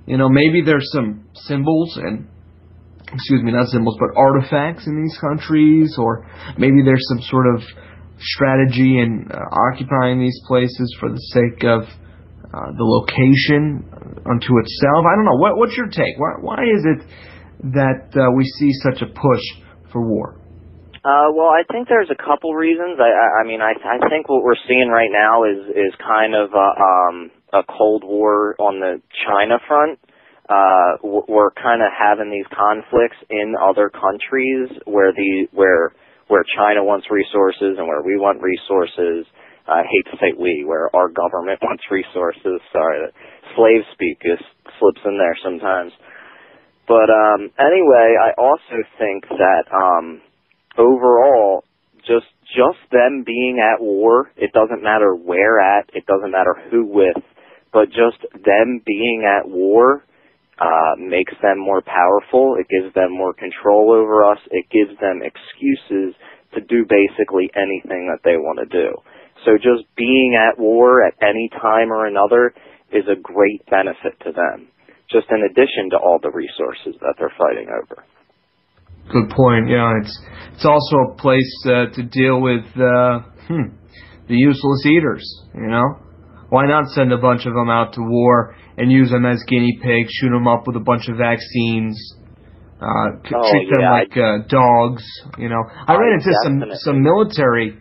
you 0.07 0.19
know, 0.19 0.29
maybe 0.29 0.61
there's 0.61 0.91
some 0.93 1.25
symbols 1.33 1.97
and, 1.97 2.29
excuse 3.13 3.43
me, 3.43 3.53
not 3.53 3.69
symbols, 3.69 3.97
but 3.99 4.11
artifacts 4.17 4.87
in 4.87 5.03
these 5.03 5.17
countries, 5.19 5.97
or 5.99 6.27
maybe 6.59 6.83
there's 6.85 7.07
some 7.09 7.23
sort 7.23 7.47
of 7.55 7.63
strategy 8.21 8.99
in 8.99 9.29
uh, 9.31 9.39
occupying 9.73 10.21
these 10.21 10.41
places 10.47 10.97
for 11.01 11.11
the 11.11 11.21
sake 11.33 11.65
of 11.65 11.83
uh, 11.83 12.73
the 12.73 12.85
location 12.85 13.85
unto 14.25 14.59
itself. 14.59 15.05
I 15.05 15.15
don't 15.15 15.25
know. 15.25 15.37
What, 15.37 15.57
what's 15.57 15.77
your 15.77 15.89
take? 15.89 16.17
Why, 16.19 16.33
why 16.41 16.63
is 16.65 16.85
it 16.85 17.07
that 17.75 18.09
uh, 18.17 18.31
we 18.37 18.45
see 18.45 18.73
such 18.83 19.03
a 19.03 19.07
push 19.07 19.45
for 19.93 20.07
war? 20.07 20.41
Uh, 21.05 21.31
well, 21.33 21.49
I 21.49 21.63
think 21.71 21.89
there's 21.89 22.11
a 22.11 22.17
couple 22.17 22.55
reasons. 22.55 22.99
I, 23.01 23.09
I, 23.09 23.43
I 23.43 23.47
mean, 23.47 23.61
I, 23.61 23.73
I 23.73 24.09
think 24.09 24.29
what 24.29 24.43
we're 24.43 24.59
seeing 24.67 24.89
right 24.89 25.11
now 25.11 25.45
is 25.45 25.69
is 25.71 25.95
kind 26.01 26.35
of 26.35 26.51
a, 26.53 26.69
um, 26.83 27.31
a 27.53 27.63
cold 27.63 28.03
war 28.05 28.57
on 28.59 28.81
the 28.81 29.01
China 29.27 29.59
front. 29.67 29.99
Uh, 30.49 30.97
we're 31.29 31.53
kind 31.53 31.83
of 31.83 31.89
having 31.93 32.31
these 32.31 32.47
conflicts 32.49 33.17
in 33.31 33.55
other 33.61 33.91
countries 33.91 34.69
where 34.87 35.13
the 35.13 35.47
where 35.53 35.93
where 36.29 36.45
China 36.57 36.85
wants 36.85 37.09
resources 37.11 37.77
and 37.77 37.89
where 37.89 38.03
we 38.03 38.17
want 38.17 38.41
resources. 38.41 39.27
I 39.67 39.85
hate 39.85 40.07
to 40.13 40.17
say 40.17 40.33
we, 40.39 40.65
where 40.65 40.95
our 40.95 41.09
government 41.09 41.61
wants 41.67 41.85
resources. 41.91 42.61
Sorry, 42.73 43.01
that 43.05 43.13
slave 43.57 43.85
speak 43.93 44.21
just 44.23 44.45
slips 44.79 45.01
in 45.05 45.19
there 45.19 45.37
sometimes. 45.43 45.93
But 46.87 47.13
um, 47.13 47.53
anyway, 47.61 48.17
I 48.17 48.33
also 48.41 48.81
think 48.97 49.29
that 49.29 49.65
um, 49.73 50.23
overall, 50.79 51.65
just 52.01 52.29
just 52.49 52.81
them 52.91 53.25
being 53.27 53.61
at 53.61 53.83
war, 53.83 54.33
it 54.37 54.53
doesn't 54.53 54.83
matter 54.83 55.13
where 55.15 55.61
at, 55.61 55.91
it 55.93 56.07
doesn't 56.07 56.31
matter 56.31 56.57
who 56.71 56.87
with, 56.87 57.21
but 57.73 57.89
just 57.89 58.25
them 58.33 58.81
being 58.87 59.29
at 59.29 59.47
war 59.47 60.03
uh, 60.61 60.95
makes 60.99 61.35
them 61.43 61.59
more 61.59 61.83
powerful. 61.83 62.57
It 62.59 62.69
gives 62.69 62.93
them 62.95 63.13
more 63.13 63.33
control 63.33 63.93
over 63.93 64.25
us. 64.25 64.39
It 64.51 64.67
gives 64.71 64.99
them 65.01 65.23
excuses 65.23 66.15
to 66.55 66.61
do 66.61 66.85
basically 66.89 67.51
anything 67.55 68.11
that 68.11 68.21
they 68.25 68.37
want 68.37 68.59
to 68.59 68.67
do. 68.67 68.95
So 69.45 69.55
just 69.55 69.87
being 69.97 70.35
at 70.35 70.59
war 70.59 71.07
at 71.07 71.15
any 71.23 71.49
time 71.63 71.93
or 71.93 72.07
another 72.07 72.55
is 72.93 73.05
a 73.07 73.21
great 73.21 73.65
benefit 73.71 74.19
to 74.25 74.33
them, 74.33 74.69
just 75.11 75.27
in 75.31 75.45
addition 75.45 75.91
to 75.91 75.97
all 75.97 76.19
the 76.21 76.31
resources 76.31 76.99
that 77.01 77.15
they're 77.19 77.33
fighting 77.39 77.69
over. 77.69 78.03
Good 79.13 79.31
point. 79.31 79.71
Yeah, 79.71 79.95
it's 80.01 80.19
it's 80.55 80.67
also 80.67 81.13
a 81.13 81.15
place 81.17 81.65
uh, 81.67 81.87
to 81.95 82.03
deal 82.03 82.41
with 82.43 82.65
uh, 82.77 83.21
hmm, 83.47 83.73
the 84.29 84.37
useless 84.37 84.85
eaters. 84.85 85.25
You 85.55 85.69
know, 85.69 85.97
why 86.51 86.67
not 86.67 86.91
send 86.91 87.13
a 87.13 87.17
bunch 87.17 87.47
of 87.47 87.55
them 87.55 87.71
out 87.71 87.95
to 87.95 88.01
war 88.03 88.55
and 88.79 88.91
use 88.93 89.11
them 89.11 89.27
as 89.27 89.43
guinea 89.47 89.79
pigs, 89.83 90.13
shoot 90.15 90.31
them 90.31 90.47
up 90.47 90.67
with 90.67 90.77
a 90.77 90.81
bunch 90.81 91.09
of 91.09 91.19
vaccines, 91.19 91.99
uh, 92.81 93.19
oh, 93.35 93.51
treat 93.51 93.67
them 93.75 93.83
yeah, 93.83 93.91
like 93.91 94.15
uh, 94.15 94.47
dogs. 94.47 95.03
You 95.37 95.51
know, 95.51 95.63
I 95.67 95.99
ran 95.99 96.23
into 96.23 96.31
definitely. 96.31 96.79
some 96.79 96.95
some 96.95 97.03
military, 97.03 97.75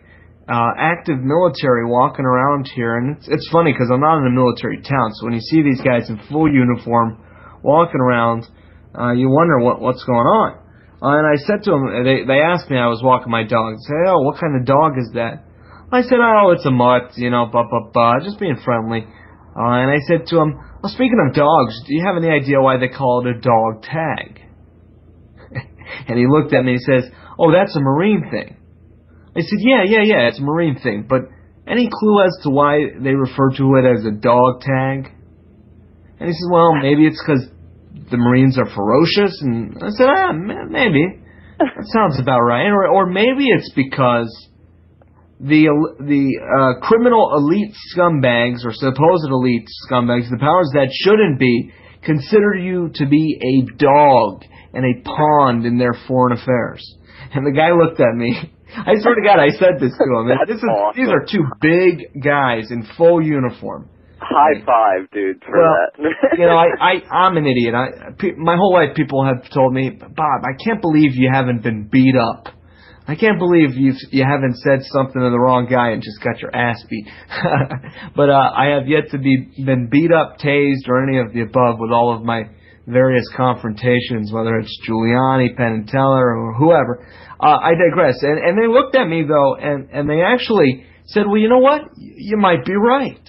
uh, 0.50 0.70
active 0.76 1.22
military 1.22 1.86
walking 1.86 2.26
around 2.26 2.66
here, 2.74 2.98
and 2.98 3.16
it's 3.16 3.28
it's 3.30 3.48
funny 3.50 3.72
because 3.72 3.90
I'm 3.94 4.02
not 4.02 4.18
in 4.18 4.26
a 4.26 4.34
military 4.34 4.82
town, 4.82 5.14
so 5.14 5.26
when 5.26 5.34
you 5.34 5.40
see 5.40 5.62
these 5.62 5.80
guys 5.80 6.10
in 6.10 6.18
full 6.28 6.50
uniform 6.50 7.22
walking 7.62 8.00
around, 8.00 8.44
uh, 8.98 9.12
you 9.12 9.30
wonder 9.30 9.60
what 9.60 9.80
what's 9.80 10.02
going 10.04 10.26
on. 10.26 10.58
Uh, 11.00 11.14
and 11.14 11.26
I 11.30 11.38
said 11.46 11.62
to 11.62 11.70
them, 11.70 12.02
they 12.02 12.26
they 12.26 12.42
asked 12.42 12.68
me, 12.68 12.76
I 12.76 12.90
was 12.90 13.00
walking 13.06 13.30
my 13.30 13.46
dog. 13.46 13.78
Say, 13.78 14.02
oh, 14.10 14.26
what 14.26 14.40
kind 14.40 14.58
of 14.58 14.66
dog 14.66 14.98
is 14.98 15.14
that? 15.14 15.46
I 15.92 16.02
said, 16.02 16.18
oh, 16.18 16.50
it's 16.50 16.66
a 16.66 16.72
mutt, 16.74 17.14
you 17.14 17.30
know, 17.30 17.46
blah 17.46 17.70
blah 17.70 17.86
blah, 17.94 18.18
just 18.18 18.40
being 18.40 18.58
friendly. 18.64 19.06
Uh, 19.54 19.78
and 19.78 19.90
I 19.90 20.02
said 20.10 20.26
to 20.34 20.42
him, 20.42 20.58
well, 20.82 20.92
speaking 20.92 21.18
of 21.26 21.34
dogs, 21.34 21.74
do 21.86 21.94
you 21.94 22.04
have 22.04 22.16
any 22.16 22.28
idea 22.28 22.60
why 22.60 22.78
they 22.78 22.88
call 22.88 23.26
it 23.26 23.36
a 23.36 23.40
dog 23.40 23.82
tag? 23.82 24.40
and 26.08 26.18
he 26.18 26.26
looked 26.28 26.52
at 26.52 26.64
me 26.64 26.72
and 26.72 26.80
he 26.80 26.84
says, 26.84 27.10
oh, 27.38 27.52
that's 27.52 27.74
a 27.76 27.80
marine 27.80 28.28
thing. 28.30 28.56
I 29.36 29.40
said, 29.40 29.58
yeah, 29.58 29.82
yeah, 29.84 30.02
yeah, 30.02 30.28
it's 30.28 30.38
a 30.38 30.42
marine 30.42 30.78
thing, 30.80 31.06
but 31.08 31.22
any 31.66 31.88
clue 31.92 32.24
as 32.24 32.36
to 32.42 32.50
why 32.50 32.78
they 32.98 33.14
refer 33.14 33.50
to 33.56 33.74
it 33.76 33.84
as 33.84 34.04
a 34.04 34.10
dog 34.10 34.62
tag? 34.62 35.12
And 36.18 36.28
he 36.28 36.32
says, 36.32 36.48
well, 36.50 36.74
maybe 36.74 37.06
it's 37.06 37.22
because 37.22 37.46
the 38.10 38.16
Marines 38.16 38.58
are 38.58 38.66
ferocious. 38.66 39.40
And 39.42 39.76
I 39.82 39.90
said, 39.90 40.08
ah, 40.08 40.32
maybe. 40.32 41.20
That 41.58 41.84
sounds 41.92 42.18
about 42.20 42.40
right. 42.40 42.66
Or, 42.66 42.86
or 42.86 43.06
maybe 43.06 43.48
it's 43.48 43.72
because 43.74 44.47
the 45.40 45.70
the 46.00 46.24
uh, 46.42 46.86
criminal 46.86 47.30
elite 47.34 47.74
scumbags 47.94 48.64
or 48.64 48.72
supposed 48.72 49.24
elite 49.30 49.68
scumbags, 49.86 50.28
the 50.30 50.38
powers 50.38 50.70
that 50.74 50.88
shouldn't 50.92 51.38
be, 51.38 51.72
consider 52.02 52.54
you 52.54 52.90
to 52.94 53.06
be 53.06 53.38
a 53.38 53.76
dog 53.78 54.44
and 54.74 54.84
a 54.84 55.02
pawn 55.02 55.64
in 55.64 55.78
their 55.78 55.94
foreign 56.06 56.36
affairs. 56.36 56.82
And 57.32 57.46
the 57.46 57.52
guy 57.52 57.70
looked 57.72 58.00
at 58.00 58.14
me. 58.14 58.34
I 58.68 58.94
swear 59.00 59.14
to 59.14 59.22
God, 59.22 59.38
I 59.40 59.48
said 59.48 59.80
this 59.80 59.96
to 59.96 60.04
him. 60.04 60.28
This 60.46 60.58
is, 60.58 60.64
awesome. 60.64 61.00
These 61.00 61.10
are 61.10 61.24
two 61.24 61.44
big 61.60 62.22
guys 62.22 62.70
in 62.70 62.86
full 62.96 63.22
uniform. 63.22 63.88
High 64.20 64.60
five, 64.66 65.08
dude, 65.12 65.42
for 65.44 65.56
Well, 65.56 65.74
that. 65.96 66.38
you 66.38 66.44
know, 66.44 66.56
I, 66.56 66.66
I, 66.80 67.14
I'm 67.14 67.36
an 67.36 67.46
idiot. 67.46 67.74
I, 67.74 67.88
my 68.36 68.56
whole 68.56 68.74
life, 68.74 68.94
people 68.94 69.24
have 69.24 69.48
told 69.54 69.72
me, 69.72 69.90
Bob, 69.90 70.42
I 70.44 70.52
can't 70.62 70.82
believe 70.82 71.14
you 71.14 71.30
haven't 71.32 71.62
been 71.62 71.88
beat 71.90 72.16
up. 72.16 72.48
I 73.08 73.16
can't 73.16 73.38
believe 73.38 73.74
you 73.74 73.94
you 74.10 74.22
haven't 74.22 74.58
said 74.58 74.80
something 74.82 75.18
to 75.20 75.30
the 75.30 75.40
wrong 75.40 75.66
guy 75.68 75.92
and 75.92 76.02
just 76.02 76.20
got 76.22 76.42
your 76.42 76.54
ass 76.54 76.84
beat. 76.90 77.08
but 78.14 78.28
uh, 78.28 78.52
I 78.54 78.76
have 78.76 78.86
yet 78.86 79.10
to 79.12 79.18
be 79.18 79.48
been 79.64 79.88
beat 79.88 80.12
up, 80.12 80.36
tased, 80.38 80.86
or 80.88 81.02
any 81.08 81.18
of 81.18 81.32
the 81.32 81.40
above 81.40 81.78
with 81.80 81.90
all 81.90 82.14
of 82.14 82.22
my 82.22 82.50
various 82.86 83.24
confrontations, 83.34 84.30
whether 84.30 84.58
it's 84.58 84.78
Giuliani, 84.86 85.56
Penn 85.56 85.72
and 85.72 85.88
Teller, 85.88 86.36
or 86.36 86.52
whoever. 86.52 87.06
Uh, 87.40 87.56
I 87.56 87.72
digress. 87.80 88.16
And 88.20 88.44
and 88.44 88.58
they 88.62 88.68
looked 88.68 88.94
at 88.94 89.08
me 89.08 89.24
though, 89.26 89.56
and 89.56 89.88
and 89.90 90.08
they 90.08 90.20
actually 90.20 90.84
said, 91.06 91.24
well, 91.26 91.38
you 91.38 91.48
know 91.48 91.60
what? 91.60 91.80
You 91.96 92.36
might 92.36 92.66
be 92.66 92.74
right. 92.74 93.26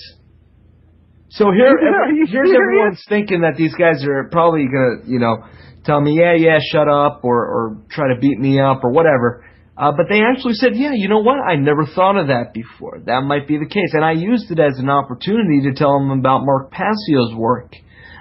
So 1.30 1.52
here, 1.56 1.72
here's 2.16 2.32
serious? 2.32 2.52
everyone's 2.54 3.06
thinking 3.08 3.42
that 3.42 3.56
these 3.56 3.74
guys 3.76 4.04
are 4.04 4.28
probably 4.30 4.66
gonna, 4.66 5.08
you 5.08 5.20
know, 5.20 5.38
tell 5.86 6.02
me, 6.02 6.20
yeah, 6.20 6.34
yeah, 6.36 6.60
shut 6.70 6.90
up, 6.90 7.22
or 7.24 7.46
or 7.46 7.78
try 7.90 8.14
to 8.14 8.20
beat 8.20 8.40
me 8.40 8.60
up, 8.60 8.84
or 8.84 8.92
whatever. 8.92 9.46
Uh, 9.80 9.94
but 9.96 10.08
they 10.10 10.20
actually 10.20 10.56
said, 10.56 10.76
yeah, 10.76 10.92
you 10.92 11.08
know 11.08 11.24
what? 11.24 11.40
I 11.40 11.56
never 11.56 11.86
thought 11.86 12.18
of 12.18 12.28
that 12.28 12.54
before. 12.54 13.00
That 13.06 13.22
might 13.22 13.48
be 13.48 13.58
the 13.58 13.66
case, 13.66 13.94
and 13.94 14.04
I 14.04 14.12
used 14.12 14.52
it 14.52 14.60
as 14.60 14.78
an 14.78 14.90
opportunity 14.90 15.62
to 15.64 15.74
tell 15.74 15.98
them 15.98 16.20
about 16.20 16.44
Mark 16.44 16.70
Passio's 16.70 17.34
work 17.34 17.72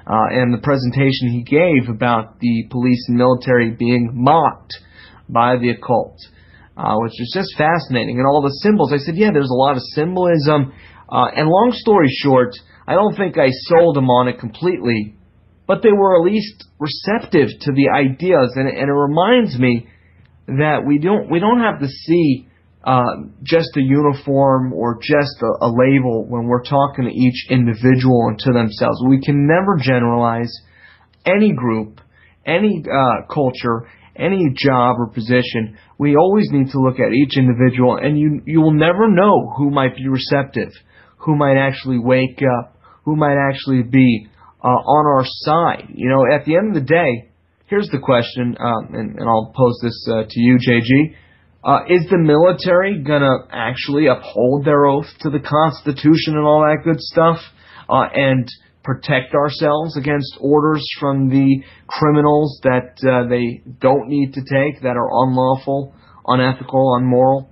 uh, 0.07 0.31
and 0.31 0.55
the 0.55 0.63
presentation 0.63 1.35
he 1.35 1.43
gave 1.43 1.91
about 1.91 2.39
the 2.39 2.69
police 2.71 3.05
and 3.09 3.19
military 3.19 3.73
being 3.73 4.13
mocked 4.15 4.73
by 5.29 5.57
the 5.59 5.71
occult, 5.71 6.17
uh, 6.77 6.95
which 7.03 7.19
was 7.19 7.33
just 7.35 7.51
fascinating. 7.59 8.19
And 8.19 8.27
all 8.29 8.41
the 8.41 8.55
symbols, 8.63 8.93
I 8.95 8.99
said, 8.99 9.17
yeah, 9.17 9.33
there's 9.33 9.51
a 9.51 9.59
lot 9.59 9.75
of 9.75 9.83
symbolism. 9.99 10.73
Uh, 11.11 11.27
and 11.35 11.49
long 11.49 11.73
story 11.75 12.07
short, 12.09 12.55
I 12.87 12.95
don't 12.95 13.17
think 13.17 13.37
I 13.37 13.51
sold 13.67 13.97
them 13.97 14.11
on 14.11 14.29
it 14.29 14.39
completely, 14.39 15.17
but 15.67 15.83
they 15.83 15.91
were 15.91 16.21
at 16.21 16.25
least 16.25 16.69
receptive 16.79 17.49
to 17.63 17.73
the 17.73 17.91
ideas. 17.91 18.53
And, 18.55 18.69
and 18.69 18.89
it 18.89 18.95
reminds 18.95 19.59
me 19.59 19.89
that 20.49 20.85
we 20.87 20.99
don't 20.99 21.31
we 21.31 21.41
don't 21.41 21.61
have 21.61 21.81
to 21.81 21.89
see 21.89 22.49
uh, 22.83 23.29
just 23.43 23.77
a 23.77 23.83
uniform 23.83 24.73
or 24.73 24.99
just 25.01 25.43
a, 25.43 25.66
a 25.66 25.69
label 25.69 26.25
when 26.27 26.47
we're 26.47 26.65
talking 26.65 27.05
to 27.05 27.11
each 27.11 27.47
individual 27.51 28.29
and 28.29 28.39
to 28.39 28.53
themselves. 28.53 29.03
We 29.07 29.20
can 29.20 29.47
never 29.47 29.77
generalize 29.77 30.53
any 31.27 31.53
group, 31.53 32.01
any 32.47 32.83
uh, 32.91 33.27
culture, 33.33 33.91
any 34.16 34.51
job 34.55 34.97
or 34.99 35.09
position. 35.09 35.77
We 35.99 36.16
always 36.16 36.49
need 36.51 36.70
to 36.70 36.81
look 36.81 36.99
at 36.99 37.12
each 37.12 37.37
individual, 37.37 37.99
and 37.99 38.19
you 38.19 38.41
you 38.47 38.62
will 38.62 38.75
never 38.75 39.07
know 39.09 39.53
who 39.57 39.70
might 39.70 39.97
be 39.97 40.09
receptive, 40.09 40.70
who 41.19 41.37
might 41.37 41.59
actually 41.59 41.99
wake 41.99 42.41
up, 42.59 42.75
who 43.05 43.16
might 43.16 43.37
actually 43.37 43.83
be 43.83 44.29
uh, 44.65 44.66
on 44.66 45.07
our 45.07 45.25
side. 45.27 45.93
You 45.95 46.09
know, 46.09 46.25
at 46.35 46.47
the 46.47 46.57
end 46.57 46.69
of 46.69 46.75
the 46.75 46.89
day, 46.89 47.29
here's 47.69 47.89
the 47.89 47.99
question, 47.99 48.57
um, 48.59 48.95
and, 48.95 49.19
and 49.19 49.28
I'll 49.28 49.53
pose 49.57 49.78
this 49.82 50.09
uh, 50.11 50.24
to 50.28 50.40
you, 50.40 50.57
JG. 50.57 51.15
Uh, 51.65 51.81
is 51.89 52.07
the 52.09 52.19
military 52.19 53.03
gonna 53.03 53.47
actually 53.51 54.07
uphold 54.07 54.65
their 54.65 54.86
oath 54.86 55.09
to 55.20 55.31
the 55.31 55.40
Constitution 55.40 56.35
and 56.36 56.45
all 56.45 56.61
that 56.61 56.85
good 56.85 57.01
stuff, 57.01 57.39
uh, 57.89 58.07
and 58.15 58.49
protect 58.85 59.35
ourselves 59.35 59.97
against 59.97 60.39
orders 60.40 60.86
from 60.99 61.28
the 61.28 61.62
criminals 61.86 62.59
that 62.62 62.97
uh, 63.05 63.28
they 63.28 63.62
don't 63.81 64.09
need 64.09 64.32
to 64.32 64.40
take, 64.40 64.82
that 64.82 64.97
are 64.97 65.11
unlawful, 65.24 65.95
unethical, 66.27 66.97
unmoral? 66.97 67.51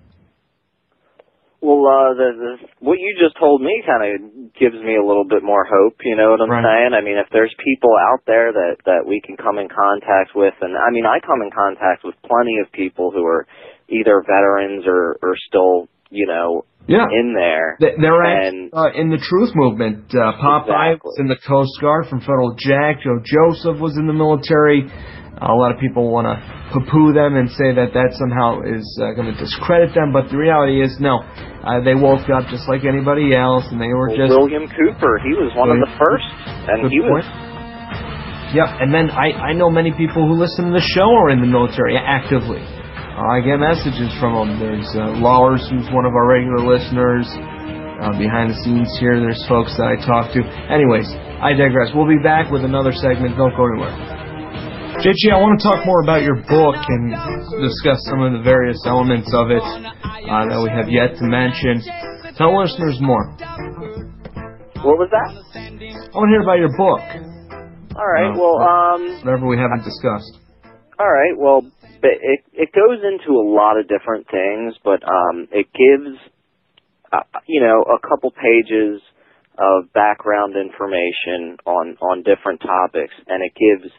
Well, 1.61 1.83
uh, 1.89 2.13
the, 2.15 2.29
the 2.37 2.53
what 2.81 2.99
you 3.01 3.17
just 3.19 3.39
told 3.41 3.63
me 3.63 3.83
kind 3.87 4.05
of 4.05 4.53
gives 4.55 4.77
me 4.77 4.97
a 4.97 5.05
little 5.05 5.25
bit 5.25 5.43
more 5.43 5.65
hope. 5.65 5.97
You 6.05 6.15
know 6.17 6.31
what 6.31 6.41
I'm 6.41 6.51
Right. 6.51 6.63
saying? 6.63 6.93
I 6.95 7.01
mean, 7.03 7.17
if 7.19 7.27
there's 7.33 7.55
people 7.65 7.91
out 7.97 8.21
there 8.27 8.53
that 8.53 8.77
that 8.85 9.03
we 9.09 9.21
can 9.25 9.37
come 9.37 9.59
in 9.59 9.69
contact 9.69 10.37
with, 10.37 10.55
and 10.61 10.77
I 10.77 10.91
mean, 10.93 11.07
I 11.07 11.19
come 11.25 11.41
in 11.43 11.51
contact 11.51 12.05
with 12.05 12.15
plenty 12.29 12.59
of 12.61 12.71
people 12.73 13.11
who 13.11 13.25
are 13.25 13.47
either 13.89 14.23
veterans 14.27 14.85
or 14.87 15.17
or 15.23 15.35
still, 15.49 15.89
you 16.11 16.27
know, 16.27 16.65
Yeah. 16.87 17.09
in 17.11 17.33
there. 17.35 17.77
They- 17.81 17.97
They're 17.99 18.23
And- 18.23 18.71
uh, 18.73 18.91
in 18.95 19.09
the 19.09 19.19
truth 19.19 19.51
movement. 19.57 20.15
Uh, 20.15 20.33
Popeye 20.39 20.93
Exactly. 20.93 21.09
was 21.09 21.19
in 21.19 21.27
the 21.29 21.37
Coast 21.49 21.81
Guard 21.81 22.07
from 22.07 22.21
Federal 22.21 22.55
Jack. 22.55 23.01
Joe 23.01 23.19
Joseph 23.25 23.81
was 23.81 23.97
in 23.99 24.07
the 24.07 24.13
military. 24.13 24.87
A 25.37 25.53
lot 25.53 25.69
of 25.69 25.77
people 25.77 26.09
want 26.09 26.25
to 26.25 26.41
poo-poo 26.73 27.13
them 27.13 27.37
and 27.37 27.45
say 27.61 27.69
that 27.77 27.93
that 27.93 28.17
somehow 28.17 28.65
is 28.65 28.89
uh, 28.97 29.13
going 29.13 29.29
to 29.29 29.37
discredit 29.37 29.93
them, 29.93 30.09
but 30.09 30.33
the 30.33 30.37
reality 30.41 30.81
is 30.81 30.97
no. 30.97 31.21
Uh, 31.61 31.85
they 31.85 31.93
woke 31.93 32.25
up 32.33 32.49
just 32.49 32.65
like 32.73 32.89
anybody 32.89 33.37
else, 33.37 33.69
and 33.69 33.77
they 33.77 33.93
were 33.93 34.09
Well, 34.09 34.17
just 34.17 34.33
William 34.33 34.65
Cooper, 34.65 35.21
he 35.21 35.37
was 35.37 35.53
one 35.53 35.69
of 35.69 35.77
the 35.77 35.93
first, 36.01 36.25
and 36.73 36.89
he 36.89 37.05
was 37.05 37.21
point. 37.21 37.29
Yep, 38.57 38.69
and 38.81 38.89
then 38.95 39.13
I, 39.13 39.51
I 39.51 39.53
know 39.53 39.69
many 39.69 39.93
people 39.93 40.25
who 40.25 40.41
listen 40.41 40.73
to 40.73 40.75
the 40.75 40.87
show 40.97 41.05
are 41.05 41.29
in 41.29 41.45
the 41.45 41.51
military 41.51 42.01
actively. 42.01 42.65
Uh, 42.65 43.37
I 43.37 43.45
get 43.45 43.61
messages 43.61 44.09
from 44.17 44.33
them. 44.41 44.51
There's 44.57 44.89
uh, 44.97 45.21
who's 45.21 45.89
one 45.93 46.09
of 46.09 46.17
our 46.17 46.27
regular 46.33 46.65
listeners. 46.65 47.29
Uh, 47.97 48.13
behind 48.17 48.53
the 48.53 48.59
scenes 48.65 48.93
here, 49.01 49.21
there's 49.21 49.41
folks 49.49 49.73
that 49.77 49.89
I 49.89 49.97
talk 50.05 50.33
to. 50.33 50.41
Anyways, 50.69 51.09
I 51.41 51.53
digress. 51.53 51.93
We'll 51.93 52.09
be 52.09 52.21
back 52.25 52.53
with 52.53 52.65
another 52.65 52.93
segment. 52.93 53.37
Don't 53.37 53.57
go 53.57 53.65
anywhere. 53.69 54.26
JG, 55.05 55.29
I 55.29 55.37
want 55.37 55.61
to 55.61 55.63
talk 55.63 55.85
more 55.85 56.01
about 56.01 56.23
your 56.25 56.41
book 56.49 56.77
and 56.89 57.13
discuss 57.61 58.01
some 58.09 58.25
of 58.25 58.33
the 58.33 58.41
various 58.43 58.81
elements 58.89 59.29
of 59.37 59.53
it 59.53 59.61
uh, 59.61 60.49
that 60.49 60.57
we 60.57 60.73
have 60.73 60.89
yet 60.89 61.13
to 61.21 61.25
mention. 61.29 61.85
Tell 62.41 62.57
listeners 62.57 62.97
more. 63.05 63.29
what 64.81 64.97
was 64.97 65.13
that? 65.13 65.31
I 65.53 66.15
want 66.17 66.29
to 66.29 66.33
hear 66.33 66.41
about 66.43 66.59
your 66.59 66.73
book, 66.81 67.05
All 67.93 68.09
right, 68.09 68.33
No. 68.33 68.41
well, 68.41 68.57
um, 68.65 69.01
whatever 69.21 69.45
we 69.47 69.61
haven't 69.61 69.85
discussed. 69.85 70.41
All 70.99 71.13
right. 71.13 71.37
Well, 71.37 71.69
it 72.03 72.41
it 72.57 72.73
goes 72.73 73.05
into 73.05 73.37
a 73.37 73.45
lot 73.45 73.77
of 73.77 73.89
different 73.89 74.27
things, 74.33 74.75
but 74.83 75.05
um, 75.05 75.47
it 75.53 75.69
gives 75.77 76.17
uh, 77.13 77.21
you 77.45 77.61
know 77.61 77.85
a 77.85 78.01
couple 78.01 78.33
pages 78.33 79.03
of 79.61 79.93
background 79.93 80.57
information 80.57 81.61
on 81.69 81.97
on 82.01 82.25
different 82.25 82.61
topics, 82.65 83.13
and 83.29 83.45
it 83.45 83.53
gives 83.53 83.93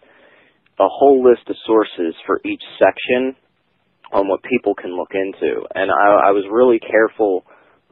a 0.79 0.87
whole 0.87 1.23
list 1.23 1.49
of 1.49 1.55
sources 1.65 2.13
for 2.25 2.39
each 2.45 2.61
section 2.77 3.35
on 4.11 4.27
what 4.27 4.41
people 4.43 4.75
can 4.75 4.95
look 4.95 5.11
into. 5.13 5.65
And 5.75 5.91
I, 5.91 6.29
I 6.29 6.31
was 6.31 6.45
really 6.51 6.79
careful 6.79 7.45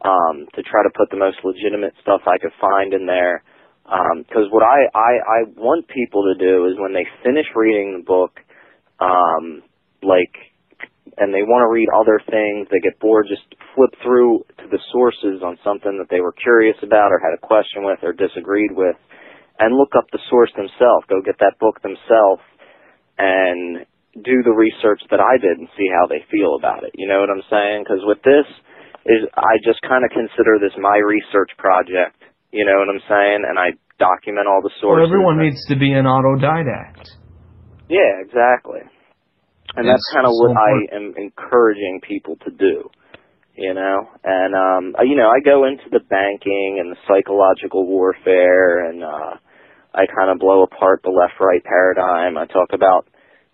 um, 0.04 0.48
to 0.56 0.62
try 0.64 0.84
to 0.84 0.94
put 0.96 1.10
the 1.10 1.18
most 1.18 1.38
legitimate 1.44 1.94
stuff 2.02 2.22
I 2.28 2.38
could 2.38 2.54
find 2.62 2.94
in 2.94 3.06
there. 3.06 3.44
Because 3.86 4.50
what 4.50 4.64
I, 4.64 4.90
I, 4.94 5.12
I 5.22 5.40
want 5.58 5.88
people 5.88 6.24
to 6.26 6.36
do 6.38 6.66
is 6.66 6.80
when 6.80 6.94
they 6.94 7.06
finish 7.24 7.46
reading 7.56 8.02
the 8.02 8.06
book, 8.06 8.40
um, 9.00 9.62
like, 10.02 10.34
and 11.18 11.34
they 11.34 11.46
want 11.46 11.62
to 11.62 11.70
read 11.70 11.90
other 11.94 12.20
things, 12.26 12.68
they 12.72 12.82
get 12.82 13.00
bored, 13.00 13.28
just 13.30 13.46
flip 13.76 13.94
through 14.02 14.46
to 14.58 14.66
the 14.70 14.82
sources 14.92 15.42
on 15.46 15.58
something 15.64 15.98
that 16.02 16.10
they 16.10 16.20
were 16.20 16.34
curious 16.34 16.78
about 16.82 17.14
or 17.14 17.22
had 17.22 17.38
a 17.38 17.42
question 17.46 17.86
with 17.86 18.00
or 18.02 18.14
disagreed 18.14 18.72
with, 18.74 18.98
and 19.60 19.78
look 19.78 19.94
up 19.96 20.06
the 20.12 20.20
source 20.30 20.52
themselves. 20.58 21.06
Go 21.08 21.22
get 21.22 21.38
that 21.40 21.60
book 21.60 21.82
themselves 21.82 22.42
and 23.18 23.86
do 24.16 24.44
the 24.44 24.56
research 24.56 25.02
that 25.12 25.20
I 25.20 25.38
did 25.38 25.60
and 25.60 25.68
see 25.78 25.90
how 25.92 26.08
they 26.08 26.24
feel 26.32 26.56
about 26.56 26.84
it. 26.84 26.92
You 26.96 27.08
know 27.08 27.20
what 27.20 27.30
I'm 27.30 27.44
saying? 27.50 27.84
Because 27.84 28.00
with 28.08 28.24
this, 28.24 28.48
is 29.06 29.28
I 29.38 29.62
just 29.64 29.82
kind 29.86 30.04
of 30.04 30.10
consider 30.12 30.58
this 30.58 30.74
my 30.80 30.98
research 30.98 31.52
project. 31.58 32.18
You 32.52 32.66
know 32.66 32.80
what 32.80 32.90
I'm 32.90 33.04
saying? 33.08 33.44
And 33.48 33.60
I 33.60 33.78
document 34.00 34.48
all 34.48 34.62
the 34.64 34.72
sources. 34.82 35.04
Well, 35.04 35.08
everyone 35.08 35.38
needs 35.40 35.62
to 35.68 35.76
be 35.76 35.92
an 35.92 36.06
autodidact. 36.06 37.06
yeah, 37.90 38.24
exactly. 38.24 38.82
And 39.76 39.86
It's 39.88 39.94
that's 39.94 40.10
kind 40.14 40.26
of 40.26 40.34
so 40.34 40.48
what 40.48 40.56
I 40.58 40.96
am 40.96 41.14
encouraging 41.18 42.02
people 42.08 42.38
to 42.46 42.52
do. 42.52 42.90
You 43.58 43.74
know, 43.74 44.10
and 44.24 44.52
um, 44.54 44.96
you 45.08 45.16
know, 45.16 45.30
I 45.32 45.40
go 45.40 45.64
into 45.64 45.88
the 45.90 46.02
banking 46.04 46.76
and 46.80 46.92
the 46.92 47.00
psychological 47.08 47.88
warfare, 47.88 48.90
and 48.90 49.02
uh, 49.02 49.40
I 49.96 50.06
kind 50.06 50.30
of 50.30 50.40
blow 50.40 50.64
apart 50.64 51.02
the 51.04 51.10
left-right 51.10 51.64
paradigm. 51.64 52.38
I 52.38 52.46
talk 52.46 52.70
about 52.74 53.08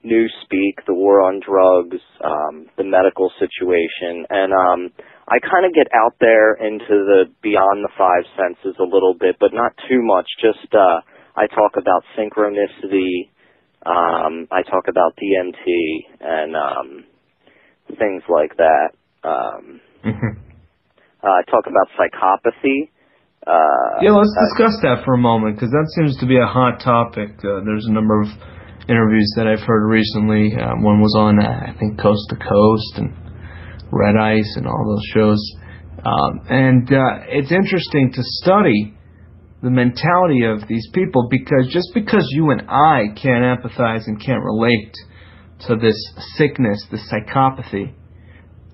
new 0.03 0.26
speak, 0.43 0.80
the 0.88 0.93
war 0.93 1.22
on 1.22 1.39
drugs, 1.39 2.01
um, 2.23 2.65
the 2.77 2.84
medical 2.84 3.31
situation, 3.39 4.26
and 4.30 4.51
um, 4.51 4.89
I 5.27 5.38
kind 5.39 5.65
of 5.65 5.73
get 5.73 5.88
out 5.93 6.15
there 6.19 6.53
into 6.53 6.89
the 6.89 7.26
beyond 7.41 7.85
the 7.85 7.93
five 7.97 8.26
senses 8.35 8.76
a 8.80 8.84
little 8.84 9.13
bit, 9.13 9.38
but 9.39 9.53
not 9.53 9.73
too 9.88 10.01
much. 10.01 10.26
Just 10.41 10.73
uh, 10.73 11.01
I 11.35 11.47
talk 11.47 11.77
about 11.77 12.03
synchronicity. 12.18 13.30
Um, 13.85 14.47
I 14.51 14.63
talk 14.63 14.85
about 14.88 15.15
DMT 15.18 16.05
and 16.19 16.55
um, 16.55 17.03
things 17.97 18.23
like 18.30 18.57
that. 18.57 18.89
Um, 19.23 19.81
Mhm. 20.03 20.35
uh, 21.23 21.27
I 21.27 21.41
talk 21.43 21.68
about 21.68 21.89
psychopathy. 21.97 22.89
Uh, 23.47 24.01
Yeah, 24.01 24.11
let's 24.11 24.34
uh, 24.38 24.45
discuss 24.53 24.77
that 24.84 25.03
for 25.05 25.15
a 25.15 25.18
moment 25.18 25.55
because 25.55 25.72
that 25.72 25.88
seems 25.97 26.18
to 26.18 26.27
be 26.27 26.38
a 26.38 26.45
hot 26.45 26.80
topic. 26.80 27.31
Uh, 27.43 27.65
there's 27.65 27.85
a 27.88 27.91
number 27.91 28.22
of 28.22 28.27
interviews 28.88 29.34
that 29.38 29.47
I've 29.47 29.65
heard 29.65 29.88
recently. 29.88 30.53
Uh, 30.55 30.76
one 30.77 31.01
was 31.01 31.15
on, 31.18 31.39
uh, 31.39 31.47
I 31.47 31.73
think, 31.80 31.99
Coast 31.99 32.22
to 32.30 32.35
Coast 32.35 32.93
and 32.97 33.13
Red 33.91 34.15
Ice 34.15 34.53
and 34.57 34.68
all 34.68 34.85
those 34.85 35.05
shows. 35.13 35.41
Um, 36.05 36.41
and 36.49 36.85
uh, 36.91 37.26
it's 37.30 37.51
interesting 37.51 38.11
to 38.13 38.22
study 38.23 38.93
the 39.61 39.69
mentality 39.69 40.43
of 40.43 40.68
these 40.68 40.88
people 40.93 41.27
because 41.30 41.68
just 41.69 41.89
because 41.93 42.27
you 42.31 42.49
and 42.49 42.61
I 42.69 43.13
can't 43.15 43.45
empathize 43.45 44.07
and 44.07 44.19
can't 44.19 44.43
relate 44.43 44.93
to 45.68 45.76
this 45.76 45.97
sickness, 46.38 46.84
this 46.91 47.07
psychopathy, 47.11 47.93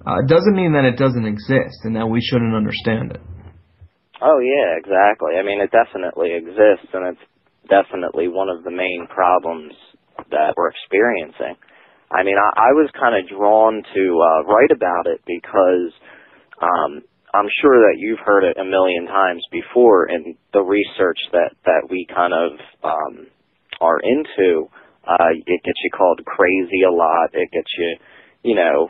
uh, 0.06 0.16
doesn't 0.28 0.56
mean 0.56 0.74
that 0.74 0.86
it 0.86 0.98
doesn't 0.98 1.26
exist 1.26 1.84
and 1.84 1.96
that 1.98 2.08
we 2.08 2.22
shouldn't 2.22 2.56
understand 2.56 3.12
it. 3.12 3.22
Oh 4.22 4.40
yeah, 4.40 4.78
exactly. 4.78 5.36
I 5.40 5.44
mean, 5.44 5.62
it 5.62 5.72
definitely 5.72 6.34
exists, 6.34 6.90
and 6.94 7.08
it's 7.16 7.26
definitely 7.70 8.28
one 8.30 8.50
of 8.50 8.64
the 8.64 8.72
main 8.72 9.08
problems 9.10 9.74
that 10.32 10.54
we're 10.58 10.70
experiencing. 10.72 11.56
I 12.12 12.24
mean, 12.24 12.38
I, 12.38 12.70
I 12.70 12.72
was 12.74 12.90
kind 13.00 13.16
of 13.18 13.30
drawn 13.30 13.84
to 13.84 14.04
uh, 14.22 14.44
write 14.48 14.72
about 14.72 15.08
it 15.08 15.22
because 15.28 15.92
um, 16.62 17.04
I'm 17.34 17.50
sure 17.62 17.80
that 17.90 17.98
you've 18.00 18.24
heard 18.26 18.44
it 18.46 18.58
a 18.58 18.66
million 18.66 19.06
times 19.08 19.44
before 19.52 20.10
in 20.10 20.36
the 20.54 20.62
research 20.62 21.20
that 21.34 21.52
that 21.66 21.88
we 21.90 22.08
kind 22.14 22.34
of 22.34 22.52
um, 22.84 23.28
are 23.82 24.00
into. 24.00 24.70
Uh, 25.08 25.32
it 25.46 25.64
gets 25.64 25.80
you 25.84 25.92
called 25.92 26.22
crazy 26.26 26.84
a 26.88 26.92
lot. 26.92 27.30
It 27.34 27.52
gets 27.52 27.70
you, 27.78 27.96
you 28.44 28.56
know, 28.56 28.90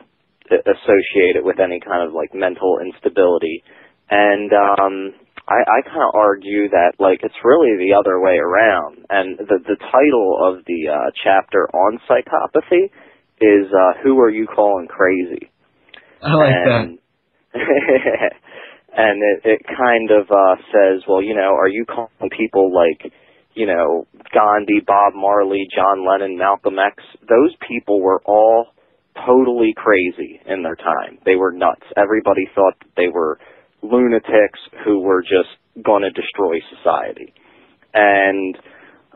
associated 0.51 1.43
with 1.43 1.59
any 1.59 1.79
kind 1.79 2.07
of 2.07 2.13
like 2.13 2.33
mental 2.33 2.79
instability. 2.79 3.63
And 4.09 4.51
um, 4.53 5.13
I, 5.47 5.79
I 5.79 5.81
kind 5.81 6.03
of 6.03 6.15
argue 6.15 6.69
that 6.69 6.93
like 6.99 7.19
it's 7.23 7.35
really 7.43 7.77
the 7.77 7.95
other 7.97 8.19
way 8.19 8.37
around. 8.37 9.05
And 9.09 9.37
the 9.37 9.59
the 9.63 9.77
title 9.91 10.37
of 10.41 10.65
the 10.65 10.89
uh, 10.91 11.11
chapter 11.23 11.67
on 11.73 11.99
psychopathy 12.09 12.91
is 13.39 13.71
uh, 13.73 14.01
"Who 14.03 14.19
Are 14.19 14.29
You 14.29 14.47
Calling 14.47 14.87
Crazy?" 14.87 15.51
I 16.21 16.33
like 16.33 16.49
that. 16.49 16.81
and, 16.83 16.99
and 18.97 19.23
it, 19.23 19.41
it 19.43 19.61
kind 19.65 20.11
of 20.11 20.29
uh, 20.31 20.55
says, 20.71 21.03
well, 21.07 21.21
you 21.21 21.35
know, 21.35 21.53
are 21.55 21.67
you 21.67 21.85
calling 21.85 22.29
people 22.35 22.73
like, 22.73 23.11
you 23.53 23.67
know, 23.67 24.07
Gandhi, 24.33 24.81
Bob 24.85 25.13
Marley, 25.15 25.67
John 25.73 26.05
Lennon, 26.07 26.37
Malcolm 26.37 26.77
X? 26.79 27.03
Those 27.21 27.55
people 27.67 28.01
were 28.01 28.21
all 28.25 28.67
totally 29.25 29.73
crazy 29.75 30.39
in 30.45 30.63
their 30.63 30.75
time. 30.75 31.19
They 31.25 31.35
were 31.35 31.51
nuts. 31.51 31.83
Everybody 31.95 32.49
thought 32.53 32.73
that 32.79 32.91
they 32.95 33.07
were 33.07 33.39
lunatics 33.81 34.59
who 34.85 34.99
were 34.99 35.21
just 35.21 35.53
going 35.83 36.03
to 36.03 36.11
destroy 36.11 36.59
society. 36.77 37.33
And 37.93 38.55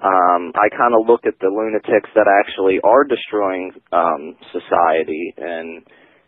um, 0.01 0.51
I 0.55 0.69
kind 0.69 0.93
of 0.97 1.05
look 1.07 1.25
at 1.25 1.37
the 1.39 1.49
lunatics 1.49 2.09
that 2.15 2.25
actually 2.25 2.79
are 2.83 3.03
destroying 3.03 3.71
um, 3.91 4.35
society 4.51 5.33
and 5.37 5.85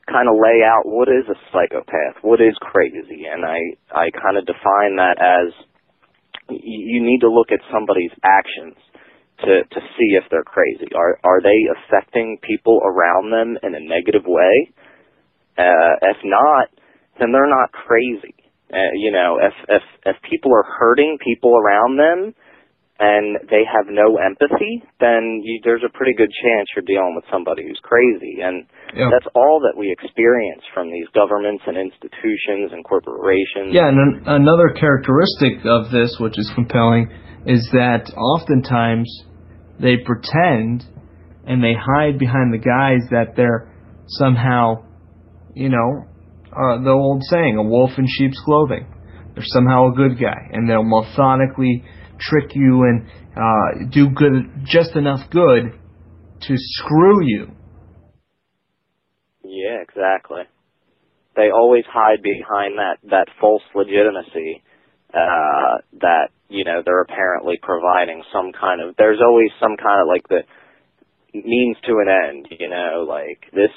kind 0.08 0.28
of 0.28 0.36
lay 0.36 0.62
out 0.62 0.86
what 0.86 1.08
is 1.08 1.26
a 1.30 1.38
psychopath, 1.52 2.22
what 2.22 2.42
is 2.42 2.54
crazy, 2.60 3.26
and 3.26 3.46
I 3.46 3.80
I 3.90 4.12
kind 4.12 4.38
of 4.38 4.46
define 4.46 4.98
that 4.98 5.18
as 5.18 5.54
you 6.50 7.02
need 7.02 7.22
to 7.22 7.32
look 7.32 7.52
at 7.52 7.60
somebody's 7.72 8.12
actions 8.24 8.76
to 9.40 9.64
to 9.64 9.80
see 9.98 10.20
if 10.20 10.24
they're 10.30 10.44
crazy. 10.44 10.88
Are 10.96 11.20
are 11.24 11.42
they 11.42 11.66
affecting 11.72 12.38
people 12.44 12.82
around 12.84 13.32
them 13.32 13.58
in 13.64 13.76
a 13.76 13.80
negative 13.80 14.24
way? 14.26 14.74
Uh, 15.58 15.96
if 16.02 16.18
not, 16.24 16.68
then 17.20 17.32
they're 17.32 17.50
not 17.50 17.72
crazy. 17.72 18.36
Uh, 18.72 18.94
you 18.96 19.12
know, 19.12 19.38
if 19.42 19.54
if 19.70 19.84
if 20.06 20.16
people 20.30 20.52
are 20.54 20.66
hurting 20.66 21.18
people 21.24 21.56
around 21.56 21.98
them 21.98 22.34
and 23.00 23.38
they 23.50 23.62
have 23.66 23.86
no 23.90 24.18
empathy, 24.18 24.82
then 25.00 25.42
you, 25.44 25.60
there's 25.64 25.84
a 25.86 25.92
pretty 25.98 26.14
good 26.14 26.30
chance 26.44 26.70
you're 26.76 26.86
dealing 26.86 27.14
with 27.16 27.26
somebody 27.32 27.64
who's 27.68 27.80
crazy. 27.84 28.40
And 28.42 28.66
Yeah. 28.96 29.10
that's 29.12 29.28
all 29.36 29.60
that 29.62 29.78
we 29.78 29.92
experience 29.92 30.62
from 30.74 30.92
these 30.92 31.08
governments 31.14 31.64
and 31.68 31.76
institutions 31.78 32.72
and 32.72 32.84
corporations. 32.86 33.74
Yeah, 33.74 33.90
and 33.90 33.98
an, 34.00 34.24
another 34.42 34.70
characteristic 34.70 35.66
of 35.66 35.92
this, 35.92 36.18
which 36.20 36.38
is 36.38 36.50
compelling, 36.56 37.10
is 37.46 37.68
that 37.74 38.14
oftentimes 38.16 39.10
they 39.80 39.98
pretend 39.98 40.86
and 41.46 41.64
they 41.64 41.74
hide 41.74 42.18
behind 42.18 42.54
the 42.54 42.62
guise 42.62 43.04
that 43.10 43.36
they're 43.36 43.70
somehow, 44.08 44.86
you 45.56 45.70
know, 45.70 46.06
uh, 46.54 46.82
the 46.84 46.92
old 46.92 47.24
saying, 47.30 47.58
a 47.58 47.64
wolf 47.64 47.92
in 47.98 48.06
sheep's 48.08 48.40
clothing. 48.46 48.88
They're 49.36 49.44
somehow 49.48 49.92
a 49.92 49.96
good 49.96 50.20
guy, 50.20 50.50
and 50.52 50.70
they'll 50.70 50.84
methodically 50.84 51.84
trick 52.20 52.52
you 52.54 52.84
and 52.84 53.08
uh, 53.36 53.90
do 53.92 54.10
good, 54.10 54.66
just 54.66 54.96
enough 54.96 55.30
good 55.32 55.80
to 56.42 56.54
screw 56.56 57.26
you. 57.26 57.52
Yeah, 59.44 59.82
exactly. 59.82 60.44
They 61.36 61.50
always 61.54 61.84
hide 61.88 62.22
behind 62.22 62.78
that 62.78 62.98
that 63.10 63.28
false 63.40 63.64
legitimacy 63.74 64.62
uh 65.14 65.78
that 66.02 66.30
you 66.50 66.64
know 66.64 66.82
they're 66.84 67.02
apparently 67.02 67.58
providing 67.62 68.24
some 68.34 68.52
kind 68.52 68.82
of 68.82 68.96
there's 68.98 69.20
always 69.22 69.50
some 69.60 69.78
kind 69.78 70.02
of 70.02 70.08
like 70.08 70.28
the 70.28 70.42
means 71.34 71.78
to 71.86 72.02
an 72.02 72.08
end 72.10 72.48
you 72.60 72.68
know 72.68 73.06
like 73.08 73.46
this 73.54 73.72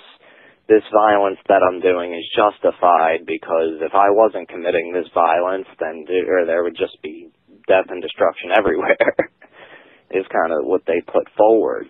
this 0.69 0.83
violence 0.93 1.39
that 1.49 1.63
I'm 1.63 1.81
doing 1.81 2.15
is 2.15 2.27
justified 2.35 3.27
because 3.27 3.79
if 3.81 3.95
I 3.95 4.11
wasn't 4.11 4.49
committing 4.49 4.93
this 4.93 5.09
violence 5.15 5.67
then 5.79 6.05
there, 6.07 6.47
there 6.47 6.63
would 6.65 6.77
just 6.77 7.01
be 7.03 7.31
death 7.69 7.87
and 7.89 8.03
destruction 8.03 8.51
everywhere 8.57 9.31
is 10.11 10.27
kind 10.31 10.53
of 10.53 10.67
what 10.67 10.83
they 10.87 11.01
put 11.07 11.27
forward 11.37 11.87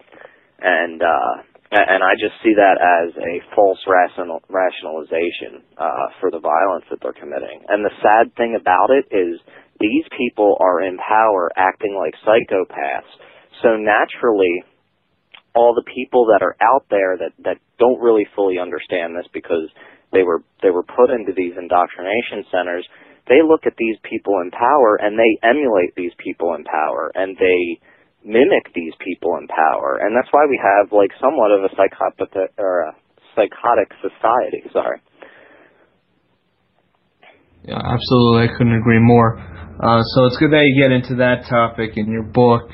and 0.60 1.02
uh 1.02 1.42
and 1.70 2.04
I 2.04 2.14
just 2.14 2.38
see 2.44 2.54
that 2.54 2.78
as 2.78 3.10
a 3.18 3.42
false 3.54 3.82
rational, 3.88 4.40
rationalization 4.48 5.66
uh, 5.76 6.14
for 6.20 6.30
the 6.30 6.38
violence 6.38 6.84
that 6.90 7.02
they're 7.02 7.16
committing. 7.16 7.66
And 7.68 7.84
the 7.84 7.90
sad 8.02 8.30
thing 8.36 8.54
about 8.54 8.90
it 8.94 9.10
is 9.10 9.40
these 9.80 10.06
people 10.16 10.56
are 10.60 10.80
in 10.80 10.96
power 10.96 11.50
acting 11.56 11.98
like 11.98 12.14
psychopaths. 12.22 13.10
So 13.62 13.76
naturally, 13.76 14.62
all 15.56 15.72
the 15.74 15.88
people 15.88 16.28
that 16.28 16.44
are 16.44 16.54
out 16.60 16.84
there 16.90 17.16
that, 17.16 17.32
that 17.42 17.56
don't 17.80 17.98
really 17.98 18.28
fully 18.36 18.60
understand 18.60 19.16
this 19.16 19.26
because 19.32 19.72
they 20.12 20.22
were 20.22 20.44
they 20.62 20.70
were 20.70 20.84
put 20.84 21.10
into 21.10 21.32
these 21.32 21.56
indoctrination 21.56 22.44
centers, 22.52 22.86
they 23.26 23.40
look 23.40 23.64
at 23.66 23.74
these 23.80 23.96
people 24.04 24.38
in 24.44 24.52
power 24.52 25.00
and 25.00 25.18
they 25.18 25.40
emulate 25.42 25.96
these 25.96 26.12
people 26.22 26.54
in 26.54 26.62
power 26.62 27.10
and 27.16 27.36
they 27.40 27.80
mimic 28.26 28.74
these 28.74 28.92
people 29.00 29.38
in 29.40 29.46
power, 29.46 29.98
and 30.02 30.14
that's 30.14 30.28
why 30.32 30.44
we 30.50 30.60
have 30.60 30.92
like 30.92 31.10
somewhat 31.20 31.54
of 31.54 31.62
a 31.64 31.70
psychopath 31.78 32.50
or 32.58 32.90
a 32.90 32.92
psychotic 33.34 33.94
society. 34.02 34.62
Sorry. 34.72 35.00
Yeah, 37.64 37.78
absolutely. 37.82 38.48
I 38.48 38.52
couldn't 38.58 38.74
agree 38.74 39.00
more. 39.00 39.38
Uh, 39.38 40.02
so 40.14 40.26
it's 40.26 40.36
good 40.38 40.52
that 40.52 40.64
you 40.64 40.80
get 40.80 40.92
into 40.92 41.16
that 41.16 41.46
topic 41.48 41.96
in 41.96 42.10
your 42.10 42.22
book. 42.22 42.70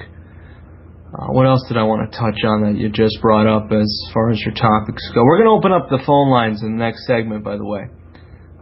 Uh, 1.12 1.28
what 1.28 1.44
else 1.44 1.62
did 1.68 1.76
I 1.76 1.82
want 1.82 2.10
to 2.10 2.16
touch 2.16 2.40
on 2.48 2.64
that 2.64 2.80
you 2.80 2.88
just 2.88 3.20
brought 3.20 3.46
up 3.46 3.70
as 3.70 3.84
far 4.14 4.30
as 4.30 4.40
your 4.40 4.54
topics 4.54 5.04
go? 5.12 5.22
We're 5.24 5.36
going 5.36 5.52
to 5.52 5.56
open 5.60 5.72
up 5.72 5.90
the 5.92 6.00
phone 6.06 6.30
lines 6.32 6.62
in 6.62 6.72
the 6.72 6.80
next 6.82 7.06
segment, 7.06 7.44
by 7.44 7.58
the 7.58 7.66
way. 7.66 7.84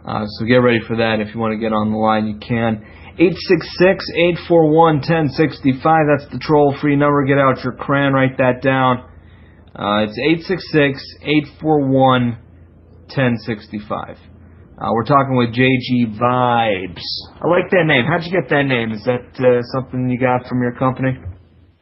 Uh, 0.03 0.27
so 0.27 0.45
get 0.47 0.57
ready 0.57 0.81
for 0.83 0.97
that. 0.97 1.21
If 1.21 1.33
you 1.33 1.39
want 1.39 1.53
to 1.55 1.63
get 1.63 1.73
on 1.73 1.93
the 1.93 1.99
line, 1.99 2.27
you 2.27 2.43
can. 2.43 2.83
866-841-1065. 4.51 5.79
That's 6.11 6.27
the 6.33 6.41
troll-free 6.43 6.97
number. 6.97 7.25
Get 7.25 7.39
out 7.39 7.63
your 7.63 7.75
crayon. 7.75 8.15
Write 8.15 8.39
that 8.39 8.63
down. 8.63 9.07
Uh, 9.71 10.11
it's 10.11 10.19
866-841-1065. 11.63 12.35
Uh, 14.75 14.91
we're 14.93 15.05
talking 15.05 15.37
with 15.37 15.55
JG 15.55 16.19
Vibes. 16.19 17.05
I 17.39 17.47
like 17.47 17.71
that 17.71 17.85
name. 17.87 18.07
How'd 18.07 18.25
you 18.25 18.33
get 18.33 18.49
that 18.51 18.65
name? 18.67 18.91
Is 18.91 19.05
that 19.05 19.39
uh, 19.39 19.63
something 19.75 20.11
you 20.11 20.19
got 20.19 20.49
from 20.49 20.63
your 20.63 20.73
company? 20.73 21.30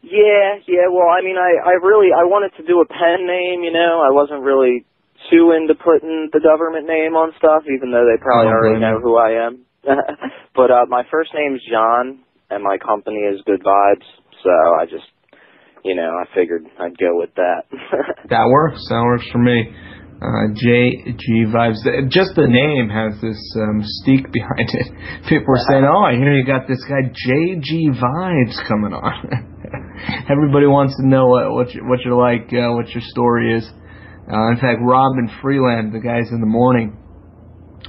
Yeah, 0.09 0.65
yeah. 0.67 0.89
Well, 0.89 1.09
I 1.13 1.21
mean, 1.21 1.37
I, 1.37 1.61
I 1.69 1.75
really, 1.85 2.09
I 2.17 2.25
wanted 2.25 2.57
to 2.57 2.65
do 2.65 2.81
a 2.81 2.87
pen 2.89 3.27
name. 3.29 3.63
You 3.63 3.73
know, 3.73 4.01
I 4.01 4.11
wasn't 4.11 4.41
really 4.43 4.85
too 5.31 5.53
into 5.53 5.75
putting 5.75 6.31
the 6.33 6.41
government 6.41 6.87
name 6.87 7.13
on 7.17 7.33
stuff, 7.37 7.65
even 7.69 7.91
though 7.91 8.07
they 8.09 8.17
probably 8.23 8.49
Oh, 8.49 8.57
already 8.57 8.81
know 8.81 9.01
who 9.03 9.17
I 9.17 9.47
am. 9.47 9.67
but 10.57 10.71
uh, 10.71 10.87
my 10.89 11.03
first 11.11 11.31
name's 11.35 11.61
John, 11.71 12.21
and 12.51 12.63
my 12.65 12.79
company 12.79 13.21
is 13.29 13.43
Good 13.45 13.63
Vibes. 13.63 14.07
So 14.43 14.51
I 14.51 14.87
just, 14.87 15.07
you 15.85 15.95
know, 15.95 16.17
I 16.17 16.25
figured 16.35 16.65
I'd 16.79 16.97
go 16.99 17.19
with 17.19 17.35
that. 17.37 17.69
That 18.31 18.47
works. 18.49 18.85
That 18.89 19.03
works 19.05 19.27
for 19.33 19.39
me. 19.39 19.73
Uh, 20.21 20.51
JG 20.53 21.49
Vibes. 21.55 21.79
Just 22.11 22.35
the 22.35 22.47
name 22.49 22.91
has 22.91 23.15
this 23.23 23.39
um, 23.57 23.81
mystique 23.81 24.31
behind 24.33 24.69
it. 24.69 24.89
People 25.29 25.47
were 25.47 25.63
saying, 25.71 25.87
"Oh, 25.87 26.03
I 26.03 26.13
hear 26.15 26.35
you 26.35 26.45
got 26.45 26.67
this 26.67 26.83
guy 26.85 27.09
JG 27.09 27.95
Vibes 27.97 28.69
coming 28.69 28.93
on." 28.93 29.48
Everybody 30.31 30.67
wants 30.67 30.97
to 30.97 31.07
know 31.07 31.29
what 31.29 31.53
what, 31.53 31.75
you, 31.75 31.83
what 31.87 32.01
you're 32.05 32.17
like, 32.17 32.49
uh, 32.53 32.73
what 32.75 32.89
your 32.91 33.03
story 33.05 33.57
is. 33.57 33.65
Uh, 34.31 34.53
in 34.53 34.59
fact, 34.61 34.81
Robin 34.83 35.31
Freeland, 35.41 35.93
the 35.93 36.01
guys 36.01 36.29
in 36.31 36.41
the 36.41 36.47
morning, 36.47 36.97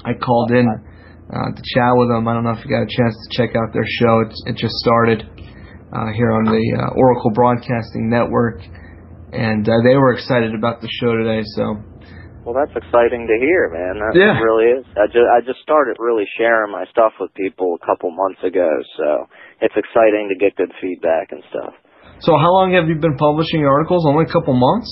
I 0.06 0.14
called 0.14 0.52
in 0.52 0.68
uh, 0.68 1.50
to 1.52 1.62
chat 1.76 1.92
with 1.96 2.10
them. 2.10 2.28
I 2.28 2.34
don't 2.34 2.44
know 2.44 2.56
if 2.56 2.64
you 2.64 2.72
got 2.72 2.84
a 2.84 2.92
chance 2.92 3.16
to 3.16 3.28
check 3.36 3.56
out 3.56 3.74
their 3.74 3.88
show. 4.00 4.24
It's, 4.26 4.44
it 4.48 4.56
just 4.56 4.76
started 4.76 5.24
uh, 5.24 6.12
here 6.16 6.32
on 6.32 6.46
the 6.46 6.64
uh, 6.80 6.96
Oracle 6.96 7.32
Broadcasting 7.32 8.10
Network, 8.10 8.62
and 9.34 9.68
uh, 9.68 9.84
they 9.84 9.96
were 9.96 10.14
excited 10.14 10.56
about 10.56 10.82
the 10.82 10.90
show 11.00 11.16
today. 11.16 11.44
So 11.56 11.84
Well, 12.46 12.56
that's 12.56 12.74
exciting 12.76 13.28
to 13.28 13.38
hear, 13.38 13.70
man. 13.70 14.00
That 14.00 14.16
Yeah. 14.16 14.40
really 14.40 14.72
is. 14.80 14.86
I 14.96 15.08
just 15.08 15.28
I 15.28 15.42
just 15.42 15.60
started 15.62 15.98
really 16.00 16.26
sharing 16.38 16.72
my 16.72 16.86
stuff 16.86 17.14
with 17.20 17.34
people 17.34 17.76
a 17.76 17.86
couple 17.86 18.12
months 18.12 18.44
ago, 18.44 18.70
so 18.98 19.28
it's 19.62 19.76
exciting 19.76 20.30
to 20.30 20.36
get 20.36 20.56
good 20.56 20.74
feedback 20.82 21.32
and 21.32 21.44
stuff. 21.50 21.74
So 22.20 22.38
how 22.38 22.52
long 22.52 22.74
have 22.74 22.88
you 22.88 22.96
been 22.96 23.16
publishing 23.18 23.62
your 23.62 23.72
articles? 23.72 24.06
Only 24.06 24.26
a 24.26 24.32
couple 24.32 24.54
months? 24.54 24.90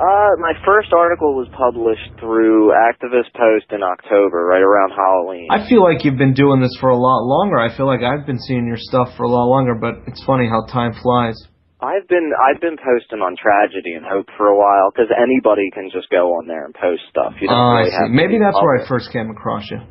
Uh, 0.00 0.34
my 0.40 0.54
first 0.64 0.92
article 0.92 1.36
was 1.36 1.46
published 1.52 2.10
through 2.18 2.72
Activist 2.72 3.30
Post 3.34 3.70
in 3.70 3.82
October, 3.82 4.46
right 4.46 4.62
around 4.62 4.90
Halloween. 4.90 5.46
I 5.50 5.68
feel 5.68 5.82
like 5.84 6.02
you've 6.04 6.16
been 6.18 6.34
doing 6.34 6.60
this 6.60 6.74
for 6.80 6.90
a 6.90 6.96
lot 6.96 7.22
longer. 7.22 7.58
I 7.58 7.76
feel 7.76 7.86
like 7.86 8.02
I've 8.02 8.26
been 8.26 8.40
seeing 8.40 8.66
your 8.66 8.78
stuff 8.78 9.14
for 9.16 9.24
a 9.24 9.28
lot 9.28 9.44
longer, 9.46 9.74
but 9.74 10.02
it's 10.08 10.22
funny 10.24 10.48
how 10.48 10.64
time 10.66 10.94
flies. 10.94 11.36
I've 11.82 12.06
been 12.06 12.30
I've 12.38 12.60
been 12.62 12.78
posting 12.78 13.18
on 13.20 13.34
Tragedy 13.34 13.92
and 13.98 14.06
Hope 14.06 14.30
for 14.38 14.46
a 14.48 14.56
while 14.56 14.94
because 14.94 15.10
anybody 15.10 15.66
can 15.74 15.90
just 15.90 16.06
go 16.14 16.38
on 16.38 16.46
there 16.46 16.64
and 16.64 16.72
post 16.74 17.02
stuff. 17.10 17.34
You 17.42 17.48
don't 17.50 17.58
Oh, 17.58 17.74
I 17.74 17.78
really 17.82 17.90
see. 17.90 17.96
have 18.06 18.10
Maybe 18.14 18.38
that's 18.38 18.54
where 18.54 18.78
I 18.78 18.86
first 18.86 19.10
came 19.10 19.30
across 19.34 19.66
you. 19.70 19.82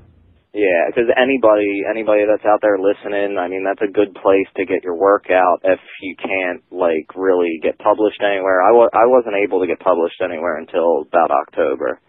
Yeah, 0.55 0.87
because 0.87 1.07
anybody 1.15 1.83
anybody 1.87 2.23
that's 2.27 2.43
out 2.47 2.59
there 2.63 2.79
listening, 2.79 3.35
I 3.39 3.47
mean, 3.51 3.63
that's 3.67 3.83
a 3.83 3.91
good 3.91 4.15
place 4.15 4.47
to 4.55 4.63
get 4.65 4.83
your 4.83 4.95
work 4.95 5.27
out 5.31 5.63
if 5.63 5.79
you 6.01 6.15
can't 6.15 6.63
like 6.71 7.11
really 7.15 7.59
get 7.63 7.75
published 7.79 8.19
anywhere. 8.23 8.63
I 8.63 8.71
wa- 8.71 8.91
I 8.95 9.07
wasn't 9.11 9.35
able 9.35 9.59
to 9.59 9.67
get 9.67 9.79
published 9.79 10.19
anywhere 10.23 10.57
until 10.59 11.03
about 11.07 11.31
October. 11.31 11.99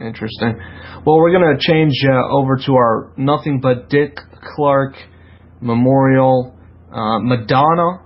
Interesting. 0.00 0.58
Well, 1.06 1.18
we're 1.18 1.32
going 1.36 1.54
to 1.54 1.60
change 1.60 1.92
uh, 2.08 2.16
over 2.34 2.56
to 2.66 2.72
our 2.74 3.12
Nothing 3.16 3.60
But 3.60 3.88
Dick 3.90 4.16
Clark 4.56 4.94
Memorial. 5.60 6.56
Uh, 6.90 7.18
Madonna, 7.20 8.00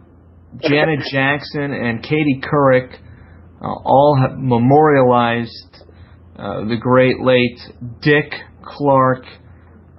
Janet 0.62 1.01
Jackson, 1.11 1.73
and 1.73 2.03
Katie 2.03 2.41
Couric 2.43 2.95
uh, 3.61 3.66
all 3.66 4.19
have 4.20 4.39
memorialized 4.39 5.85
uh, 6.39 6.65
the 6.66 6.77
great 6.81 7.20
late 7.20 7.59
Dick 8.03 8.33
Clark. 8.62 9.24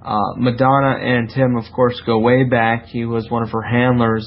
Uh, 0.04 0.34
Madonna 0.36 0.96
and 1.00 1.28
Tim, 1.28 1.56
of 1.56 1.64
course, 1.74 2.00
go 2.06 2.18
way 2.18 2.44
back. 2.44 2.86
He 2.86 3.04
was 3.04 3.28
one 3.30 3.42
of 3.42 3.50
her 3.50 3.62
handlers 3.62 4.24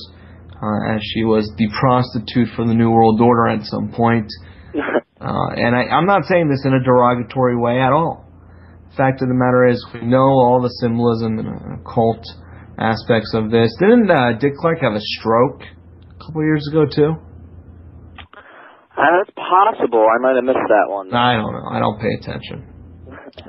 uh, 0.61 0.93
as 0.95 1.01
she 1.13 1.23
was 1.23 1.49
the 1.57 1.67
prostitute 1.79 2.49
for 2.55 2.67
the 2.67 2.73
New 2.73 2.91
World 2.91 3.19
Order 3.19 3.47
at 3.47 3.65
some 3.65 3.91
point. 3.91 4.27
Uh, 5.21 5.53
and 5.53 5.75
I, 5.75 5.81
I'm 5.93 6.07
not 6.07 6.25
saying 6.25 6.49
this 6.49 6.65
in 6.65 6.73
a 6.73 6.83
derogatory 6.83 7.55
way 7.55 7.79
at 7.79 7.93
all. 7.93 8.25
Fact 8.97 9.21
of 9.21 9.27
the 9.27 9.35
matter 9.35 9.67
is, 9.67 9.77
we 9.93 10.01
know 10.01 10.17
all 10.17 10.59
the 10.63 10.73
symbolism 10.81 11.37
and 11.37 11.47
uh, 11.47 11.79
occult 11.79 12.25
aspects 12.79 13.31
of 13.35 13.51
this. 13.51 13.71
Didn't 13.79 14.09
uh, 14.09 14.33
Dick 14.39 14.55
Clark 14.57 14.79
have 14.81 14.93
a 14.93 14.99
stroke 14.99 15.61
couple 16.31 16.43
years 16.47 16.63
ago 16.71 16.85
too? 16.87 17.11
Uh, 18.95 19.11
that's 19.19 19.31
possible. 19.35 19.99
I 20.07 20.17
might 20.23 20.35
have 20.39 20.43
missed 20.47 20.63
that 20.71 20.87
one. 20.87 21.11
I 21.13 21.35
don't 21.35 21.51
know. 21.51 21.67
I 21.67 21.79
don't 21.79 21.99
pay 21.99 22.15
attention. 22.19 22.67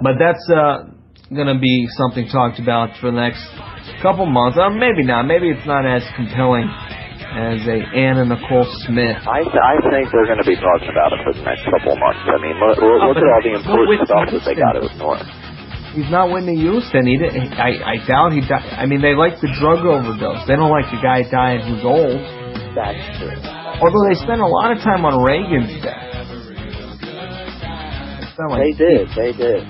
But 0.03 0.19
that's 0.19 0.43
uh, 0.51 0.91
going 1.31 1.47
to 1.47 1.59
be 1.63 1.87
something 1.95 2.27
talked 2.27 2.59
about 2.59 2.91
for 2.99 3.11
the 3.15 3.19
next 3.23 3.43
couple 4.03 4.27
months. 4.27 4.59
Uh, 4.59 4.71
maybe 4.71 5.03
not. 5.07 5.27
Maybe 5.31 5.51
it's 5.51 5.67
not 5.67 5.87
as 5.87 6.03
compelling 6.19 6.67
as 6.67 7.63
a 7.71 7.79
Anna 7.95 8.27
Nicole 8.27 8.67
Smith. 8.87 9.19
I 9.27 9.43
th- 9.47 9.63
I 9.63 9.75
think 9.95 10.11
they're 10.11 10.27
going 10.27 10.43
to 10.43 10.47
be 10.49 10.59
talking 10.59 10.91
about 10.91 11.15
it 11.15 11.23
for 11.23 11.33
the 11.39 11.43
next 11.47 11.63
couple 11.71 11.95
of 11.95 11.99
months. 12.03 12.23
I 12.27 12.39
mean, 12.43 12.57
look, 12.59 12.79
Oh, 12.83 12.99
look 13.07 13.19
at 13.19 13.27
all 13.31 13.43
the 13.47 13.55
important 13.63 13.99
stuff 14.11 14.27
that 14.31 14.43
they 14.47 14.55
got 14.59 14.75
to 14.79 14.83
Houston. 14.83 14.99
ignore. 14.99 15.23
He's 15.95 16.09
not 16.11 16.33
Whitney 16.33 16.57
Houston. 16.57 17.05
He 17.05 17.19
didn't, 17.21 17.53
I, 17.61 17.77
I 17.85 18.07
doubt 18.09 18.33
he 18.33 18.41
died. 18.41 18.65
I 18.81 18.87
mean, 18.87 19.03
they 19.05 19.13
like 19.15 19.41
the 19.45 19.53
drug 19.61 19.85
overdose. 19.85 20.47
They 20.49 20.57
don't 20.57 20.73
like 20.73 20.89
the 20.89 21.01
guy 21.05 21.21
dying 21.29 21.61
who's 21.69 21.85
old. 21.85 22.17
That's 22.75 23.19
true. 23.19 23.37
Although 23.83 24.09
they 24.09 24.15
spent 24.17 24.41
a 24.41 24.47
lot 24.47 24.73
of 24.73 24.79
time 24.79 25.05
on 25.05 25.23
Reagan's 25.23 25.83
death. 25.83 26.13
They 28.39 28.45
like 28.49 28.63
They 28.63 28.73
did. 28.73 29.09
They 29.17 29.33
did. 29.33 29.65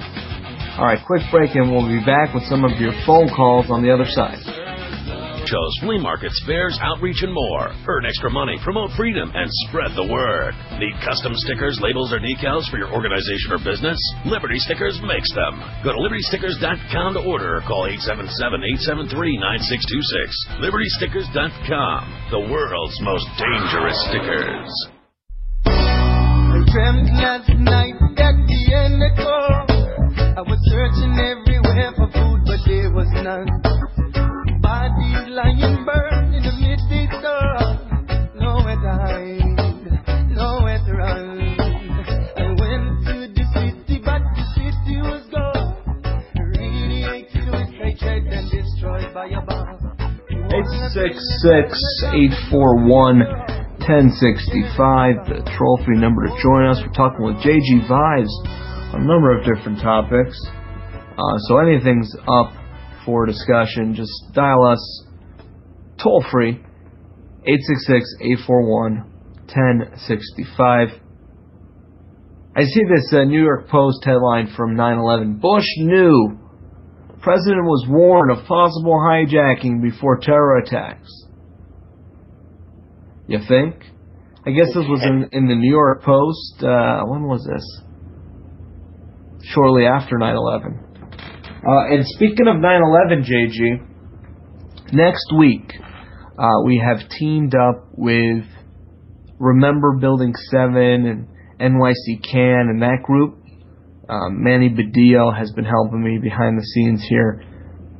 All 0.78 0.86
right, 0.86 0.98
quick 1.06 1.22
break, 1.30 1.54
and 1.54 1.70
we'll 1.70 1.86
be 1.86 2.04
back 2.04 2.32
with 2.32 2.44
some 2.44 2.64
of 2.64 2.80
your 2.80 2.92
phone 3.04 3.28
calls 3.28 3.66
on 3.70 3.82
the 3.82 3.92
other 3.92 4.06
side. 4.06 4.61
Shows, 5.46 5.78
flea 5.80 5.98
markets, 5.98 6.40
fairs, 6.46 6.78
outreach, 6.80 7.22
and 7.22 7.32
more. 7.32 7.72
Earn 7.86 8.06
extra 8.06 8.30
money, 8.30 8.58
promote 8.62 8.90
freedom, 8.96 9.30
and 9.34 9.50
spread 9.68 9.94
the 9.94 10.06
word. 10.06 10.54
Need 10.78 10.94
custom 11.04 11.34
stickers, 11.34 11.78
labels, 11.80 12.12
or 12.12 12.18
decals 12.20 12.68
for 12.70 12.78
your 12.78 12.90
organization 12.90 13.52
or 13.52 13.58
business? 13.62 13.98
Liberty 14.26 14.58
Stickers 14.58 15.00
makes 15.02 15.30
them. 15.34 15.60
Go 15.84 15.92
to 15.92 15.98
libertystickers.com 16.02 17.14
to 17.14 17.20
order 17.26 17.56
or 17.58 17.62
call 17.62 17.86
877-873-9626. 17.86 20.60
libertystickers.com, 20.60 22.28
the 22.30 22.40
world's 22.50 23.00
most 23.00 23.26
dangerous 23.38 24.00
stickers. 24.10 24.70
I 25.66 26.62
dreamt 26.70 27.08
last 27.16 27.48
night 27.58 27.94
that 28.16 28.34
the 28.46 28.74
end. 28.74 29.02
I 30.34 30.40
was 30.40 30.58
searching 30.64 31.12
everywhere 31.12 31.92
for 31.94 32.08
food, 32.10 32.40
but 32.46 32.60
there 32.66 32.90
was 32.90 33.06
none. 33.22 33.71
Lying 35.32 35.80
burned 35.86 36.34
in 36.34 36.42
the 36.44 36.52
midday. 36.60 37.06
Nowhere 38.36 38.76
nowhere 40.28 40.76
to 40.84 40.92
run. 40.92 41.56
I 42.36 42.52
went 42.52 43.00
to 43.08 43.32
the 43.32 43.40
city, 43.56 43.96
but 44.04 44.20
the 44.36 44.44
city 44.52 45.00
was 45.00 45.24
gone. 45.32 45.72
Radiated 46.36 47.48
with 47.48 47.72
hatred 47.80 48.28
and 48.28 48.44
destroyed 48.52 49.08
by 49.14 49.32
a 49.32 49.40
bomb. 49.40 49.80
866-841-1065, 52.52 55.32
the 55.32 55.40
toll-free 55.56 55.96
number 55.96 56.28
to 56.28 56.36
join 56.42 56.66
us. 56.68 56.82
We're 56.84 56.92
talking 56.92 57.24
with 57.24 57.36
JG 57.40 57.88
Vibes 57.88 58.28
on 58.92 59.00
a 59.00 59.04
number 59.06 59.32
of 59.32 59.46
different 59.48 59.80
topics. 59.80 60.36
Uh, 61.16 61.38
so 61.48 61.56
anything's 61.56 62.12
up 62.28 62.52
for 63.06 63.24
discussion. 63.24 63.94
Just 63.94 64.12
dial 64.34 64.66
us 64.66 65.06
toll-free, 66.02 66.60
866-841-1065. 69.46 70.98
I 72.54 72.64
see 72.64 72.82
this 72.84 73.12
uh, 73.12 73.24
New 73.24 73.42
York 73.42 73.68
Post 73.68 74.04
headline 74.04 74.52
from 74.56 74.76
9-11. 74.76 75.40
Bush 75.40 75.64
knew 75.78 76.38
President 77.22 77.64
was 77.64 77.86
warned 77.88 78.30
of 78.30 78.44
possible 78.46 78.98
hijacking 78.98 79.80
before 79.80 80.18
terror 80.18 80.58
attacks. 80.58 81.08
You 83.28 83.38
think? 83.48 83.76
I 84.44 84.50
guess 84.50 84.66
this 84.74 84.84
was 84.88 85.02
in, 85.04 85.28
in 85.32 85.46
the 85.46 85.54
New 85.54 85.70
York 85.70 86.02
Post. 86.02 86.62
Uh, 86.62 87.04
when 87.04 87.22
was 87.22 87.46
this? 87.48 87.64
Shortly 89.54 89.86
after 89.86 90.18
9 90.18 90.34
11. 90.34 90.78
Uh, 91.64 91.94
and 91.94 92.04
speaking 92.04 92.48
of 92.48 92.60
9 92.60 92.80
11, 92.82 93.24
JG, 93.24 94.92
next 94.92 95.32
week 95.38 95.72
uh, 96.38 96.62
we 96.64 96.78
have 96.78 97.08
teamed 97.18 97.54
up 97.54 97.88
with 97.92 98.44
Remember 99.38 99.98
Building 99.98 100.32
7 100.50 100.76
and 100.76 101.28
NYC 101.60 102.22
Can 102.22 102.68
and 102.70 102.82
that 102.82 103.02
group. 103.04 103.38
Um, 104.08 104.42
Manny 104.42 104.70
Badillo 104.70 105.36
has 105.36 105.52
been 105.52 105.64
helping 105.64 106.02
me 106.02 106.18
behind 106.22 106.58
the 106.58 106.64
scenes 106.64 107.04
here, 107.08 107.42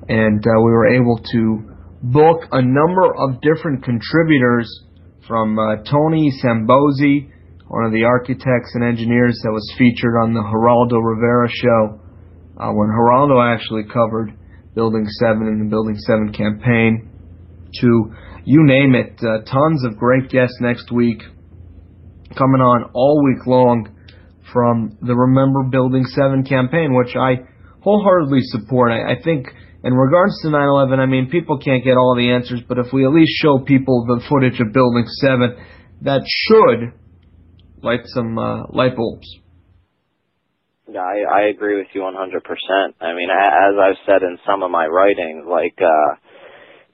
and 0.08 0.44
uh, 0.44 0.60
we 0.64 0.70
were 0.70 0.94
able 0.94 1.20
to 1.32 1.72
book 2.02 2.48
a 2.52 2.62
number 2.62 3.14
of 3.14 3.40
different 3.40 3.84
contributors 3.84 4.68
from 5.28 5.58
uh, 5.58 5.76
Tony 5.84 6.32
Szamboti, 6.42 7.30
one 7.68 7.84
of 7.84 7.92
the 7.92 8.04
architects 8.04 8.74
and 8.74 8.84
engineers 8.84 9.38
that 9.44 9.52
was 9.52 9.74
featured 9.78 10.16
on 10.22 10.34
the 10.34 10.40
Geraldo 10.40 10.98
Rivera 11.00 11.48
show 11.48 12.00
uh, 12.58 12.72
when 12.72 12.88
Geraldo 12.88 13.40
actually 13.40 13.84
covered 13.84 14.34
Building 14.74 15.06
7 15.06 15.46
and 15.46 15.60
the 15.60 15.70
Building 15.70 15.96
7 15.96 16.32
campaign, 16.32 17.11
to 17.80 18.12
you 18.44 18.64
name 18.64 18.94
it. 18.94 19.18
Uh, 19.22 19.42
tons 19.44 19.84
of 19.84 19.96
great 19.96 20.28
guests 20.28 20.56
next 20.60 20.90
week 20.92 21.22
coming 22.36 22.60
on 22.60 22.90
all 22.94 23.22
week 23.24 23.46
long 23.46 23.88
from 24.52 24.98
the 25.00 25.14
Remember 25.14 25.62
Building 25.64 26.04
7 26.04 26.44
campaign, 26.44 26.94
which 26.94 27.16
I 27.16 27.46
wholeheartedly 27.82 28.40
support. 28.42 28.92
I, 28.92 29.12
I 29.12 29.22
think 29.22 29.46
in 29.84 29.94
regards 29.94 30.40
to 30.42 30.48
9/11, 30.48 30.98
I 30.98 31.06
mean, 31.06 31.28
people 31.30 31.58
can't 31.58 31.84
get 31.84 31.96
all 31.96 32.14
the 32.16 32.30
answers, 32.30 32.60
but 32.66 32.78
if 32.78 32.92
we 32.92 33.04
at 33.04 33.12
least 33.12 33.32
show 33.42 33.58
people 33.58 34.04
the 34.06 34.22
footage 34.28 34.60
of 34.60 34.72
Building 34.72 35.06
7, 35.06 35.56
that 36.02 36.22
should 36.26 36.92
light 37.82 38.06
some 38.06 38.38
uh, 38.38 38.64
light 38.70 38.96
bulbs. 38.96 39.26
Yeah, 40.88 41.00
I, 41.00 41.46
I 41.46 41.48
agree 41.48 41.78
with 41.78 41.88
you 41.94 42.02
100%. 42.02 42.12
I 43.00 43.14
mean, 43.14 43.30
as 43.30 43.74
I've 43.80 44.00
said 44.06 44.22
in 44.22 44.38
some 44.46 44.62
of 44.62 44.70
my 44.70 44.86
writings, 44.86 45.44
like, 45.48 45.78
uh, 45.80 46.14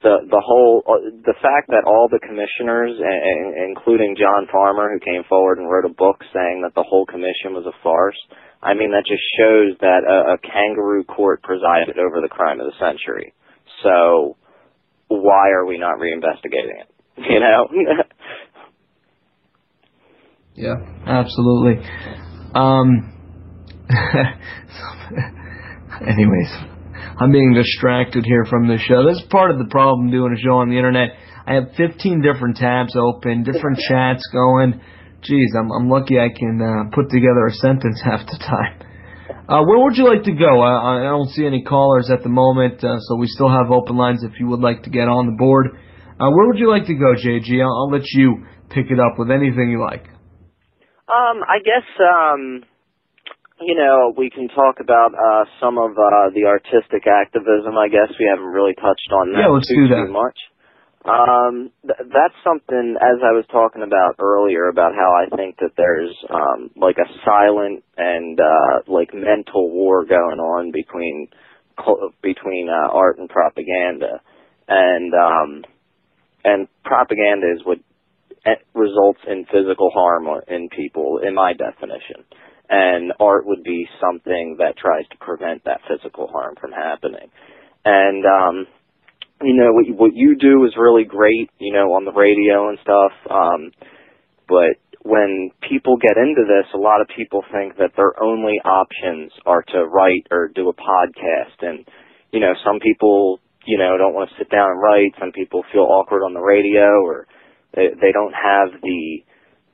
the, 0.01 0.23
the 0.29 0.41
whole, 0.43 0.83
uh, 0.87 1.11
the 1.25 1.35
fact 1.41 1.67
that 1.69 1.83
all 1.85 2.07
the 2.09 2.19
commissioners, 2.19 2.95
including 2.99 4.15
John 4.15 4.47
Farmer, 4.51 4.91
who 4.91 4.99
came 4.99 5.23
forward 5.27 5.59
and 5.59 5.69
wrote 5.69 5.85
a 5.85 5.93
book 5.93 6.23
saying 6.33 6.63
that 6.63 6.73
the 6.75 6.87
whole 6.87 7.05
commission 7.05 7.51
was 7.51 7.65
a 7.65 7.75
farce, 7.83 8.17
I 8.61 8.73
mean, 8.73 8.91
that 8.91 9.03
just 9.07 9.23
shows 9.35 9.75
that 9.81 10.07
a, 10.07 10.35
a 10.35 10.37
kangaroo 10.39 11.03
court 11.03 11.43
presided 11.43 11.99
over 11.99 12.21
the 12.21 12.29
crime 12.29 12.59
of 12.59 12.67
the 12.67 12.77
century. 12.79 13.33
So, 13.83 14.37
why 15.07 15.49
are 15.51 15.65
we 15.65 15.77
not 15.77 15.99
reinvestigating 15.99 16.79
it? 16.81 16.89
You 17.19 17.39
know? 17.41 17.67
Yeah, 20.55 20.75
absolutely. 21.07 21.85
Um, 22.53 23.13
anyways, 26.05 26.51
I'm 27.19 27.33
being 27.33 27.53
distracted 27.53 28.25
here 28.25 28.45
from 28.45 28.69
the 28.69 28.77
show. 28.77 29.03
This 29.03 29.17
is 29.17 29.27
part 29.29 29.51
of 29.51 29.59
the 29.59 29.67
problem 29.67 30.09
doing 30.09 30.31
a 30.31 30.39
show 30.39 30.63
on 30.63 30.69
the 30.69 30.77
internet. 30.77 31.19
I 31.45 31.55
have 31.55 31.75
15 31.75 32.21
different 32.23 32.55
tabs 32.55 32.95
open, 32.95 33.43
different 33.43 33.77
chats 33.89 34.23
going. 34.31 34.79
Geez, 35.21 35.51
I'm, 35.51 35.69
I'm 35.69 35.89
lucky 35.89 36.17
I 36.17 36.31
can 36.31 36.63
uh, 36.63 36.95
put 36.95 37.11
together 37.11 37.45
a 37.45 37.51
sentence 37.59 37.99
half 38.05 38.23
the 38.23 38.39
time. 38.39 38.87
Uh, 39.49 39.67
where 39.67 39.83
would 39.83 39.97
you 39.97 40.07
like 40.07 40.23
to 40.23 40.31
go? 40.31 40.61
I, 40.61 41.03
I 41.03 41.11
don't 41.11 41.27
see 41.31 41.45
any 41.45 41.61
callers 41.61 42.09
at 42.09 42.23
the 42.23 42.29
moment, 42.29 42.83
uh, 42.85 42.99
so 42.99 43.15
we 43.15 43.27
still 43.27 43.49
have 43.49 43.69
open 43.69 43.97
lines 43.97 44.23
if 44.23 44.39
you 44.39 44.47
would 44.47 44.61
like 44.61 44.83
to 44.83 44.89
get 44.89 45.09
on 45.09 45.25
the 45.25 45.35
board. 45.35 45.75
Uh, 46.19 46.31
where 46.31 46.47
would 46.47 46.57
you 46.57 46.69
like 46.71 46.87
to 46.87 46.95
go, 46.95 47.15
JG? 47.19 47.61
I'll, 47.61 47.67
I'll 47.67 47.91
let 47.91 48.07
you 48.11 48.45
pick 48.69 48.91
it 48.91 48.99
up 48.99 49.19
with 49.19 49.29
anything 49.29 49.71
you 49.71 49.81
like. 49.81 50.07
Um, 51.09 51.43
I 51.43 51.59
guess 51.59 51.83
um 51.99 52.63
you 53.61 53.75
know, 53.75 54.13
we 54.17 54.29
can 54.29 54.47
talk 54.49 54.79
about 54.79 55.11
uh 55.13 55.45
some 55.59 55.77
of 55.77 55.91
uh 55.91 56.29
the 56.33 56.45
artistic 56.47 57.07
activism, 57.07 57.77
I 57.77 57.87
guess. 57.89 58.11
We 58.19 58.25
haven't 58.29 58.51
really 58.53 58.73
touched 58.75 59.11
on 59.11 59.33
that 59.33 59.39
Yeah, 59.39 59.47
let's 59.53 59.67
too, 59.67 59.75
do 59.75 59.87
that. 59.89 60.05
too 60.07 60.11
much. 60.11 60.37
Um 61.05 61.71
th- 61.83 62.09
that's 62.11 62.35
something 62.43 62.95
as 62.99 63.19
I 63.23 63.31
was 63.31 63.45
talking 63.51 63.83
about 63.83 64.15
earlier 64.19 64.67
about 64.67 64.95
how 64.95 65.11
I 65.15 65.33
think 65.35 65.57
that 65.59 65.71
there's 65.77 66.15
um 66.29 66.71
like 66.75 66.97
a 66.97 67.07
silent 67.25 67.83
and 67.97 68.39
uh 68.39 68.83
like 68.87 69.13
mental 69.13 69.69
war 69.71 70.05
going 70.05 70.39
on 70.39 70.71
between 70.71 71.27
between 72.21 72.69
uh 72.69 72.91
art 72.91 73.17
and 73.19 73.29
propaganda. 73.29 74.21
And 74.67 75.13
um 75.13 75.63
and 76.43 76.67
propaganda 76.85 77.47
is 77.55 77.65
what 77.65 77.79
it 78.45 78.59
results 78.73 79.19
in 79.27 79.45
physical 79.51 79.89
harm 79.93 80.27
in 80.47 80.69
people, 80.69 81.19
in 81.25 81.33
my 81.35 81.53
definition. 81.53 82.23
And 82.69 83.13
art 83.19 83.47
would 83.47 83.63
be 83.63 83.87
something 83.99 84.57
that 84.59 84.77
tries 84.77 85.07
to 85.09 85.17
prevent 85.17 85.65
that 85.65 85.81
physical 85.89 86.27
harm 86.27 86.55
from 86.61 86.71
happening. 86.71 87.29
And, 87.83 88.23
um, 88.25 88.67
you 89.41 89.55
know, 89.55 89.71
what, 89.73 89.85
what 89.97 90.11
you 90.13 90.35
do 90.35 90.65
is 90.65 90.73
really 90.77 91.03
great, 91.03 91.49
you 91.57 91.73
know, 91.73 91.93
on 91.93 92.05
the 92.05 92.11
radio 92.11 92.69
and 92.69 92.77
stuff. 92.83 93.11
Um, 93.29 93.71
but 94.47 94.77
when 95.01 95.49
people 95.67 95.97
get 95.97 96.17
into 96.17 96.43
this, 96.45 96.67
a 96.73 96.77
lot 96.77 97.01
of 97.01 97.07
people 97.15 97.43
think 97.51 97.77
that 97.77 97.95
their 97.95 98.21
only 98.21 98.59
options 98.63 99.31
are 99.45 99.63
to 99.73 99.85
write 99.85 100.27
or 100.29 100.49
do 100.49 100.69
a 100.69 100.73
podcast. 100.73 101.57
And, 101.61 101.87
you 102.31 102.39
know, 102.39 102.53
some 102.65 102.79
people, 102.79 103.39
you 103.65 103.77
know, 103.77 103.97
don't 103.97 104.13
want 104.13 104.29
to 104.29 104.35
sit 104.37 104.51
down 104.51 104.69
and 104.71 104.81
write. 104.81 105.13
Some 105.19 105.31
people 105.31 105.63
feel 105.71 105.87
awkward 105.89 106.23
on 106.23 106.33
the 106.33 106.41
radio 106.41 107.01
or 107.01 107.27
they, 107.73 107.87
they 107.99 108.11
don't 108.11 108.33
have 108.33 108.81
the 108.81 109.23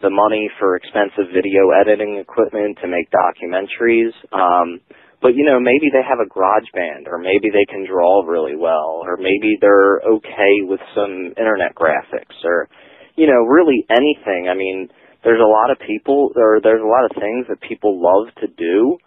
the 0.05 0.13
money 0.13 0.49
for 0.61 0.77
expensive 0.77 1.33
video 1.33 1.73
editing 1.73 2.21
equipment 2.21 2.77
to 2.81 2.87
make 2.87 3.09
documentaries. 3.09 4.13
Um, 4.29 4.79
but 5.21 5.33
you 5.33 5.43
know, 5.43 5.57
maybe 5.59 5.89
they 5.89 6.05
have 6.05 6.21
a 6.21 6.29
garage 6.29 6.69
band, 6.77 7.09
or 7.09 7.17
maybe 7.17 7.49
they 7.49 7.65
can 7.65 7.89
draw 7.89 8.21
really 8.21 8.55
well, 8.55 9.01
or 9.01 9.17
maybe 9.17 9.57
they're 9.59 9.97
okay 10.05 10.61
with 10.61 10.79
some 10.93 11.33
internet 11.33 11.73
graphics, 11.73 12.37
or 12.45 12.69
you 13.17 13.25
know, 13.25 13.41
really 13.49 13.85
anything. 13.89 14.45
I 14.45 14.53
mean, 14.53 14.89
there's 15.23 15.41
a 15.41 15.49
lot 15.49 15.71
of 15.73 15.81
people, 15.81 16.29
or 16.35 16.61
there's 16.61 16.85
a 16.85 16.85
lot 16.85 17.09
of 17.09 17.17
things 17.17 17.49
that 17.49 17.57
people 17.67 17.97
love 17.97 18.29
to 18.41 18.47
do. 18.47 18.97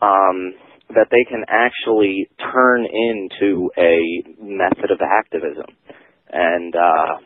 Um, 0.00 0.56
that 0.90 1.08
they 1.10 1.24
can 1.28 1.42
actually 1.48 2.28
turn 2.38 2.86
into 2.86 3.70
a 3.76 4.22
method 4.40 4.90
of 4.92 5.00
activism. 5.02 5.66
And, 6.30 6.74
uh, 6.76 7.16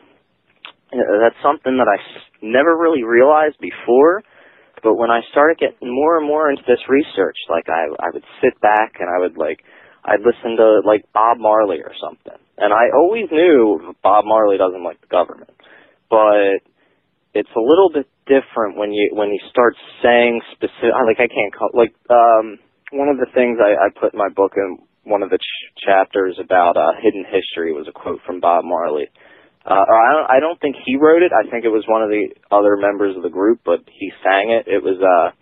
that's 0.91 1.39
something 1.43 1.77
that 1.77 1.87
I 1.87 1.97
never 2.41 2.77
really 2.77 3.03
realized 3.03 3.57
before. 3.59 4.23
But 4.83 4.95
when 4.95 5.11
I 5.11 5.21
started 5.31 5.59
getting 5.59 5.93
more 5.93 6.17
and 6.17 6.27
more 6.27 6.49
into 6.49 6.63
this 6.67 6.81
research, 6.89 7.37
like 7.49 7.69
I, 7.69 7.85
I 8.01 8.09
would 8.13 8.23
sit 8.41 8.59
back 8.61 8.97
and 8.99 9.09
I 9.09 9.19
would 9.19 9.37
like, 9.37 9.61
I'd 10.03 10.25
listen 10.25 10.57
to 10.57 10.81
like 10.85 11.05
Bob 11.13 11.37
Marley 11.37 11.77
or 11.85 11.93
something. 12.01 12.37
And 12.57 12.73
I 12.73 12.89
always 12.95 13.29
knew 13.31 13.93
Bob 14.01 14.25
Marley 14.25 14.57
doesn't 14.57 14.83
like 14.83 14.99
the 15.01 15.07
government. 15.07 15.53
But 16.09 16.65
it's 17.33 17.51
a 17.55 17.61
little 17.61 17.89
bit 17.93 18.07
different 18.27 18.77
when 18.77 18.91
you 18.91 19.11
when 19.13 19.29
you 19.29 19.39
start 19.49 19.75
saying 20.03 20.41
specific 20.51 20.91
like 21.05 21.19
I 21.19 21.27
can't 21.27 21.53
call 21.55 21.69
like 21.73 21.93
um 22.09 22.59
one 22.91 23.07
of 23.07 23.17
the 23.17 23.27
things 23.33 23.57
I, 23.59 23.87
I 23.87 23.87
put 23.89 24.13
in 24.13 24.19
my 24.19 24.29
book 24.29 24.53
in 24.57 24.79
one 25.03 25.23
of 25.23 25.29
the 25.29 25.37
ch- 25.37 25.85
chapters 25.85 26.37
about 26.43 26.77
uh, 26.77 26.91
hidden 27.01 27.23
history 27.25 27.73
was 27.73 27.87
a 27.87 27.91
quote 27.91 28.19
from 28.25 28.39
Bob 28.39 28.63
Marley. 28.65 29.09
Uh, 29.61 29.85
I 29.85 30.09
don't, 30.13 30.27
I 30.37 30.39
don't 30.39 30.59
think 30.59 30.75
he 30.85 30.97
wrote 30.97 31.21
it. 31.21 31.31
I 31.31 31.49
think 31.49 31.65
it 31.65 31.73
was 31.73 31.85
one 31.85 32.01
of 32.01 32.09
the 32.09 32.33
other 32.49 32.77
members 32.77 33.15
of 33.15 33.21
the 33.21 33.29
group, 33.29 33.61
but 33.63 33.85
he 33.85 34.11
sang 34.23 34.49
it. 34.49 34.65
It 34.65 34.81
was 34.81 34.97
uh, 34.97 35.37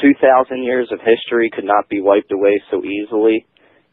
2,000 0.00 0.62
years 0.62 0.88
of 0.90 1.00
history 1.04 1.50
could 1.52 1.68
not 1.68 1.88
be 1.88 2.00
wiped 2.00 2.32
away 2.32 2.62
so 2.70 2.80
easily. 2.84 3.44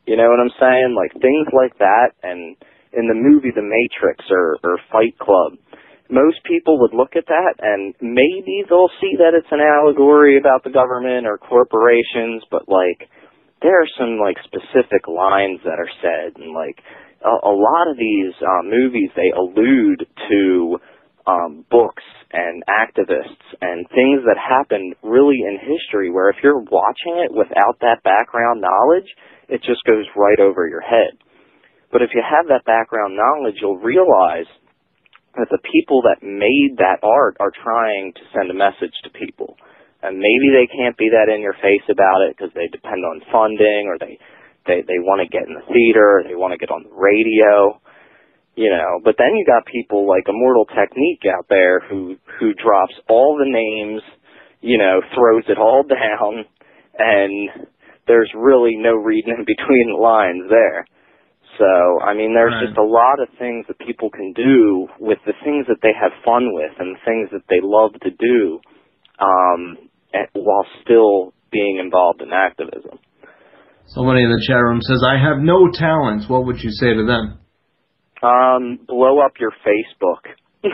You 0.08 0.16
know 0.16 0.30
what 0.30 0.40
I'm 0.40 0.56
saying? 0.60 0.96
Like 0.96 1.12
things 1.22 1.48
like 1.52 1.78
that. 1.80 2.16
And 2.24 2.56
in 2.94 3.08
the 3.08 3.18
movie 3.18 3.52
The 3.52 3.66
Matrix 3.66 4.24
or, 4.32 4.58
or 4.64 4.80
Fight 4.92 5.18
Club, 5.20 5.60
most 6.10 6.40
people 6.46 6.80
would 6.80 6.94
look 6.94 7.18
at 7.18 7.26
that 7.28 7.56
and 7.60 7.96
maybe 8.00 8.64
they'll 8.70 8.94
see 9.02 9.18
that 9.18 9.34
it's 9.34 9.52
an 9.52 9.60
allegory 9.60 10.38
about 10.38 10.64
the 10.64 10.70
government 10.70 11.26
or 11.26 11.38
corporations, 11.38 12.44
but 12.52 12.70
like 12.70 13.10
there 13.62 13.82
are 13.82 13.90
some 13.98 14.22
like 14.22 14.38
specific 14.46 15.10
lines 15.10 15.60
that 15.66 15.82
are 15.82 15.90
said 16.02 16.38
and 16.38 16.54
like 16.54 16.78
a, 17.26 17.50
a 17.50 17.54
lot 17.54 17.90
of 17.90 17.98
these 17.98 18.34
uh, 18.42 18.62
movies 18.64 19.10
they 19.16 19.34
allude 19.34 20.06
to 20.30 20.78
um, 21.28 21.66
books 21.72 22.04
and 22.32 22.64
activists 22.70 23.42
and 23.62 23.88
things 23.90 24.22
that 24.30 24.38
happened 24.38 24.94
really 25.02 25.42
in 25.42 25.58
history 25.58 26.12
where 26.12 26.30
if 26.30 26.38
you're 26.44 26.62
watching 26.62 27.18
it 27.26 27.34
without 27.34 27.82
that 27.82 28.04
background 28.04 28.62
knowledge, 28.62 29.10
it 29.50 29.62
just 29.66 29.84
goes 29.86 30.06
right 30.16 30.40
over 30.40 30.68
your 30.68 30.82
head. 30.82 31.18
But 31.92 32.02
if 32.02 32.12
you 32.14 32.22
have 32.22 32.48
that 32.48 32.66
background 32.66 33.16
knowledge, 33.16 33.56
you'll 33.62 33.82
realize 33.82 34.50
that 35.38 35.50
the 35.50 35.64
people 35.72 36.02
that 36.04 36.24
made 36.24 36.78
that 36.78 37.00
art 37.04 37.38
are 37.40 37.52
trying 37.52 38.14
to 38.14 38.22
send 38.34 38.50
a 38.52 38.54
message 38.54 38.94
to 39.04 39.10
people. 39.10 39.58
And 40.04 40.20
maybe 40.20 40.54
they 40.54 40.70
can't 40.70 40.98
be 40.98 41.10
that 41.10 41.34
in 41.34 41.42
your 41.42 41.58
face 41.58 41.84
about 41.90 42.22
it 42.22 42.38
because 42.38 42.54
they 42.54 42.68
depend 42.68 43.04
on 43.04 43.26
funding 43.32 43.90
or 43.90 43.98
they 43.98 44.20
they 44.68 44.82
they 44.88 45.00
want 45.00 45.22
to 45.22 45.28
get 45.30 45.48
in 45.48 45.54
the 45.54 45.66
theater, 45.74 46.24
they 46.28 46.36
want 46.36 46.52
to 46.54 46.58
get 46.58 46.72
on 46.72 46.84
the 46.84 46.96
radio, 46.96 47.80
you 48.56 48.70
know. 48.70 49.00
But 49.04 49.16
then 49.18 49.36
you 49.36 49.46
got 49.46 49.66
people 49.66 50.08
like 50.08 50.28
Immortal 50.28 50.66
Technique 50.66 51.24
out 51.26 51.46
there 51.50 51.80
who 51.80 52.16
who 52.40 52.54
drops 52.54 52.94
all 53.10 53.38
the 53.38 53.50
names, 53.50 54.02
you 54.62 54.78
know, 54.78 55.02
throws 55.14 55.44
it 55.48 55.58
all 55.58 55.84
down, 55.88 56.46
and 56.98 57.68
there's 58.08 58.32
really 58.36 58.76
no 58.78 58.94
reading 58.94 59.36
in 59.38 59.46
between 59.46 59.90
the 59.90 60.02
lines 60.02 60.44
there. 60.50 60.86
So, 61.58 62.02
I 62.02 62.14
mean, 62.14 62.34
there's 62.34 62.54
Right. 62.54 62.66
just 62.68 62.78
a 62.78 62.84
lot 62.84 63.20
of 63.20 63.30
things 63.40 63.66
that 63.68 63.80
people 63.80 64.10
can 64.10 64.34
do 64.34 64.88
with 65.00 65.20
the 65.26 65.34
things 65.44 65.66
that 65.68 65.80
they 65.82 65.94
have 65.94 66.12
fun 66.26 66.54
with 66.54 66.74
and 66.80 66.96
the 66.96 67.00
things 67.06 67.30
that 67.32 67.48
they 67.48 67.62
love 67.62 67.94
to 68.02 68.12
do, 68.12 68.60
um, 69.20 69.78
while 70.34 70.66
still 70.82 71.34
being 71.52 71.78
involved 71.78 72.22
in 72.22 72.34
activism. 72.34 73.00
Somebody 73.88 74.24
in 74.24 74.32
the 74.32 74.44
chat 74.48 74.62
room 74.62 74.82
says, 74.82 75.04
I 75.06 75.22
have 75.22 75.40
no 75.40 75.70
talents. 75.72 76.26
What 76.28 76.46
would 76.46 76.58
you 76.60 76.72
say 76.72 76.94
to 76.94 77.06
them? 77.06 77.40
Um, 78.24 78.80
blow 78.88 79.20
up 79.20 79.34
your 79.40 79.54
Facebook. 79.62 80.26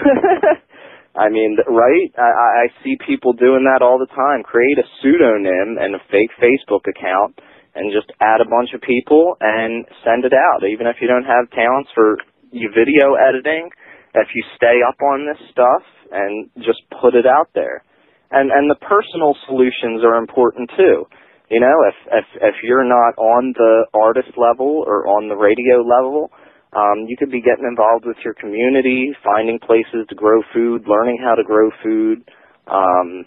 I 1.16 1.28
mean, 1.28 1.58
right? 1.68 2.08
I, 2.16 2.66
I 2.66 2.84
see 2.84 2.96
people 3.06 3.34
doing 3.34 3.68
that 3.68 3.84
all 3.84 4.00
the 4.00 4.08
time. 4.08 4.44
Create 4.44 4.80
a 4.80 4.88
pseudonym 5.02 5.76
and 5.76 5.96
a 5.96 6.04
fake 6.10 6.32
Facebook 6.40 6.88
account 6.88 7.40
and 7.76 7.92
just 7.92 8.12
add 8.20 8.40
a 8.40 8.48
bunch 8.48 8.72
of 8.74 8.82
people 8.82 9.36
and 9.42 9.86
send 10.04 10.24
it 10.24 10.32
out. 10.32 10.64
Even 10.64 10.88
if 10.88 10.98
you 11.02 11.08
don't 11.08 11.28
have 11.28 11.52
talents 11.52 11.90
for 11.94 12.18
you 12.52 12.72
video 12.72 13.16
editing, 13.16 13.70
if 14.16 14.28
you 14.36 14.44
stay 14.56 14.80
up 14.88 15.00
on 15.04 15.28
this 15.28 15.40
stuff 15.52 15.84
and 16.12 16.50
just 16.64 16.84
put 17.02 17.16
it 17.16 17.26
out 17.26 17.50
there. 17.56 17.84
And 18.32 18.52
and 18.52 18.72
the 18.72 18.80
personal 18.80 19.36
solutions 19.48 20.04
are 20.04 20.16
important 20.16 20.72
too. 20.78 21.08
You 21.52 21.60
know, 21.60 21.84
if 21.84 21.95
if 22.07 22.26
if 22.41 22.56
you're 22.64 22.88
not 22.88 23.19
on 23.19 23.52
the 23.52 23.84
artist 23.94 24.32
level 24.38 24.86
or 24.88 25.06
on 25.06 25.28
the 25.28 25.36
radio 25.36 25.84
level, 25.84 26.32
um, 26.72 27.03
you 27.11 27.18
could 27.19 27.30
be 27.30 27.41
getting 27.41 27.68
involved 27.68 28.06
with 28.06 28.15
your 28.23 28.34
community, 28.34 29.11
finding 29.22 29.60
places 29.60 30.07
to 30.07 30.15
grow 30.15 30.41
food, 30.53 30.88
learning 30.88 31.19
how 31.22 31.36
to 31.36 31.44
grow 31.44 31.69
food. 31.84 32.23
Um, 32.72 33.26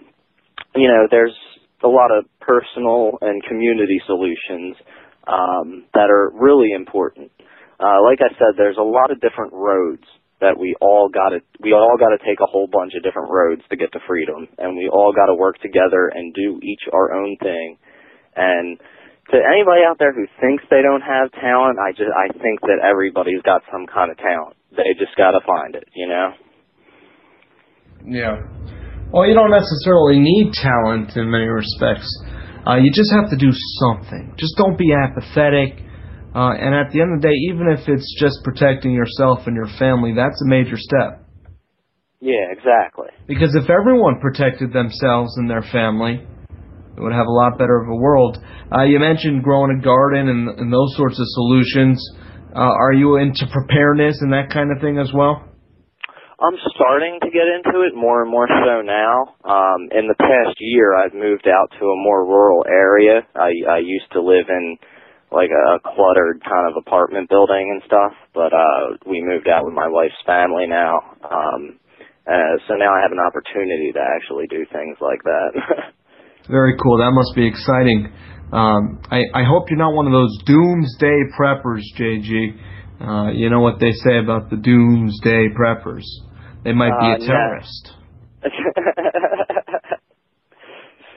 you 0.75 0.89
know, 0.89 1.05
there's 1.11 1.37
a 1.85 1.89
lot 1.89 2.09
of 2.17 2.25
personal 2.41 3.19
and 3.21 3.45
community 3.45 4.01
solutions 4.07 4.77
um, 5.29 5.85
that 5.93 6.09
are 6.09 6.33
really 6.33 6.73
important. 6.73 7.31
Uh, 7.79 8.01
like 8.01 8.25
I 8.25 8.33
said, 8.41 8.57
there's 8.57 8.81
a 8.81 8.89
lot 8.89 9.11
of 9.11 9.21
different 9.21 9.53
roads 9.53 10.09
that 10.41 10.57
we 10.59 10.75
all 10.81 11.11
got 11.13 11.37
to 11.37 11.41
we 11.61 11.75
all 11.77 12.01
got 12.01 12.17
to 12.17 12.25
take 12.25 12.41
a 12.41 12.49
whole 12.49 12.69
bunch 12.73 12.95
of 12.97 13.03
different 13.05 13.29
roads 13.29 13.61
to 13.69 13.77
get 13.77 13.93
to 13.93 14.01
freedom, 14.09 14.49
and 14.57 14.79
we 14.79 14.89
all 14.89 15.13
got 15.13 15.27
to 15.27 15.35
work 15.35 15.61
together 15.61 16.09
and 16.09 16.33
do 16.33 16.59
each 16.65 16.89
our 16.91 17.13
own 17.13 17.37
thing. 17.43 17.77
And 18.37 18.79
to 19.31 19.37
anybody 19.41 19.83
out 19.87 19.99
there 19.99 20.13
who 20.13 20.27
thinks 20.41 20.65
they 20.71 20.83
don't 20.83 21.03
have 21.03 21.33
talent, 21.33 21.79
I 21.79 21.93
just 21.93 22.13
I 22.13 22.29
think 22.39 22.61
that 22.63 22.83
everybody's 22.83 23.43
got 23.43 23.63
some 23.73 23.87
kind 23.87 24.11
of 24.11 24.19
talent. 24.19 24.57
They 24.77 24.93
just 24.99 25.17
got 25.17 25.33
to 25.33 25.41
find 25.47 25.75
it, 25.75 25.89
you 25.95 26.07
know. 26.07 26.35
Yeah. 28.05 28.43
Well, 29.11 29.27
you 29.27 29.35
don't 29.35 29.51
necessarily 29.51 30.19
need 30.19 30.53
talent 30.53 31.17
in 31.17 31.31
many 31.31 31.47
respects. 31.47 32.11
Uh, 32.67 32.77
you 32.77 32.91
just 32.91 33.13
have 33.13 33.31
to 33.31 33.37
do 33.37 33.51
something. 33.53 34.35
Just 34.37 34.57
don't 34.57 34.77
be 34.77 34.93
apathetic. 34.93 35.81
Uh, 36.35 36.51
and 36.59 36.75
at 36.75 36.91
the 36.91 37.01
end 37.01 37.15
of 37.15 37.23
the 37.23 37.29
day, 37.29 37.37
even 37.53 37.69
if 37.71 37.87
it's 37.87 38.11
just 38.19 38.43
protecting 38.43 38.93
yourself 38.93 39.47
and 39.47 39.55
your 39.55 39.71
family, 39.79 40.13
that's 40.17 40.41
a 40.43 40.49
major 40.49 40.77
step. 40.77 41.23
Yeah, 42.21 42.51
exactly. 42.51 43.09
Because 43.29 43.55
if 43.55 43.71
everyone 43.71 44.19
protected 44.19 44.73
themselves 44.73 45.37
and 45.37 45.49
their 45.49 45.63
family, 45.63 46.27
would 47.03 47.13
have 47.13 47.27
a 47.27 47.33
lot 47.33 47.59
better 47.59 47.81
of 47.81 47.89
a 47.89 47.95
world. 47.95 48.39
Uh, 48.71 48.83
you 48.83 48.99
mentioned 48.99 49.43
growing 49.43 49.79
a 49.79 49.83
garden 49.83 50.29
and, 50.29 50.49
and 50.59 50.73
those 50.73 50.95
sorts 50.97 51.19
of 51.19 51.27
solutions. 51.29 51.99
Uh, 52.55 52.61
are 52.61 52.93
you 52.93 53.17
into 53.17 53.47
preparedness 53.51 54.19
and 54.21 54.33
that 54.33 54.51
kind 54.51 54.71
of 54.71 54.81
thing 54.81 54.99
as 54.99 55.11
well? 55.13 55.43
I'm 56.41 56.59
starting 56.75 57.19
to 57.23 57.31
get 57.31 57.47
into 57.47 57.87
it 57.87 57.95
more 57.95 58.23
and 58.23 58.31
more 58.31 58.47
so 58.49 58.83
now. 58.83 59.35
Um, 59.47 59.89
in 59.95 60.07
the 60.11 60.19
past 60.19 60.59
year, 60.59 60.95
I've 60.95 61.15
moved 61.15 61.49
out 61.49 61.71
to 61.79 61.85
a 61.87 61.97
more 61.97 62.27
rural 62.27 62.67
area. 62.69 63.23
I, 63.35 63.55
I 63.71 63.79
used 63.79 64.11
to 64.13 64.21
live 64.21 64.47
in 64.49 64.77
like 65.33 65.51
a 65.51 65.81
cluttered 65.81 66.43
kind 66.45 66.71
of 66.71 66.77
apartment 66.77 67.29
building 67.31 67.71
and 67.73 67.83
stuff, 67.87 68.13
but 68.35 68.53
uh, 68.53 68.99
we 69.07 69.23
moved 69.23 69.49
out 69.49 69.65
with 69.65 69.75
my 69.75 69.89
wife's 69.89 70.21
family 70.27 70.67
now. 70.67 71.01
Um, 71.25 71.79
uh, 72.27 72.57
so 72.69 72.75
now 72.75 72.95
I 72.95 73.03
have 73.03 73.13
an 73.13 73.25
opportunity 73.25 73.93
to 73.93 74.01
actually 74.01 74.47
do 74.47 74.65
things 74.73 74.97
like 75.01 75.23
that. 75.25 75.51
Very 76.49 76.77
cool. 76.77 76.99
That 76.99 77.13
must 77.13 77.35
be 77.35 77.47
exciting. 77.47 78.13
Um, 78.53 79.01
I, 79.11 79.25
I 79.35 79.45
hope 79.45 79.71
you're 79.71 79.79
not 79.79 79.95
one 79.95 80.07
of 80.07 80.13
those 80.13 80.37
doomsday 80.45 81.33
preppers, 81.39 81.83
JG. 81.99 82.59
Uh, 83.01 83.31
you 83.33 83.51
know 83.51 83.61
what 83.61 83.81
they 83.81 83.93
say 83.93 84.19
about 84.19 84.51
the 84.51 84.57
doomsday 84.57 85.49
preppers. 85.59 86.05
They 86.63 86.73
might 86.73 86.99
be 87.01 87.07
Uh, 87.07 87.17
a 87.17 87.19
terrorist. 87.27 87.93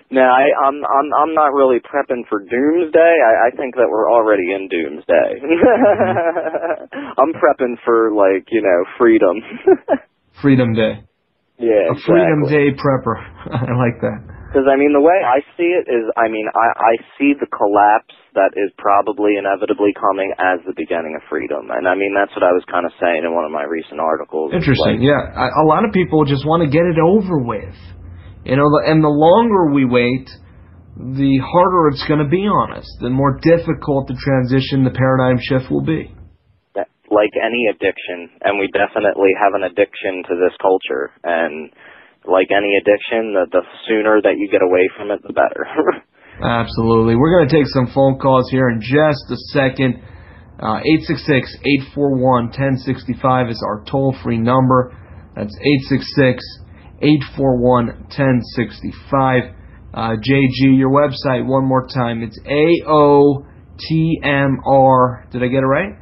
no, 0.09 0.21
I, 0.21 0.49
I'm 0.65 0.83
I'm 0.83 1.13
I'm 1.13 1.33
not 1.35 1.53
really 1.53 1.79
prepping 1.79 2.25
for 2.27 2.39
doomsday. 2.39 3.19
I, 3.21 3.47
I 3.47 3.51
think 3.55 3.75
that 3.75 3.87
we're 3.89 4.09
already 4.09 4.53
in 4.53 4.67
doomsday. 4.69 5.41
I'm 7.19 7.33
prepping 7.33 7.77
for 7.85 8.11
like 8.11 8.47
you 8.49 8.61
know 8.61 8.85
freedom. 8.97 9.41
Freedom 10.41 10.73
Day. 10.73 11.03
yeah, 11.57 11.91
A 11.91 11.95
Freedom. 12.05 12.45
Day 12.47 12.71
prepper. 12.71 13.17
I 13.51 13.73
like 13.75 13.99
that. 14.01 14.36
Because 14.47 14.63
I 14.71 14.79
mean, 14.79 14.95
the 14.95 15.03
way 15.03 15.19
I 15.19 15.43
see 15.59 15.75
it 15.75 15.91
is, 15.91 16.07
I 16.15 16.31
mean, 16.31 16.47
I 16.55 16.71
I 16.71 16.93
see 17.19 17.35
the 17.35 17.51
collapse 17.51 18.15
that 18.31 18.55
is 18.55 18.71
probably 18.79 19.35
inevitably 19.35 19.91
coming 19.91 20.31
as 20.39 20.63
the 20.63 20.71
beginning 20.71 21.19
of 21.19 21.21
freedom, 21.27 21.67
and 21.67 21.83
I 21.83 21.99
mean 21.99 22.15
that's 22.15 22.31
what 22.31 22.47
I 22.47 22.55
was 22.55 22.63
kind 22.71 22.87
of 22.87 22.95
saying 22.95 23.27
in 23.27 23.35
one 23.35 23.43
of 23.43 23.51
my 23.51 23.67
recent 23.67 23.99
articles. 23.99 24.55
Interesting. 24.55 25.03
like- 25.03 25.03
yeah, 25.03 25.19
I, 25.35 25.51
a 25.51 25.65
lot 25.67 25.83
of 25.83 25.91
people 25.91 26.23
just 26.23 26.47
want 26.47 26.63
to 26.63 26.69
get 26.71 26.87
it 26.87 26.95
over 26.95 27.43
with. 27.43 27.75
You 28.47 28.55
know, 28.55 28.71
the, 28.71 28.87
and 28.87 29.03
the 29.03 29.11
longer 29.11 29.75
we 29.75 29.83
wait, 29.83 30.31
the 30.95 31.43
harder 31.43 31.91
it's 31.91 32.07
going 32.07 32.23
to 32.23 32.31
be 32.31 32.47
on 32.47 32.71
us. 32.71 32.87
The 33.03 33.11
more 33.11 33.35
difficult 33.43 34.07
the 34.07 34.15
transition, 34.15 34.87
the 34.87 34.95
paradigm 34.95 35.43
shift 35.43 35.67
will 35.69 35.83
be. 35.83 36.15
like 37.11 37.35
any 37.35 37.67
addiction, 37.67 38.31
and 38.47 38.59
we 38.59 38.71
definitely 38.71 39.31
have 39.35 39.55
an 39.55 39.63
addiction 39.63 40.23
to 40.27 40.33
this 40.39 40.55
culture, 40.61 41.11
and 41.23 41.71
like 42.27 42.51
any 42.51 42.75
addiction, 42.75 43.33
the, 43.33 43.47
the 43.51 43.61
sooner 43.87 44.21
that 44.21 44.37
you 44.37 44.47
get 44.51 44.61
away 44.61 44.89
from 44.95 45.09
it, 45.11 45.21
the 45.23 45.33
better. 45.33 45.65
Absolutely. 46.41 47.15
We're 47.15 47.31
going 47.31 47.47
to 47.49 47.55
take 47.55 47.67
some 47.67 47.87
phone 47.93 48.19
calls 48.19 48.49
here 48.51 48.69
in 48.69 48.79
just 48.79 49.31
a 49.31 49.37
second. 49.51 50.01
Uh, 50.59 50.79
866-841-1065 51.95 53.51
is 53.51 53.63
our 53.65 53.83
toll-free 53.89 54.37
number. 54.37 54.95
That's 55.35 55.55
866-841-1065. 57.01 59.53
Uh, 59.93 60.15
JG, 60.17 60.77
your 60.77 60.91
website 60.91 61.45
one 61.45 61.63
more 61.65 61.87
time. 61.87 62.21
It's 62.21 62.37
AOTMR. 62.45 63.45
Did 65.31 65.43
I 65.43 65.47
get 65.47 65.63
it 65.63 65.67
right? 65.67 65.95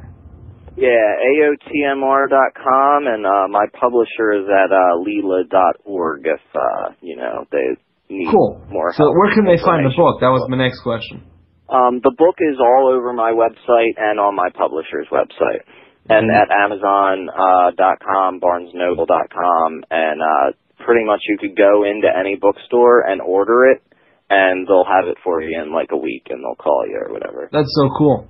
Yeah, 0.76 1.08
AOTMR.com, 1.40 3.06
and 3.08 3.24
uh, 3.24 3.48
my 3.48 3.64
publisher 3.72 4.32
is 4.36 4.44
at 4.44 4.70
uh, 4.72 5.00
Leela.org 5.00 6.20
if, 6.26 6.40
uh, 6.54 6.92
you 7.00 7.16
know, 7.16 7.46
they 7.50 7.80
need 8.10 8.28
Cool. 8.30 8.60
more 8.68 8.92
So 8.92 9.10
where 9.12 9.32
can 9.32 9.44
they 9.46 9.56
find 9.56 9.84
the 9.86 9.94
book? 9.96 10.20
That 10.20 10.28
was 10.28 10.44
my 10.48 10.58
next 10.58 10.80
question. 10.82 11.24
Um, 11.68 12.00
the 12.04 12.12
book 12.16 12.36
is 12.38 12.60
all 12.60 12.92
over 12.92 13.12
my 13.12 13.32
website 13.32 13.96
and 13.96 14.20
on 14.20 14.36
my 14.36 14.50
publisher's 14.54 15.08
website. 15.10 15.64
And 16.08 16.30
Mhm. 16.30 16.34
at 16.40 16.50
Amazon 16.52 17.28
uh, 17.30 17.70
dot 17.72 17.98
com, 17.98 18.38
BarnesNoble.com, 18.38 19.82
and 19.90 20.22
uh, 20.22 20.52
pretty 20.84 21.04
much 21.04 21.22
you 21.28 21.36
could 21.38 21.56
go 21.56 21.82
into 21.82 22.06
any 22.06 22.36
bookstore 22.36 23.00
and 23.00 23.20
order 23.20 23.66
it, 23.66 23.82
and 24.30 24.68
they'll 24.68 24.84
have 24.84 25.08
it 25.08 25.16
for 25.24 25.42
you 25.42 25.60
in 25.60 25.72
like 25.72 25.90
a 25.90 25.96
week, 25.96 26.28
and 26.30 26.44
they'll 26.44 26.54
call 26.54 26.86
you 26.86 26.96
or 27.04 27.12
whatever. 27.12 27.48
That's 27.50 27.74
so 27.74 27.88
cool. 27.98 28.28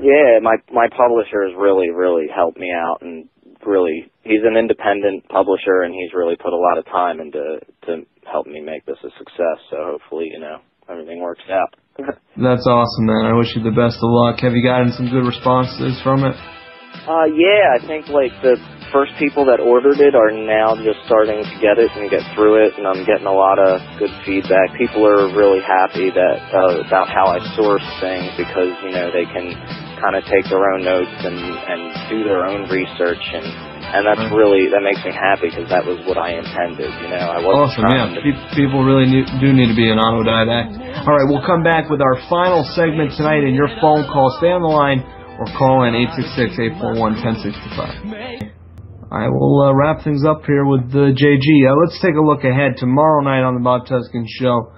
Yeah, 0.00 0.38
my 0.42 0.56
my 0.72 0.88
publisher 0.88 1.42
has 1.42 1.54
really 1.58 1.90
really 1.90 2.26
helped 2.30 2.58
me 2.58 2.70
out, 2.70 3.02
and 3.02 3.28
really 3.66 4.10
he's 4.22 4.44
an 4.44 4.56
independent 4.56 5.28
publisher, 5.28 5.82
and 5.82 5.94
he's 5.94 6.14
really 6.14 6.36
put 6.36 6.52
a 6.52 6.56
lot 6.56 6.78
of 6.78 6.86
time 6.86 7.20
into 7.20 7.60
to 7.86 8.06
help 8.30 8.46
me 8.46 8.60
make 8.60 8.86
this 8.86 8.98
a 9.02 9.10
success. 9.18 9.58
So 9.70 9.76
hopefully, 9.98 10.30
you 10.32 10.40
know, 10.40 10.58
everything 10.88 11.20
works 11.20 11.44
out. 11.50 11.74
That's 12.36 12.66
awesome, 12.66 13.06
man. 13.06 13.26
I 13.26 13.34
wish 13.34 13.54
you 13.56 13.62
the 13.62 13.74
best 13.74 13.98
of 13.98 14.10
luck. 14.10 14.40
Have 14.40 14.54
you 14.54 14.62
gotten 14.62 14.92
some 14.92 15.10
good 15.10 15.26
responses 15.26 15.98
from 16.02 16.24
it? 16.24 16.36
Uh, 17.08 17.24
yeah, 17.34 17.74
I 17.74 17.80
think 17.86 18.08
like 18.08 18.32
the 18.42 18.56
first 18.92 19.12
people 19.18 19.44
that 19.48 19.60
ordered 19.60 20.00
it 20.00 20.14
are 20.14 20.32
now 20.32 20.76
just 20.76 21.00
starting 21.08 21.40
to 21.40 21.56
get 21.60 21.80
it 21.80 21.90
and 21.96 22.10
get 22.10 22.20
through 22.36 22.64
it, 22.64 22.76
and 22.76 22.86
I'm 22.86 23.04
getting 23.04 23.26
a 23.26 23.32
lot 23.32 23.58
of 23.58 23.80
good 23.98 24.12
feedback. 24.24 24.76
People 24.76 25.04
are 25.08 25.28
really 25.32 25.60
happy 25.60 26.12
that 26.12 26.38
uh, 26.52 26.84
about 26.84 27.08
how 27.08 27.32
I 27.32 27.40
source 27.56 27.84
things 28.00 28.28
because 28.36 28.72
you 28.84 28.92
know 28.92 29.08
they 29.12 29.24
can 29.24 29.56
kind 30.00 30.16
of 30.16 30.24
take 30.26 30.46
their 30.48 30.64
own 30.72 30.82
notes 30.82 31.12
and 31.22 31.38
and 31.38 31.80
do 32.08 32.24
their 32.24 32.46
own 32.46 32.70
research 32.70 33.22
and 33.34 33.46
and 33.88 34.04
that's 34.04 34.20
really 34.34 34.68
that 34.68 34.84
makes 34.84 35.00
me 35.00 35.12
happy 35.12 35.48
because 35.48 35.68
that 35.72 35.80
was 35.84 35.96
what 36.04 36.20
I 36.20 36.36
intended. 36.36 36.92
You 37.00 37.08
know, 37.08 37.24
I 37.24 37.40
wasn't 37.40 37.72
Awesome, 37.72 37.82
trying 37.88 38.20
yeah. 38.20 38.20
to 38.20 38.52
People 38.52 38.84
really 38.84 39.08
need, 39.08 39.24
do 39.40 39.48
need 39.52 39.72
to 39.72 39.78
be 39.78 39.88
an 39.88 39.96
autodidact. 39.96 40.76
All 41.08 41.16
right, 41.16 41.24
we'll 41.24 41.44
come 41.44 41.64
back 41.64 41.88
with 41.88 42.04
our 42.04 42.20
final 42.28 42.64
segment 42.76 43.16
tonight 43.16 43.48
and 43.48 43.56
your 43.56 43.72
phone 43.80 44.04
call. 44.04 44.28
Stay 44.36 44.52
on 44.52 44.60
the 44.60 44.68
line 44.68 45.00
or 45.40 45.46
call 45.56 45.88
in 45.88 45.94
866-841-1065. 46.84 48.52
I 49.10 49.28
will 49.32 49.62
uh, 49.62 49.72
wrap 49.72 50.04
things 50.04 50.20
up 50.26 50.44
here 50.44 50.66
with 50.66 50.92
the 50.92 51.16
JG. 51.16 51.64
Uh, 51.64 51.72
let's 51.80 51.96
take 52.04 52.14
a 52.14 52.20
look 52.20 52.44
ahead. 52.44 52.76
Tomorrow 52.76 53.24
night 53.24 53.40
on 53.40 53.54
the 53.54 53.64
Bob 53.64 53.86
Tuskin 53.86 54.28
Show. 54.28 54.72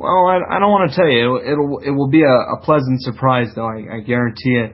Well, 0.00 0.32
I, 0.32 0.56
I 0.56 0.58
don't 0.58 0.72
want 0.72 0.88
to 0.88 0.96
tell 0.96 1.12
you. 1.12 1.36
It'll, 1.44 1.76
it'll 1.84 2.08
be 2.08 2.24
a, 2.24 2.56
a 2.56 2.64
pleasant 2.64 3.04
surprise, 3.04 3.52
though. 3.54 3.68
I, 3.68 3.96
I 3.96 4.00
guarantee 4.00 4.56
it. 4.56 4.72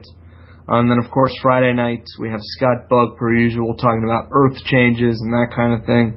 And 0.69 0.89
then, 0.89 1.03
of 1.03 1.11
course, 1.11 1.35
Friday 1.41 1.73
night 1.73 2.07
we 2.17 2.29
have 2.29 2.39
Scott 2.55 2.87
Bug, 2.87 3.17
per 3.19 3.35
usual, 3.35 3.75
talking 3.75 4.07
about 4.07 4.31
Earth 4.31 4.55
changes 4.63 5.19
and 5.19 5.33
that 5.35 5.51
kind 5.53 5.75
of 5.75 5.85
thing. 5.85 6.15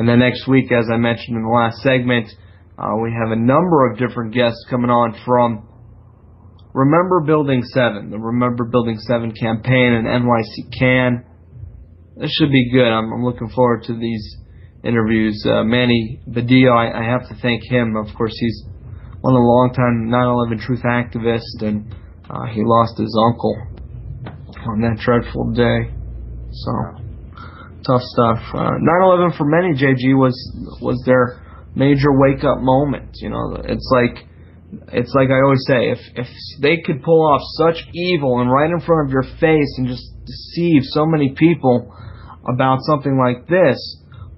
And 0.00 0.08
then 0.08 0.20
next 0.20 0.48
week, 0.48 0.72
as 0.72 0.88
I 0.90 0.96
mentioned 0.96 1.36
in 1.36 1.42
the 1.44 1.52
last 1.52 1.84
segment, 1.84 2.32
uh, 2.80 2.96
we 2.96 3.12
have 3.12 3.36
a 3.36 3.36
number 3.36 3.84
of 3.84 3.98
different 3.98 4.32
guests 4.32 4.64
coming 4.70 4.88
on 4.88 5.20
from 5.26 5.68
Remember 6.72 7.20
Building 7.20 7.60
7, 7.64 8.08
the 8.08 8.18
Remember 8.18 8.64
Building 8.64 8.96
7 8.96 9.32
campaign 9.32 9.92
and 9.92 10.08
NYC 10.08 10.72
Can. 10.72 11.24
This 12.16 12.32
should 12.32 12.50
be 12.50 12.72
good. 12.72 12.88
I'm, 12.88 13.12
I'm 13.12 13.24
looking 13.24 13.50
forward 13.50 13.84
to 13.84 13.92
these 13.92 14.36
interviews. 14.86 15.44
Uh, 15.44 15.64
Manny 15.64 16.20
Badillo, 16.28 16.72
I, 16.72 17.02
I 17.02 17.04
have 17.04 17.28
to 17.28 17.34
thank 17.42 17.62
him. 17.64 17.96
Of 17.96 18.14
course, 18.16 18.34
he's 18.38 18.64
one 19.20 19.34
of 19.34 19.40
the 19.40 19.50
longtime 19.50 20.08
9/11 20.08 20.60
truth 20.64 20.82
activists, 20.84 21.60
and 21.60 21.94
uh, 22.30 22.46
he 22.52 22.62
lost 22.64 22.98
his 22.98 23.10
uncle 23.18 23.56
on 24.68 24.80
that 24.82 24.98
dreadful 25.02 25.52
day. 25.52 25.90
So 26.52 26.72
tough 27.86 28.02
stuff. 28.02 28.38
Uh, 28.54 28.78
9/11 28.78 29.36
for 29.36 29.44
many, 29.44 29.74
JG 29.74 30.16
was 30.16 30.34
was 30.80 31.02
their 31.06 31.42
major 31.74 32.12
wake 32.12 32.44
up 32.44 32.60
moment. 32.60 33.10
You 33.20 33.30
know, 33.30 33.56
it's 33.64 33.90
like 33.92 34.26
it's 34.92 35.12
like 35.14 35.30
I 35.30 35.42
always 35.42 35.64
say, 35.66 35.90
if 35.90 35.98
if 36.14 36.28
they 36.60 36.78
could 36.84 37.02
pull 37.02 37.22
off 37.22 37.42
such 37.58 37.86
evil 37.94 38.40
and 38.40 38.50
right 38.50 38.70
in 38.70 38.80
front 38.80 39.08
of 39.08 39.12
your 39.12 39.26
face 39.40 39.72
and 39.78 39.86
just 39.86 40.06
deceive 40.24 40.82
so 40.82 41.06
many 41.06 41.34
people 41.36 41.94
about 42.48 42.78
something 42.82 43.18
like 43.18 43.46
this, 43.48 43.78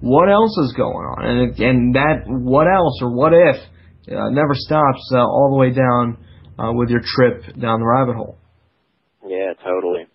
what 0.01 0.29
else 0.29 0.57
is 0.57 0.73
going 0.75 1.05
on? 1.05 1.25
And 1.25 1.59
and 1.59 1.95
that 1.95 2.23
what 2.27 2.67
else 2.67 2.99
or 3.01 3.15
what 3.15 3.33
if 3.33 3.57
uh, 4.11 4.29
never 4.29 4.53
stops 4.53 5.11
uh, 5.13 5.19
all 5.19 5.49
the 5.51 5.57
way 5.57 5.71
down 5.71 6.17
uh, 6.57 6.73
with 6.73 6.89
your 6.89 7.01
trip 7.03 7.43
down 7.59 7.79
the 7.79 7.87
rabbit 7.87 8.15
hole. 8.15 8.37
Yeah, 9.25 9.53
totally. 9.63 10.07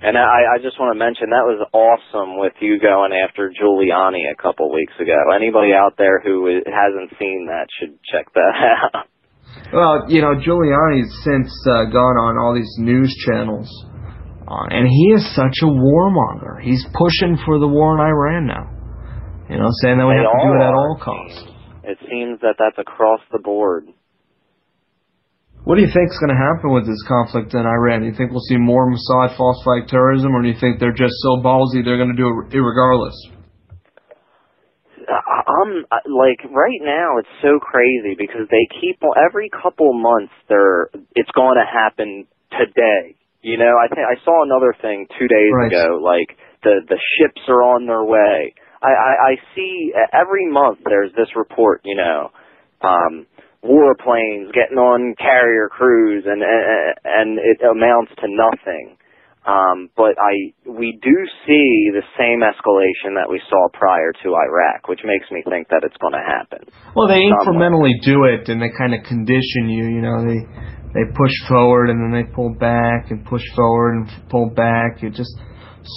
And 0.00 0.16
I, 0.16 0.54
I 0.54 0.62
just 0.62 0.78
want 0.78 0.94
to 0.94 0.98
mention 0.98 1.30
that 1.30 1.42
was 1.42 1.58
awesome 1.74 2.38
with 2.38 2.52
you 2.60 2.78
going 2.78 3.10
after 3.10 3.50
Giuliani 3.50 4.30
a 4.30 4.36
couple 4.40 4.70
weeks 4.72 4.92
ago. 5.00 5.16
Anybody 5.34 5.74
out 5.74 5.98
there 5.98 6.20
who 6.20 6.46
hasn't 6.46 7.18
seen 7.18 7.50
that 7.50 7.66
should 7.78 7.98
check 8.06 8.32
that 8.34 8.54
out. 8.94 9.06
Well, 9.72 10.06
you 10.08 10.22
know, 10.22 10.38
Giuliani's 10.38 11.10
since 11.24 11.50
uh, 11.66 11.90
gone 11.90 12.14
on 12.14 12.38
all 12.38 12.54
these 12.54 12.70
news 12.78 13.10
channels, 13.26 13.66
uh, 14.48 14.64
and 14.72 14.88
he 14.88 15.12
is 15.12 15.20
such 15.36 15.60
a 15.60 15.68
warmonger. 15.68 16.56
He's 16.62 16.84
pushing 16.96 17.36
for 17.44 17.58
the 17.58 17.68
war 17.68 17.92
in 17.94 18.00
Iran 18.00 18.46
now. 18.46 18.64
You 19.52 19.60
know, 19.60 19.68
saying 19.84 20.00
that 20.00 20.08
we 20.08 20.16
They 20.16 20.24
have 20.24 20.32
to 20.32 20.44
do 20.44 20.52
it 20.56 20.64
at 20.64 20.72
all 20.72 20.96
costs. 20.96 21.40
It 21.84 21.98
seems 22.08 22.40
that 22.40 22.56
that's 22.58 22.76
across 22.78 23.20
the 23.32 23.38
board. 23.38 23.88
What 25.64 25.76
do 25.76 25.82
you 25.82 25.92
think 25.92 26.08
is 26.08 26.16
going 26.16 26.32
to 26.32 26.40
happen 26.40 26.72
with 26.72 26.86
this 26.88 27.02
conflict 27.04 27.52
in 27.52 27.60
Iran? 27.60 28.00
Do 28.00 28.06
you 28.08 28.16
think 28.16 28.30
we'll 28.30 28.44
see 28.48 28.56
more 28.56 28.88
Mossad 28.88 29.36
false 29.36 29.60
flag 29.64 29.88
terrorism, 29.88 30.32
or 30.32 30.40
do 30.40 30.48
you 30.48 30.56
think 30.58 30.80
they're 30.80 30.96
just 30.96 31.16
so 31.20 31.36
ballsy 31.44 31.84
they're 31.84 32.00
going 32.00 32.14
to 32.14 32.16
do 32.16 32.28
it 32.28 32.56
regardless? 32.56 33.16
I'm 35.08 35.84
like 36.08 36.44
right 36.52 36.80
now 36.80 37.16
it's 37.18 37.28
so 37.40 37.58
crazy 37.60 38.14
because 38.16 38.48
they 38.50 38.68
keep 38.80 39.00
every 39.16 39.50
couple 39.50 39.92
months 39.92 40.32
they're 40.48 40.90
it's 41.16 41.30
going 41.32 41.56
to 41.56 41.64
happen 41.64 42.26
today. 42.52 43.16
You 43.48 43.56
know, 43.56 43.74
I 43.80 43.88
think 43.88 44.04
I 44.04 44.16
saw 44.24 44.44
another 44.44 44.76
thing 44.80 45.06
2 45.18 45.26
days 45.26 45.52
Right. 45.56 45.72
ago 45.72 45.96
like 46.04 46.36
the 46.62 46.84
the 46.92 47.00
ships 47.16 47.40
are 47.48 47.62
on 47.64 47.86
their 47.86 48.04
way. 48.04 48.52
I 48.82 48.92
I, 48.92 49.12
I 49.30 49.32
see 49.54 49.92
every 50.12 50.46
month 50.50 50.78
there's 50.84 51.12
this 51.16 51.32
report, 51.34 51.80
you 51.84 51.96
know, 51.96 52.30
um 52.82 53.26
warplanes 53.64 54.52
getting 54.54 54.78
on 54.78 55.14
carrier 55.18 55.68
crews 55.68 56.24
and 56.26 56.42
and, 56.42 56.94
and 57.04 57.28
it 57.38 57.58
amounts 57.64 58.12
to 58.20 58.26
nothing. 58.28 58.96
Um, 59.46 59.88
but 59.96 60.12
I 60.20 60.52
we 60.68 60.98
do 61.00 61.16
see 61.46 61.88
the 61.88 62.04
same 62.20 62.44
escalation 62.44 63.16
that 63.16 63.30
we 63.30 63.40
saw 63.48 63.68
prior 63.72 64.12
to 64.22 64.28
Iraq, 64.36 64.88
which 64.88 65.00
makes 65.04 65.24
me 65.30 65.42
think 65.48 65.68
that 65.68 65.82
it's 65.88 65.96
going 65.96 66.12
to 66.12 66.20
happen. 66.20 66.68
Well, 66.94 67.08
they 67.08 67.22
Somewhat. 67.24 67.56
incrementally 67.56 67.94
do 68.04 68.24
it, 68.28 68.50
and 68.50 68.60
they 68.60 68.68
kind 68.76 68.92
of 68.92 69.00
condition 69.08 69.70
you. 69.72 69.88
You 69.88 70.02
know, 70.04 70.20
they 70.20 70.40
they 70.94 71.04
push 71.14 71.32
forward 71.48 71.90
and 71.90 72.00
then 72.00 72.12
they 72.12 72.32
pull 72.32 72.54
back 72.54 73.10
and 73.10 73.24
push 73.24 73.42
forward 73.54 73.96
and 73.96 74.28
pull 74.30 74.50
back. 74.50 75.02
It 75.02 75.12
just 75.14 75.34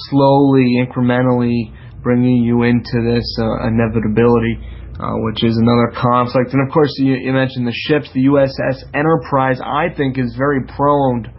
slowly, 0.10 0.78
incrementally 0.86 1.74
bringing 2.04 2.44
you 2.44 2.64
into 2.64 3.02
this 3.06 3.26
uh, 3.40 3.68
inevitability, 3.68 4.58
uh, 5.00 5.16
which 5.24 5.44
is 5.44 5.58
another 5.58 5.94
conflict. 5.96 6.54
And 6.54 6.68
of 6.68 6.74
course, 6.74 6.92
you, 6.98 7.14
you 7.16 7.32
mentioned 7.32 7.68
the 7.68 7.76
ships. 7.88 8.10
The 8.14 8.26
USS 8.26 8.84
Enterprise, 8.94 9.60
I 9.64 9.94
think, 9.96 10.18
is 10.18 10.36
very 10.38 10.66
prone 10.76 11.32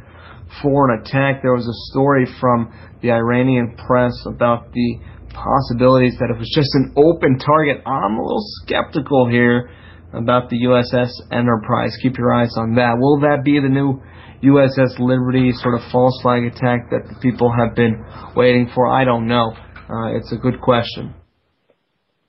for 0.63 0.91
an 0.91 1.01
attack. 1.01 1.43
There 1.43 1.55
was 1.55 1.67
a 1.67 1.93
story 1.93 2.27
from 2.41 2.73
the 3.03 3.11
Iranian 3.11 3.77
press 3.87 4.13
about 4.27 4.73
the 4.73 4.99
possibilities 5.33 6.17
that 6.21 6.31
it 6.31 6.39
was 6.39 6.51
just 6.55 6.69
an 6.75 6.93
open 6.97 7.39
target. 7.39 7.83
I'm 7.87 8.17
a 8.17 8.23
little 8.23 8.45
skeptical 8.63 9.29
here 9.29 9.71
about 10.13 10.51
the 10.51 10.65
USS 10.65 11.11
Enterprise. 11.31 11.97
Keep 12.03 12.19
your 12.19 12.33
eyes 12.35 12.55
on 12.57 12.75
that. 12.77 12.97
Will 12.99 13.21
that 13.21 13.43
be 13.45 13.59
the 13.61 13.69
new 13.69 14.01
USS 14.43 14.99
Liberty 14.99 15.53
sort 15.55 15.75
of 15.75 15.81
false 15.91 16.19
flag 16.23 16.45
attack 16.45 16.91
that 16.91 17.09
the 17.09 17.19
people 17.21 17.53
have 17.57 17.75
been 17.75 18.05
waiting 18.37 18.71
for? 18.75 18.89
I 18.89 19.05
don't 19.05 19.27
know. 19.27 19.53
Uh, 19.89 20.17
it's 20.17 20.33
a 20.33 20.37
good 20.37 20.61
question. 20.61 21.15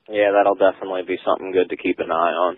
Yeah, 0.09 0.31
that'll 0.35 0.55
definitely 0.55 1.01
be 1.07 1.17
something 1.25 1.51
good 1.51 1.69
to 1.69 1.77
keep 1.77 1.99
an 1.99 2.11
eye 2.11 2.33
on. 2.33 2.57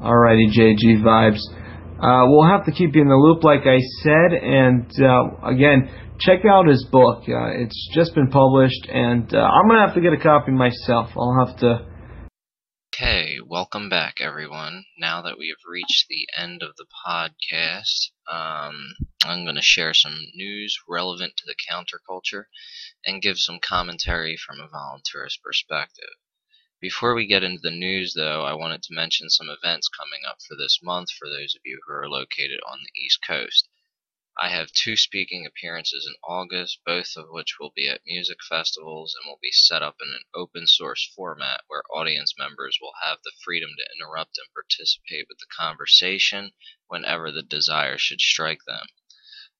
Alrighty, 0.00 0.48
JG 0.48 1.02
vibes. 1.02 1.40
Uh, 2.02 2.26
we'll 2.26 2.48
have 2.48 2.64
to 2.64 2.72
keep 2.72 2.94
you 2.94 3.02
in 3.02 3.08
the 3.08 3.14
loop, 3.14 3.44
like 3.44 3.62
I 3.66 3.78
said, 4.02 4.32
and 4.32 4.90
uh, 4.98 5.46
again, 5.46 5.88
check 6.18 6.40
out 6.44 6.66
his 6.66 6.84
book. 6.90 7.22
Uh, 7.28 7.62
it's 7.62 7.90
just 7.94 8.14
been 8.14 8.28
published, 8.28 8.88
and 8.88 9.32
uh, 9.34 9.38
I'm 9.38 9.68
gonna 9.68 9.86
have 9.86 9.94
to 9.94 10.00
get 10.00 10.12
a 10.12 10.18
copy 10.18 10.50
myself. 10.50 11.10
I'll 11.16 11.46
have 11.46 11.56
to. 11.58 11.86
Okay, 12.94 13.40
welcome 13.40 13.88
back, 13.88 14.20
everyone. 14.20 14.84
Now 14.98 15.22
that 15.22 15.38
we 15.38 15.48
have 15.48 15.64
reached 15.66 16.08
the 16.08 16.28
end 16.36 16.62
of 16.62 16.76
the 16.76 16.84
podcast, 17.06 18.10
um, 18.30 18.94
I'm 19.24 19.44
going 19.44 19.56
to 19.56 19.62
share 19.62 19.94
some 19.94 20.26
news 20.34 20.78
relevant 20.86 21.38
to 21.38 21.46
the 21.46 21.54
counterculture 21.54 22.44
and 23.02 23.22
give 23.22 23.38
some 23.38 23.60
commentary 23.60 24.36
from 24.36 24.60
a 24.60 24.68
voluntaryist 24.68 25.40
perspective. 25.42 26.10
Before 26.82 27.14
we 27.14 27.26
get 27.26 27.42
into 27.42 27.62
the 27.62 27.70
news, 27.70 28.12
though, 28.12 28.44
I 28.44 28.52
wanted 28.52 28.82
to 28.82 28.94
mention 28.94 29.30
some 29.30 29.48
events 29.48 29.88
coming 29.88 30.20
up 30.28 30.42
for 30.46 30.54
this 30.54 30.80
month 30.82 31.12
for 31.12 31.30
those 31.30 31.54
of 31.54 31.62
you 31.64 31.80
who 31.86 31.94
are 31.94 32.10
located 32.10 32.60
on 32.66 32.80
the 32.80 33.00
East 33.00 33.20
Coast. 33.26 33.70
I 34.44 34.48
have 34.48 34.72
two 34.72 34.96
speaking 34.96 35.46
appearances 35.46 36.04
in 36.04 36.16
August, 36.24 36.80
both 36.84 37.16
of 37.16 37.28
which 37.30 37.60
will 37.60 37.70
be 37.70 37.88
at 37.88 38.04
music 38.04 38.38
festivals 38.42 39.14
and 39.14 39.24
will 39.24 39.38
be 39.40 39.52
set 39.52 39.84
up 39.84 39.98
in 40.02 40.08
an 40.08 40.24
open 40.34 40.66
source 40.66 41.06
format 41.14 41.62
where 41.68 41.84
audience 41.94 42.36
members 42.36 42.76
will 42.80 42.94
have 43.04 43.22
the 43.22 43.30
freedom 43.44 43.70
to 43.78 43.88
interrupt 43.94 44.38
and 44.38 44.52
participate 44.52 45.26
with 45.28 45.38
the 45.38 45.46
conversation 45.46 46.54
whenever 46.88 47.30
the 47.30 47.44
desire 47.44 47.96
should 47.96 48.20
strike 48.20 48.64
them. 48.66 48.88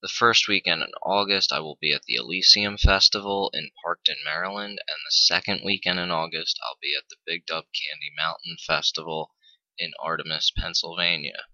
The 0.00 0.08
first 0.08 0.48
weekend 0.48 0.82
in 0.82 0.90
August, 1.00 1.52
I 1.52 1.60
will 1.60 1.78
be 1.80 1.92
at 1.92 2.02
the 2.02 2.16
Elysium 2.16 2.76
Festival 2.76 3.52
in 3.54 3.70
Parkton, 3.84 4.16
Maryland, 4.24 4.80
and 4.88 4.98
the 5.06 5.12
second 5.12 5.62
weekend 5.64 6.00
in 6.00 6.10
August, 6.10 6.58
I'll 6.64 6.78
be 6.82 6.96
at 6.96 7.08
the 7.08 7.18
Big 7.24 7.46
Dub 7.46 7.66
Candy 7.66 8.10
Mountain 8.16 8.56
Festival 8.66 9.32
in 9.78 9.92
Artemas, 10.00 10.50
Pennsylvania. 10.50 11.46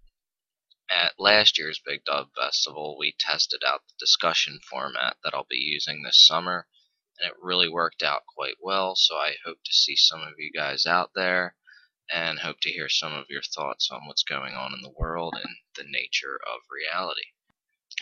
At 0.91 1.19
last 1.19 1.59
year's 1.59 1.81
Big 1.85 2.05
Dub 2.05 2.35
Festival, 2.35 2.97
we 2.99 3.15
tested 3.19 3.63
out 3.67 3.87
the 3.87 3.95
discussion 3.99 4.59
format 4.61 5.19
that 5.23 5.35
I'll 5.35 5.45
be 5.49 5.57
using 5.57 6.03
this 6.03 6.27
summer, 6.27 6.67
and 7.19 7.31
it 7.31 7.37
really 7.41 7.69
worked 7.69 8.03
out 8.03 8.25
quite 8.27 8.57
well, 8.61 8.97
so 8.97 9.17
I 9.17 9.37
hope 9.45 9.63
to 9.65 9.73
see 9.73 9.97
some 9.97 10.23
of 10.23 10.39
you 10.39 10.51
guys 10.51 10.87
out 10.87 11.11
there 11.15 11.57
and 12.11 12.39
hope 12.39 12.61
to 12.61 12.73
hear 12.73 12.89
some 12.89 13.13
of 13.13 13.27
your 13.29 13.43
thoughts 13.43 13.91
on 13.91 14.07
what's 14.07 14.23
going 14.23 14.55
on 14.55 14.73
in 14.73 14.81
the 14.81 14.95
world 14.97 15.35
and 15.37 15.57
the 15.77 15.85
nature 15.85 16.41
of 16.47 16.61
reality. 16.71 17.33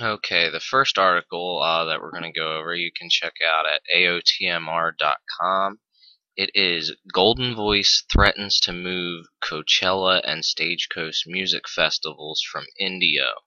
Okay, 0.01 0.51
the 0.51 0.61
first 0.61 0.99
article 0.99 1.61
uh, 1.63 1.87
that 1.87 2.01
we're 2.01 2.11
going 2.11 2.23
to 2.23 2.31
go 2.31 2.59
over 2.59 2.75
you 2.75 2.93
can 2.93 3.09
check 3.11 3.35
out 3.45 3.67
at 3.67 3.83
aotmr.com. 3.95 5.81
It 6.37 6.51
is 6.55 6.95
Goldenvoice 7.15 8.05
threatens 8.13 8.61
to 8.61 8.73
move 8.75 9.27
Coachella 9.43 10.21
and 10.23 10.45
Stagecoach 10.45 11.23
music 11.27 11.67
festivals 11.67 12.43
from 12.43 12.67
Indio. 12.79 13.41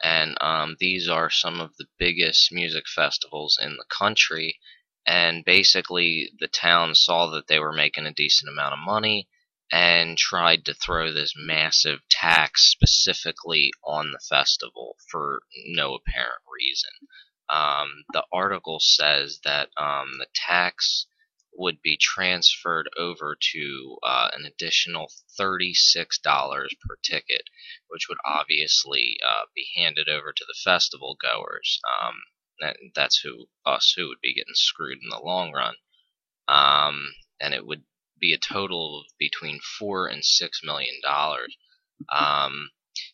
And 0.00 0.40
um, 0.40 0.76
these 0.78 1.08
are 1.08 1.28
some 1.28 1.60
of 1.60 1.76
the 1.76 1.88
biggest 1.98 2.52
music 2.52 2.86
festivals 2.86 3.58
in 3.60 3.76
the 3.76 3.84
country. 3.88 4.60
And 5.04 5.44
basically, 5.44 6.30
the 6.38 6.46
town 6.46 6.94
saw 6.94 7.26
that 7.30 7.48
they 7.48 7.58
were 7.58 7.72
making 7.72 8.06
a 8.06 8.12
decent 8.12 8.48
amount 8.48 8.74
of 8.74 8.78
money 8.78 9.28
and 9.72 10.16
tried 10.16 10.64
to 10.66 10.74
throw 10.74 11.12
this 11.12 11.34
massive 11.36 12.00
tax 12.08 12.62
specifically 12.70 13.72
on 13.82 14.12
the 14.12 14.20
festival 14.20 14.96
for 15.10 15.42
no 15.66 15.96
apparent 15.96 16.42
reason. 16.48 16.90
Um, 17.48 18.04
the 18.12 18.24
article 18.32 18.78
says 18.78 19.40
that 19.42 19.70
um, 19.76 20.18
the 20.18 20.28
tax 20.32 21.06
would 21.52 21.82
be 21.82 21.96
transferred 21.96 22.88
over 22.96 23.36
to 23.52 23.98
uh, 24.02 24.30
an 24.32 24.46
additional 24.46 25.10
$36 25.38 26.22
per 26.24 26.96
ticket, 27.02 27.42
which 27.88 28.08
would 28.08 28.18
obviously 28.24 29.18
uh, 29.26 29.44
be 29.54 29.66
handed 29.76 30.08
over 30.08 30.32
to 30.32 30.44
the 30.46 30.54
festival 30.64 31.16
goers. 31.20 31.80
Um, 32.02 32.14
that, 32.60 32.76
that's 32.94 33.20
who 33.20 33.48
us 33.66 33.94
who 33.96 34.08
would 34.08 34.20
be 34.20 34.34
getting 34.34 34.54
screwed 34.54 34.98
in 35.02 35.08
the 35.08 35.18
long 35.24 35.52
run. 35.52 35.74
Um, 36.48 37.12
and 37.40 37.54
it 37.54 37.66
would 37.66 37.84
be 38.18 38.32
a 38.32 38.38
total 38.38 39.00
of 39.00 39.06
between 39.18 39.60
four 39.78 40.06
and 40.06 40.24
six 40.24 40.60
million 40.62 40.94
dollars. 41.02 41.56
Um, 42.14 42.70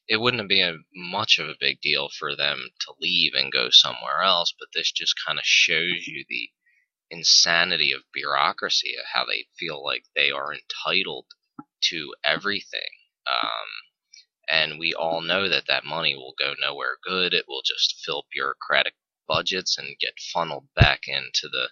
it 0.08 0.16
wouldn't 0.20 0.48
be 0.48 0.62
a, 0.62 0.76
much 0.94 1.38
of 1.38 1.48
a 1.48 1.56
big 1.58 1.80
deal 1.80 2.08
for 2.08 2.34
them 2.36 2.68
to 2.80 2.94
leave 3.00 3.34
and 3.34 3.52
go 3.52 3.68
somewhere 3.70 4.22
else, 4.22 4.52
but 4.58 4.68
this 4.74 4.90
just 4.92 5.14
kind 5.26 5.38
of 5.38 5.44
shows 5.44 6.06
you 6.06 6.24
the 6.28 6.50
insanity 7.10 7.92
of 7.92 8.02
bureaucracy, 8.12 8.94
of 8.98 9.04
how 9.12 9.24
they 9.24 9.46
feel 9.58 9.84
like 9.84 10.04
they 10.14 10.30
are 10.30 10.52
entitled 10.52 11.26
to 11.82 12.14
everything. 12.24 12.90
Um, 13.30 13.68
and 14.48 14.78
we 14.78 14.94
all 14.94 15.20
know 15.20 15.48
that 15.48 15.66
that 15.68 15.84
money 15.84 16.14
will 16.14 16.34
go 16.38 16.54
nowhere 16.60 16.96
good. 17.02 17.34
It 17.34 17.46
will 17.48 17.62
just 17.64 18.02
fill 18.04 18.26
bureaucratic 18.32 18.94
budgets 19.26 19.76
and 19.76 19.98
get 19.98 20.20
funneled 20.32 20.68
back 20.74 21.02
into 21.08 21.48
the 21.50 21.70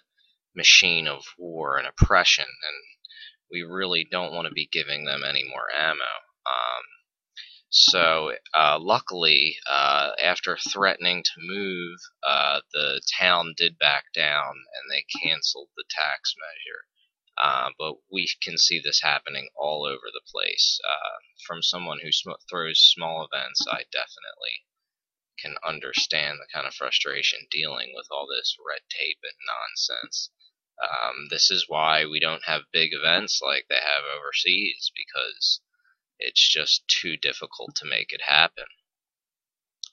machine 0.55 1.07
of 1.07 1.23
war 1.37 1.77
and 1.77 1.87
oppression. 1.87 2.45
And 2.45 2.75
we 3.51 3.61
really 3.61 4.07
don't 4.09 4.33
want 4.33 4.47
to 4.47 4.53
be 4.53 4.69
giving 4.71 5.05
them 5.05 5.23
any 5.23 5.43
more 5.43 5.67
ammo. 5.75 6.03
Um, 6.45 6.83
so, 7.69 8.33
uh, 8.53 8.79
luckily, 8.79 9.57
uh, 9.69 10.11
after 10.21 10.57
threatening 10.57 11.23
to 11.23 11.31
move, 11.37 11.99
uh, 12.23 12.61
the 12.73 13.01
town 13.19 13.53
did 13.57 13.77
back 13.77 14.05
down 14.13 14.55
and 14.55 14.91
they 14.91 15.05
canceled 15.21 15.69
the 15.75 15.83
tax 15.89 16.33
measure. 16.37 16.85
Uh, 17.37 17.71
but 17.77 17.95
we 18.11 18.29
can 18.41 18.57
see 18.57 18.79
this 18.79 19.01
happening 19.01 19.49
all 19.57 19.85
over 19.85 20.07
the 20.13 20.21
place. 20.31 20.79
Uh, 20.89 21.19
from 21.45 21.61
someone 21.61 21.99
who 21.99 22.11
sm- 22.11 22.31
throws 22.49 22.79
small 22.79 23.27
events, 23.31 23.65
I 23.67 23.83
definitely 23.91 24.63
can 25.39 25.55
understand 25.65 26.39
the 26.39 26.47
kind 26.53 26.65
of 26.67 26.73
frustration 26.73 27.39
dealing 27.51 27.91
with 27.93 28.07
all 28.09 28.27
this 28.27 28.55
red 28.65 28.81
tape 28.89 29.19
and 29.23 29.37
nonsense. 29.45 30.29
Um, 30.81 31.27
this 31.29 31.51
is 31.51 31.65
why 31.67 32.05
we 32.05 32.19
don't 32.19 32.45
have 32.45 32.71
big 32.71 32.93
events 32.93 33.41
like 33.41 33.65
they 33.69 33.75
have 33.75 34.03
overseas 34.17 34.91
because 34.95 35.61
it's 36.19 36.47
just 36.47 36.87
too 36.87 37.17
difficult 37.17 37.75
to 37.75 37.89
make 37.89 38.11
it 38.11 38.21
happen. 38.25 38.65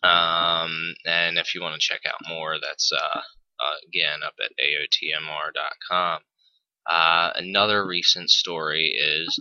Um, 0.02 0.94
and 1.04 1.38
if 1.38 1.54
you 1.54 1.62
want 1.62 1.74
to 1.74 1.86
check 1.86 2.00
out 2.06 2.28
more, 2.28 2.58
that's 2.60 2.90
uh, 2.92 3.20
uh, 3.60 3.74
again 3.86 4.22
up 4.24 4.34
at 4.42 4.52
aotmr.com. 4.58 6.20
Uh, 6.88 7.32
another 7.36 7.86
recent 7.86 8.28
story 8.30 8.88
is 8.88 9.38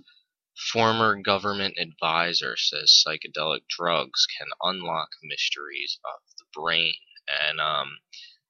former 0.71 1.19
government 1.19 1.75
advisor 1.79 2.55
says 2.55 3.03
psychedelic 3.05 3.61
drugs 3.67 4.27
can 4.37 4.47
unlock 4.61 5.09
mysteries 5.23 5.99
of 6.05 6.21
the 6.37 6.45
brain. 6.53 6.93
And 7.49 7.59
um, 7.59 7.97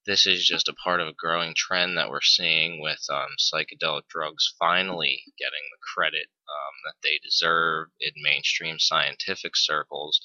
this 0.06 0.26
is 0.26 0.45
just 0.45 0.68
a 0.68 0.73
part 0.73 0.99
of 0.99 1.07
a 1.07 1.14
growing 1.14 1.53
trend 1.56 1.98
that 1.98 2.10
we're 2.10 2.22
seeing 2.22 2.82
with 2.82 2.99
um, 3.10 3.30
psychedelic 3.40 4.07
drugs 4.10 4.53
finally 4.57 5.23
getting 5.38 5.64
the 5.72 5.78
credit 5.94 6.28
um, 6.49 6.73
that 6.86 6.95
they 7.03 7.19
deserve 7.23 7.90
in 7.99 8.11
mainstream 8.22 8.80
scientific 8.80 9.56
circles. 9.56 10.19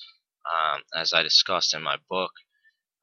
Um, 0.46 0.82
as 0.94 1.12
I 1.12 1.22
discussed 1.22 1.74
in 1.74 1.82
my 1.82 1.96
book, 2.08 2.32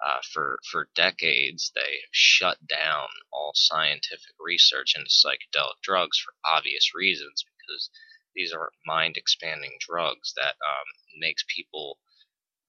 uh, 0.03 0.19
for 0.33 0.59
for 0.69 0.89
decades 0.95 1.71
they 1.75 1.99
shut 2.11 2.57
down 2.67 3.07
all 3.31 3.51
scientific 3.55 4.35
research 4.39 4.95
into 4.97 5.09
psychedelic 5.09 5.79
drugs 5.81 6.17
for 6.19 6.33
obvious 6.45 6.91
reasons 6.93 7.45
because 7.45 7.89
these 8.35 8.51
are 8.51 8.71
mind 8.85 9.15
expanding 9.15 9.77
drugs 9.79 10.33
that 10.35 10.55
um, 10.65 10.87
makes 11.19 11.45
people 11.47 11.99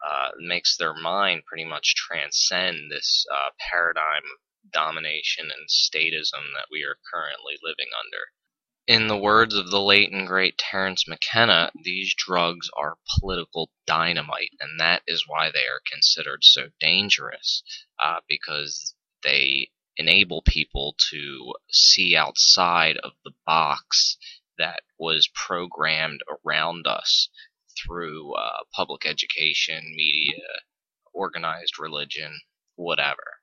uh, 0.04 0.30
makes 0.38 0.76
their 0.76 0.94
mind 0.94 1.42
pretty 1.46 1.64
much 1.64 1.94
transcend 1.94 2.90
this 2.90 3.24
uh, 3.32 3.50
paradigm 3.58 4.22
of 4.24 4.70
domination 4.70 5.50
and 5.50 5.68
statism 5.68 6.52
that 6.54 6.66
we 6.70 6.82
are 6.82 6.98
currently 7.12 7.54
living 7.62 7.88
under. 7.98 8.18
In 8.86 9.06
the 9.06 9.16
words 9.16 9.54
of 9.54 9.70
the 9.70 9.80
late 9.80 10.12
and 10.12 10.26
great 10.26 10.58
Terence 10.58 11.08
McKenna, 11.08 11.70
these 11.74 12.14
drugs 12.14 12.68
are 12.76 12.98
political 13.18 13.70
dynamite, 13.86 14.50
and 14.60 14.78
that 14.78 15.02
is 15.06 15.24
why 15.26 15.50
they 15.50 15.66
are 15.66 15.80
considered 15.90 16.44
so 16.44 16.68
dangerous, 16.80 17.62
uh, 17.98 18.20
because 18.28 18.94
they 19.22 19.70
enable 19.96 20.42
people 20.42 20.96
to 21.10 21.54
see 21.70 22.14
outside 22.14 22.98
of 22.98 23.12
the 23.24 23.32
box 23.46 24.18
that 24.58 24.82
was 24.98 25.28
programmed 25.34 26.20
around 26.44 26.86
us 26.86 27.30
through 27.76 28.32
uh, 28.34 28.64
public 28.72 29.06
education, 29.06 29.94
media, 29.96 30.42
organized 31.12 31.78
religion, 31.78 32.40
whatever. 32.76 33.38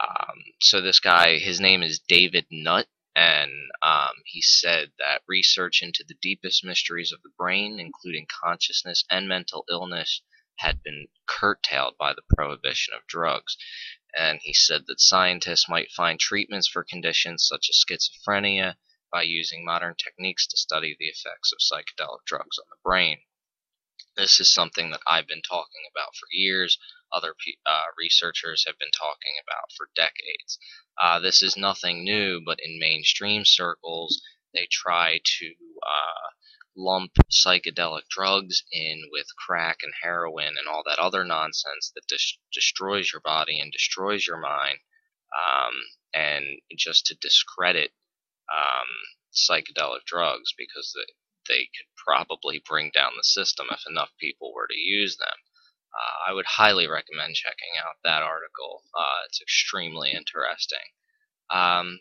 Um, 0.00 0.44
so 0.60 0.80
this 0.80 1.00
guy, 1.00 1.38
his 1.38 1.60
name 1.60 1.82
is 1.82 1.98
David 1.98 2.46
Nutt, 2.50 2.86
and 3.14 3.50
um, 3.82 4.14
he 4.24 4.40
said 4.40 4.92
that 4.98 5.22
research 5.26 5.82
into 5.82 6.04
the 6.06 6.14
deepest 6.22 6.64
mysteries 6.64 7.10
of 7.12 7.20
the 7.22 7.32
brain, 7.36 7.80
including 7.80 8.26
consciousness 8.28 9.04
and 9.10 9.28
mental 9.28 9.64
illness, 9.68 10.22
had 10.56 10.82
been 10.82 11.08
curtailed 11.26 11.96
by 11.98 12.12
the 12.12 12.22
prohibition 12.36 12.94
of 12.94 13.06
drugs. 13.06 13.56
And 14.16 14.40
he 14.42 14.54
said 14.54 14.86
that 14.86 15.00
scientists 15.00 15.68
might 15.68 15.90
find 15.92 16.18
treatments 16.18 16.68
for 16.68 16.84
conditions 16.84 17.46
such 17.46 17.68
as 17.68 17.84
schizophrenia 17.84 18.76
by 19.12 19.22
using 19.22 19.64
modern 19.64 19.94
techniques 19.96 20.46
to 20.46 20.56
study 20.56 20.96
the 20.98 21.06
effects 21.06 21.52
of 21.52 21.58
psychedelic 21.58 22.24
drugs 22.26 22.58
on 22.58 22.66
the 22.70 22.76
brain. 22.82 23.18
This 24.18 24.40
is 24.40 24.52
something 24.52 24.90
that 24.90 25.00
I've 25.06 25.28
been 25.28 25.42
talking 25.42 25.82
about 25.92 26.16
for 26.16 26.26
years. 26.32 26.76
Other 27.12 27.34
uh, 27.64 27.84
researchers 27.96 28.64
have 28.66 28.78
been 28.78 28.90
talking 28.90 29.38
about 29.42 29.70
for 29.76 29.90
decades. 29.94 30.58
Uh, 31.00 31.20
this 31.20 31.40
is 31.40 31.56
nothing 31.56 32.02
new, 32.04 32.42
but 32.44 32.58
in 32.60 32.80
mainstream 32.80 33.44
circles, 33.44 34.20
they 34.52 34.66
try 34.72 35.20
to 35.38 35.54
uh, 35.86 36.30
lump 36.76 37.12
psychedelic 37.32 38.08
drugs 38.10 38.64
in 38.72 39.02
with 39.12 39.26
crack 39.46 39.78
and 39.82 39.94
heroin 40.02 40.56
and 40.58 40.66
all 40.68 40.82
that 40.84 40.98
other 40.98 41.24
nonsense 41.24 41.92
that 41.94 42.12
destroys 42.52 43.12
your 43.12 43.22
body 43.24 43.60
and 43.60 43.72
destroys 43.72 44.26
your 44.26 44.40
mind, 44.40 44.78
um, 45.32 45.74
and 46.12 46.44
just 46.76 47.06
to 47.06 47.16
discredit 47.20 47.92
um, 48.52 48.88
psychedelic 49.32 50.04
drugs 50.06 50.54
because 50.58 50.92
they, 50.96 51.54
they 51.54 51.60
could 51.76 51.86
probably 52.08 52.62
bring 52.66 52.90
down 52.94 53.12
the 53.16 53.24
system 53.24 53.66
if 53.70 53.80
enough 53.86 54.08
people 54.18 54.52
were 54.54 54.66
to 54.66 54.78
use 54.78 55.18
them. 55.18 55.36
Uh, 55.92 56.30
I 56.30 56.32
would 56.32 56.46
highly 56.46 56.86
recommend 56.86 57.34
checking 57.34 57.76
out 57.78 57.96
that 58.02 58.22
article. 58.22 58.82
Uh, 58.98 59.24
it's 59.26 59.42
extremely 59.42 60.12
interesting. 60.12 60.78
Um, 61.50 62.00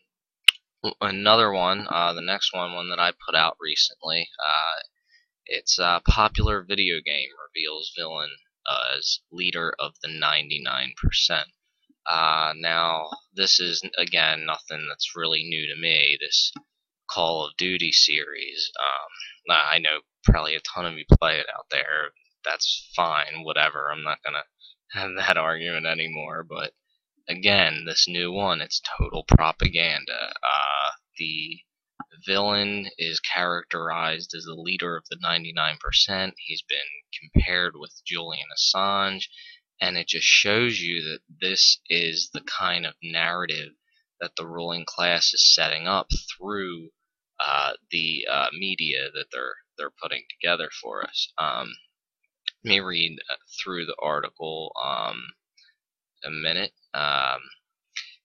another 1.01 1.51
one, 1.51 1.87
uh, 1.89 2.13
the 2.13 2.21
next 2.21 2.53
one, 2.53 2.73
one 2.73 2.89
that 2.89 2.99
I 2.99 3.11
put 3.25 3.35
out 3.35 3.57
recently, 3.59 4.29
uh, 4.39 4.79
it's 5.45 5.77
a 5.77 6.01
popular 6.07 6.63
video 6.63 7.01
game 7.03 7.29
reveals 7.53 7.91
villain 7.97 8.31
as 8.95 9.19
leader 9.31 9.75
of 9.79 9.93
the 10.01 10.09
99%. 10.09 11.43
Uh, 12.05 12.53
now, 12.55 13.09
this 13.33 13.59
is, 13.59 13.83
again, 13.97 14.45
nothing 14.45 14.87
that's 14.87 15.15
really 15.15 15.43
new 15.43 15.67
to 15.67 15.79
me, 15.79 16.17
this 16.19 16.53
Call 17.09 17.45
of 17.45 17.57
Duty 17.57 17.91
series. 17.91 18.71
Um, 18.79 19.09
I 19.53 19.79
know 19.79 20.01
probably 20.23 20.55
a 20.55 20.59
ton 20.59 20.85
of 20.85 20.97
you 20.97 21.05
play 21.19 21.39
it 21.39 21.47
out 21.55 21.67
there. 21.71 22.11
That's 22.43 22.91
fine, 22.95 23.43
whatever. 23.43 23.91
I'm 23.91 24.03
not 24.03 24.19
to 24.23 24.43
have 24.99 25.11
that 25.17 25.37
argument 25.37 25.85
anymore, 25.85 26.43
but 26.43 26.73
again, 27.27 27.85
this 27.85 28.07
new 28.07 28.31
one, 28.31 28.61
it's 28.61 28.81
total 28.97 29.23
propaganda. 29.27 30.33
Uh, 30.43 30.91
the 31.17 31.59
villain 32.25 32.89
is 32.97 33.19
characterized 33.19 34.33
as 34.35 34.43
the 34.45 34.55
leader 34.55 34.95
of 34.97 35.05
the 35.09 35.17
99%. 35.17 36.33
He's 36.37 36.63
been 36.63 36.77
compared 37.21 37.75
with 37.75 38.01
Julian 38.05 38.47
Assange, 38.57 39.27
and 39.81 39.97
it 39.97 40.07
just 40.07 40.25
shows 40.25 40.79
you 40.79 41.01
that 41.03 41.19
this 41.41 41.79
is 41.89 42.29
the 42.33 42.41
kind 42.41 42.85
of 42.85 42.95
narrative 43.03 43.73
that 44.19 44.35
the 44.35 44.47
ruling 44.47 44.85
class 44.85 45.33
is 45.33 45.53
setting 45.53 45.87
up 45.87 46.07
through 46.37 46.89
uh, 47.39 47.73
the 47.91 48.27
uh, 48.29 48.49
media 48.53 49.09
that 49.13 49.27
they're 49.31 49.55
they're 49.77 49.93
putting 50.01 50.23
together 50.29 50.69
for 50.81 51.03
us. 51.03 51.31
Um, 51.37 51.75
let 52.63 52.69
me 52.69 52.79
read 52.79 53.19
uh, 53.29 53.35
through 53.61 53.85
the 53.85 53.95
article 54.01 54.73
um, 54.83 55.33
a 56.25 56.31
minute. 56.31 56.73
Um, 56.93 57.41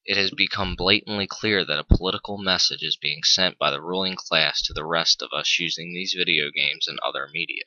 it 0.05 0.17
has 0.17 0.33
become 0.33 0.75
blatantly 0.75 1.29
clear 1.29 1.65
that 1.65 1.79
a 1.79 1.85
political 1.85 2.37
message 2.37 2.83
is 2.83 2.97
being 2.97 3.23
sent 3.23 3.59
by 3.59 3.71
the 3.71 3.81
ruling 3.81 4.17
class 4.17 4.61
to 4.63 4.73
the 4.73 4.85
rest 4.85 5.23
of 5.23 5.33
us 5.33 5.59
using 5.61 5.95
these 5.95 6.15
video 6.17 6.51
games 6.51 6.89
and 6.89 6.99
other 7.01 7.29
media. 7.33 7.65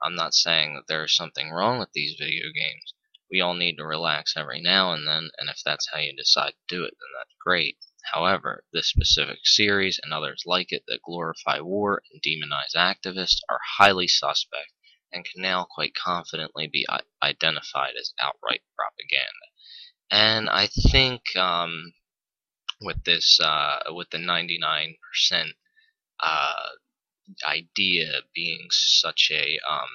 I'm 0.00 0.14
not 0.14 0.34
saying 0.34 0.74
that 0.74 0.86
there 0.86 1.04
is 1.04 1.16
something 1.16 1.50
wrong 1.50 1.78
with 1.78 1.92
these 1.92 2.16
video 2.18 2.52
games. 2.52 2.94
We 3.30 3.40
all 3.40 3.54
need 3.54 3.76
to 3.78 3.86
relax 3.86 4.36
every 4.36 4.60
now 4.60 4.92
and 4.92 5.08
then, 5.08 5.30
and 5.38 5.48
if 5.48 5.62
that's 5.64 5.88
how 5.90 5.98
you 5.98 6.14
decide 6.14 6.52
to 6.52 6.76
do 6.76 6.84
it, 6.84 6.94
then 7.00 7.08
that's 7.18 7.34
great. 7.40 7.78
However, 8.10 8.64
this 8.72 8.88
specific 8.88 9.40
series 9.44 10.00
and 10.02 10.12
others 10.12 10.42
like 10.44 10.72
it 10.72 10.84
that 10.88 11.02
glorify 11.02 11.60
war 11.60 12.02
and 12.10 12.20
demonize 12.20 12.74
activists 12.74 13.40
are 13.48 13.60
highly 13.78 14.08
suspect 14.08 14.72
and 15.12 15.24
can 15.24 15.42
now 15.42 15.64
quite 15.64 15.94
confidently 15.94 16.66
be 16.66 16.86
identified 17.22 17.94
as 17.98 18.14
outright 18.18 18.62
propaganda. 18.76 19.46
And 20.10 20.48
I 20.48 20.66
think 20.66 21.36
um, 21.36 21.94
with 22.80 23.04
this 23.04 23.38
uh, 23.40 23.80
with 23.90 24.10
the 24.10 24.18
99% 24.18 24.96
uh, 26.20 26.68
idea 27.46 28.22
being 28.34 28.68
such 28.70 29.30
a 29.32 29.58
um, 29.68 29.88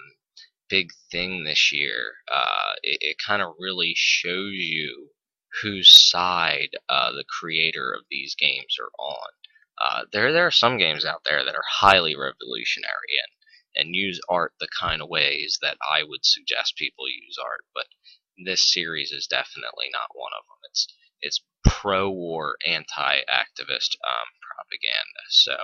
big 0.69 0.89
thing 1.11 1.43
this 1.43 1.71
year, 1.71 2.13
uh, 2.31 2.73
it, 2.83 2.99
it 3.01 3.17
kind 3.25 3.41
of 3.41 3.55
really 3.59 3.93
shows 3.95 4.53
you 4.53 5.09
whose 5.61 6.09
side 6.09 6.69
uh, 6.89 7.11
the 7.11 7.25
creator 7.27 7.93
of 7.93 8.05
these 8.09 8.35
games 8.35 8.77
are 8.79 8.91
on. 8.99 9.29
Uh, 9.79 10.05
there, 10.11 10.33
there 10.33 10.47
are 10.47 10.51
some 10.51 10.77
games 10.77 11.05
out 11.05 11.21
there 11.23 11.43
that 11.45 11.55
are 11.55 11.63
highly 11.69 12.15
revolutionary 12.15 13.13
and, 13.21 13.85
and 13.87 13.95
use 13.95 14.19
art 14.27 14.53
the 14.59 14.67
kind 14.79 15.01
of 15.01 15.09
ways 15.09 15.59
that 15.61 15.77
I 15.81 16.03
would 16.03 16.25
suggest 16.25 16.77
people 16.77 17.07
use 17.07 17.37
art, 17.41 17.61
but 17.75 17.85
this 18.43 18.71
series 18.71 19.11
is 19.11 19.27
definitely 19.27 19.89
not 19.91 20.09
one 20.13 20.31
of 20.37 20.45
them. 20.45 20.59
It's 20.69 20.87
it's 21.19 21.41
pro-war, 21.65 22.57
anti-activist 22.65 23.95
um, 24.07 24.29
propaganda. 24.41 25.23
So 25.29 25.57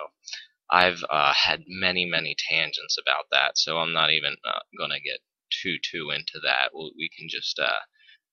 I've 0.72 1.04
uh, 1.10 1.34
had 1.34 1.64
many 1.68 2.06
many 2.06 2.36
tangents 2.38 2.98
about 2.98 3.26
that. 3.32 3.58
So 3.58 3.78
I'm 3.78 3.94
not 3.94 4.12
even 4.12 4.36
uh, 4.44 4.60
gonna 4.78 5.00
get 5.00 5.20
too 5.52 5.78
too 5.80 6.10
into 6.10 6.40
that. 6.44 6.70
we 6.74 7.10
can 7.16 7.28
just 7.30 7.60
uh, 7.60 7.82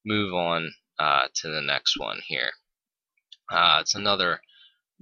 move 0.05 0.33
on 0.33 0.73
uh, 1.01 1.29
to 1.35 1.49
the 1.49 1.63
next 1.63 1.99
one 1.99 2.21
here. 2.27 2.51
Uh, 3.51 3.79
it's 3.81 3.95
another 3.95 4.41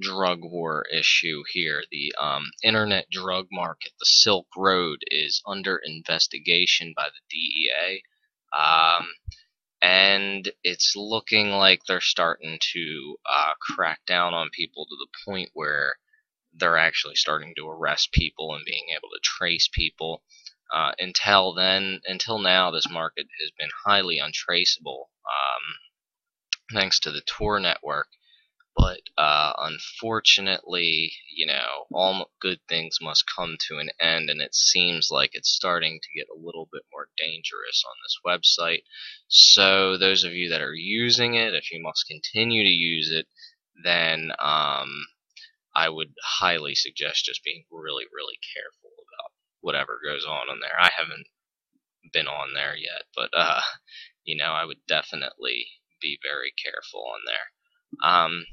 drug 0.01 0.39
war 0.43 0.85
issue 0.93 1.43
here. 1.53 1.83
The 1.91 2.15
um, 2.21 2.45
internet 2.63 3.11
drug 3.11 3.49
market, 3.51 3.93
the 3.99 4.07
Silk 4.07 4.47
Road, 4.57 5.01
is 5.09 5.43
under 5.45 5.81
investigation 5.85 6.95
by 6.97 7.09
the 7.09 7.21
DEA. 7.29 8.03
Um, 8.57 9.09
and 9.83 10.51
it's 10.63 10.95
looking 10.97 11.51
like 11.51 11.81
they're 11.87 12.01
starting 12.01 12.59
to 12.73 13.17
uh, 13.29 13.55
crack 13.61 14.01
down 14.07 14.35
on 14.35 14.51
people 14.53 14.87
to 14.87 14.97
the 14.97 15.31
point 15.31 15.51
where 15.53 15.97
they're 16.55 16.79
actually 16.79 17.15
starting 17.17 17.55
to 17.57 17.69
arrest 17.69 18.13
people 18.13 18.55
and 18.55 18.65
being 18.65 18.87
able 18.97 19.09
to 19.11 19.21
trace 19.23 19.69
people. 19.73 20.23
Uh, 20.73 20.93
until 20.99 21.55
then, 21.55 22.01
until 22.07 22.39
now, 22.39 22.71
this 22.71 22.89
market 22.91 23.27
has 23.41 23.51
been 23.59 23.71
highly 23.85 24.19
untraceable, 24.19 25.11
um, 25.27 25.63
thanks 26.73 27.01
to 27.01 27.11
the 27.11 27.23
Tor 27.23 27.61
network 27.61 28.09
but 28.79 29.01
uh, 29.19 29.55
unfortunately, 29.59 31.13
you 31.35 31.47
know, 31.47 31.87
all 31.93 32.31
good 32.41 32.61
things 32.69 32.99
must 33.01 33.25
come 33.27 33.57
to 33.67 33.79
an 33.79 33.91
end, 34.01 34.31
and 34.31 34.41
it 34.41 34.55
seems 34.55 35.11
like 35.11 35.31
it's 35.33 35.51
starting 35.51 35.99
to 36.01 36.13
get 36.17 36.29
a 36.29 36.39
little 36.39 36.69
bit 36.73 36.83
more 36.93 37.09
dangerous 37.17 37.83
on 37.85 37.97
this 38.05 38.19
website. 38.25 38.83
So, 39.27 39.99
those 39.99 40.23
of 40.23 40.33
you 40.33 40.49
that 40.51 40.61
are 40.61 40.75
using 40.75 41.35
it, 41.35 41.55
if 41.55 41.73
you 41.73 41.83
must 41.83 42.07
continue 42.07 42.63
to 42.63 42.69
use 42.69 43.11
it, 43.11 43.27
then 43.83 44.31
um, 44.39 45.07
I 45.75 45.89
would 45.89 46.15
highly 46.23 46.77
suggest 46.77 47.25
just 47.25 47.43
being 47.43 47.65
really, 47.73 48.05
really 48.15 48.39
careful 48.55 48.91
about 48.95 49.33
whatever 49.61 49.99
goes 50.05 50.25
on 50.25 50.49
on 50.49 50.61
there. 50.61 50.79
I 50.81 50.91
haven't 50.97 51.27
been 52.13 52.29
on 52.29 52.55
there 52.55 52.77
yet, 52.77 53.03
but 53.17 53.31
uh, 53.37 53.63
you 54.25 54.37
know, 54.37 54.53
I 54.53 54.65
would 54.65 54.87
definitely 54.87 55.67
be 56.01 56.19
very 56.23 56.53
careful 56.63 57.05
on 57.13 57.21
there. 57.27 58.11
Um, 58.11 58.45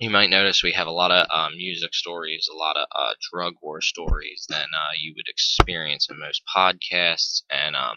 you 0.00 0.10
might 0.10 0.30
notice 0.30 0.62
we 0.62 0.72
have 0.72 0.86
a 0.86 0.92
lot 0.92 1.10
of 1.10 1.26
uh, 1.30 1.50
music 1.56 1.94
stories, 1.94 2.48
a 2.52 2.56
lot 2.56 2.76
of 2.76 2.86
uh, 2.94 3.14
drug 3.32 3.54
war 3.62 3.80
stories 3.80 4.46
than 4.48 4.66
uh, 4.74 4.92
you 4.98 5.14
would 5.16 5.28
experience 5.28 6.08
in 6.10 6.18
most 6.18 6.42
podcasts, 6.54 7.42
and 7.50 7.76
um, 7.76 7.96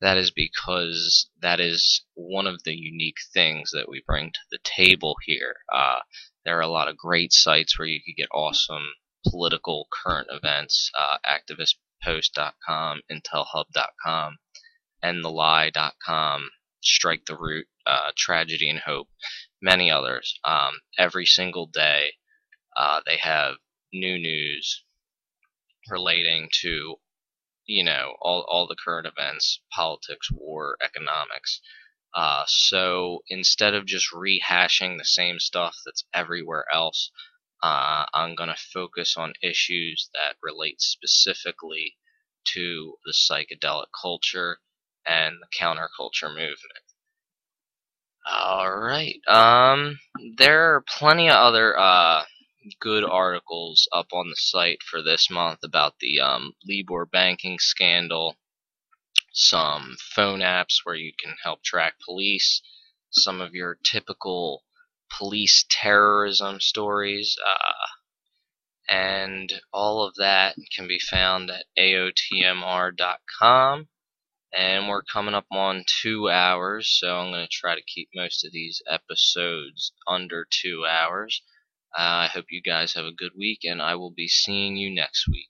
that 0.00 0.16
is 0.16 0.30
because 0.30 1.28
that 1.40 1.60
is 1.60 2.04
one 2.14 2.46
of 2.46 2.62
the 2.64 2.74
unique 2.74 3.18
things 3.32 3.70
that 3.72 3.88
we 3.88 4.02
bring 4.06 4.30
to 4.32 4.40
the 4.50 4.58
table 4.64 5.16
here. 5.24 5.56
Uh, 5.72 6.00
there 6.44 6.58
are 6.58 6.62
a 6.62 6.68
lot 6.68 6.88
of 6.88 6.96
great 6.96 7.32
sites 7.32 7.78
where 7.78 7.88
you 7.88 8.00
could 8.04 8.16
get 8.16 8.28
awesome 8.32 8.86
political 9.26 9.88
current 9.90 10.28
events, 10.30 10.90
uh, 10.98 11.18
activistpost.com, 11.28 13.00
intelhub.com, 13.10 14.38
endthelie.com, 15.02 16.50
strike 16.82 17.24
the 17.26 17.36
root, 17.36 17.66
uh, 17.86 18.10
tragedy 18.16 18.68
and 18.68 18.80
hope 18.80 19.08
many 19.62 19.90
others. 19.90 20.38
Um, 20.44 20.80
every 20.98 21.26
single 21.26 21.66
day, 21.66 22.14
uh, 22.76 23.00
they 23.06 23.16
have 23.18 23.54
new 23.92 24.18
news 24.18 24.84
relating 25.88 26.48
to, 26.62 26.96
you 27.66 27.84
know, 27.84 28.16
all, 28.20 28.44
all 28.48 28.66
the 28.66 28.76
current 28.84 29.06
events, 29.06 29.60
politics, 29.72 30.30
war, 30.32 30.76
economics. 30.82 31.60
Uh, 32.14 32.44
so 32.46 33.22
instead 33.28 33.74
of 33.74 33.86
just 33.86 34.12
rehashing 34.12 34.98
the 34.98 35.04
same 35.04 35.38
stuff 35.38 35.76
that's 35.84 36.04
everywhere 36.14 36.64
else, 36.72 37.10
uh, 37.62 38.06
I'm 38.12 38.34
going 38.34 38.48
to 38.48 38.56
focus 38.56 39.16
on 39.16 39.32
issues 39.42 40.10
that 40.14 40.36
relate 40.42 40.80
specifically 40.80 41.96
to 42.54 42.96
the 43.04 43.12
psychedelic 43.12 43.86
culture 44.00 44.58
and 45.06 45.36
the 45.40 45.48
counterculture 45.58 46.28
movement. 46.28 46.85
Alright, 48.28 49.20
um, 49.28 50.00
there 50.36 50.74
are 50.74 50.80
plenty 50.80 51.28
of 51.28 51.36
other, 51.36 51.78
uh, 51.78 52.24
good 52.80 53.04
articles 53.04 53.88
up 53.92 54.08
on 54.12 54.30
the 54.30 54.36
site 54.36 54.82
for 54.82 55.00
this 55.00 55.30
month 55.30 55.60
about 55.62 56.00
the, 56.00 56.20
um, 56.20 56.52
Libor 56.66 57.06
banking 57.06 57.60
scandal, 57.60 58.36
some 59.32 59.96
phone 60.00 60.40
apps 60.40 60.80
where 60.82 60.96
you 60.96 61.12
can 61.22 61.36
help 61.42 61.62
track 61.62 61.94
police, 62.04 62.62
some 63.10 63.40
of 63.40 63.54
your 63.54 63.78
typical 63.84 64.64
police 65.08 65.64
terrorism 65.68 66.58
stories, 66.58 67.38
uh, 67.46 67.86
and 68.88 69.62
all 69.72 70.02
of 70.02 70.16
that 70.16 70.56
can 70.74 70.88
be 70.88 70.98
found 70.98 71.50
at 71.50 71.66
aotmr.com 71.78 72.28
and 74.56 74.88
we're 74.88 75.02
coming 75.02 75.34
up 75.34 75.46
on 75.52 75.84
two 76.02 76.30
hours 76.30 76.88
so 77.00 77.16
I'm 77.18 77.32
going 77.32 77.44
to 77.46 77.50
try 77.52 77.74
to 77.76 77.82
keep 77.86 78.08
most 78.14 78.44
of 78.44 78.52
these 78.52 78.82
episodes 78.90 79.92
under 80.08 80.46
two 80.50 80.84
hours 80.86 81.42
uh, 81.98 82.24
I 82.24 82.26
hope 82.28 82.46
you 82.50 82.62
guys 82.62 82.94
have 82.94 83.06
a 83.06 83.12
good 83.12 83.32
week, 83.36 83.60
and 83.64 83.82
I 83.82 83.96
will 83.96 84.12
be 84.12 84.28
seeing 84.28 84.76
you 84.76 84.94
next 84.94 85.26
week. 85.28 85.48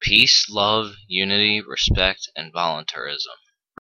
Peace, 0.00 0.48
love, 0.50 0.94
unity, 1.08 1.60
respect, 1.62 2.30
and 2.36 2.52
voluntarism. 2.52 3.34